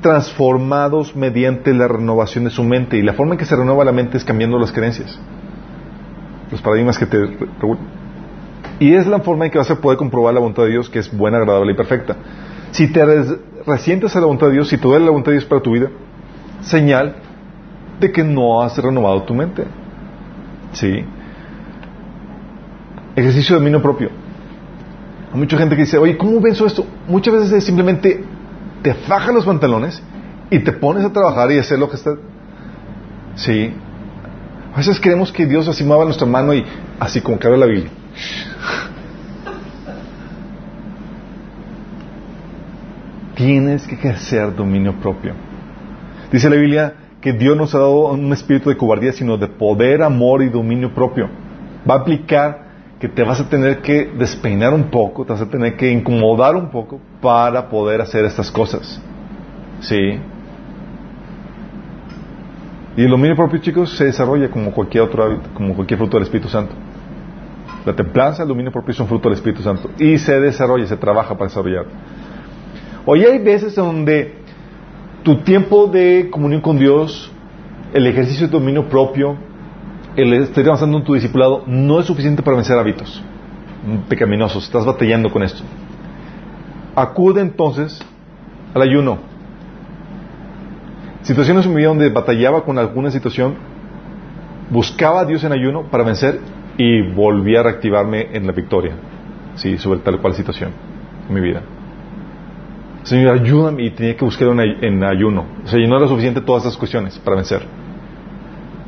transformados 0.00 1.14
mediante 1.14 1.72
la 1.72 1.86
renovación 1.86 2.44
de 2.44 2.50
su 2.50 2.64
mente. 2.64 2.98
Y 2.98 3.02
la 3.02 3.12
forma 3.12 3.34
en 3.34 3.38
que 3.38 3.44
se 3.44 3.54
renueva 3.54 3.84
la 3.84 3.92
mente 3.92 4.16
es 4.16 4.24
cambiando 4.24 4.58
las 4.58 4.72
creencias. 4.72 5.18
Los 6.50 6.60
paradigmas 6.62 6.98
que 6.98 7.06
te. 7.06 7.16
Y 8.78 8.94
es 8.94 9.06
la 9.06 9.20
forma 9.20 9.46
en 9.46 9.50
que 9.50 9.58
vas 9.58 9.70
a 9.70 9.76
poder 9.80 9.96
comprobar 9.98 10.34
la 10.34 10.40
voluntad 10.40 10.64
de 10.64 10.70
Dios, 10.70 10.90
que 10.90 10.98
es 10.98 11.16
buena, 11.16 11.38
agradable 11.38 11.72
y 11.72 11.74
perfecta. 11.74 12.16
Si 12.72 12.92
te 12.92 13.04
res- 13.04 13.36
resientes 13.66 14.14
a 14.14 14.20
la 14.20 14.26
voluntad 14.26 14.48
de 14.48 14.54
Dios, 14.54 14.68
si 14.68 14.76
te 14.76 14.86
duele 14.86 15.04
la 15.06 15.10
voluntad 15.10 15.30
de 15.32 15.38
Dios 15.38 15.46
para 15.46 15.62
tu 15.62 15.72
vida, 15.72 15.88
señal 16.60 17.16
de 18.00 18.12
que 18.12 18.22
no 18.22 18.60
has 18.62 18.76
renovado 18.76 19.22
tu 19.22 19.34
mente. 19.34 19.64
¿Sí? 20.72 21.04
Ejercicio 23.14 23.54
de 23.54 23.60
dominio 23.60 23.80
propio. 23.80 24.10
Hay 25.32 25.38
mucha 25.38 25.56
gente 25.56 25.74
que 25.74 25.82
dice, 25.82 25.96
oye, 25.96 26.16
¿cómo 26.18 26.40
venzo 26.40 26.66
esto? 26.66 26.84
Muchas 27.08 27.32
veces 27.34 27.52
es 27.52 27.64
simplemente 27.64 28.22
te 28.82 28.92
fajas 28.94 29.34
los 29.34 29.44
pantalones 29.46 30.02
y 30.50 30.58
te 30.58 30.72
pones 30.72 31.04
a 31.04 31.12
trabajar 31.12 31.50
y 31.50 31.58
hacer 31.58 31.78
lo 31.78 31.88
que 31.88 31.96
está. 31.96 32.14
Sí. 33.36 33.72
A 34.74 34.76
veces 34.76 35.00
creemos 35.00 35.32
que 35.32 35.46
Dios 35.46 35.66
así 35.66 35.82
mueva 35.82 36.04
nuestra 36.04 36.26
mano 36.26 36.52
y 36.52 36.64
así 37.00 37.22
como 37.22 37.38
que 37.38 37.46
abre 37.46 37.58
la 37.58 37.66
Biblia. 37.66 37.90
Tienes 43.34 43.86
que 43.86 43.94
ejercer 43.94 44.54
dominio 44.54 44.94
propio. 44.94 45.34
Dice 46.32 46.48
la 46.48 46.56
Biblia 46.56 46.94
que 47.20 47.32
Dios 47.32 47.56
nos 47.56 47.74
ha 47.74 47.78
dado 47.78 48.12
un 48.12 48.32
espíritu 48.32 48.70
de 48.70 48.76
cobardía, 48.76 49.12
sino 49.12 49.36
de 49.36 49.46
poder, 49.46 50.02
amor 50.02 50.42
y 50.42 50.48
dominio 50.48 50.94
propio. 50.94 51.28
Va 51.88 51.94
a 51.94 51.98
aplicar 51.98 52.66
que 52.98 53.08
te 53.08 53.22
vas 53.22 53.40
a 53.40 53.48
tener 53.48 53.82
que 53.82 54.10
despeinar 54.18 54.72
un 54.72 54.84
poco, 54.84 55.24
te 55.24 55.32
vas 55.32 55.42
a 55.42 55.50
tener 55.50 55.76
que 55.76 55.90
incomodar 55.90 56.56
un 56.56 56.70
poco 56.70 56.98
para 57.20 57.68
poder 57.68 58.00
hacer 58.00 58.24
estas 58.24 58.50
cosas. 58.50 59.00
¿Sí? 59.80 60.18
Y 62.96 63.02
el 63.02 63.10
dominio 63.10 63.36
propio, 63.36 63.58
chicos, 63.60 63.94
se 63.96 64.06
desarrolla 64.06 64.50
como 64.50 64.72
cualquier 64.72 65.04
otro 65.04 65.40
como 65.52 65.74
cualquier 65.74 65.98
fruto 65.98 66.16
del 66.16 66.24
Espíritu 66.24 66.48
Santo. 66.48 66.74
La 67.86 67.94
templanza, 67.94 68.42
el 68.42 68.48
dominio 68.48 68.72
propio 68.72 68.92
son 68.92 69.06
fruto 69.06 69.28
del 69.28 69.38
Espíritu 69.38 69.62
Santo. 69.62 69.90
Y 69.96 70.18
se 70.18 70.40
desarrolla, 70.40 70.86
se 70.86 70.96
trabaja 70.96 71.34
para 71.34 71.48
desarrollar. 71.48 71.86
Hoy 73.06 73.24
hay 73.24 73.38
veces 73.38 73.76
donde 73.76 74.34
tu 75.22 75.36
tiempo 75.38 75.86
de 75.86 76.28
comunión 76.28 76.60
con 76.60 76.78
Dios, 76.78 77.30
el 77.94 78.08
ejercicio 78.08 78.48
de 78.48 78.52
dominio 78.52 78.88
propio, 78.88 79.36
el 80.16 80.32
estar 80.32 80.64
avanzando 80.64 80.98
en 80.98 81.04
tu 81.04 81.14
discipulado, 81.14 81.62
no 81.68 82.00
es 82.00 82.06
suficiente 82.06 82.42
para 82.42 82.56
vencer 82.56 82.76
hábitos 82.76 83.22
pecaminosos. 84.08 84.64
Estás 84.64 84.84
batallando 84.84 85.30
con 85.30 85.44
esto. 85.44 85.62
Acude 86.96 87.40
entonces 87.40 88.00
al 88.74 88.82
ayuno. 88.82 89.18
Situaciones 91.22 91.66
en 91.66 91.70
mi 91.70 91.78
vida 91.78 91.88
donde 91.88 92.08
batallaba 92.08 92.64
con 92.64 92.78
alguna 92.78 93.12
situación, 93.12 93.54
buscaba 94.70 95.20
a 95.20 95.24
Dios 95.24 95.44
en 95.44 95.52
ayuno 95.52 95.84
para 95.84 96.02
vencer 96.02 96.40
y 96.78 97.02
volví 97.12 97.56
a 97.56 97.62
reactivarme 97.62 98.28
en 98.32 98.46
la 98.46 98.52
victoria. 98.52 98.92
Sí, 99.56 99.78
sobre 99.78 100.00
tal 100.00 100.20
cual 100.20 100.34
situación 100.34 100.70
en 101.28 101.34
mi 101.34 101.40
vida. 101.40 101.62
Señor, 103.04 103.38
ayúdame 103.38 103.84
y 103.84 103.90
tenía 103.90 104.16
que 104.16 104.24
buscar 104.24 104.48
en 104.48 104.60
ay- 104.60 104.78
en 104.82 105.04
ayuno. 105.04 105.44
O 105.64 105.68
sea, 105.68 105.78
no 105.86 105.96
era 105.96 106.08
suficiente 106.08 106.40
todas 106.40 106.64
esas 106.64 106.76
cuestiones 106.76 107.18
para 107.18 107.36
vencer. 107.36 107.62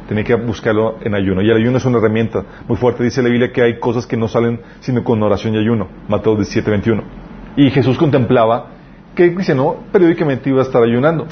Tenía 0.09 0.25
que 0.25 0.35
buscarlo 0.35 0.97
en 1.03 1.15
ayuno. 1.15 1.41
Y 1.43 1.51
el 1.51 1.57
ayuno 1.57 1.77
es 1.79 1.85
una 1.85 1.99
herramienta 1.99 2.43
muy 2.67 2.77
fuerte. 2.77 3.05
Dice 3.05 3.23
la 3.23 3.29
Biblia 3.29 3.53
que 3.53 3.63
hay 3.63 3.79
cosas 3.79 4.07
que 4.07 4.17
no 4.17 4.27
salen 4.27 4.61
sino 4.81 5.05
con 5.05 5.23
oración 5.23 5.55
y 5.55 5.59
ayuno. 5.59 5.87
Mateo 6.09 6.35
17, 6.35 6.71
21. 6.71 7.03
Y 7.57 7.71
Jesús 7.71 7.97
contemplaba 7.99 8.71
que 9.15 9.25
el 9.25 9.35
cristiano 9.35 9.77
periódicamente 9.93 10.49
iba 10.51 10.61
a 10.61 10.63
estar 10.63 10.83
ayunando. 10.83 11.27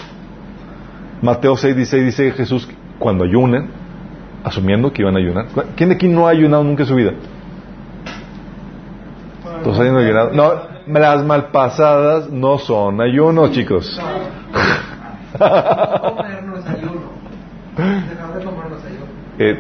Mateo 1.22 1.56
6, 1.56 1.74
16 1.74 2.04
dice 2.04 2.30
Jesús, 2.32 2.68
cuando 2.98 3.24
ayunen, 3.24 3.68
asumiendo 4.47 4.93
que 4.93 5.02
iban 5.02 5.16
a 5.16 5.18
ayunar. 5.18 5.47
¿Quién 5.74 5.89
de 5.89 5.97
aquí 5.97 6.06
no 6.06 6.28
ha 6.28 6.31
ayunado 6.31 6.62
nunca 6.62 6.85
en 6.85 6.89
su 6.89 6.94
vida? 6.94 7.12
Todos 9.64 9.81
hayan 9.81 9.97
ayunado. 9.97 10.31
No, 10.32 10.52
las 10.86 11.24
malpasadas 11.24 12.31
no 12.31 12.56
son 12.59 13.01
ayuno, 13.01 13.48
chicos. 13.48 14.01
Comer 15.36 16.44
no 16.44 16.56
es 16.59 16.66
ayuno. 16.66 17.01
Dejar 17.77 18.39
de 18.39 18.44
comer 18.44 18.70
no 18.70 18.77
es 18.77 18.85
ayuno. 18.85 19.06
Eh, 19.39 19.59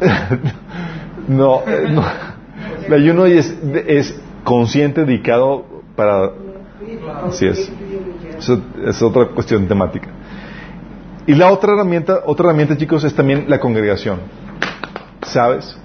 no, 1.28 1.62
eh, 1.66 1.88
no. 1.90 2.04
El 2.86 2.94
ayuno 2.94 3.26
es, 3.26 3.58
es 3.88 4.22
consciente, 4.44 5.04
dedicado 5.04 5.64
para... 5.96 6.30
Así 7.26 7.46
es. 7.46 7.72
Es 8.86 9.02
otra 9.02 9.26
cuestión 9.26 9.66
temática. 9.66 10.08
Y 11.26 11.34
la 11.34 11.52
otra 11.52 11.74
herramienta, 11.74 12.22
otra 12.26 12.46
herramienta, 12.46 12.76
chicos, 12.76 13.04
es 13.04 13.14
también 13.14 13.44
la 13.48 13.60
congregación. 13.60 14.20
¿Sabes? 15.22 15.76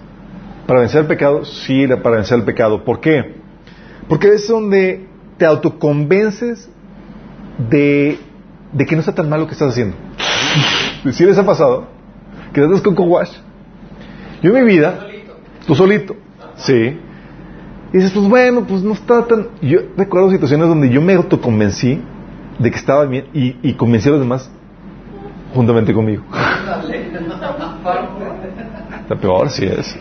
Para 0.65 0.79
vencer 0.79 1.01
el 1.01 1.07
pecado, 1.07 1.45
sí, 1.45 1.85
para 2.01 2.15
vencer 2.15 2.39
el 2.39 2.43
pecado. 2.43 2.83
¿Por 2.83 2.99
qué? 2.99 3.35
Porque 4.09 4.29
es 4.29 4.47
donde 4.47 5.05
te 5.37 5.45
autoconvences 5.45 6.67
de, 7.69 8.17
de 8.73 8.85
que 8.85 8.95
no 8.95 9.01
está 9.01 9.13
tan 9.13 9.29
mal 9.29 9.41
lo 9.41 9.47
que 9.47 9.53
estás 9.53 9.69
haciendo. 9.71 9.95
¿Sí 11.11 11.23
les 11.23 11.37
ha 11.37 11.45
pasado? 11.45 11.87
Que 12.51 12.63
estás 12.63 12.81
con 12.81 12.95
wash. 12.97 13.31
Yo 14.41 14.55
en 14.55 14.65
mi 14.65 14.71
vida, 14.71 15.05
tú 15.67 15.75
solito, 15.75 16.15
sí. 16.55 16.99
Y 17.93 17.97
dices, 17.97 18.11
pues 18.11 18.27
bueno, 18.27 18.65
pues 18.67 18.81
no 18.81 18.93
está 18.93 19.25
tan... 19.25 19.49
Yo 19.61 19.79
recuerdo 19.95 20.31
situaciones 20.31 20.67
donde 20.67 20.89
yo 20.89 21.01
me 21.01 21.13
autoconvencí 21.13 22.01
de 22.59 22.71
que 22.71 22.77
estaba 22.77 23.05
bien 23.05 23.27
y, 23.33 23.55
y 23.61 23.73
convencí 23.75 24.09
a 24.09 24.13
los 24.13 24.19
demás 24.19 24.51
juntamente 25.53 25.93
conmigo. 25.93 26.23
La 29.09 29.15
peor, 29.15 29.49
sí 29.49 29.65
es. 29.65 29.95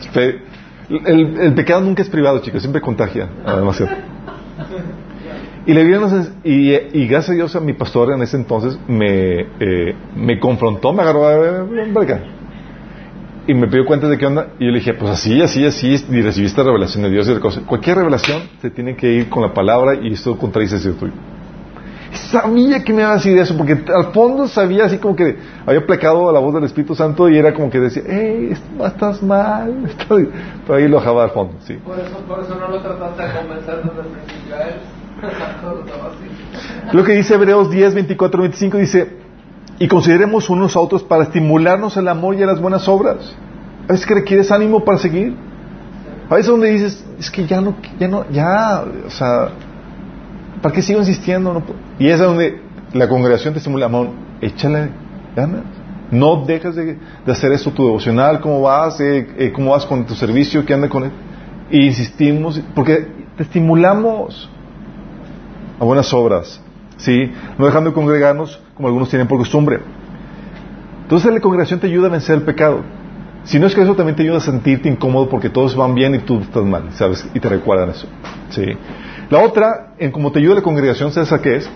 El, 0.89 1.39
el 1.41 1.55
pecado 1.55 1.81
nunca 1.81 2.03
es 2.03 2.09
privado, 2.09 2.41
chicos, 2.41 2.61
siempre 2.63 2.81
contagia. 2.81 3.29
ah, 3.45 3.57
demasiado. 3.57 3.93
Y, 5.67 5.73
nos 5.75 6.13
ens- 6.13 6.31
y, 6.45 6.73
y 7.03 7.07
gracias 7.09 7.31
a 7.31 7.35
Dios 7.35 7.57
a 7.57 7.61
mi 7.61 7.73
pastor 7.73 8.13
en 8.13 8.23
ese 8.23 8.37
entonces 8.37 8.79
me, 8.87 9.41
eh, 9.59 9.97
me 10.15 10.39
confrontó, 10.39 10.93
me 10.93 11.03
agarró, 11.03 11.27
"A 11.27 11.37
ver, 11.39 11.65
ven 11.65 11.93
para 11.93 12.05
acá". 12.07 12.21
Y 13.49 13.55
me 13.55 13.67
pidió 13.69 13.85
cuenta 13.85 14.09
de 14.09 14.17
qué 14.19 14.27
onda. 14.27 14.49
Y 14.59 14.65
yo 14.67 14.71
le 14.73 14.79
dije, 14.79 14.95
pues 14.95 15.11
así, 15.11 15.41
así, 15.43 15.65
así. 15.65 15.89
Y 16.11 16.23
recibí 16.23 16.47
esta 16.47 16.63
revelación 16.65 17.03
de 17.05 17.11
Dios 17.11 17.29
y 17.29 17.35
de 17.35 17.41
cosas. 17.41 17.63
Cualquier 17.65 17.97
revelación 17.97 18.43
se 18.61 18.71
tiene 18.71 18.97
que 18.97 19.13
ir 19.13 19.29
con 19.29 19.43
la 19.43 19.53
palabra 19.55 19.95
y 20.03 20.13
esto 20.13 20.37
contradice 20.37 20.77
ese 20.77 20.93
tuyo. 20.93 21.13
Sabía 22.13 22.83
que 22.83 22.93
me 22.93 23.03
iba 23.03 23.13
a 23.13 23.15
decir 23.15 23.39
eso, 23.39 23.57
porque 23.57 23.85
al 23.95 24.13
fondo 24.13 24.49
sabía 24.49 24.87
así 24.87 24.99
como 24.99 25.15
que 25.17 25.37
había 25.65 25.87
plecado 25.87 26.29
a 26.29 26.33
la 26.33 26.41
voz 26.41 26.55
del 26.55 26.65
Espíritu 26.65 26.95
Santo 26.95 27.29
y 27.29 27.37
era 27.37 27.55
como 27.55 27.71
que 27.71 27.81
decía, 27.81 28.03
hey, 28.07 28.53
estás 28.85 29.23
mal. 29.23 29.85
Estoy... 29.99 30.31
Pero 30.67 30.79
ahí 30.79 30.89
lo 30.89 30.99
dejaba 30.99 31.25
al 31.25 31.31
fondo, 31.31 31.55
sí. 31.61 31.75
Por 31.75 31.99
eso, 31.99 32.17
por 32.27 32.41
eso 32.41 32.55
no 32.55 32.69
lo 32.69 32.81
trataste 32.81 33.23
de 33.23 33.33
convencer 33.33 33.77
desde 33.77 34.01
el 34.01 34.07
principio 34.07 34.57
a 34.57 34.63
él. 34.63 34.75
Lo 36.93 37.05
que 37.05 37.13
dice 37.13 37.35
Hebreos 37.35 37.71
10, 37.71 37.95
24, 37.95 38.43
25 38.43 38.77
dice, 38.77 39.17
y 39.79 39.89
consideremos 39.89 40.51
unos 40.51 40.77
a 40.77 40.81
otros 40.81 41.03
para 41.03 41.25
estimularnos 41.25 41.97
al 41.97 42.09
amor 42.09 42.35
y 42.35 42.43
a 42.43 42.47
las 42.47 42.61
buenas 42.61 42.87
obras. 42.89 43.35
A 43.89 43.93
veces 43.93 44.07
que 44.07 44.15
requieres 44.15 44.51
ánimo 44.51 44.85
para 44.85 44.99
seguir. 44.99 45.37
A 46.29 46.35
veces 46.35 46.51
donde 46.51 46.71
dices, 46.71 47.05
es 47.19 47.31
que 47.31 47.47
ya 47.47 47.61
no, 47.61 47.77
ya 47.99 48.09
no, 48.09 48.29
ya, 48.31 48.85
o 49.07 49.11
sea, 49.11 49.51
¿para 50.67 50.75
qué 50.75 50.83
sigo 50.83 50.99
insistiendo? 50.99 51.53
No 51.53 51.61
puedo". 51.61 51.79
y 51.97 52.09
es 52.09 52.19
donde 52.19 52.61
la 52.93 53.09
congregación 53.09 53.55
te 53.55 53.59
estimula, 53.59 53.87
amor, 53.87 54.09
échale 54.41 54.91
ganas. 55.37 55.63
No 56.11 56.45
dejes 56.45 56.75
de, 56.75 56.99
hacer 57.29 57.53
eso, 57.53 57.71
tu 57.71 57.85
devocional, 57.85 58.41
cómo 58.41 58.63
vas, 58.63 59.01
eh, 59.01 59.29
eh, 59.39 59.53
cómo 59.53 59.71
vas 59.71 59.87
con 59.87 60.05
tu 60.07 60.15
servicio, 60.15 60.65
qué 60.65 60.75
anda 60.75 60.89
con 60.89 61.05
él. 61.05 61.13
Y 61.71 61.87
insistimos, 61.87 62.61
porque 62.75 63.07
te 63.37 63.45
estimulamos 63.45 64.51
a 65.79 65.85
buenas 65.85 66.13
obras, 66.13 66.61
¿sí? 66.97 67.31
No 67.59 67.67
dejando 67.67 67.91
de 67.91 67.95
congregarnos 67.95 68.61
como 68.75 68.89
algunos 68.89 69.09
tienen 69.09 69.29
por 69.29 69.39
costumbre. 69.39 69.79
Entonces 71.03 71.33
la 71.33 71.41
congregación 71.41 71.79
te 71.79 71.87
ayuda 71.87 72.09
a 72.09 72.11
vencer 72.11 72.35
el 72.37 72.43
pecado. 72.43 72.83
Si 73.45 73.61
no 73.61 73.69
es 73.69 73.75
que 73.77 73.83
eso 73.83 73.95
también 73.95 74.17
te 74.17 74.25
ayuda 74.25 74.39
a 74.39 74.41
sentirte 74.41 74.89
incómodo 74.89 75.29
porque 75.29 75.49
todos 75.49 75.77
van 75.77 75.95
bien 75.95 76.17
y 76.17 76.19
tú 76.19 76.41
estás 76.41 76.65
mal, 76.65 76.91
¿sabes? 76.95 77.25
Y 77.35 77.39
te 77.39 77.49
recuerdan 77.49 77.91
eso, 77.91 78.09
¿sí? 78.51 78.65
La 79.29 79.41
otra, 79.41 79.95
en 79.99 80.13
cómo 80.13 80.31
te 80.31 80.39
ayuda 80.39 80.57
la 80.57 80.63
congregación, 80.63 81.11
¿sabes 81.11 81.33
a 81.33 81.43
qué 81.43 81.57
es? 81.57 81.71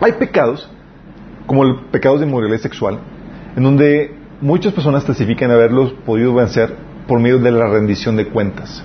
Hay 0.00 0.12
pecados, 0.12 0.68
como 1.46 1.64
el 1.64 1.86
pecado 1.90 2.18
de 2.18 2.26
inmoralidad 2.26 2.58
sexual, 2.58 2.98
en 3.56 3.62
donde 3.62 4.14
muchas 4.42 4.74
personas 4.74 5.06
testifican 5.06 5.50
haberlos 5.50 5.92
podido 6.04 6.34
vencer 6.34 6.74
por 7.08 7.18
medio 7.18 7.38
de 7.38 7.50
la 7.50 7.66
rendición 7.66 8.16
de 8.16 8.28
cuentas. 8.28 8.84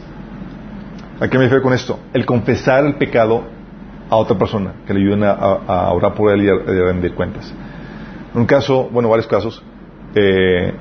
¿A 1.19 1.27
qué 1.27 1.37
me 1.37 1.43
refiero 1.43 1.63
con 1.63 1.73
esto? 1.73 1.99
El 2.13 2.25
confesar 2.25 2.85
el 2.85 2.95
pecado 2.95 3.43
a 4.09 4.15
otra 4.15 4.37
persona, 4.37 4.73
que 4.87 4.93
le 4.93 5.01
ayuden 5.01 5.23
a, 5.25 5.91
orar 5.91 6.13
por 6.13 6.31
él 6.31 6.43
y 6.43 6.49
a, 6.49 6.55
rendir 6.55 7.13
cuentas. 7.13 7.53
En 8.33 8.39
un 8.39 8.45
caso, 8.45 8.89
bueno, 8.89 9.09
varios 9.09 9.27
casos, 9.27 9.61
eh, 10.15 10.73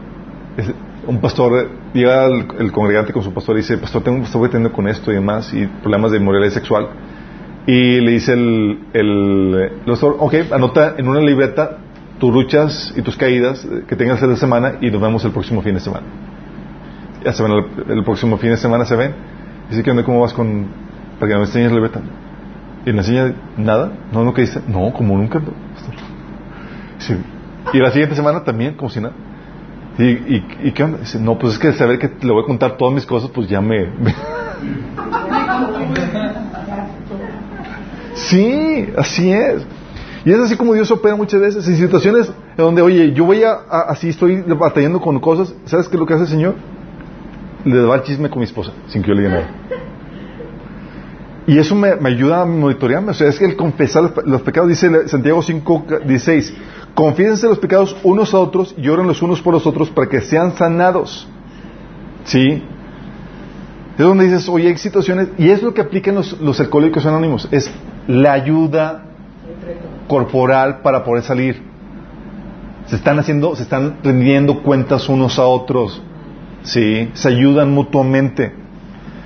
un 1.10 1.20
pastor, 1.20 1.68
llega 1.92 2.26
el, 2.26 2.46
el 2.60 2.70
congregante 2.70 3.12
con 3.12 3.24
su 3.24 3.34
pastor 3.34 3.56
y 3.56 3.62
dice, 3.62 3.76
pastor, 3.78 4.02
tengo 4.04 4.22
que 4.22 4.48
tengo 4.48 4.70
con 4.70 4.86
esto 4.86 5.10
y 5.10 5.14
demás, 5.14 5.52
y 5.52 5.66
problemas 5.66 6.12
de 6.12 6.18
inmoralidad 6.18 6.52
sexual. 6.52 6.88
Y 7.66 8.00
le 8.00 8.12
dice 8.12 8.32
el, 8.32 9.72
pastor, 9.84 10.16
ok, 10.20 10.34
anota 10.52 10.94
en 10.96 11.08
una 11.08 11.20
libreta 11.20 11.78
tus 12.20 12.32
luchas 12.32 12.94
y 12.96 13.02
tus 13.02 13.16
caídas 13.16 13.66
que 13.88 13.96
tengas 13.96 14.22
esta 14.22 14.36
semana 14.36 14.74
y 14.80 14.90
nos 14.90 15.00
vemos 15.00 15.24
el 15.24 15.32
próximo 15.32 15.62
fin 15.62 15.74
de 15.74 15.80
semana. 15.80 16.06
Ya 17.24 17.32
se 17.32 17.42
ven 17.42 17.52
el, 17.88 18.04
próximo 18.04 18.36
fin 18.38 18.50
de 18.50 18.56
semana, 18.56 18.84
se 18.84 18.94
ven. 18.94 19.12
Dice, 19.68 19.82
¿qué? 19.82 20.04
¿Cómo 20.04 20.20
vas 20.20 20.32
con...? 20.32 20.68
Para 21.18 21.32
que 21.32 21.38
me 21.38 21.44
enseñes 21.44 21.70
la 21.70 21.74
libreta. 21.74 22.00
¿Y 22.86 22.92
le 22.92 22.98
enseña 22.98 23.34
nada? 23.56 23.90
¿No 24.12 24.22
lo 24.22 24.32
que 24.32 24.42
dice? 24.42 24.60
No, 24.68 24.92
como 24.92 25.18
nunca. 25.18 25.40
Y 27.72 27.78
la 27.78 27.90
siguiente 27.90 28.14
semana 28.14 28.44
también, 28.44 28.74
como 28.74 28.90
si 28.90 29.00
nada. 29.00 29.14
¿Y, 30.00 30.04
y, 30.04 30.44
y 30.64 30.72
qué 30.72 30.82
onda? 30.82 30.98
Dice, 30.98 31.18
no, 31.20 31.38
pues 31.38 31.54
es 31.54 31.58
que 31.58 31.72
saber 31.74 31.98
que 31.98 32.10
le 32.22 32.32
voy 32.32 32.42
a 32.42 32.46
contar 32.46 32.76
todas 32.76 32.94
mis 32.94 33.04
cosas, 33.04 33.30
pues 33.30 33.48
ya 33.48 33.60
me... 33.60 33.86
sí, 38.14 38.88
así 38.96 39.30
es. 39.30 39.66
Y 40.24 40.32
es 40.32 40.38
así 40.38 40.56
como 40.56 40.74
Dios 40.74 40.90
opera 40.90 41.16
muchas 41.16 41.40
veces 41.40 41.66
en 41.66 41.76
situaciones 41.76 42.30
donde, 42.56 42.82
oye, 42.82 43.12
yo 43.12 43.24
voy 43.24 43.42
a, 43.42 43.52
así 43.88 44.08
estoy 44.10 44.42
batallando 44.42 45.00
con 45.00 45.18
cosas. 45.20 45.54
¿Sabes 45.64 45.88
qué 45.88 45.96
es 45.96 46.00
lo 46.00 46.06
que 46.06 46.14
hace 46.14 46.24
el 46.24 46.30
Señor? 46.30 46.54
Le 47.64 47.76
da 47.76 47.94
el 47.94 48.02
chisme 48.02 48.28
con 48.28 48.38
mi 48.38 48.44
esposa, 48.44 48.72
sin 48.88 49.02
que 49.02 49.08
yo 49.08 49.14
le 49.14 49.22
diga 49.22 49.34
nada. 49.34 49.48
Y 51.46 51.58
eso 51.58 51.74
me, 51.74 51.96
me 51.96 52.10
ayuda 52.10 52.42
a 52.42 52.44
monitorearme. 52.46 53.10
O 53.10 53.14
sea, 53.14 53.28
es 53.28 53.38
que 53.38 53.46
el 53.46 53.56
confesar 53.56 54.12
los 54.24 54.42
pecados, 54.42 54.68
dice 54.68 55.08
Santiago 55.08 55.42
5, 55.42 55.86
16, 56.04 56.54
confiésense 56.94 57.46
los 57.46 57.58
pecados 57.58 57.96
unos 58.02 58.34
a 58.34 58.38
otros 58.38 58.74
y 58.76 58.88
oren 58.88 59.06
los 59.06 59.22
unos 59.22 59.40
por 59.40 59.54
los 59.54 59.66
otros 59.66 59.90
para 59.90 60.08
que 60.08 60.20
sean 60.20 60.56
sanados. 60.56 61.28
¿Sí? 62.24 62.62
Es 63.98 64.04
donde 64.04 64.24
dices, 64.24 64.48
oye, 64.48 64.68
hay 64.68 64.76
situaciones, 64.78 65.28
y 65.36 65.50
es 65.50 65.62
lo 65.62 65.74
que 65.74 65.82
aplican 65.82 66.14
los, 66.14 66.40
los 66.40 66.58
alcohólicos 66.60 67.04
anónimos, 67.04 67.48
es 67.50 67.70
la 68.06 68.32
ayuda 68.32 69.04
corporal 70.08 70.80
para 70.82 71.04
poder 71.04 71.22
salir. 71.22 71.62
Se 72.86 72.96
están 72.96 73.18
haciendo, 73.18 73.54
se 73.54 73.62
están 73.62 73.98
rendiendo 74.02 74.62
cuentas 74.62 75.08
unos 75.08 75.38
a 75.38 75.44
otros. 75.44 76.02
¿Sí? 76.62 77.10
Se 77.14 77.28
ayudan 77.28 77.70
mutuamente. 77.70 78.52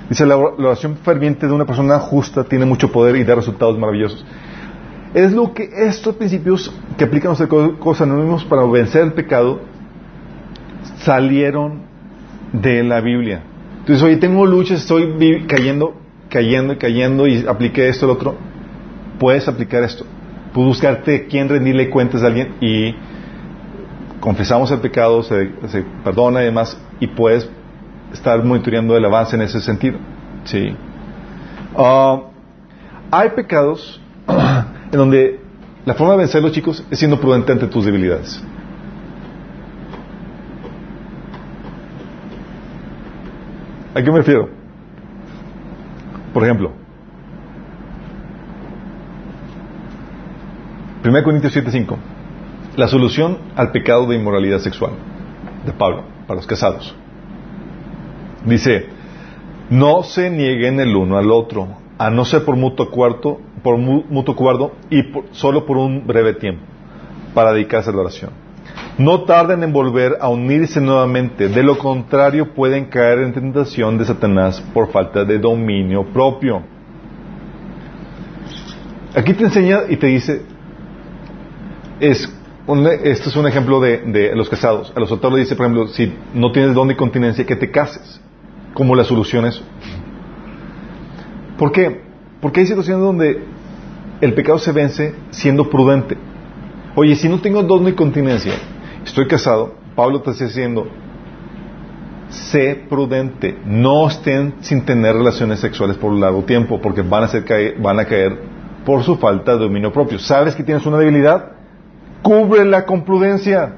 Dice, 0.09 0.25
la 0.25 0.37
oración 0.37 0.97
ferviente 0.97 1.47
de 1.47 1.53
una 1.53 1.65
persona 1.65 1.99
justa 1.99 2.43
tiene 2.43 2.65
mucho 2.65 2.91
poder 2.91 3.15
y 3.15 3.23
da 3.23 3.35
resultados 3.35 3.77
maravillosos. 3.77 4.23
Es 5.15 5.31
lo 5.31 5.53
que 5.53 5.69
estos 5.73 6.17
principios 6.17 6.69
que 6.97 7.05
aplican 7.05 7.29
los 7.29 7.39
alcohólicos 7.39 8.01
anónimos 8.01 8.43
para 8.43 8.65
vencer 8.65 9.01
el 9.01 9.13
pecado 9.13 9.61
salieron 10.97 11.83
de 12.51 12.83
la 12.83 12.99
Biblia. 12.99 13.41
Entonces, 13.79 14.03
oye, 14.03 14.17
tengo 14.17 14.45
luchas, 14.45 14.81
estoy 14.81 15.45
cayendo, 15.47 15.95
cayendo 16.27 16.73
y 16.73 16.77
cayendo 16.77 17.27
y 17.27 17.45
apliqué 17.47 17.87
esto, 17.87 18.07
el 18.07 18.11
otro. 18.11 18.35
Puedes 19.17 19.47
aplicar 19.47 19.83
esto. 19.83 20.05
Puedes 20.53 20.67
buscarte 20.67 21.27
quién 21.27 21.47
rendirle 21.47 21.89
cuentas 21.89 22.21
a 22.21 22.27
alguien 22.27 22.55
y 22.59 22.93
confesamos 24.19 24.69
el 24.71 24.79
pecado, 24.79 25.23
se, 25.23 25.49
se 25.69 25.85
perdona 26.03 26.41
y 26.41 26.45
demás, 26.45 26.77
y 26.99 27.07
puedes 27.07 27.49
estar 28.11 28.43
monitoreando 28.43 28.97
el 28.97 29.05
avance 29.05 29.37
en 29.37 29.43
ese 29.43 29.61
sentido. 29.61 29.97
Sí. 30.43 30.75
Ah, 31.77 32.21
hay 33.11 33.29
pecados 33.29 34.01
en 34.95 34.99
donde 34.99 35.39
la 35.85 35.93
forma 35.93 36.13
de 36.13 36.19
vencerlos, 36.19 36.53
chicos, 36.53 36.83
es 36.89 36.97
siendo 36.97 37.19
prudente 37.19 37.51
ante 37.51 37.67
tus 37.67 37.83
debilidades. 37.83 38.41
¿A 43.93 44.01
qué 44.01 44.09
me 44.09 44.17
refiero? 44.19 44.49
Por 46.33 46.43
ejemplo, 46.43 46.71
1 51.03 51.23
Corintios 51.23 51.53
7:5. 51.53 51.97
La 52.77 52.87
solución 52.87 53.37
al 53.55 53.71
pecado 53.71 54.07
de 54.07 54.15
inmoralidad 54.15 54.59
sexual 54.59 54.91
de 55.65 55.73
Pablo, 55.73 56.03
para 56.25 56.37
los 56.37 56.47
casados. 56.47 56.95
Dice, 58.45 58.87
no 59.69 60.03
se 60.03 60.29
nieguen 60.29 60.79
el 60.79 60.95
uno 60.95 61.17
al 61.17 61.31
otro, 61.31 61.67
a 61.97 62.09
no 62.09 62.23
ser 62.23 62.45
por 62.45 62.55
mutuo 62.55 62.85
acuerdo, 62.85 63.39
por 63.65 63.77
mu- 63.79 64.03
mutuo 64.09 64.35
acuerdo 64.35 64.73
y 64.91 65.01
solo 65.31 65.65
por 65.65 65.77
un 65.77 66.05
breve 66.05 66.35
tiempo, 66.35 66.61
para 67.33 67.51
dedicarse 67.51 67.89
a 67.89 67.93
la 67.93 68.01
oración. 68.01 68.29
No 68.99 69.23
tarden 69.23 69.63
en 69.63 69.73
volver 69.73 70.17
a 70.21 70.29
unirse 70.29 70.79
nuevamente, 70.79 71.49
de 71.49 71.63
lo 71.63 71.75
contrario 71.79 72.53
pueden 72.53 72.85
caer 72.85 73.19
en 73.19 73.33
tentación 73.33 73.97
de 73.97 74.05
Satanás 74.05 74.61
por 74.71 74.91
falta 74.91 75.25
de 75.25 75.39
dominio 75.39 76.03
propio. 76.05 76.61
Aquí 79.15 79.33
te 79.33 79.45
enseña 79.45 79.79
y 79.89 79.97
te 79.97 80.07
dice, 80.07 80.43
es 81.99 82.31
un- 82.67 82.85
este 82.87 83.29
es 83.29 83.35
un 83.35 83.47
ejemplo 83.47 83.79
de, 83.79 83.97
de 83.97 84.35
los 84.35 84.47
casados. 84.47 84.93
A 84.95 84.99
los 84.99 85.09
solteros 85.09 85.33
le 85.33 85.39
dice, 85.39 85.55
por 85.55 85.65
ejemplo, 85.65 85.87
si 85.87 86.13
no 86.35 86.51
tienes 86.51 86.75
don 86.75 86.87
de 86.87 86.95
continencia, 86.95 87.43
que 87.47 87.55
te 87.55 87.71
cases. 87.71 88.21
¿Cómo 88.75 88.95
la 88.95 89.05
solución 89.05 89.45
es? 89.47 89.59
¿Por 91.57 91.71
qué? 91.71 92.01
Porque 92.41 92.59
hay 92.59 92.67
situaciones 92.67 93.03
donde 93.03 93.54
el 94.21 94.33
pecado 94.33 94.59
se 94.59 94.71
vence 94.71 95.15
siendo 95.31 95.69
prudente. 95.69 96.17
Oye, 96.95 97.15
si 97.15 97.27
no 97.27 97.39
tengo 97.39 97.63
don 97.63 97.83
de 97.85 97.95
continencia, 97.95 98.53
estoy 99.03 99.27
casado, 99.27 99.75
Pablo 99.95 100.21
te 100.21 100.31
está 100.31 100.45
diciendo, 100.45 100.87
sé 102.29 102.85
prudente, 102.89 103.57
no 103.65 104.07
estén 104.07 104.55
sin 104.61 104.85
tener 104.85 105.15
relaciones 105.15 105.59
sexuales 105.59 105.97
por 105.97 106.11
un 106.11 106.21
largo 106.21 106.43
tiempo, 106.43 106.79
porque 106.81 107.01
van 107.01 107.23
a, 107.23 107.27
ser 107.27 107.43
caer, 107.43 107.75
van 107.79 107.99
a 107.99 108.05
caer 108.05 108.37
por 108.85 109.03
su 109.03 109.17
falta 109.17 109.53
de 109.53 109.59
dominio 109.59 109.91
propio. 109.91 110.19
¿Sabes 110.19 110.55
que 110.55 110.63
tienes 110.63 110.85
una 110.85 110.97
debilidad? 110.97 111.51
Cúbrela 112.21 112.85
con 112.85 113.03
prudencia. 113.03 113.75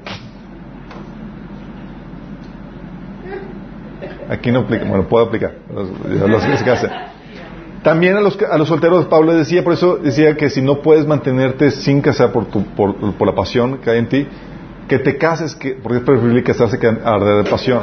Aquí 4.28 4.50
no 4.52 4.60
aplica, 4.60 4.84
bueno, 4.84 5.08
puedo 5.08 5.26
aplicar. 5.26 5.54
Los, 5.72 5.88
los. 6.28 7.07
También 7.82 8.16
a 8.16 8.20
los, 8.20 8.38
a 8.42 8.58
los 8.58 8.68
solteros 8.68 9.06
Pablo 9.06 9.34
decía, 9.34 9.62
por 9.62 9.72
eso 9.72 9.96
decía 9.96 10.36
que 10.36 10.50
si 10.50 10.60
no 10.60 10.82
puedes 10.82 11.06
mantenerte 11.06 11.70
sin 11.70 12.00
casar 12.00 12.32
por, 12.32 12.46
tu, 12.46 12.64
por, 12.74 12.96
por 13.14 13.26
la 13.26 13.34
pasión 13.34 13.78
que 13.78 13.90
hay 13.90 13.98
en 13.98 14.08
ti, 14.08 14.26
que 14.88 14.98
te 14.98 15.16
cases, 15.16 15.54
que, 15.54 15.72
porque 15.74 15.98
es 15.98 16.04
preferible 16.04 16.42
casarse 16.42 16.78
que 16.78 16.86
arder 16.86 17.44
de 17.44 17.50
pasión. 17.50 17.80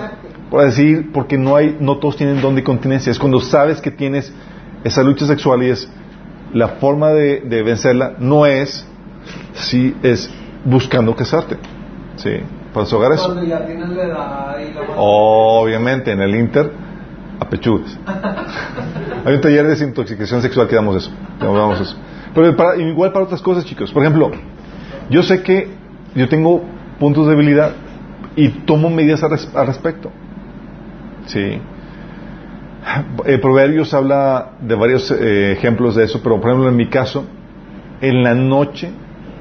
Por 0.50 0.64
decir, 0.64 1.12
porque 1.14 1.38
no 1.38 1.56
hay, 1.56 1.78
no 1.80 1.98
todos 1.98 2.18
tienen 2.18 2.42
don 2.42 2.56
de 2.56 2.64
continencia. 2.64 3.12
Es 3.12 3.20
cuando 3.20 3.40
sabes 3.40 3.80
que 3.80 3.92
tienes 3.92 4.34
esa 4.84 5.02
lucha 5.02 5.26
sexual 5.26 5.64
y 5.64 5.70
es 5.70 5.90
la 6.54 6.68
forma 6.68 7.10
de, 7.12 7.42
de 7.42 7.64
vencerla 7.64 8.16
no 8.20 8.46
es 8.46 8.86
si 9.54 9.96
es 10.04 10.30
buscando 10.64 11.16
casarte. 11.16 11.58
Sí, 12.18 12.32
para 12.74 12.88
hogar 12.88 13.14
eso. 13.14 13.36
Obviamente, 14.98 16.12
en 16.12 16.22
el 16.22 16.36
Inter, 16.36 16.72
a 17.46 17.50
pechugas. 17.50 17.98
Hay 19.26 19.36
un 19.36 19.42
taller 19.42 19.64
de 19.64 19.70
desintoxicación 19.72 20.42
sexual 20.42 20.68
que 20.68 20.76
damos 20.76 20.96
eso. 20.98 21.12
Pero 22.34 22.56
para- 22.56 22.76
igual 22.78 23.12
para 23.14 23.26
otras 23.26 23.42
cosas, 23.42 23.66
chicos. 23.66 23.92
Por 23.92 24.04
ejemplo, 24.04 24.32
yo 25.10 25.24
sé 25.24 25.42
que 25.42 25.70
yo 26.16 26.28
tengo 26.28 26.64
puntos 27.00 27.26
de 27.28 27.32
debilidad 27.36 27.74
y 28.36 28.50
tomo 28.50 28.90
medidas 28.90 29.24
al, 29.24 29.32
res- 29.32 29.50
al 29.56 29.68
respecto. 29.68 30.12
Sí. 31.28 31.60
Eh, 33.26 33.38
Proverbios 33.40 33.94
habla 33.94 34.52
de 34.62 34.76
varios 34.76 35.10
eh, 35.12 35.54
ejemplos 35.54 35.96
de 35.96 36.04
eso, 36.06 36.20
pero 36.22 36.40
por 36.40 36.52
ejemplo 36.52 36.70
en 36.70 36.76
mi 36.76 36.88
caso, 36.88 37.26
en 38.02 38.22
la 38.24 38.36
noche, 38.36 38.92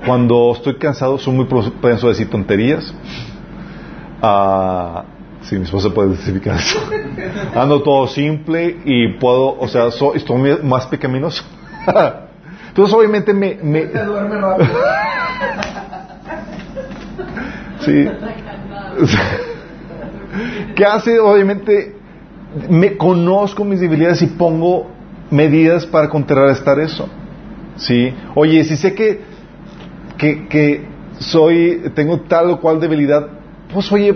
cuando 0.06 0.52
estoy 0.54 0.76
cansado, 0.76 1.18
soy 1.18 1.34
muy 1.34 1.44
propenso 1.46 2.06
a 2.06 2.10
decir 2.10 2.30
tonterías. 2.30 2.94
Ah, 4.22 5.04
sí, 5.44 5.56
mi 5.56 5.64
esposa 5.64 5.90
puede 5.90 6.10
justificar 6.10 6.56
eso. 6.56 6.78
Ando 7.54 7.82
todo 7.82 8.06
simple 8.08 8.78
y 8.84 9.08
puedo, 9.18 9.58
o 9.58 9.68
sea, 9.68 9.90
so- 9.90 10.14
estoy 10.14 10.58
más 10.62 10.86
pecaminoso. 10.86 11.44
Entonces, 12.68 12.94
obviamente, 12.94 13.32
me. 13.32 13.54
me 13.62 13.86
Se 13.88 14.04
duerme 14.04 14.36
rápido. 14.40 14.68
sí. 17.80 18.08
¿Qué 20.74 20.84
hace? 20.84 21.18
Obviamente, 21.20 21.94
me 22.68 22.96
conozco 22.96 23.64
mis 23.64 23.80
debilidades 23.80 24.22
y 24.22 24.26
pongo 24.26 24.90
medidas 25.30 25.86
para 25.86 26.08
contrarrestar 26.08 26.78
eso. 26.80 27.08
¿Sí? 27.76 28.12
Oye, 28.34 28.62
si 28.64 28.76
sé 28.76 28.94
que, 28.94 29.20
que, 30.18 30.46
que 30.48 30.84
soy, 31.18 31.82
tengo 31.94 32.20
tal 32.20 32.50
o 32.50 32.60
cual 32.60 32.80
debilidad, 32.80 33.28
pues 33.72 33.90
oye, 33.92 34.14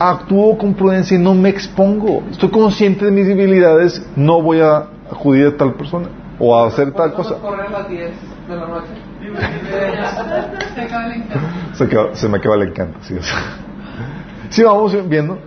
actúo 0.00 0.56
con 0.58 0.74
prudencia 0.74 1.16
y 1.16 1.20
no 1.20 1.34
me 1.34 1.50
expongo. 1.50 2.22
Estoy 2.30 2.48
consciente 2.48 3.04
de 3.04 3.10
mis 3.12 3.26
debilidades, 3.28 4.02
no 4.16 4.40
voy 4.42 4.60
a 4.60 4.86
acudir 5.12 5.46
a 5.48 5.56
tal 5.56 5.74
persona 5.74 6.08
o 6.38 6.56
a 6.58 6.66
hacer 6.68 6.90
tal 6.92 7.12
cosa. 7.12 7.34
correr 7.36 7.66
a 7.66 7.70
las 7.70 7.88
10 7.88 8.10
de 8.48 8.56
la 8.56 8.66
noche. 8.66 8.88
Se 10.74 10.80
acaba 10.80 11.06
el 11.06 11.12
encanto. 11.22 11.48
Se, 11.74 11.84
acaba- 11.84 12.14
se 12.14 12.28
me 12.28 12.38
acaba 12.38 12.54
el 12.56 12.62
encanto. 12.62 12.98
Sí, 13.02 13.14
o 13.14 13.22
sea. 13.22 13.38
Sí, 14.48 14.62
vamos 14.62 14.96
viendo. 15.08 15.38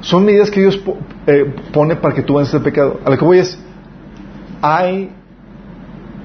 Son 0.00 0.24
medidas 0.24 0.50
que 0.50 0.60
Dios 0.60 0.76
po- 0.78 0.98
eh, 1.26 1.54
pone 1.72 1.94
para 1.96 2.14
que 2.14 2.22
tú 2.22 2.34
vences 2.36 2.54
el 2.54 2.62
pecado. 2.62 3.00
A 3.04 3.10
lo 3.10 3.16
que 3.18 3.24
voy 3.24 3.38
es, 3.38 3.58
hay 4.62 5.12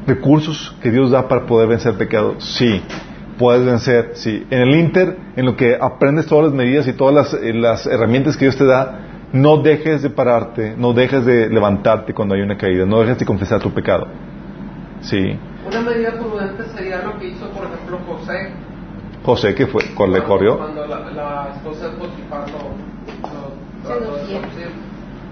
recursos 0.07 0.75
que 0.81 0.91
Dios 0.91 1.11
da 1.11 1.27
para 1.27 1.45
poder 1.45 1.67
vencer 1.67 1.91
el 1.91 1.97
pecado. 1.97 2.35
Sí, 2.39 2.81
puedes 3.37 3.65
vencer. 3.65 4.11
Sí, 4.13 4.45
en 4.49 4.61
el 4.61 4.75
Inter, 4.75 5.17
en 5.35 5.45
lo 5.45 5.55
que 5.55 5.77
aprendes 5.79 6.25
todas 6.27 6.45
las 6.45 6.53
medidas 6.53 6.87
y 6.87 6.93
todas 6.93 7.13
las, 7.13 7.33
eh, 7.41 7.53
las 7.53 7.85
herramientas 7.85 8.37
que 8.37 8.45
Dios 8.45 8.57
te 8.57 8.65
da, 8.65 8.99
no 9.33 9.57
dejes 9.57 10.01
de 10.01 10.09
pararte, 10.09 10.75
no 10.77 10.93
dejes 10.93 11.25
de 11.25 11.49
levantarte 11.49 12.13
cuando 12.13 12.35
hay 12.35 12.41
una 12.41 12.57
caída, 12.57 12.85
no 12.85 12.99
dejes 13.01 13.19
de 13.19 13.25
confesar 13.25 13.59
tu 13.59 13.71
pecado. 13.73 14.07
Sí. 15.01 15.37
Una 15.67 15.81
medida 15.81 16.11
prudente 16.11 16.63
sería 16.75 17.01
lo 17.01 17.17
que 17.19 17.27
hizo, 17.29 17.49
por 17.49 17.65
ejemplo, 17.65 17.99
José. 18.07 18.51
José, 19.23 19.55
que 19.55 19.65
fue? 19.67 19.83
¿Le 20.07 20.23
corrió? 20.23 20.57
Cuando 20.57 20.85
la, 20.85 20.99
la 21.11 21.49
esposa 21.55 21.89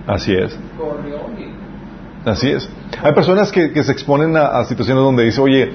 Así 0.07 0.34
es. 0.34 0.57
corrió 0.77 1.17
y 1.38 1.53
Así 2.27 2.49
es. 2.49 2.69
Hay 3.01 3.13
personas 3.13 3.51
que, 3.51 3.71
que 3.71 3.84
se 3.84 3.91
exponen 3.91 4.35
a, 4.38 4.47
a 4.59 4.65
situaciones 4.65 5.03
donde 5.03 5.25
dice, 5.25 5.41
oye, 5.41 5.73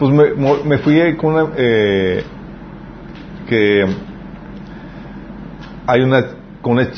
pues 0.00 0.12
me, 0.12 0.24
me 0.64 0.78
fui 0.78 1.16
con 1.16 1.34
una... 1.34 1.50
eh, 1.56 2.24
que 3.48 3.84
hay 5.86 6.00
una, 6.02 6.24
con 6.62 6.72
una 6.74 6.88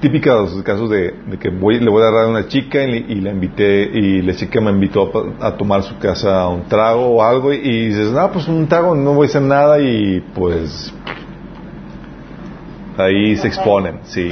típica 0.00 0.34
de 0.34 0.40
los 0.42 0.62
casos 0.62 0.88
de, 0.90 1.14
de 1.26 1.38
que 1.38 1.48
voy, 1.50 1.80
le 1.80 1.90
voy 1.90 2.02
a 2.02 2.06
dar 2.06 2.24
a 2.26 2.28
una 2.28 2.46
chica 2.48 2.82
y, 2.84 2.90
le- 2.90 3.12
y 3.12 3.20
la 3.20 3.30
invité 3.30 3.90
y 3.92 4.22
la 4.22 4.34
chica 4.34 4.60
me 4.60 4.70
invitó 4.70 5.10
a, 5.40 5.56
tomar 5.56 5.82
su 5.82 5.98
casa 5.98 6.46
un 6.48 6.64
trago 6.68 7.06
o 7.06 7.22
algo 7.22 7.52
y, 7.52 7.56
y 7.56 7.86
dices, 7.88 8.10
no, 8.12 8.30
pues 8.30 8.46
un 8.48 8.68
trago 8.68 8.94
no 8.94 9.14
voy 9.14 9.26
a 9.26 9.30
hacer 9.30 9.42
nada 9.42 9.80
y 9.80 10.20
pues 10.34 10.92
ahí 12.98 13.36
se 13.36 13.48
exponen, 13.48 14.00
sí. 14.04 14.28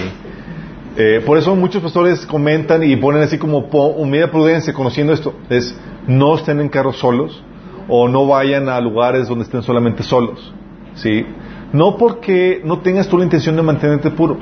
Eh, 0.97 1.23
por 1.25 1.39
eso 1.39 1.55
muchos 1.57 1.83
pastores 1.83 2.27
comentan 2.27 2.83
y 2.83 2.95
ponen 2.97 3.23
así 3.23 3.39
como 3.39 3.69
medida 4.07 4.31
prudencia 4.31 4.73
conociendo 4.75 5.13
esto, 5.13 5.35
es 5.49 5.75
no 6.07 6.35
estén 6.37 6.61
en 6.61 6.69
carros 6.69 6.99
solos 6.99 7.43
o 7.91 8.09
no 8.09 8.27
vayan 8.27 8.69
a 8.69 8.81
lugares 8.81 9.29
donde 9.29 9.45
estén 9.45 9.63
solamente 9.63 10.05
solos, 10.05 10.55
¿sí? 10.95 11.27
No 11.73 11.97
porque 11.97 12.63
no 12.65 12.79
tengas 12.79 13.09
tú 13.09 13.19
la 13.19 13.25
intención 13.25 13.57
de 13.57 13.63
mantenerte 13.63 14.11
puro, 14.11 14.39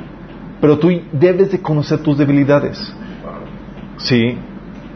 pero 0.61 0.79
tú 0.79 0.91
debes 1.13 1.51
de 1.51 1.61
conocer 1.61 2.01
tus 2.01 2.19
debilidades, 2.19 2.79
¿sí? 3.97 4.37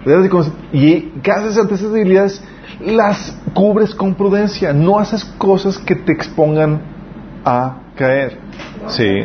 Debes 0.05 0.25
de 0.25 0.29
conocer, 0.29 0.53
y 0.73 1.13
gracias 1.23 1.57
ante 1.57 1.75
esas 1.75 1.93
debilidades 1.93 2.45
las 2.81 3.35
cubres 3.55 3.95
con 3.95 4.15
prudencia, 4.15 4.75
no 4.75 4.99
haces 4.99 5.25
cosas 5.39 5.79
que 5.79 5.95
te 5.95 6.13
expongan 6.13 6.83
a 7.47 7.79
caer, 7.97 8.39
¿sí? 8.89 9.25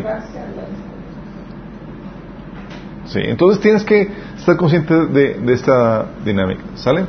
Sí, 3.05 3.19
entonces 3.23 3.61
tienes 3.61 3.83
que 3.83 4.09
estar 4.37 4.55
consciente 4.55 4.93
de, 5.07 5.33
de 5.35 5.53
esta 5.53 6.05
dinámica, 6.23 6.61
¿sale? 6.75 7.05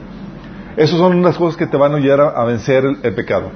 Esas 0.78 0.96
son 0.96 1.20
las 1.22 1.36
cosas 1.36 1.56
que 1.56 1.66
te 1.66 1.76
van 1.76 1.92
a 1.92 1.96
ayudar 1.96 2.20
a, 2.20 2.44
vencer 2.44 2.84
el, 2.84 2.98
el 3.02 3.12
pecado. 3.12 3.50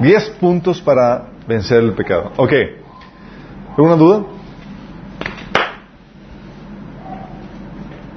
Diez 0.00 0.28
puntos 0.40 0.80
para 0.82 1.28
vencer 1.46 1.84
el 1.84 1.92
pecado. 1.92 2.32
Ok. 2.36 2.52
¿Alguna 3.76 3.94
duda? 3.94 4.24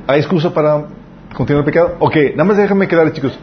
¿Hay 0.08 0.22
excusa 0.22 0.52
para 0.52 0.88
continuar 1.36 1.64
el 1.64 1.72
pecado? 1.72 1.98
Ok, 2.00 2.16
nada 2.32 2.46
más 2.46 2.58
déjame 2.58 2.88
quedar, 2.88 3.14
chicos. 3.14 3.38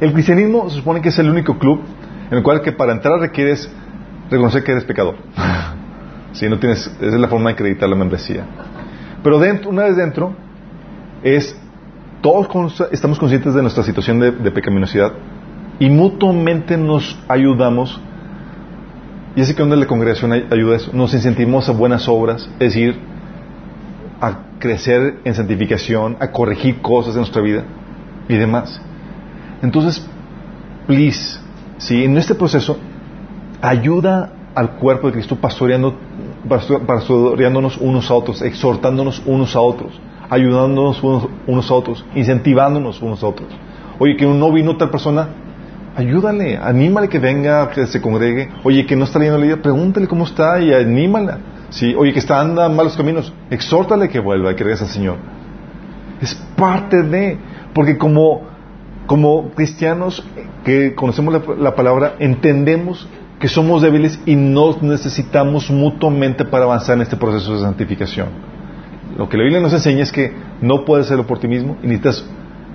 El 0.00 0.12
cristianismo 0.12 0.68
se 0.68 0.74
supone 0.74 1.00
que 1.00 1.10
es 1.10 1.18
el 1.20 1.30
único 1.30 1.56
club 1.56 1.80
en 2.32 2.38
el 2.38 2.42
cual 2.42 2.62
que 2.62 2.72
para 2.72 2.90
entrar 2.90 3.20
requieres 3.20 3.70
reconocer 4.28 4.64
que 4.64 4.72
eres 4.72 4.82
pecador. 4.82 5.18
si 6.32 6.48
no 6.48 6.58
tienes, 6.58 6.84
esa 7.00 7.14
es 7.14 7.20
la 7.20 7.28
forma 7.28 7.50
de 7.50 7.54
acreditar 7.54 7.88
la 7.88 7.94
membresía. 7.94 8.44
Pero 9.22 9.38
dentro, 9.38 9.70
una 9.70 9.84
vez 9.84 9.94
dentro, 9.94 10.34
es 11.22 11.56
todos 12.20 12.80
estamos 12.92 13.18
conscientes 13.18 13.54
de 13.54 13.62
nuestra 13.62 13.82
situación 13.82 14.20
de, 14.20 14.50
pecaminosidad 14.50 15.12
y 15.78 15.88
mutuamente 15.88 16.76
nos 16.76 17.18
ayudamos 17.28 18.00
Y 19.36 19.42
así 19.42 19.54
que 19.54 19.62
donde 19.62 19.76
la 19.76 19.86
congregación 19.86 20.32
ay- 20.32 20.46
ayuda 20.50 20.74
a 20.74 20.76
eso, 20.76 20.90
nos 20.92 21.14
incentivamos 21.14 21.68
a 21.68 21.72
buenas 21.72 22.08
obras, 22.08 22.50
es 22.58 22.74
decir, 22.74 22.98
a 24.20 24.38
crecer 24.58 25.20
en 25.24 25.34
santificación, 25.34 26.16
a 26.20 26.32
corregir 26.32 26.80
cosas 26.82 27.14
en 27.14 27.20
nuestra 27.20 27.40
vida 27.40 27.62
y 28.28 28.34
demás. 28.36 28.82
Entonces, 29.62 30.04
please, 30.88 31.38
si 31.78 32.04
en 32.04 32.18
este 32.18 32.34
proceso 32.34 32.76
ayuda 33.62 34.32
al 34.54 34.70
cuerpo 34.72 35.06
de 35.06 35.12
Cristo 35.14 35.36
pastoreando, 35.36 35.94
pastor- 36.48 36.84
pastoreándonos 36.84 37.76
unos 37.78 38.10
a 38.10 38.14
otros, 38.14 38.42
exhortándonos 38.42 39.22
unos 39.26 39.54
a 39.54 39.60
otros, 39.60 39.92
ayudándonos 40.30 41.02
unos, 41.02 41.28
unos 41.46 41.70
a 41.70 41.74
otros, 41.74 42.04
incentivándonos 42.14 43.02
unos 43.02 43.22
a 43.22 43.26
otros. 43.26 43.48
Oye, 43.98 44.16
que 44.16 44.24
no 44.24 44.52
vino 44.52 44.76
tal 44.76 44.90
persona, 44.90 45.28
ayúdale, 45.96 46.56
anímale 46.56 47.08
que 47.08 47.18
venga, 47.18 47.68
que 47.70 47.86
se 47.86 48.00
congregue. 48.00 48.48
Oye, 48.64 48.86
que 48.86 48.96
no 48.96 49.04
está 49.04 49.18
leyendo 49.18 49.38
la 49.38 49.46
Biblia, 49.46 49.62
pregúntale 49.62 50.06
cómo 50.06 50.24
está 50.24 50.60
y 50.60 50.72
anímala. 50.72 51.38
Sí, 51.70 51.94
oye, 51.94 52.12
que 52.12 52.20
está 52.20 52.40
anda 52.40 52.66
en 52.66 52.74
malos 52.74 52.96
caminos, 52.96 53.32
exhórtale 53.50 54.08
que 54.08 54.20
vuelva, 54.20 54.54
que 54.54 54.64
regrese 54.64 54.84
al 54.84 54.90
Señor. 54.90 55.16
Es 56.20 56.34
parte 56.56 57.02
de, 57.02 57.38
porque 57.74 57.98
como, 57.98 58.42
como 59.06 59.50
cristianos 59.50 60.24
que 60.64 60.94
conocemos 60.94 61.42
la 61.58 61.74
palabra, 61.74 62.14
entendemos 62.18 63.08
que 63.38 63.48
somos 63.48 63.82
débiles 63.82 64.20
y 64.26 64.36
nos 64.36 64.82
necesitamos 64.82 65.70
mutuamente 65.70 66.44
para 66.44 66.64
avanzar 66.64 66.96
en 66.96 67.02
este 67.02 67.16
proceso 67.16 67.54
de 67.54 67.60
santificación. 67.60 68.59
Lo 69.20 69.28
que 69.28 69.36
la 69.36 69.42
Biblia 69.42 69.60
nos 69.60 69.74
enseña 69.74 70.02
es 70.02 70.12
que 70.12 70.32
no 70.62 70.86
puedes 70.86 71.04
hacerlo 71.04 71.26
por 71.26 71.38
ti 71.38 71.46
mismo 71.46 71.76
y 71.82 71.86
necesitas 71.86 72.24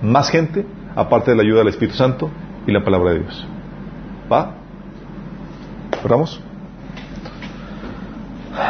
más 0.03 0.29
gente, 0.29 0.63
aparte 0.95 1.31
de 1.31 1.37
la 1.37 1.41
ayuda 1.41 1.57
del 1.57 1.69
Espíritu 1.69 1.97
Santo 1.97 2.29
y 2.67 2.71
la 2.71 2.83
palabra 2.83 3.13
de 3.13 3.21
Dios. 3.21 3.47
¿Va? 4.31 4.51
¿Oramos? 6.03 6.39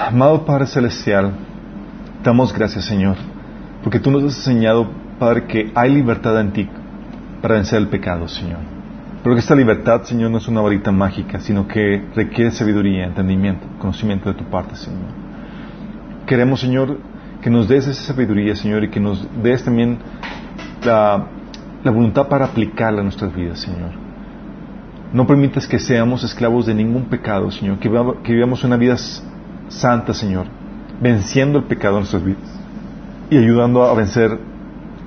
Amado 0.07 0.45
Padre 0.45 0.67
Celestial, 0.67 1.33
damos 2.23 2.53
gracias, 2.53 2.85
Señor, 2.85 3.17
porque 3.83 3.99
tú 3.99 4.09
nos 4.09 4.23
has 4.23 4.37
enseñado, 4.37 4.89
Padre, 5.19 5.43
que 5.43 5.73
hay 5.75 5.95
libertad 5.95 6.39
en 6.39 6.53
ti 6.53 6.69
para 7.41 7.55
vencer 7.55 7.79
el 7.79 7.89
pecado, 7.89 8.29
Señor. 8.29 8.59
Pero 9.21 9.35
que 9.35 9.41
esta 9.41 9.53
libertad, 9.53 10.03
Señor, 10.03 10.31
no 10.31 10.37
es 10.37 10.47
una 10.47 10.61
varita 10.61 10.93
mágica, 10.93 11.41
sino 11.41 11.67
que 11.67 12.05
requiere 12.15 12.51
sabiduría, 12.51 13.03
entendimiento, 13.03 13.67
conocimiento 13.79 14.31
de 14.31 14.35
tu 14.35 14.45
parte, 14.45 14.77
Señor. 14.77 15.25
Queremos, 16.25 16.61
Señor, 16.61 16.99
que 17.45 17.51
nos 17.51 17.67
des 17.67 17.85
esa 17.85 18.01
sabiduría, 18.01 18.55
Señor, 18.55 18.83
y 18.85 18.89
que 18.89 18.99
nos 18.99 19.23
des 19.43 19.63
también 19.63 19.99
la, 20.83 21.27
voluntad 21.83 22.27
para 22.27 22.45
aplicarla 22.45 23.01
a 23.01 23.03
nuestras 23.03 23.35
vidas, 23.35 23.59
Señor. 23.59 23.91
No 25.13 25.27
permitas 25.27 25.67
que 25.67 25.77
seamos 25.77 26.23
esclavos 26.23 26.65
de 26.65 26.73
ningún 26.73 27.03
pecado, 27.05 27.51
Señor, 27.51 27.77
que, 27.77 27.87
viva- 27.87 28.15
que 28.23 28.33
vivamos 28.33 28.63
una 28.63 28.77
vida 28.77 28.95
santa, 29.67 30.15
Señor, 30.15 30.47
venciendo 30.99 31.59
el 31.59 31.65
pecado 31.65 31.97
en 31.97 31.99
nuestras 31.99 32.23
vidas 32.25 32.41
y 33.29 33.37
ayudando 33.37 33.83
a 33.83 33.93
vencer, 33.93 34.39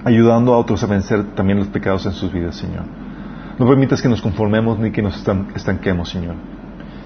ayudando 0.05 0.55
a 0.55 0.59
otros 0.59 0.81
a 0.85 0.87
vencer 0.87 1.35
también 1.35 1.59
los 1.59 1.67
pecados 1.67 2.07
en 2.07 2.13
sus 2.13 2.33
vidas, 2.33 2.55
Señor. 2.55 2.85
No 3.59 3.67
permitas 3.67 4.01
que 4.01 4.09
nos 4.09 4.23
conformemos 4.23 4.79
ni 4.79 4.93
que 4.93 5.03
nos 5.03 5.17
estan- 5.17 5.49
estanquemos, 5.57 6.09
Señor, 6.09 6.37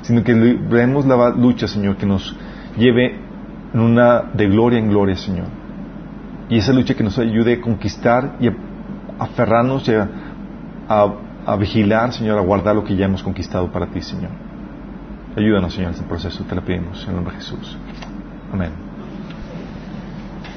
sino 0.03 0.23
que 0.25 0.35
libremos 0.35 1.07
la 1.07 1.31
lucha, 1.31 1.67
Señor, 1.67 1.97
que 1.97 2.05
nos 2.05 2.37
lleve 2.77 3.32
en 3.75 3.81
una 3.81 4.23
de 4.35 4.47
gloria 4.49 4.79
en 4.79 4.89
gloria, 4.89 5.17
Señor. 5.17 5.47
Y 6.49 6.59
esa 6.59 6.73
lucha 6.73 6.95
que 6.95 7.03
nos 7.03 7.19
ayude 7.19 7.55
a 7.55 7.61
conquistar 7.61 8.37
y 8.41 8.49
a 8.49 8.55
aferrarnos 9.19 9.89
y 9.89 9.95
a, 9.95 10.09
a- 10.89 11.57
vigilar, 11.57 12.13
Señor, 12.13 12.39
a 12.39 12.43
guardar 12.43 12.75
lo 12.77 12.85
que 12.85 12.95
ya 12.97 13.07
hemos 13.07 13.23
conquistado 13.23 13.71
para 13.73 13.87
ti, 13.87 14.01
Señor. 14.03 14.31
Ayúdanos, 15.37 15.73
Señor, 15.73 15.89
en 15.91 15.95
este 15.95 16.07
proceso, 16.07 16.45
te 16.45 16.55
lo 16.55 16.63
pedimos, 16.63 17.03
en 17.05 17.11
el 17.11 17.15
nombre 17.17 17.35
de 17.35 17.41
Jesús. 17.41 17.79
Amén. 18.53 18.71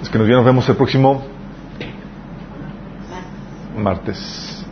Es 0.02 0.10
que 0.10 0.18
nos 0.20 0.28
vemos 0.28 0.68
el 0.68 0.76
próximo 0.76 1.24
martes. 3.78 4.65